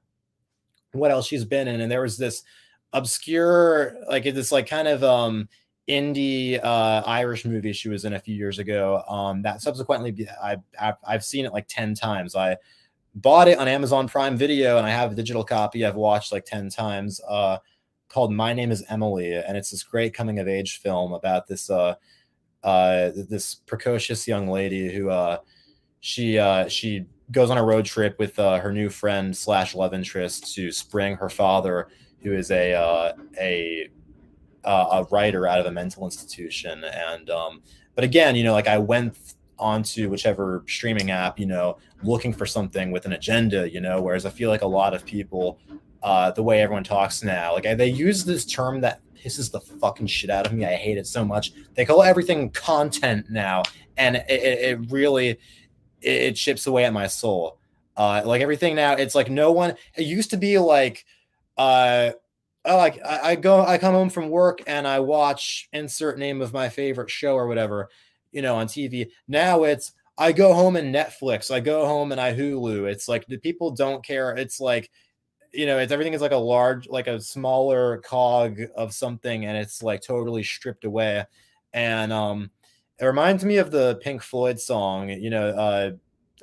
what 0.94 1.12
else 1.12 1.28
she's 1.28 1.46
been 1.46 1.68
in. 1.68 1.82
And 1.82 1.92
there 1.92 2.02
was 2.02 2.18
this 2.18 2.42
obscure, 2.94 3.96
like 4.10 4.24
this 4.24 4.52
like 4.52 4.68
kind 4.68 4.88
of 4.88 5.04
um 5.04 5.48
indie 5.88 6.60
uh, 6.64 7.04
Irish 7.06 7.46
movie 7.46 7.74
she 7.74 7.90
was 7.90 8.06
in 8.06 8.14
a 8.14 8.20
few 8.20 8.36
years 8.36 8.58
ago. 8.58 9.04
Um, 9.08 9.44
that 9.44 9.62
subsequently 9.62 10.28
I, 10.42 10.58
I've, 10.80 10.96
I've 11.08 11.24
seen 11.24 11.46
it 11.46 11.54
like 11.54 11.68
10 11.68 11.94
times. 11.94 12.36
I 12.36 12.58
bought 13.22 13.48
it 13.48 13.58
on 13.58 13.68
Amazon 13.68 14.08
Prime 14.08 14.38
Video 14.38 14.78
and 14.78 14.86
I 14.86 14.92
have 14.92 15.12
a 15.12 15.16
digital 15.16 15.44
copy 15.44 15.84
I've 15.84 15.96
watched 15.96 16.32
like 16.32 16.46
10 16.46 16.70
times 16.70 17.20
uh, 17.28 17.58
called 18.10 18.32
My 18.32 18.54
Name 18.54 18.72
is 18.72 18.84
Emily. 18.90 19.34
And 19.34 19.58
it's 19.58 19.72
this 19.72 19.84
great 19.84 20.14
coming 20.14 20.38
of 20.40 20.48
age 20.48 20.80
film 20.80 21.14
about 21.14 21.48
this 21.48 21.70
uh, 21.70 21.96
uh, 22.64 23.12
this 23.30 23.56
precocious 23.56 24.28
young 24.28 24.48
lady 24.48 24.94
who 24.94 25.10
uh, 25.10 25.38
she 26.00 26.38
uh, 26.38 26.68
she 26.68 27.06
goes 27.32 27.50
on 27.50 27.58
a 27.58 27.64
road 27.64 27.86
trip 27.86 28.18
with 28.20 28.38
uh, 28.40 28.60
her 28.60 28.72
new 28.72 28.90
friend 28.90 29.36
slash 29.36 29.74
love 29.74 29.94
interest 29.94 30.54
to 30.56 30.72
spring 30.72 31.16
her 31.16 31.30
father, 31.30 31.88
who 32.22 32.34
is 32.34 32.52
a 32.52 32.74
uh, 32.74 33.14
a 33.40 33.90
uh, 34.64 34.88
a 34.92 35.04
writer 35.12 35.48
out 35.48 35.60
of 35.60 35.66
a 35.66 35.72
mental 35.72 36.06
institution. 36.06 36.84
And 36.84 37.30
um, 37.30 37.62
but 37.96 38.04
again, 38.04 38.36
you 38.36 38.44
know, 38.44 38.54
like 38.54 38.68
I 38.68 38.78
went 38.78 39.18
onto 39.60 40.10
whichever 40.10 40.64
streaming 40.68 41.12
app, 41.12 41.40
you 41.40 41.46
know, 41.46 41.78
looking 42.04 42.34
for 42.34 42.46
something 42.46 42.92
with 42.92 43.06
an 43.06 43.14
agenda, 43.14 43.70
you 43.70 43.82
know, 43.82 44.02
whereas 44.02 44.26
I 44.26 44.30
feel 44.30 44.50
like 44.50 44.62
a 44.62 44.68
lot 44.68 44.94
of 44.94 45.06
people, 45.06 45.60
uh, 46.04 46.32
the 46.32 46.44
way 46.44 46.62
everyone 46.62 46.84
talks 46.84 47.24
now, 47.24 47.54
like 47.54 47.64
they 47.78 47.88
use 47.88 48.24
this 48.24 48.46
term 48.46 48.82
that 48.82 49.02
pisses 49.16 49.52
the 49.52 49.60
fucking 49.60 50.08
shit 50.08 50.30
out 50.30 50.46
of 50.46 50.54
me. 50.54 50.66
I 50.66 50.76
hate 50.76 50.98
it 50.98 51.08
so 51.08 51.26
much. 51.26 51.54
They 51.74 51.86
call 51.86 52.04
everything 52.04 52.50
content 52.52 53.30
now, 53.30 53.64
and 53.98 54.18
it, 54.18 54.26
it 54.30 54.92
really 54.92 55.40
it 56.02 56.34
chips 56.34 56.68
away 56.68 56.86
at 56.86 56.94
my 56.94 57.08
soul. 57.08 57.58
Uh, 57.96 58.22
like 58.26 58.42
everything 58.42 58.76
now, 58.76 58.94
it's 58.94 59.16
like 59.16 59.30
no 59.30 59.52
one. 59.52 59.76
It 59.96 60.06
used 60.06 60.30
to 60.30 60.38
be 60.38 60.60
like, 60.60 61.04
uh, 61.58 62.12
oh, 62.66 62.78
like 62.78 63.04
I 63.04 63.36
go, 63.36 63.66
I 63.66 63.78
come 63.80 63.96
home 63.96 64.10
from 64.10 64.30
work 64.30 64.62
and 64.68 64.88
I 64.88 65.00
watch 65.00 65.68
insert 65.74 66.20
name 66.20 66.42
of 66.42 66.54
my 66.54 66.70
favorite 66.70 67.10
show 67.10 67.36
or 67.36 67.48
whatever, 67.48 67.90
you 68.38 68.44
know, 68.44 68.56
on 68.56 68.68
TV. 68.68 69.10
Now 69.28 69.64
it's 69.64 69.94
I 70.16 70.32
go 70.32 70.54
home 70.54 70.76
and 70.76 70.94
Netflix. 70.94 71.50
I 71.50 71.60
go 71.60 71.88
home 71.88 72.12
and 72.12 72.22
I 72.22 72.36
Hulu. 72.36 72.88
It's 72.88 73.08
like 73.08 73.26
the 73.26 73.38
people 73.38 73.72
don't 73.72 74.06
care. 74.06 74.38
It's 74.38 74.60
like 74.60 74.92
you 75.54 75.66
know, 75.66 75.80
it's 75.80 75.92
everything 75.92 76.14
is 76.14 76.22
like 76.22 76.34
a 76.34 76.38
large, 76.38 76.88
like 76.88 77.08
a 77.08 77.20
smaller 77.20 77.98
cog 78.06 78.60
of 78.76 78.94
something, 78.94 79.46
and 79.46 79.58
it's 79.58 79.82
like 79.82 80.04
totally 80.04 80.44
stripped 80.44 80.86
away. 80.86 81.26
And 81.74 82.14
um, 82.14 82.52
it 83.00 83.06
reminds 83.06 83.44
me 83.44 83.58
of 83.58 83.72
the 83.72 83.96
Pink 84.04 84.22
Floyd 84.22 84.60
song, 84.60 85.10
you 85.10 85.32
know, 85.32 85.50
uh, 85.50 85.92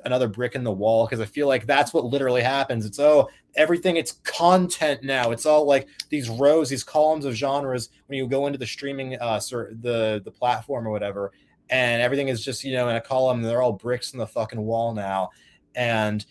another 0.03 0.27
brick 0.27 0.55
in 0.55 0.65
the 0.65 0.71
wall, 0.71 1.05
because 1.05 1.21
I 1.21 1.25
feel 1.25 1.47
like 1.47 1.65
that's 1.65 1.93
what 1.93 2.03
literally 2.03 2.41
happens. 2.41 2.85
It's 2.85 2.99
oh, 2.99 3.29
everything, 3.55 3.95
it's 3.95 4.19
content 4.25 5.01
now. 5.01 5.31
It's 5.31 5.45
all 5.45 5.65
like 5.65 5.87
these 6.09 6.27
rows, 6.27 6.67
these 6.67 6.83
columns 6.83 7.23
of 7.23 7.35
genres 7.35 7.87
when 8.07 8.17
you 8.17 8.27
go 8.27 8.47
into 8.47 8.59
the 8.59 8.67
streaming, 8.67 9.17
uh, 9.21 9.39
sort 9.39 9.81
the 9.81 10.21
the 10.25 10.31
platform 10.31 10.85
or 10.85 10.91
whatever, 10.91 11.31
and 11.69 12.01
everything 12.01 12.27
is 12.27 12.43
just 12.43 12.63
you 12.63 12.73
know 12.73 12.89
in 12.89 12.95
a 12.95 13.01
column. 13.01 13.41
They're 13.41 13.61
all 13.61 13.73
bricks 13.73 14.13
in 14.13 14.19
the 14.19 14.27
fucking 14.27 14.61
wall 14.61 14.93
now, 14.93 15.29
and 15.75 16.25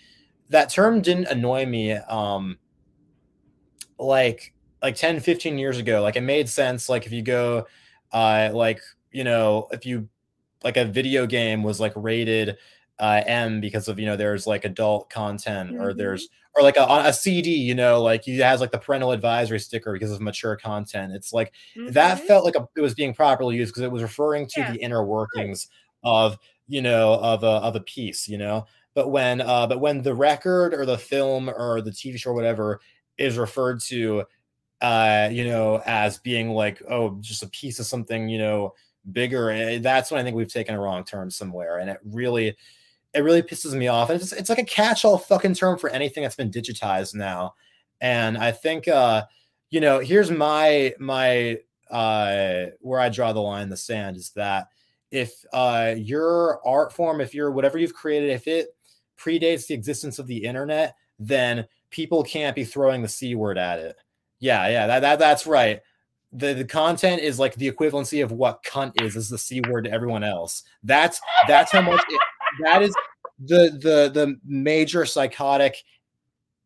that 0.51 0.70
term 0.70 1.01
didn't 1.01 1.26
annoy 1.28 1.66
me. 1.66 1.93
Um, 1.93 2.59
like 3.99 4.53
like 4.82 4.97
10 4.97 5.20
15 5.20 5.57
years 5.57 5.78
ago 5.78 6.03
like 6.03 6.16
it 6.16 6.20
made 6.20 6.49
sense 6.49 6.89
like 6.89 7.07
if 7.07 7.12
you 7.12 7.22
go 7.22 7.66
uh 8.12 8.51
like 8.53 8.80
you 9.12 9.24
know 9.24 9.66
if 9.70 9.87
you 9.87 10.09
like 10.62 10.76
a 10.76 10.85
video 10.85 11.26
game 11.26 11.62
was 11.62 11.80
like 11.80 11.93
rated 11.97 12.57
uh 12.99 13.22
m 13.26 13.61
because 13.61 13.88
of 13.88 13.99
you 13.99 14.07
know 14.07 14.16
there's 14.16 14.47
like 14.47 14.64
adult 14.64 15.11
content 15.11 15.70
mm-hmm. 15.70 15.82
or 15.82 15.92
there's 15.92 16.28
or 16.55 16.62
like 16.62 16.76
a, 16.76 16.86
a 16.88 17.12
cd 17.12 17.51
you 17.51 17.74
know 17.74 18.01
like 18.01 18.26
it 18.28 18.40
has 18.40 18.61
like 18.61 18.70
the 18.70 18.78
parental 18.78 19.11
advisory 19.11 19.59
sticker 19.59 19.92
because 19.92 20.12
of 20.12 20.20
mature 20.20 20.57
content 20.57 21.12
it's 21.12 21.32
like 21.32 21.53
mm-hmm. 21.76 21.92
that 21.92 22.20
felt 22.20 22.45
like 22.45 22.55
a, 22.55 22.68
it 22.76 22.80
was 22.80 22.95
being 22.95 23.12
properly 23.12 23.57
used 23.57 23.72
because 23.72 23.82
it 23.82 23.90
was 23.90 24.03
referring 24.03 24.47
to 24.47 24.61
yeah. 24.61 24.72
the 24.72 24.78
inner 24.78 25.05
workings 25.05 25.68
of 26.05 26.38
you 26.68 26.82
know 26.82 27.14
of 27.14 27.42
a 27.42 27.47
of 27.47 27.76
a 27.76 27.80
piece 27.80 28.28
you 28.28 28.38
know 28.38 28.64
but 28.95 29.11
when 29.11 29.40
uh 29.40 29.66
but 29.66 29.80
when 29.80 30.03
the 30.03 30.14
record 30.14 30.72
or 30.72 30.86
the 30.86 30.99
film 30.99 31.49
or 31.49 31.80
the 31.80 31.90
tv 31.90 32.16
show 32.16 32.30
or 32.30 32.34
whatever 32.34 32.80
is 33.18 33.36
referred 33.36 33.80
to 33.80 34.22
uh 34.80 35.28
you 35.32 35.45
know 35.45 35.82
as 35.84 36.18
being 36.18 36.51
like 36.51 36.80
oh 36.88 37.16
just 37.20 37.42
a 37.42 37.49
piece 37.49 37.78
of 37.80 37.86
something 37.86 38.28
you 38.28 38.38
know 38.38 38.72
bigger 39.12 39.51
eh, 39.51 39.78
that's 39.78 40.11
when 40.11 40.20
i 40.20 40.24
think 40.24 40.36
we've 40.36 40.53
taken 40.53 40.74
a 40.74 40.80
wrong 40.80 41.05
turn 41.05 41.30
somewhere 41.30 41.78
and 41.78 41.90
it 41.90 41.99
really 42.05 42.57
it 43.14 43.20
really 43.20 43.42
pisses 43.42 43.74
me 43.74 43.88
off 43.88 44.10
it's, 44.10 44.32
it's 44.32 44.48
like 44.48 44.58
a 44.58 44.64
catch-all 44.64 45.18
fucking 45.18 45.54
term 45.54 45.78
for 45.78 45.90
anything 45.90 46.22
that's 46.22 46.36
been 46.36 46.50
digitized 46.50 47.14
now 47.14 47.54
and 48.00 48.36
i 48.38 48.50
think 48.50 48.88
uh 48.88 49.22
you 49.70 49.80
know 49.80 49.98
here's 49.98 50.30
my 50.30 50.92
my 50.98 51.58
uh 51.90 52.66
where 52.80 53.00
i 53.00 53.08
draw 53.08 53.32
the 53.32 53.40
line 53.40 53.62
in 53.62 53.70
the 53.70 53.76
sand 53.76 54.16
is 54.16 54.30
that 54.30 54.68
if 55.10 55.44
uh 55.52 55.94
your 55.96 56.60
art 56.66 56.92
form 56.92 57.20
if 57.20 57.34
you're 57.34 57.50
whatever 57.50 57.78
you've 57.78 57.94
created 57.94 58.30
if 58.30 58.46
it 58.48 58.74
predates 59.18 59.66
the 59.66 59.74
existence 59.74 60.18
of 60.18 60.26
the 60.26 60.44
internet 60.44 60.96
then 61.18 61.66
people 61.90 62.24
can't 62.24 62.56
be 62.56 62.64
throwing 62.64 63.02
the 63.02 63.08
c 63.08 63.34
word 63.34 63.58
at 63.58 63.78
it. 63.78 63.96
Yeah, 64.40 64.68
yeah, 64.68 64.86
that, 64.86 65.00
that 65.00 65.18
that's 65.18 65.46
right. 65.46 65.80
The, 66.32 66.52
the 66.52 66.64
content 66.64 67.22
is 67.22 67.38
like 67.38 67.54
the 67.54 67.70
equivalency 67.70 68.22
of 68.22 68.32
what 68.32 68.64
cunt 68.64 69.00
is 69.00 69.14
is 69.14 69.28
the 69.28 69.38
c 69.38 69.60
word 69.68 69.84
to 69.84 69.92
everyone 69.92 70.24
else. 70.24 70.64
That's 70.82 71.20
that's 71.46 71.70
how 71.70 71.82
much 71.82 72.02
it, 72.08 72.20
that 72.62 72.82
is 72.82 72.94
the 73.38 73.78
the 73.82 74.11
the 74.12 74.36
major 74.44 75.05
psychotic 75.05 75.76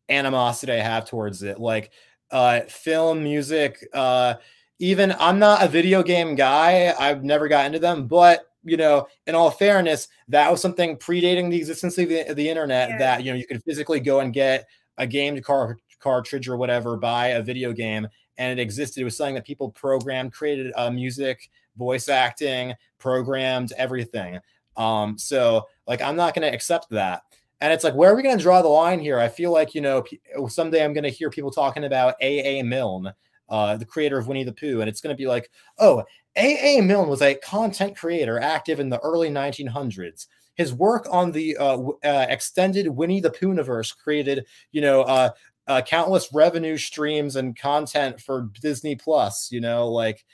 animosity 0.09 0.73
I 0.73 0.77
have 0.77 1.05
towards 1.05 1.43
it. 1.43 1.59
Like 1.59 1.91
uh 2.31 2.61
film, 2.61 3.23
music, 3.23 3.87
uh 3.93 4.35
even 4.79 5.13
I'm 5.19 5.39
not 5.39 5.63
a 5.63 5.67
video 5.67 6.03
game 6.03 6.35
guy. 6.35 6.93
I've 6.97 7.23
never 7.23 7.47
got 7.47 7.65
into 7.65 7.79
them, 7.79 8.07
but 8.07 8.45
you 8.63 8.77
know, 8.77 9.07
in 9.25 9.35
all 9.35 9.51
fairness, 9.51 10.07
that 10.27 10.51
was 10.51 10.61
something 10.61 10.97
predating 10.97 11.49
the 11.49 11.57
existence 11.57 11.97
of 11.97 12.09
the, 12.09 12.33
the 12.33 12.49
internet 12.49 12.89
yeah. 12.89 12.97
that 12.97 13.23
you 13.23 13.31
know 13.31 13.37
you 13.37 13.47
could 13.47 13.63
physically 13.63 13.99
go 13.99 14.19
and 14.19 14.33
get 14.33 14.67
a 14.97 15.07
game 15.07 15.41
car- 15.41 15.77
cartridge 15.99 16.47
or 16.47 16.57
whatever 16.57 16.97
buy 16.97 17.27
a 17.27 17.41
video 17.41 17.73
game 17.73 18.07
and 18.39 18.57
it 18.57 18.61
existed. 18.61 19.01
It 19.01 19.03
was 19.03 19.17
something 19.17 19.35
that 19.35 19.45
people 19.45 19.69
programmed, 19.69 20.31
created 20.31 20.71
uh, 20.75 20.89
music, 20.89 21.49
voice 21.77 22.07
acting, 22.07 22.73
programmed 22.97 23.73
everything. 23.77 24.39
Um, 24.79 25.17
so 25.17 25.67
like 25.85 26.01
I'm 26.01 26.15
not 26.15 26.33
going 26.33 26.49
to 26.49 26.55
accept 26.55 26.89
that. 26.89 27.21
And 27.61 27.71
it's 27.71 27.83
like, 27.83 27.93
where 27.93 28.11
are 28.11 28.15
we 28.15 28.23
going 28.23 28.37
to 28.37 28.41
draw 28.41 28.61
the 28.61 28.69
line 28.69 28.99
here? 28.99 29.19
I 29.19 29.27
feel 29.27 29.51
like 29.51 29.75
you 29.75 29.81
know 29.81 30.03
someday 30.47 30.83
I'm 30.83 30.93
going 30.93 31.03
to 31.03 31.09
hear 31.09 31.29
people 31.29 31.51
talking 31.51 31.83
about 31.83 32.15
A. 32.21 32.59
A. 32.59 32.63
Milne, 32.63 33.13
uh, 33.49 33.77
the 33.77 33.85
creator 33.85 34.17
of 34.17 34.27
Winnie 34.27 34.45
the 34.45 34.53
Pooh, 34.53 34.79
and 34.79 34.89
it's 34.89 35.01
going 35.01 35.13
to 35.13 35.21
be 35.21 35.27
like, 35.27 35.51
oh, 35.77 36.03
A. 36.37 36.79
A. 36.79 36.81
Milne 36.81 37.09
was 37.09 37.21
a 37.21 37.35
content 37.35 37.97
creator 37.97 38.39
active 38.39 38.79
in 38.79 38.89
the 38.89 38.99
early 38.99 39.29
1900s 39.29 40.27
his 40.59 40.73
work 40.73 41.07
on 41.09 41.31
the 41.31 41.55
uh, 41.55 41.77
uh, 42.03 42.25
extended 42.27 42.85
Winnie 42.89 43.21
the 43.21 43.29
Poohniverse 43.29 43.97
created, 43.97 44.45
you 44.73 44.81
know, 44.81 45.03
uh, 45.03 45.29
uh, 45.67 45.81
countless 45.81 46.33
revenue 46.33 46.75
streams 46.75 47.37
and 47.37 47.57
content 47.57 48.19
for 48.19 48.49
Disney 48.61 48.97
Plus. 48.97 49.53
You 49.53 49.61
know, 49.61 49.87
like 49.87 50.25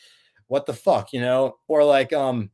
what 0.47 0.65
the 0.65 0.73
fuck, 0.73 1.13
you 1.13 1.21
know, 1.21 1.57
or 1.67 1.83
like 1.83 2.11
um. 2.11 2.49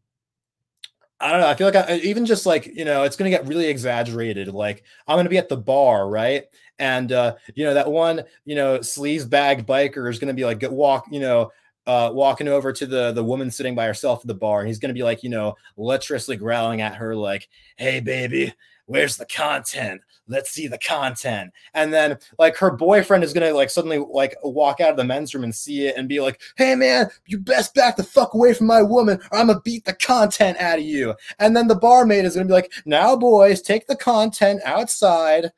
I 1.21 1.31
don't 1.31 1.41
know. 1.41 1.47
I 1.47 1.55
feel 1.55 1.67
like 1.69 1.75
I, 1.75 1.97
even 1.97 2.25
just 2.25 2.45
like 2.45 2.65
you 2.65 2.85
know, 2.85 3.03
it's 3.03 3.15
gonna 3.15 3.29
get 3.29 3.47
really 3.47 3.67
exaggerated. 3.67 4.47
Like 4.49 4.83
I'm 5.07 5.17
gonna 5.17 5.29
be 5.29 5.37
at 5.37 5.49
the 5.49 5.57
bar, 5.57 6.09
right? 6.09 6.45
And 6.79 7.11
uh, 7.11 7.35
you 7.55 7.63
know 7.65 7.75
that 7.75 7.91
one, 7.91 8.23
you 8.45 8.55
know, 8.55 8.79
sleaze 8.79 9.29
bag 9.29 9.65
biker 9.67 10.09
is 10.09 10.19
gonna 10.19 10.33
be 10.33 10.45
like 10.45 10.63
walk, 10.69 11.05
you 11.11 11.19
know, 11.19 11.51
uh, 11.85 12.09
walking 12.13 12.47
over 12.47 12.73
to 12.73 12.85
the 12.87 13.11
the 13.11 13.23
woman 13.23 13.51
sitting 13.51 13.75
by 13.75 13.85
herself 13.85 14.21
at 14.21 14.27
the 14.27 14.33
bar, 14.33 14.59
and 14.61 14.67
he's 14.67 14.79
gonna 14.79 14.93
be 14.95 15.03
like, 15.03 15.21
you 15.23 15.29
know, 15.29 15.55
lecherously 15.77 16.37
growling 16.37 16.81
at 16.81 16.95
her, 16.95 17.15
like, 17.15 17.47
"Hey, 17.77 17.99
baby, 17.99 18.53
where's 18.85 19.17
the 19.17 19.25
content? 19.25 20.01
Let's 20.27 20.51
see 20.51 20.67
the 20.67 20.77
content." 20.77 21.51
And 21.73 21.93
then 21.93 22.17
like 22.39 22.55
her 22.57 22.71
boyfriend 22.71 23.23
is 23.23 23.33
gonna 23.33 23.53
like 23.53 23.69
suddenly 23.69 23.99
like 23.99 24.35
walk 24.43 24.79
out 24.81 24.91
of 24.91 24.97
the 24.97 25.03
men's 25.03 25.33
room 25.33 25.43
and 25.43 25.55
see 25.55 25.87
it 25.87 25.97
and 25.97 26.07
be 26.09 26.19
like, 26.19 26.41
"Hey, 26.57 26.75
man, 26.75 27.09
you 27.25 27.39
best 27.39 27.73
back 27.73 27.97
the 27.97 28.03
fuck 28.03 28.33
away 28.33 28.53
from 28.53 28.67
my 28.67 28.81
woman, 28.81 29.19
or 29.31 29.39
I'm 29.39 29.47
gonna 29.47 29.61
beat 29.61 29.85
the 29.85 29.93
content 29.93 30.57
out 30.59 30.79
of 30.79 30.85
you." 30.85 31.15
And 31.39 31.55
then 31.55 31.67
the 31.67 31.75
barmaid 31.75 32.25
is 32.25 32.35
gonna 32.35 32.47
be 32.47 32.53
like, 32.53 32.71
"Now, 32.85 33.15
boys, 33.15 33.61
take 33.61 33.87
the 33.87 33.95
content 33.95 34.61
outside." 34.65 35.51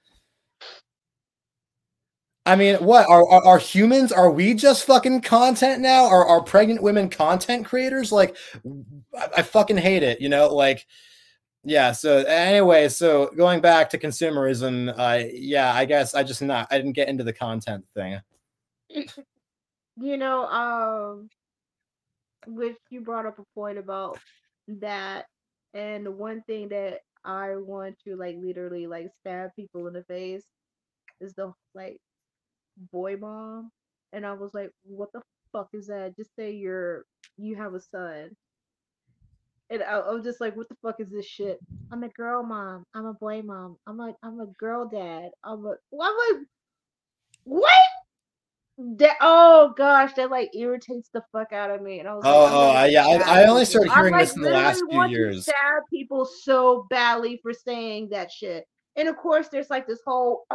I 2.46 2.58
mean, 2.58 2.76
what 2.76 3.08
are, 3.08 3.26
are, 3.30 3.46
are 3.46 3.58
humans? 3.58 4.12
Are 4.12 4.30
we 4.30 4.54
just 4.54 4.84
fucking 4.86 5.22
content 5.22 5.82
now? 5.82 6.06
Are 6.06 6.26
are 6.26 6.44
pregnant 6.44 6.84
women 6.84 7.10
content 7.10 7.66
creators? 7.66 8.12
Like, 8.12 8.36
I, 9.18 9.30
I 9.38 9.42
fucking 9.44 9.78
hate 9.78 10.04
it. 10.04 10.20
You 10.20 10.28
know, 10.28 10.54
like, 10.54 10.86
yeah. 11.64 11.92
So 11.94 12.18
anyway, 12.24 12.90
so 12.90 13.32
going 13.36 13.62
back 13.62 13.90
to 13.92 13.98
consumerism, 13.98 14.94
uh, 14.98 15.26
yeah, 15.32 15.74
I 15.74 15.86
guess 15.86 16.14
I 16.16 16.24
just 16.24 16.42
not 16.42 16.68
I 16.72 16.78
didn't 16.78 16.94
get 16.94 17.10
into 17.10 17.24
the 17.24 17.34
content 17.34 17.86
thing. 17.96 18.20
You 19.98 20.18
know, 20.18 20.46
um, 20.48 21.30
which 22.48 22.78
you 22.90 23.02
brought 23.02 23.28
up 23.28 23.38
a 23.40 23.44
point 23.54 23.78
about 23.78 24.18
that, 24.68 25.26
and 25.76 26.06
the 26.06 26.12
one 26.12 26.42
thing 26.48 26.70
that 26.70 27.02
I 27.24 27.56
want 27.58 27.98
to 28.06 28.16
like 28.16 28.36
literally 28.42 28.88
like 28.88 29.12
stab 29.22 29.52
people 29.56 29.88
in 29.88 29.94
the 29.94 30.04
face 30.06 30.44
is 31.22 31.34
the 31.36 31.54
like 31.76 31.98
boy 32.92 33.18
mom. 33.18 33.72
And 34.14 34.26
I 34.26 34.34
was 34.34 34.54
like, 34.54 34.72
what 34.84 35.12
the 35.14 35.22
fuck 35.52 35.70
is 35.74 35.88
that? 35.88 36.16
Just 36.18 36.36
say 36.36 36.52
you're 36.52 37.06
you 37.38 37.56
have 37.56 37.74
a 37.76 37.82
son. 37.82 38.32
And 39.74 39.82
I, 39.82 39.94
I 39.98 40.12
was 40.12 40.24
just 40.24 40.40
like, 40.40 40.56
what 40.56 40.70
the 40.70 40.76
fuck 40.84 41.00
is 41.00 41.10
this 41.10 41.26
shit? 41.26 41.60
I'm 41.92 42.04
a 42.04 42.10
girl 42.10 42.44
mom. 42.44 42.86
I'm 42.94 43.08
a 43.08 43.14
boy 43.14 43.42
mom. 43.42 43.78
I'm 43.88 44.00
a 44.00 44.14
I'm 44.22 44.40
a 44.40 44.46
girl 44.46 44.88
dad. 44.88 45.32
I'm 45.44 45.66
a 45.66 45.74
well, 45.90 46.12
I'm 46.12 46.36
like, 46.38 46.46
what? 47.46 47.72
That 49.00 49.18
oh 49.20 49.74
gosh, 49.76 50.14
that 50.14 50.30
like 50.30 50.56
irritates 50.56 51.10
the 51.12 51.24
fuck 51.32 51.54
out 51.54 51.72
of 51.72 51.82
me. 51.82 52.00
And 52.00 52.08
I 52.08 52.14
was 52.14 52.24
Oh, 52.24 52.44
like, 52.44 52.52
oh, 52.52 52.74
gonna 52.74 52.88
yeah. 52.88 53.08
I, 53.26 53.42
I 53.42 53.48
only 53.48 53.66
started 53.66 53.92
hearing 53.92 54.12
like 54.14 54.28
this 54.28 54.36
in 54.36 54.44
the 54.44 54.52
last 54.52 54.84
few 54.88 55.06
years. 55.08 55.44
stab 55.44 55.84
people 55.92 56.24
so 56.26 56.86
badly 56.92 57.40
for 57.42 57.52
saying 57.52 58.10
that 58.10 58.32
shit. 58.32 58.66
And 58.96 59.08
of 59.08 59.18
course, 59.18 59.48
there's 59.52 59.72
like 59.72 59.88
this 59.88 60.02
whole 60.06 60.46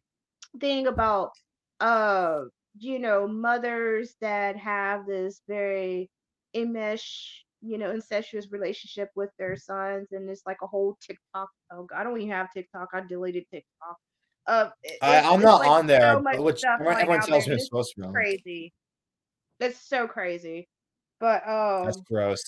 thing 0.60 0.86
about 0.86 1.32
uh 1.80 2.44
you 2.78 2.98
know 2.98 3.28
mothers 3.28 4.14
that 4.22 4.56
have 4.56 5.04
this 5.06 5.42
very 5.46 6.08
enmesh 6.56 7.42
you 7.62 7.78
know 7.78 7.90
incestuous 7.90 8.50
relationship 8.50 9.10
with 9.14 9.30
their 9.38 9.56
sons 9.56 10.08
and 10.12 10.28
it's 10.28 10.42
like 10.46 10.58
a 10.62 10.66
whole 10.66 10.96
tiktok 11.00 11.48
oh 11.72 11.84
god, 11.84 12.00
i 12.00 12.04
don't 12.04 12.16
even 12.18 12.30
have 12.30 12.52
tiktok 12.52 12.88
i 12.92 13.00
deleted 13.00 13.44
tiktok 13.50 13.96
uh 14.46 14.68
it- 14.82 14.98
I, 15.00 15.20
I'm 15.20 15.40
not 15.40 15.60
like 15.60 15.70
on 15.70 15.86
there, 15.86 16.20
so 16.32 16.42
which 16.42 16.62
everyone 16.64 17.20
tells 17.20 17.46
me 17.46 17.54
it's 17.54 17.66
supposed 17.66 17.94
to 17.96 18.02
be 18.02 18.08
crazy 18.08 18.72
that's 19.60 19.80
so 19.88 20.06
crazy 20.08 20.68
but 21.20 21.48
um 21.48 21.86
That's 21.86 22.00
gross. 22.00 22.42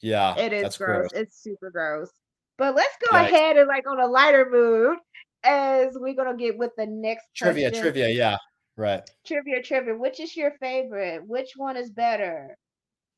Yeah, 0.00 0.36
it 0.38 0.52
is 0.52 0.76
gross. 0.76 1.10
gross. 1.10 1.10
It's 1.12 1.42
super 1.42 1.70
gross. 1.70 2.10
But 2.56 2.76
let's 2.76 2.96
go 3.04 3.16
Yikes. 3.16 3.26
ahead 3.32 3.56
and 3.56 3.66
like 3.66 3.84
on 3.88 3.98
a 3.98 4.06
lighter 4.06 4.48
mood 4.48 4.98
as 5.42 5.96
we're 5.98 6.14
gonna 6.14 6.36
get 6.36 6.56
with 6.56 6.70
the 6.76 6.86
next 6.86 7.26
Trivia, 7.34 7.70
question. 7.70 7.82
trivia. 7.82 8.08
Yeah, 8.10 8.36
right. 8.76 9.02
Trivia, 9.26 9.60
trivia. 9.60 9.96
Which 9.96 10.20
is 10.20 10.36
your 10.36 10.52
favorite? 10.60 11.26
Which 11.26 11.50
one 11.56 11.76
is 11.76 11.90
better? 11.90 12.56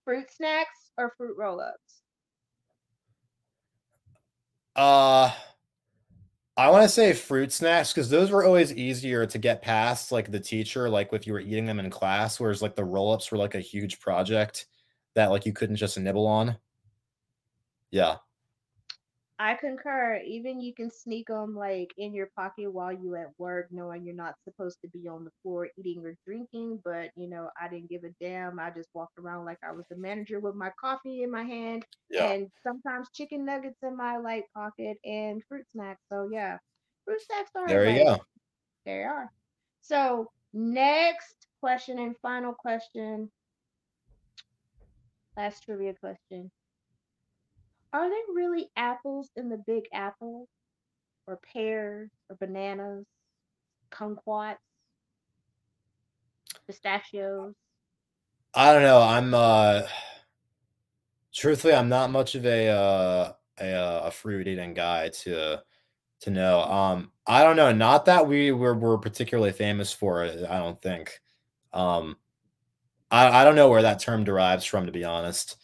Fruit 0.07 0.31
snacks 0.31 0.84
or 0.99 1.13
fruit 1.17 1.37
roll-ups? 1.37 2.03
Uh, 4.77 5.33
I 6.57 6.71
want 6.71 6.83
to 6.85 6.89
say 6.89 7.13
fruit 7.13 7.53
snacks 7.53 7.93
because 7.93 8.09
those 8.09 8.31
were 8.31 8.45
always 8.45 8.73
easier 8.73 9.27
to 9.27 9.39
get 9.39 9.63
past, 9.63 10.13
like 10.13 10.31
the 10.31 10.41
teacher, 10.41 10.89
like 10.89 11.13
if 11.13 11.27
you 11.27 11.33
were 11.33 11.41
eating 11.41 11.67
them 11.67 11.81
in 11.81 11.91
class, 11.91 12.39
whereas 12.39 12.63
like 12.63 12.77
the 12.77 12.85
roll 12.85 13.13
ups 13.13 13.31
were 13.31 13.39
like 13.39 13.55
a 13.55 13.61
huge 13.61 14.01
project 14.01 14.67
that 15.15 15.31
like 15.31 15.47
you 15.47 15.53
couldn't 15.53 15.77
just 15.77 15.99
nibble 15.99 16.27
on. 16.27 16.57
Yeah. 17.91 18.17
I 19.39 19.55
concur. 19.55 20.21
Even 20.27 20.61
you 20.61 20.75
can 20.75 20.91
sneak 20.91 21.29
them 21.29 21.55
like 21.57 21.93
in 21.97 22.15
your 22.15 22.29
pocket 22.37 22.73
while 22.73 22.93
you 22.93 23.15
at 23.17 23.29
work, 23.39 23.67
knowing 23.71 24.05
you're 24.05 24.15
not 24.15 24.35
supposed 24.45 24.81
to 24.83 24.89
be 24.89 25.09
on 25.09 25.25
the 25.25 25.31
floor 25.43 25.69
eating 25.79 26.05
or 26.05 26.15
drinking. 26.27 26.81
But 26.85 27.11
you 27.17 27.29
know, 27.29 27.51
I 27.61 27.69
didn't 27.69 27.91
give 27.91 28.05
a 28.05 28.11
damn. 28.21 28.59
I 28.59 28.71
just 28.71 28.89
walked 28.95 29.19
around 29.19 29.45
like 29.47 29.59
I 29.63 29.73
was 29.73 29.87
the 29.91 29.97
manager 29.97 30.41
with 30.41 30.55
my 30.55 30.71
coffee 30.81 31.23
in 31.23 31.31
my 31.31 31.43
hand 31.45 31.85
Yeah. 32.11 32.33
and 32.33 32.51
sometimes 32.63 33.11
chicken 33.13 33.45
nuggets 33.45 33.79
in 33.83 33.97
my 33.97 34.17
light 34.19 34.45
pocket 34.55 34.99
and 35.05 35.43
fruit 35.49 35.67
snacks. 35.73 36.01
So 36.11 36.29
yeah, 36.33 36.59
fruit 37.05 37.21
snacks 37.23 37.51
are 37.57 37.69
There 37.69 37.89
you 37.89 38.05
go. 38.05 38.19
there 38.85 39.03
you 39.03 39.09
are. 39.09 39.33
So 39.81 40.31
next 40.53 41.47
question 41.61 41.99
and 41.99 42.17
final 42.19 42.55
question. 42.55 43.31
Last 45.37 45.63
trivia 45.65 45.95
question. 45.95 46.51
Are 47.95 48.11
there 48.11 48.35
really 48.35 48.71
apples 48.77 49.31
in 49.37 49.49
the 49.49 49.57
big 49.57 49.85
apple? 49.93 50.49
Or 51.29 51.39
pears 51.53 52.11
or 52.29 52.37
bananas? 52.37 53.07
Kumquats? 53.93 54.59
Pistachios? 56.67 57.55
I 58.53 58.73
don't 58.73 58.83
know. 58.83 59.01
I'm 59.01 59.33
uh 59.33 59.83
truthfully 61.33 61.75
I'm 61.75 61.89
not 61.89 62.11
much 62.11 62.35
of 62.35 62.47
a 62.47 62.69
uh 62.69 63.33
a, 63.61 63.73
uh, 63.73 64.01
a 64.07 64.11
fruit 64.11 64.49
eating 64.49 64.75
guy 64.75 65.11
to 65.11 65.63
to 66.21 66.31
know. 66.31 66.61
Um 66.63 67.13
I 67.27 67.45
don't 67.45 67.57
know, 67.57 67.73
not 67.73 68.07
that 68.07 68.27
we 68.27 68.53
were, 68.53 68.75
were 68.75 68.99
particularly 68.99 69.53
famous 69.53 69.93
for 69.93 70.25
it, 70.25 70.45
I 70.49 70.59
don't 70.59 70.81
think. 70.83 71.21
Um 71.73 72.17
I 73.11 73.43
I 73.43 73.45
don't 73.45 73.57
know 73.57 73.71
where 73.71 73.83
that 73.83 74.01
term 74.01 74.25
derives 74.25 74.65
from 74.65 74.87
to 74.87 74.93
be 74.93 75.05
honest. 75.05 75.57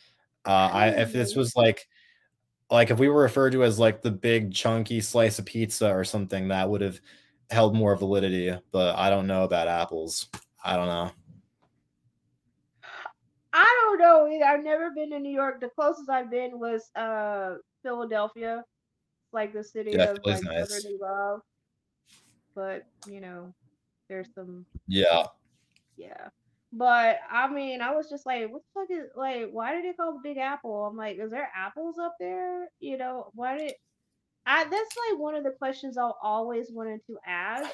Uh 0.47 0.70
I 0.73 0.89
if 0.89 1.12
this 1.12 1.35
Hmm. 1.35 1.39
was 1.39 1.57
like 1.57 1.86
like 2.70 2.90
if 2.90 2.98
we 2.98 3.09
were 3.09 3.22
referred 3.22 3.52
to 3.52 3.64
as 3.64 3.78
like 3.78 4.02
the 4.02 4.10
big 4.10 4.52
chunky 4.52 5.01
slice 5.01 5.38
of 5.38 5.47
pizza 5.47 5.90
or 5.90 6.05
something 6.05 6.48
that 6.48 6.68
would 6.68 6.80
have 6.80 7.01
held 7.51 7.74
more 7.74 7.97
validity, 7.97 8.56
but 8.70 8.97
I 8.97 9.10
don't 9.10 9.26
know 9.26 9.44
about 9.44 9.68
apples. 9.68 10.28
I 10.64 10.76
don't 10.76 10.86
know. 10.86 11.10
I 13.52 13.64
don't 13.82 13.98
know 13.98 14.28
either. 14.28 14.44
I've 14.44 14.62
never 14.64 14.90
been 14.90 15.10
to 15.10 15.18
New 15.18 15.32
York. 15.32 15.60
The 15.60 15.70
closest 15.70 16.09
I've 16.09 16.30
been 16.30 16.59
was 16.60 16.90
uh 16.94 17.56
Philadelphia. 17.82 18.64
like 19.32 19.52
the 19.52 19.64
city 19.64 19.92
Yeah, 19.92 20.10
of 20.12 20.18
like 20.24 20.42
nice. 20.44 20.86
love. 21.01 21.40
But 22.55 22.84
you 23.06 23.20
know, 23.20 23.52
there's 24.09 24.28
some 24.34 24.64
Yeah. 24.86 25.24
yeah. 25.97 26.28
But 26.72 27.18
I 27.30 27.48
mean, 27.51 27.80
I 27.80 27.94
was 27.94 28.09
just 28.09 28.26
like, 28.26 28.51
what 28.51 28.62
the 28.62 28.80
fuck 28.80 28.90
is 28.90 29.10
like? 29.16 29.51
Why 29.51 29.74
did 29.74 29.84
it 29.84 29.97
call 29.97 30.20
Big 30.22 30.36
Apple? 30.38 30.84
I'm 30.86 30.97
like, 30.97 31.18
is 31.18 31.30
there 31.30 31.51
apples 31.56 31.98
up 31.98 32.14
there? 32.20 32.68
You 32.78 32.97
know, 32.97 33.30
why 33.34 33.59
did 33.59 33.74
I? 34.47 34.62
That's 34.64 34.72
like 35.10 35.18
one 35.18 35.34
of 35.34 35.42
the 35.42 35.51
questions 35.51 35.98
I've 35.98 36.12
always 36.22 36.70
wanted 36.70 37.01
to 37.09 37.18
ask. 37.26 37.70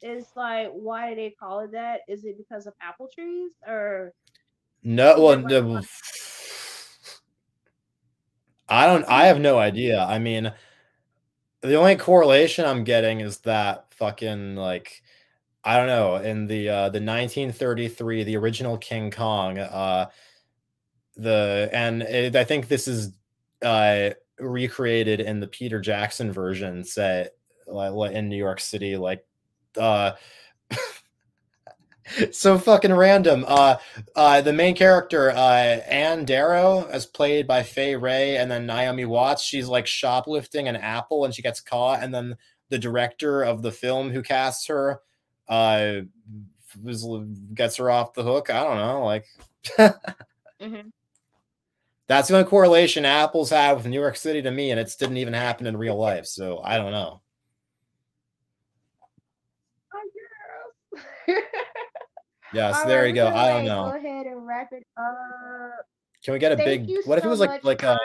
Is 0.00 0.26
like, 0.36 0.70
why 0.70 1.10
do 1.10 1.16
they 1.16 1.30
call 1.30 1.60
it 1.60 1.72
that? 1.72 2.02
Is 2.06 2.24
it 2.24 2.38
because 2.38 2.66
of 2.66 2.74
apple 2.80 3.08
trees 3.12 3.50
or? 3.66 4.12
No, 4.84 5.20
well, 5.20 5.38
no, 5.40 5.62
one- 5.62 5.86
I 8.68 8.86
don't. 8.86 9.04
I 9.08 9.26
have 9.26 9.40
no 9.40 9.58
idea. 9.58 9.98
I 10.04 10.20
mean, 10.20 10.52
the 11.62 11.74
only 11.74 11.96
correlation 11.96 12.64
I'm 12.64 12.84
getting 12.84 13.20
is 13.20 13.38
that 13.38 13.86
fucking 13.94 14.54
like 14.54 15.02
I 15.68 15.76
don't 15.76 15.86
know. 15.86 16.16
In 16.16 16.46
the 16.46 16.70
uh, 16.70 16.88
the 16.88 16.98
1933, 16.98 18.24
the 18.24 18.38
original 18.38 18.78
King 18.78 19.10
Kong, 19.10 19.58
uh, 19.58 20.06
the 21.14 21.68
and 21.74 22.00
it, 22.00 22.34
I 22.34 22.44
think 22.44 22.68
this 22.68 22.88
is 22.88 23.12
uh 23.60 24.10
recreated 24.40 25.20
in 25.20 25.40
the 25.40 25.46
Peter 25.46 25.78
Jackson 25.78 26.32
version 26.32 26.84
set 26.84 27.34
like 27.66 28.12
in 28.12 28.30
New 28.30 28.38
York 28.38 28.60
City, 28.60 28.96
like 28.96 29.26
uh. 29.76 30.12
so 32.30 32.58
fucking 32.58 32.94
random. 32.94 33.44
Uh, 33.46 33.76
uh, 34.16 34.40
the 34.40 34.54
main 34.54 34.74
character, 34.74 35.32
uh, 35.32 35.82
Anne 35.86 36.24
Darrow, 36.24 36.88
as 36.90 37.04
played 37.04 37.46
by 37.46 37.62
Fay 37.62 37.94
Wray, 37.94 38.38
and 38.38 38.50
then 38.50 38.64
Naomi 38.64 39.04
Watts. 39.04 39.42
She's 39.42 39.68
like 39.68 39.86
shoplifting 39.86 40.66
an 40.66 40.76
apple, 40.76 41.26
and 41.26 41.34
she 41.34 41.42
gets 41.42 41.60
caught. 41.60 42.02
And 42.02 42.14
then 42.14 42.38
the 42.70 42.78
director 42.78 43.42
of 43.42 43.60
the 43.60 43.70
film 43.70 44.08
who 44.08 44.22
casts 44.22 44.66
her, 44.68 45.02
uh, 45.48 46.00
was, 46.82 47.04
gets 47.54 47.76
her 47.76 47.90
off 47.90 48.14
the 48.14 48.22
hook. 48.22 48.50
I 48.50 48.62
don't 48.64 48.76
know. 48.76 49.04
Like 49.04 49.26
Mhm. 50.60 50.92
that's 52.06 52.28
the 52.28 52.36
only 52.36 52.48
correlation 52.48 53.04
apples 53.04 53.50
have 53.50 53.78
with 53.78 53.86
New 53.86 54.00
York 54.00 54.16
City 54.16 54.42
to 54.42 54.50
me, 54.50 54.70
and 54.70 54.80
it 54.80 54.94
didn't 54.98 55.16
even 55.18 55.34
happen 55.34 55.66
in 55.66 55.76
real 55.76 55.96
life. 55.96 56.26
So 56.26 56.60
I 56.62 56.76
don't 56.76 56.92
know. 56.92 57.20
Oh. 59.94 61.34
Yes, 62.54 62.82
there 62.84 63.02
right, 63.02 63.08
you 63.08 63.14
go. 63.14 63.26
I 63.28 63.48
don't 63.48 63.66
know. 63.66 63.90
Go 63.90 63.98
ahead 63.98 64.26
and 64.26 64.46
wrap 64.46 64.72
it 64.72 64.82
up. 64.96 65.84
Can 66.24 66.32
we 66.32 66.38
get 66.38 66.52
a 66.52 66.56
Thank 66.56 66.86
big? 66.86 66.96
What 67.06 67.18
if 67.18 67.24
it 67.24 67.28
was 67.28 67.40
like 67.40 67.62
like 67.62 67.82
a 67.82 67.98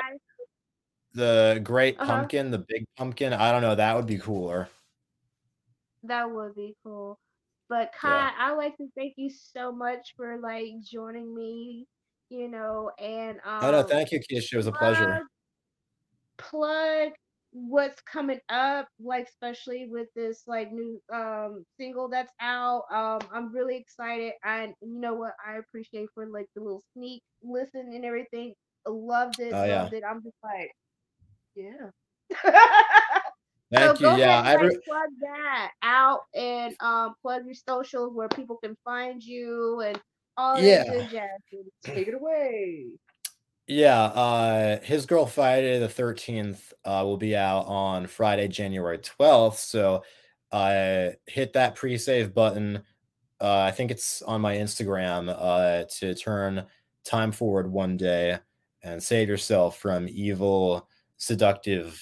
the 1.13 1.61
Great 1.63 1.97
Uh-huh. 1.99 2.11
Pumpkin, 2.11 2.51
the 2.51 2.59
Big 2.59 2.85
Pumpkin? 2.97 3.31
I 3.31 3.51
don't 3.53 3.61
know. 3.61 3.75
That 3.75 3.95
would 3.95 4.05
be 4.05 4.17
cooler. 4.17 4.67
That 6.03 6.29
would 6.29 6.55
be 6.55 6.75
cool. 6.83 7.17
But 7.73 7.91
Kai, 7.99 8.29
I 8.37 8.53
like 8.53 8.77
to 8.77 8.87
thank 8.95 9.13
you 9.17 9.31
so 9.31 9.71
much 9.71 10.13
for 10.15 10.37
like 10.37 10.65
joining 10.83 11.33
me, 11.33 11.87
you 12.29 12.47
know, 12.47 12.91
and 12.99 13.37
um 13.43 13.63
Oh 13.63 13.71
no, 13.71 13.81
thank 13.81 14.11
you, 14.11 14.19
Keisha. 14.19 14.53
It 14.53 14.57
was 14.57 14.67
a 14.67 14.71
pleasure. 14.71 15.23
plug, 16.37 16.51
plug 16.51 17.11
what's 17.51 17.99
coming 18.03 18.39
up, 18.49 18.87
like 18.99 19.27
especially 19.27 19.87
with 19.89 20.07
this 20.15 20.43
like 20.45 20.71
new 20.71 21.01
um 21.11 21.65
single 21.79 22.09
that's 22.09 22.31
out. 22.39 22.83
Um 22.93 23.21
I'm 23.33 23.51
really 23.51 23.77
excited 23.77 24.33
and 24.45 24.75
you 24.83 24.99
know 24.99 25.15
what 25.15 25.33
I 25.43 25.57
appreciate 25.57 26.09
for 26.13 26.27
like 26.27 26.45
the 26.55 26.61
little 26.61 26.83
sneak 26.95 27.23
listen 27.41 27.89
and 27.91 28.05
everything. 28.05 28.53
Loved 28.87 29.39
it, 29.39 29.51
Oh, 29.51 29.63
yeah. 29.65 29.81
loved 29.81 29.93
it. 29.95 30.03
I'm 30.07 30.21
just 30.21 30.37
like, 30.43 30.71
yeah. 31.55 31.89
Thank 33.73 33.97
so 33.97 34.03
you. 34.03 34.11
go 34.11 34.17
Yeah, 34.17 34.39
ahead 34.39 34.45
I 34.45 34.53
and 34.53 34.61
re- 34.61 34.69
like, 34.69 34.83
plug 34.85 35.09
that 35.21 35.71
out 35.81 36.21
and 36.35 36.75
um 36.79 37.15
plug 37.21 37.45
your 37.45 37.55
socials 37.55 38.13
where 38.13 38.29
people 38.29 38.57
can 38.57 38.77
find 38.85 39.23
you 39.23 39.81
and 39.81 39.99
all 40.37 40.55
that 40.55 40.63
Yeah. 40.63 40.83
good 40.91 41.09
jazz. 41.09 41.29
Take 41.83 42.07
it 42.07 42.13
away. 42.13 42.85
yeah. 43.67 44.03
Uh, 44.03 44.79
his 44.81 45.05
girl 45.05 45.25
Friday 45.25 45.79
the 45.79 45.87
thirteenth 45.89 46.73
uh, 46.85 47.01
will 47.05 47.17
be 47.17 47.35
out 47.35 47.65
on 47.65 48.07
Friday, 48.07 48.47
January 48.47 48.97
twelfth. 48.99 49.59
So, 49.59 50.03
uh, 50.51 51.09
hit 51.27 51.53
that 51.53 51.75
pre-save 51.75 52.33
button. 52.33 52.83
Uh, 53.41 53.59
I 53.61 53.71
think 53.71 53.89
it's 53.91 54.21
on 54.21 54.39
my 54.41 54.55
Instagram 54.55 55.33
uh, 55.37 55.85
to 55.99 56.13
turn 56.15 56.65
time 57.03 57.31
forward 57.31 57.71
one 57.71 57.97
day 57.97 58.37
and 58.83 59.01
save 59.01 59.27
yourself 59.29 59.77
from 59.79 60.07
evil, 60.09 60.87
seductive 61.17 62.01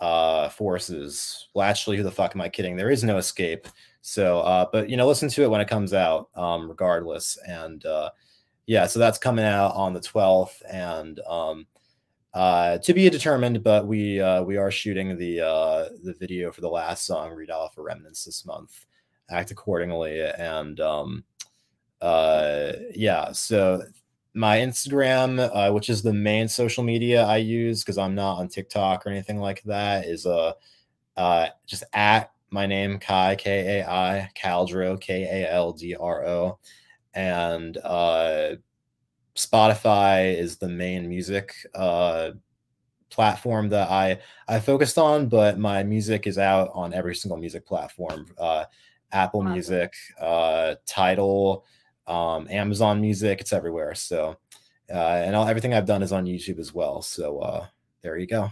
uh 0.00 0.48
forces. 0.48 1.48
Actually, 1.60 1.96
who 1.96 2.02
the 2.02 2.10
fuck 2.10 2.34
am 2.34 2.40
I 2.40 2.48
kidding? 2.48 2.76
There 2.76 2.90
is 2.90 3.04
no 3.04 3.18
escape. 3.18 3.66
So, 4.00 4.40
uh, 4.40 4.66
but 4.72 4.88
you 4.88 4.96
know, 4.96 5.06
listen 5.06 5.28
to 5.30 5.42
it 5.42 5.50
when 5.50 5.60
it 5.60 5.68
comes 5.68 5.92
out, 5.92 6.30
um, 6.34 6.68
regardless. 6.68 7.36
And 7.46 7.84
uh, 7.84 8.10
yeah, 8.66 8.86
so 8.86 8.98
that's 8.98 9.18
coming 9.18 9.44
out 9.44 9.74
on 9.74 9.92
the 9.92 10.00
12th, 10.00 10.62
and 10.70 11.20
um, 11.20 11.66
uh, 12.34 12.78
to 12.78 12.94
be 12.94 13.08
determined. 13.10 13.62
But 13.62 13.86
we 13.86 14.20
uh, 14.20 14.42
we 14.42 14.56
are 14.56 14.70
shooting 14.70 15.16
the 15.16 15.40
uh, 15.40 15.88
the 16.04 16.14
video 16.18 16.52
for 16.52 16.60
the 16.60 16.68
last 16.68 17.04
song, 17.04 17.32
"Read 17.32 17.50
Off 17.50 17.74
for 17.74 17.82
Remnants" 17.82 18.24
this 18.24 18.46
month. 18.46 18.86
Act 19.30 19.50
accordingly, 19.50 20.22
and 20.22 20.78
um, 20.80 21.24
uh, 22.00 22.72
yeah. 22.94 23.32
So 23.32 23.82
my 24.38 24.58
Instagram, 24.58 25.50
uh, 25.52 25.72
which 25.72 25.90
is 25.90 26.00
the 26.00 26.12
main 26.12 26.46
social 26.46 26.84
media 26.84 27.24
I 27.24 27.38
use 27.38 27.82
because 27.82 27.98
I'm 27.98 28.14
not 28.14 28.38
on 28.38 28.48
TikTok 28.48 29.04
or 29.04 29.10
anything 29.10 29.40
like 29.40 29.62
that, 29.64 30.06
is 30.06 30.26
uh, 30.26 30.52
uh 31.16 31.48
just 31.66 31.82
at 31.92 32.30
my 32.50 32.64
name 32.64 32.98
Kai 32.98 33.34
K 33.34 33.80
A 33.80 33.90
I 33.90 34.30
Kaldro 34.40 34.98
K 35.00 35.24
A 35.24 35.52
L 35.52 35.72
D 35.72 35.96
R 35.96 36.24
O, 36.24 36.58
and 37.14 37.76
uh, 37.78 38.54
Spotify 39.34 40.38
is 40.38 40.56
the 40.56 40.68
main 40.68 41.08
music 41.08 41.52
uh, 41.74 42.30
platform 43.10 43.68
that 43.70 43.90
I 43.90 44.20
I 44.46 44.60
focused 44.60 44.98
on, 44.98 45.28
but 45.28 45.58
my 45.58 45.82
music 45.82 46.28
is 46.28 46.38
out 46.38 46.70
on 46.74 46.94
every 46.94 47.16
single 47.16 47.38
music 47.38 47.66
platform: 47.66 48.26
uh, 48.38 48.66
Apple. 49.10 49.42
Music, 49.42 49.94
uh, 50.20 50.76
Tidal, 50.86 51.64
um, 52.08 52.48
Amazon 52.50 53.00
Music. 53.00 53.40
It's 53.40 53.52
everywhere. 53.52 53.94
So, 53.94 54.36
uh, 54.92 55.22
and 55.24 55.36
all, 55.36 55.46
everything 55.46 55.74
I've 55.74 55.86
done 55.86 56.02
is 56.02 56.12
on 56.12 56.24
YouTube 56.24 56.58
as 56.58 56.74
well. 56.74 57.02
So 57.02 57.38
uh, 57.38 57.66
there 58.02 58.16
you 58.16 58.26
go. 58.26 58.50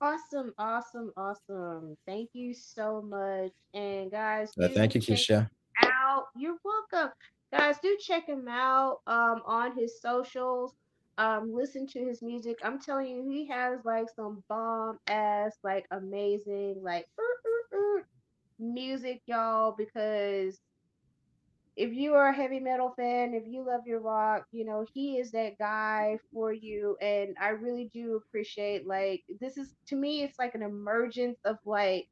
Awesome, 0.00 0.54
awesome, 0.56 1.12
awesome. 1.16 1.96
Thank 2.06 2.30
you 2.32 2.54
so 2.54 3.02
much. 3.02 3.52
And 3.74 4.10
guys, 4.10 4.50
uh, 4.60 4.68
thank 4.68 4.94
you, 4.94 5.00
Keisha. 5.00 5.50
Out. 5.84 6.28
You're 6.36 6.56
welcome. 6.64 7.12
Guys, 7.52 7.76
do 7.82 7.96
check 8.00 8.26
him 8.26 8.46
out 8.48 9.00
um, 9.06 9.42
on 9.44 9.76
his 9.76 10.00
socials. 10.00 10.72
Um, 11.18 11.52
listen 11.52 11.86
to 11.88 11.98
his 11.98 12.22
music. 12.22 12.58
I'm 12.64 12.80
telling 12.80 13.08
you, 13.08 13.28
he 13.28 13.46
has 13.48 13.80
like 13.84 14.06
some 14.16 14.42
bomb 14.48 14.98
ass, 15.06 15.52
like 15.62 15.84
amazing, 15.90 16.76
like 16.80 17.06
uh, 17.18 17.76
uh, 17.76 17.78
uh, 17.78 18.02
music, 18.58 19.20
y'all. 19.26 19.74
Because 19.76 20.60
if 21.76 21.92
you 21.92 22.14
are 22.14 22.28
a 22.28 22.34
heavy 22.34 22.60
metal 22.60 22.92
fan, 22.96 23.32
if 23.34 23.44
you 23.46 23.64
love 23.64 23.82
your 23.86 24.00
rock, 24.00 24.44
you 24.52 24.64
know, 24.64 24.84
he 24.92 25.18
is 25.18 25.30
that 25.32 25.58
guy 25.58 26.18
for 26.32 26.52
you. 26.52 26.96
And 27.00 27.34
I 27.40 27.50
really 27.50 27.90
do 27.92 28.16
appreciate 28.16 28.86
like 28.86 29.22
this 29.40 29.56
is 29.56 29.74
to 29.86 29.96
me 29.96 30.22
it's 30.22 30.38
like 30.38 30.54
an 30.54 30.62
emergence 30.62 31.38
of 31.44 31.56
like 31.64 32.08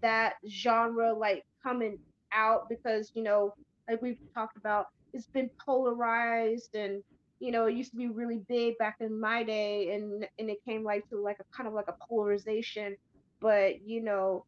that 0.00 0.34
genre 0.48 1.12
like 1.12 1.44
coming 1.62 1.98
out 2.32 2.68
because, 2.68 3.12
you 3.14 3.22
know, 3.22 3.54
like 3.88 4.00
we've 4.02 4.18
talked 4.34 4.56
about, 4.56 4.86
it's 5.12 5.26
been 5.26 5.50
polarized 5.64 6.74
and 6.74 7.02
you 7.38 7.50
know, 7.50 7.66
it 7.66 7.74
used 7.74 7.90
to 7.90 7.96
be 7.96 8.06
really 8.06 8.40
big 8.48 8.78
back 8.78 8.96
in 9.00 9.20
my 9.20 9.42
day 9.42 9.94
and 9.94 10.26
and 10.38 10.48
it 10.48 10.64
came 10.64 10.84
like 10.84 11.08
to 11.10 11.20
like 11.20 11.38
a 11.40 11.56
kind 11.56 11.66
of 11.66 11.74
like 11.74 11.88
a 11.88 11.96
polarization. 12.08 12.96
But 13.40 13.82
you 13.86 14.02
know, 14.02 14.44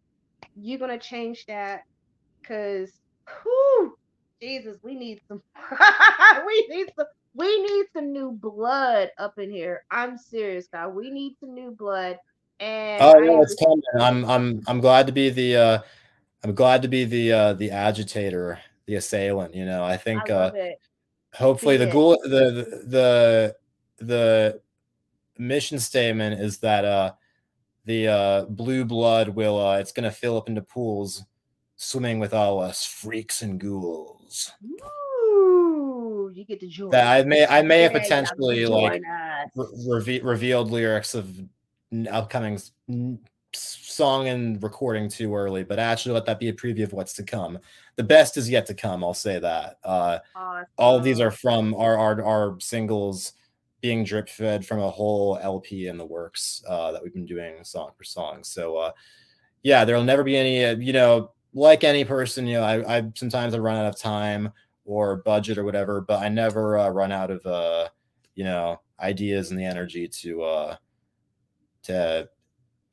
you're 0.57 0.79
gonna 0.79 0.99
change 0.99 1.45
that 1.47 1.83
because 2.41 2.93
whew, 3.43 3.97
Jesus, 4.41 4.79
we 4.83 4.95
need 4.95 5.21
some 5.29 5.43
we 6.47 6.67
need 6.69 6.89
some 6.97 7.07
we 7.35 7.63
need 7.63 7.87
some 7.93 8.13
new 8.13 8.33
blood 8.33 9.11
up 9.19 9.39
in 9.39 9.51
here. 9.51 9.85
I'm 9.91 10.17
serious, 10.19 10.69
God. 10.73 10.95
We 10.95 11.11
need 11.11 11.37
some 11.41 11.55
new 11.55 11.73
blood. 11.73 12.19
And 12.61 13.03
oh 13.03 13.19
yeah, 13.19 13.41
it's 13.43 13.57
coming. 13.57 13.83
I'm 13.99 14.25
I'm 14.25 14.63
I'm 14.67 14.81
glad 14.81 15.07
to 15.07 15.13
be 15.13 15.31
the 15.31 15.57
uh 15.57 15.79
I'm 16.43 16.55
glad 16.55 16.83
to 16.83 16.89
be 16.89 17.05
the 17.05 17.33
uh 17.33 17.53
the 17.55 17.71
agitator, 17.71 18.61
the 18.87 18.97
assailant, 18.97 19.55
you 19.55 19.65
know. 19.65 19.85
I 19.85 19.97
think 19.97 20.31
I 20.31 20.35
uh 20.35 20.53
it. 20.55 20.79
hopefully 21.35 21.77
the 21.77 21.87
goal 21.87 22.19
the 22.23 22.83
the 22.87 23.57
the 23.99 24.61
mission 25.39 25.79
statement 25.81 26.41
is 26.41 26.59
that 26.59 26.85
uh 26.85 27.13
the 27.87 28.09
uh 28.09 28.45
blue 28.45 28.85
blood 28.85 29.31
will 29.31 29.59
uh 29.59 29.79
it's 29.79 29.93
gonna 29.93 30.11
fill 30.11 30.37
up 30.37 30.49
into 30.49 30.63
pools 30.63 31.25
swimming 31.77 32.19
with 32.19 32.33
all 32.33 32.61
us 32.61 32.85
freaks 32.85 33.43
and 33.43 33.61
ghouls. 33.61 34.24
Ooh, 34.65 36.31
you 36.35 36.45
get 36.45 36.61
to 36.61 36.67
join. 36.67 36.91
That 36.91 37.07
I 37.07 37.23
may 37.25 37.47
I 37.47 37.63
may 37.63 37.83
have 37.83 37.93
potentially 37.93 38.67
like 38.67 39.03
re- 39.55 40.21
revealed 40.21 40.71
lyrics 40.71 41.15
of 41.15 41.29
upcoming 42.11 42.59
song 43.55 44.29
and 44.29 44.63
recording 44.63 45.09
too 45.09 45.35
early, 45.35 45.63
but 45.65 45.79
actually 45.79 46.13
let 46.13 46.27
that 46.27 46.41
be 46.41 46.49
a 46.49 46.53
preview 46.53 46.85
of 46.85 46.93
what's 46.93 47.13
to 47.15 47.23
come. 47.23 47.59
The 47.97 48.03
best 48.03 48.37
is 48.37 48.51
yet 48.51 48.67
to 48.67 48.75
come. 48.75 49.05
I'll 49.05 49.15
say 49.15 49.39
that. 49.39 49.79
Uh, 49.85 50.19
awesome. 50.35 50.67
All 50.79 50.97
of 50.97 51.05
these 51.05 51.21
are 51.21 51.31
from 51.31 51.75
our 51.75 51.97
our, 51.97 52.23
our 52.23 52.61
singles 52.61 53.33
being 53.81 54.03
drip 54.03 54.29
fed 54.29 54.65
from 54.65 54.81
a 54.81 54.91
whole 54.91 55.39
LP 55.43 55.89
in 55.89 55.99
the 55.99 56.07
works 56.07 56.65
uh, 56.67 56.91
that 56.91 57.03
we've 57.03 57.13
been 57.13 57.27
doing 57.27 57.63
song 57.65 57.91
for 57.97 58.05
song. 58.05 58.43
So 58.43 58.77
uh, 58.77 58.93
yeah, 59.63 59.85
there'll 59.85 60.05
never 60.05 60.25
be 60.25 60.37
any. 60.37 60.65
Uh, 60.65 60.77
you 60.77 60.93
know, 60.93 61.33
like 61.55 61.85
any 61.85 62.05
person, 62.05 62.47
you 62.47 62.55
know, 62.55 62.65
I, 62.65 62.99
I 62.99 63.13
sometimes 63.15 63.55
I 63.55 63.59
run 63.59 63.77
out 63.77 63.87
of 63.87 63.99
time 63.99 64.53
or 64.85 65.17
budget 65.17 65.57
or 65.57 65.65
whatever, 65.65 66.01
but 66.01 66.23
I 66.23 66.29
never 66.29 66.79
uh, 66.79 66.89
run 66.91 67.13
out 67.13 67.31
of 67.31 67.47
uh, 67.47 67.89
you 68.35 68.45
know, 68.45 68.81
ideas 69.01 69.51
and 69.51 69.59
the 69.59 69.65
energy 69.65 70.09
to 70.09 70.43
uh 70.43 70.77
to 71.85 72.29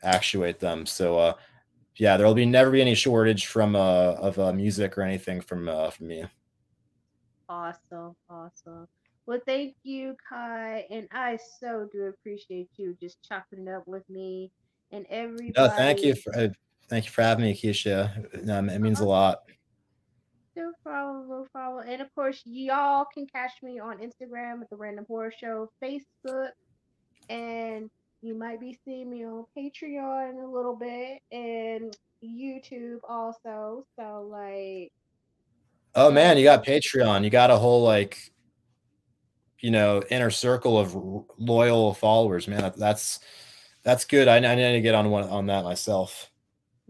actuate 0.04 0.60
them. 0.60 0.86
So 0.86 1.18
uh 1.18 1.34
yeah, 1.98 2.18
there'll 2.18 2.34
be 2.34 2.46
never 2.46 2.72
be 2.72 2.82
any 2.82 2.96
shortage 2.96 3.48
from 3.48 3.76
uh 3.76 4.14
of 4.14 4.40
uh, 4.40 4.54
music 4.54 4.98
or 4.98 5.02
anything 5.02 5.42
from 5.42 5.68
uh 5.68 5.90
from 5.90 6.08
me. 6.08 6.26
Awesome, 7.50 8.16
awesome. 8.30 8.88
Well, 9.28 9.40
thank 9.46 9.76
you, 9.84 10.16
Kai, 10.28 10.86
and 10.90 11.08
I 11.12 11.38
so 11.60 11.88
do 11.92 12.06
appreciate 12.06 12.70
you 12.78 12.98
just 13.00 13.18
chopping 13.24 13.68
it 13.68 13.72
up 13.72 13.88
with 13.88 14.10
me 14.10 14.52
and 14.92 15.06
everybody. 15.10 15.54
No, 15.56 15.70
thank 15.70 16.02
you 16.02 16.16
for 16.16 16.36
uh, 16.36 16.48
Thank 16.92 17.06
you 17.06 17.12
for 17.12 17.22
having 17.22 17.46
me, 17.46 17.56
Keisha. 17.56 18.50
Um, 18.50 18.70
it 18.70 18.82
means 18.82 19.00
a 19.00 19.04
uh-huh. 19.04 19.10
lot. 19.10 19.40
No 20.58 20.74
problem, 20.84 21.30
no 21.30 21.48
problem. 21.50 21.88
And 21.88 22.02
of 22.02 22.14
course, 22.14 22.42
y'all 22.44 23.06
can 23.14 23.26
catch 23.28 23.54
me 23.64 23.80
on 23.80 24.00
Instagram 24.00 24.62
at 24.62 24.70
the 24.70 24.76
Random 24.76 25.06
Horror 25.08 25.32
Show, 25.32 25.72
Facebook, 25.82 26.50
and 27.30 27.90
you 28.22 28.38
might 28.38 28.60
be 28.60 28.78
seeing 28.84 29.10
me 29.10 29.26
on 29.26 29.46
Patreon 29.58 30.32
in 30.32 30.40
a 30.40 30.52
little 30.52 30.76
bit 30.76 31.22
and 31.32 31.96
YouTube 32.22 33.00
also. 33.08 33.86
So 33.98 34.28
like 34.30 34.92
Oh 35.96 36.12
man, 36.12 36.38
you 36.38 36.44
got 36.44 36.66
Patreon. 36.66 37.24
You 37.24 37.30
got 37.30 37.52
a 37.52 37.58
whole 37.58 37.84
like 37.84 38.18
you 39.60 39.72
know, 39.72 40.04
inner 40.10 40.30
circle 40.30 40.78
of 40.78 40.94
loyal 41.38 41.94
followers, 41.94 42.50
man. 42.50 42.74
That's 42.76 43.22
that's 43.84 44.04
good. 44.04 44.28
I, 44.28 44.36
I 44.36 44.56
need 44.56 44.74
to 44.74 44.82
get 44.82 44.94
on 44.94 45.10
one 45.10 45.24
on 45.30 45.46
that 45.46 45.64
myself. 45.64 46.31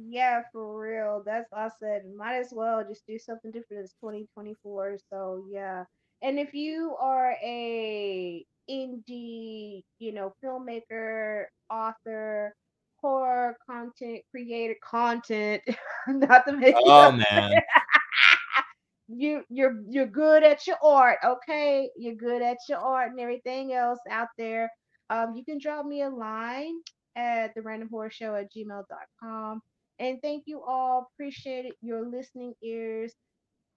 Yeah, 0.09 0.41
for 0.51 0.79
real. 0.79 1.23
That's 1.25 1.51
I 1.53 1.69
said. 1.79 2.03
Might 2.15 2.37
as 2.37 2.49
well 2.51 2.83
just 2.87 3.05
do 3.07 3.17
something 3.19 3.51
different. 3.51 3.83
It's 3.83 3.93
2024, 4.01 4.97
so 5.09 5.45
yeah. 5.49 5.83
And 6.21 6.39
if 6.39 6.53
you 6.53 6.95
are 6.99 7.35
a 7.43 8.45
indie, 8.69 9.83
you 9.99 10.13
know, 10.13 10.33
filmmaker, 10.43 11.45
author, 11.69 12.55
horror 13.01 13.57
content 13.69 14.21
creator, 14.29 14.75
content, 14.83 15.61
not 16.07 16.45
to 16.47 16.53
make 16.53 16.75
oh 16.77 17.11
man. 17.11 17.53
you 19.07 19.43
you're 19.49 19.81
you're 19.87 20.05
good 20.05 20.43
at 20.43 20.65
your 20.67 20.77
art, 20.83 21.17
okay? 21.25 21.89
You're 21.97 22.15
good 22.15 22.41
at 22.41 22.57
your 22.69 22.79
art 22.79 23.11
and 23.11 23.19
everything 23.19 23.73
else 23.73 23.99
out 24.09 24.29
there. 24.37 24.71
Um, 25.09 25.33
you 25.35 25.43
can 25.43 25.57
drop 25.57 25.85
me 25.85 26.03
a 26.03 26.09
line 26.09 26.75
at 27.17 27.53
the 27.55 27.61
random 27.61 27.89
horror 27.91 28.09
show 28.09 28.35
at 28.35 28.53
gmail.com 28.53 29.61
and 30.01 30.19
thank 30.21 30.43
you 30.47 30.63
all. 30.63 31.11
Appreciate 31.13 31.65
it. 31.65 31.73
Your 31.81 32.03
listening 32.03 32.55
ears. 32.63 33.13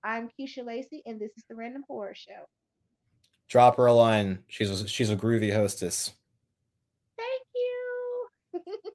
I'm 0.03 0.29
Keisha 0.29 0.65
Lacy, 0.65 1.03
and 1.07 1.21
this 1.21 1.33
is 1.37 1.45
the 1.49 1.55
Random 1.55 1.85
Horror 1.87 2.15
Show. 2.15 2.49
Drop 3.47 3.77
her 3.77 3.87
a 3.87 3.93
line. 3.93 4.39
She's 4.49 4.71
a, 4.71 4.89
she's 4.89 5.11
a 5.11 5.17
groovy 5.17 5.53
hostess. 5.53 6.13
Thank 7.17 7.43
you. 7.55 8.29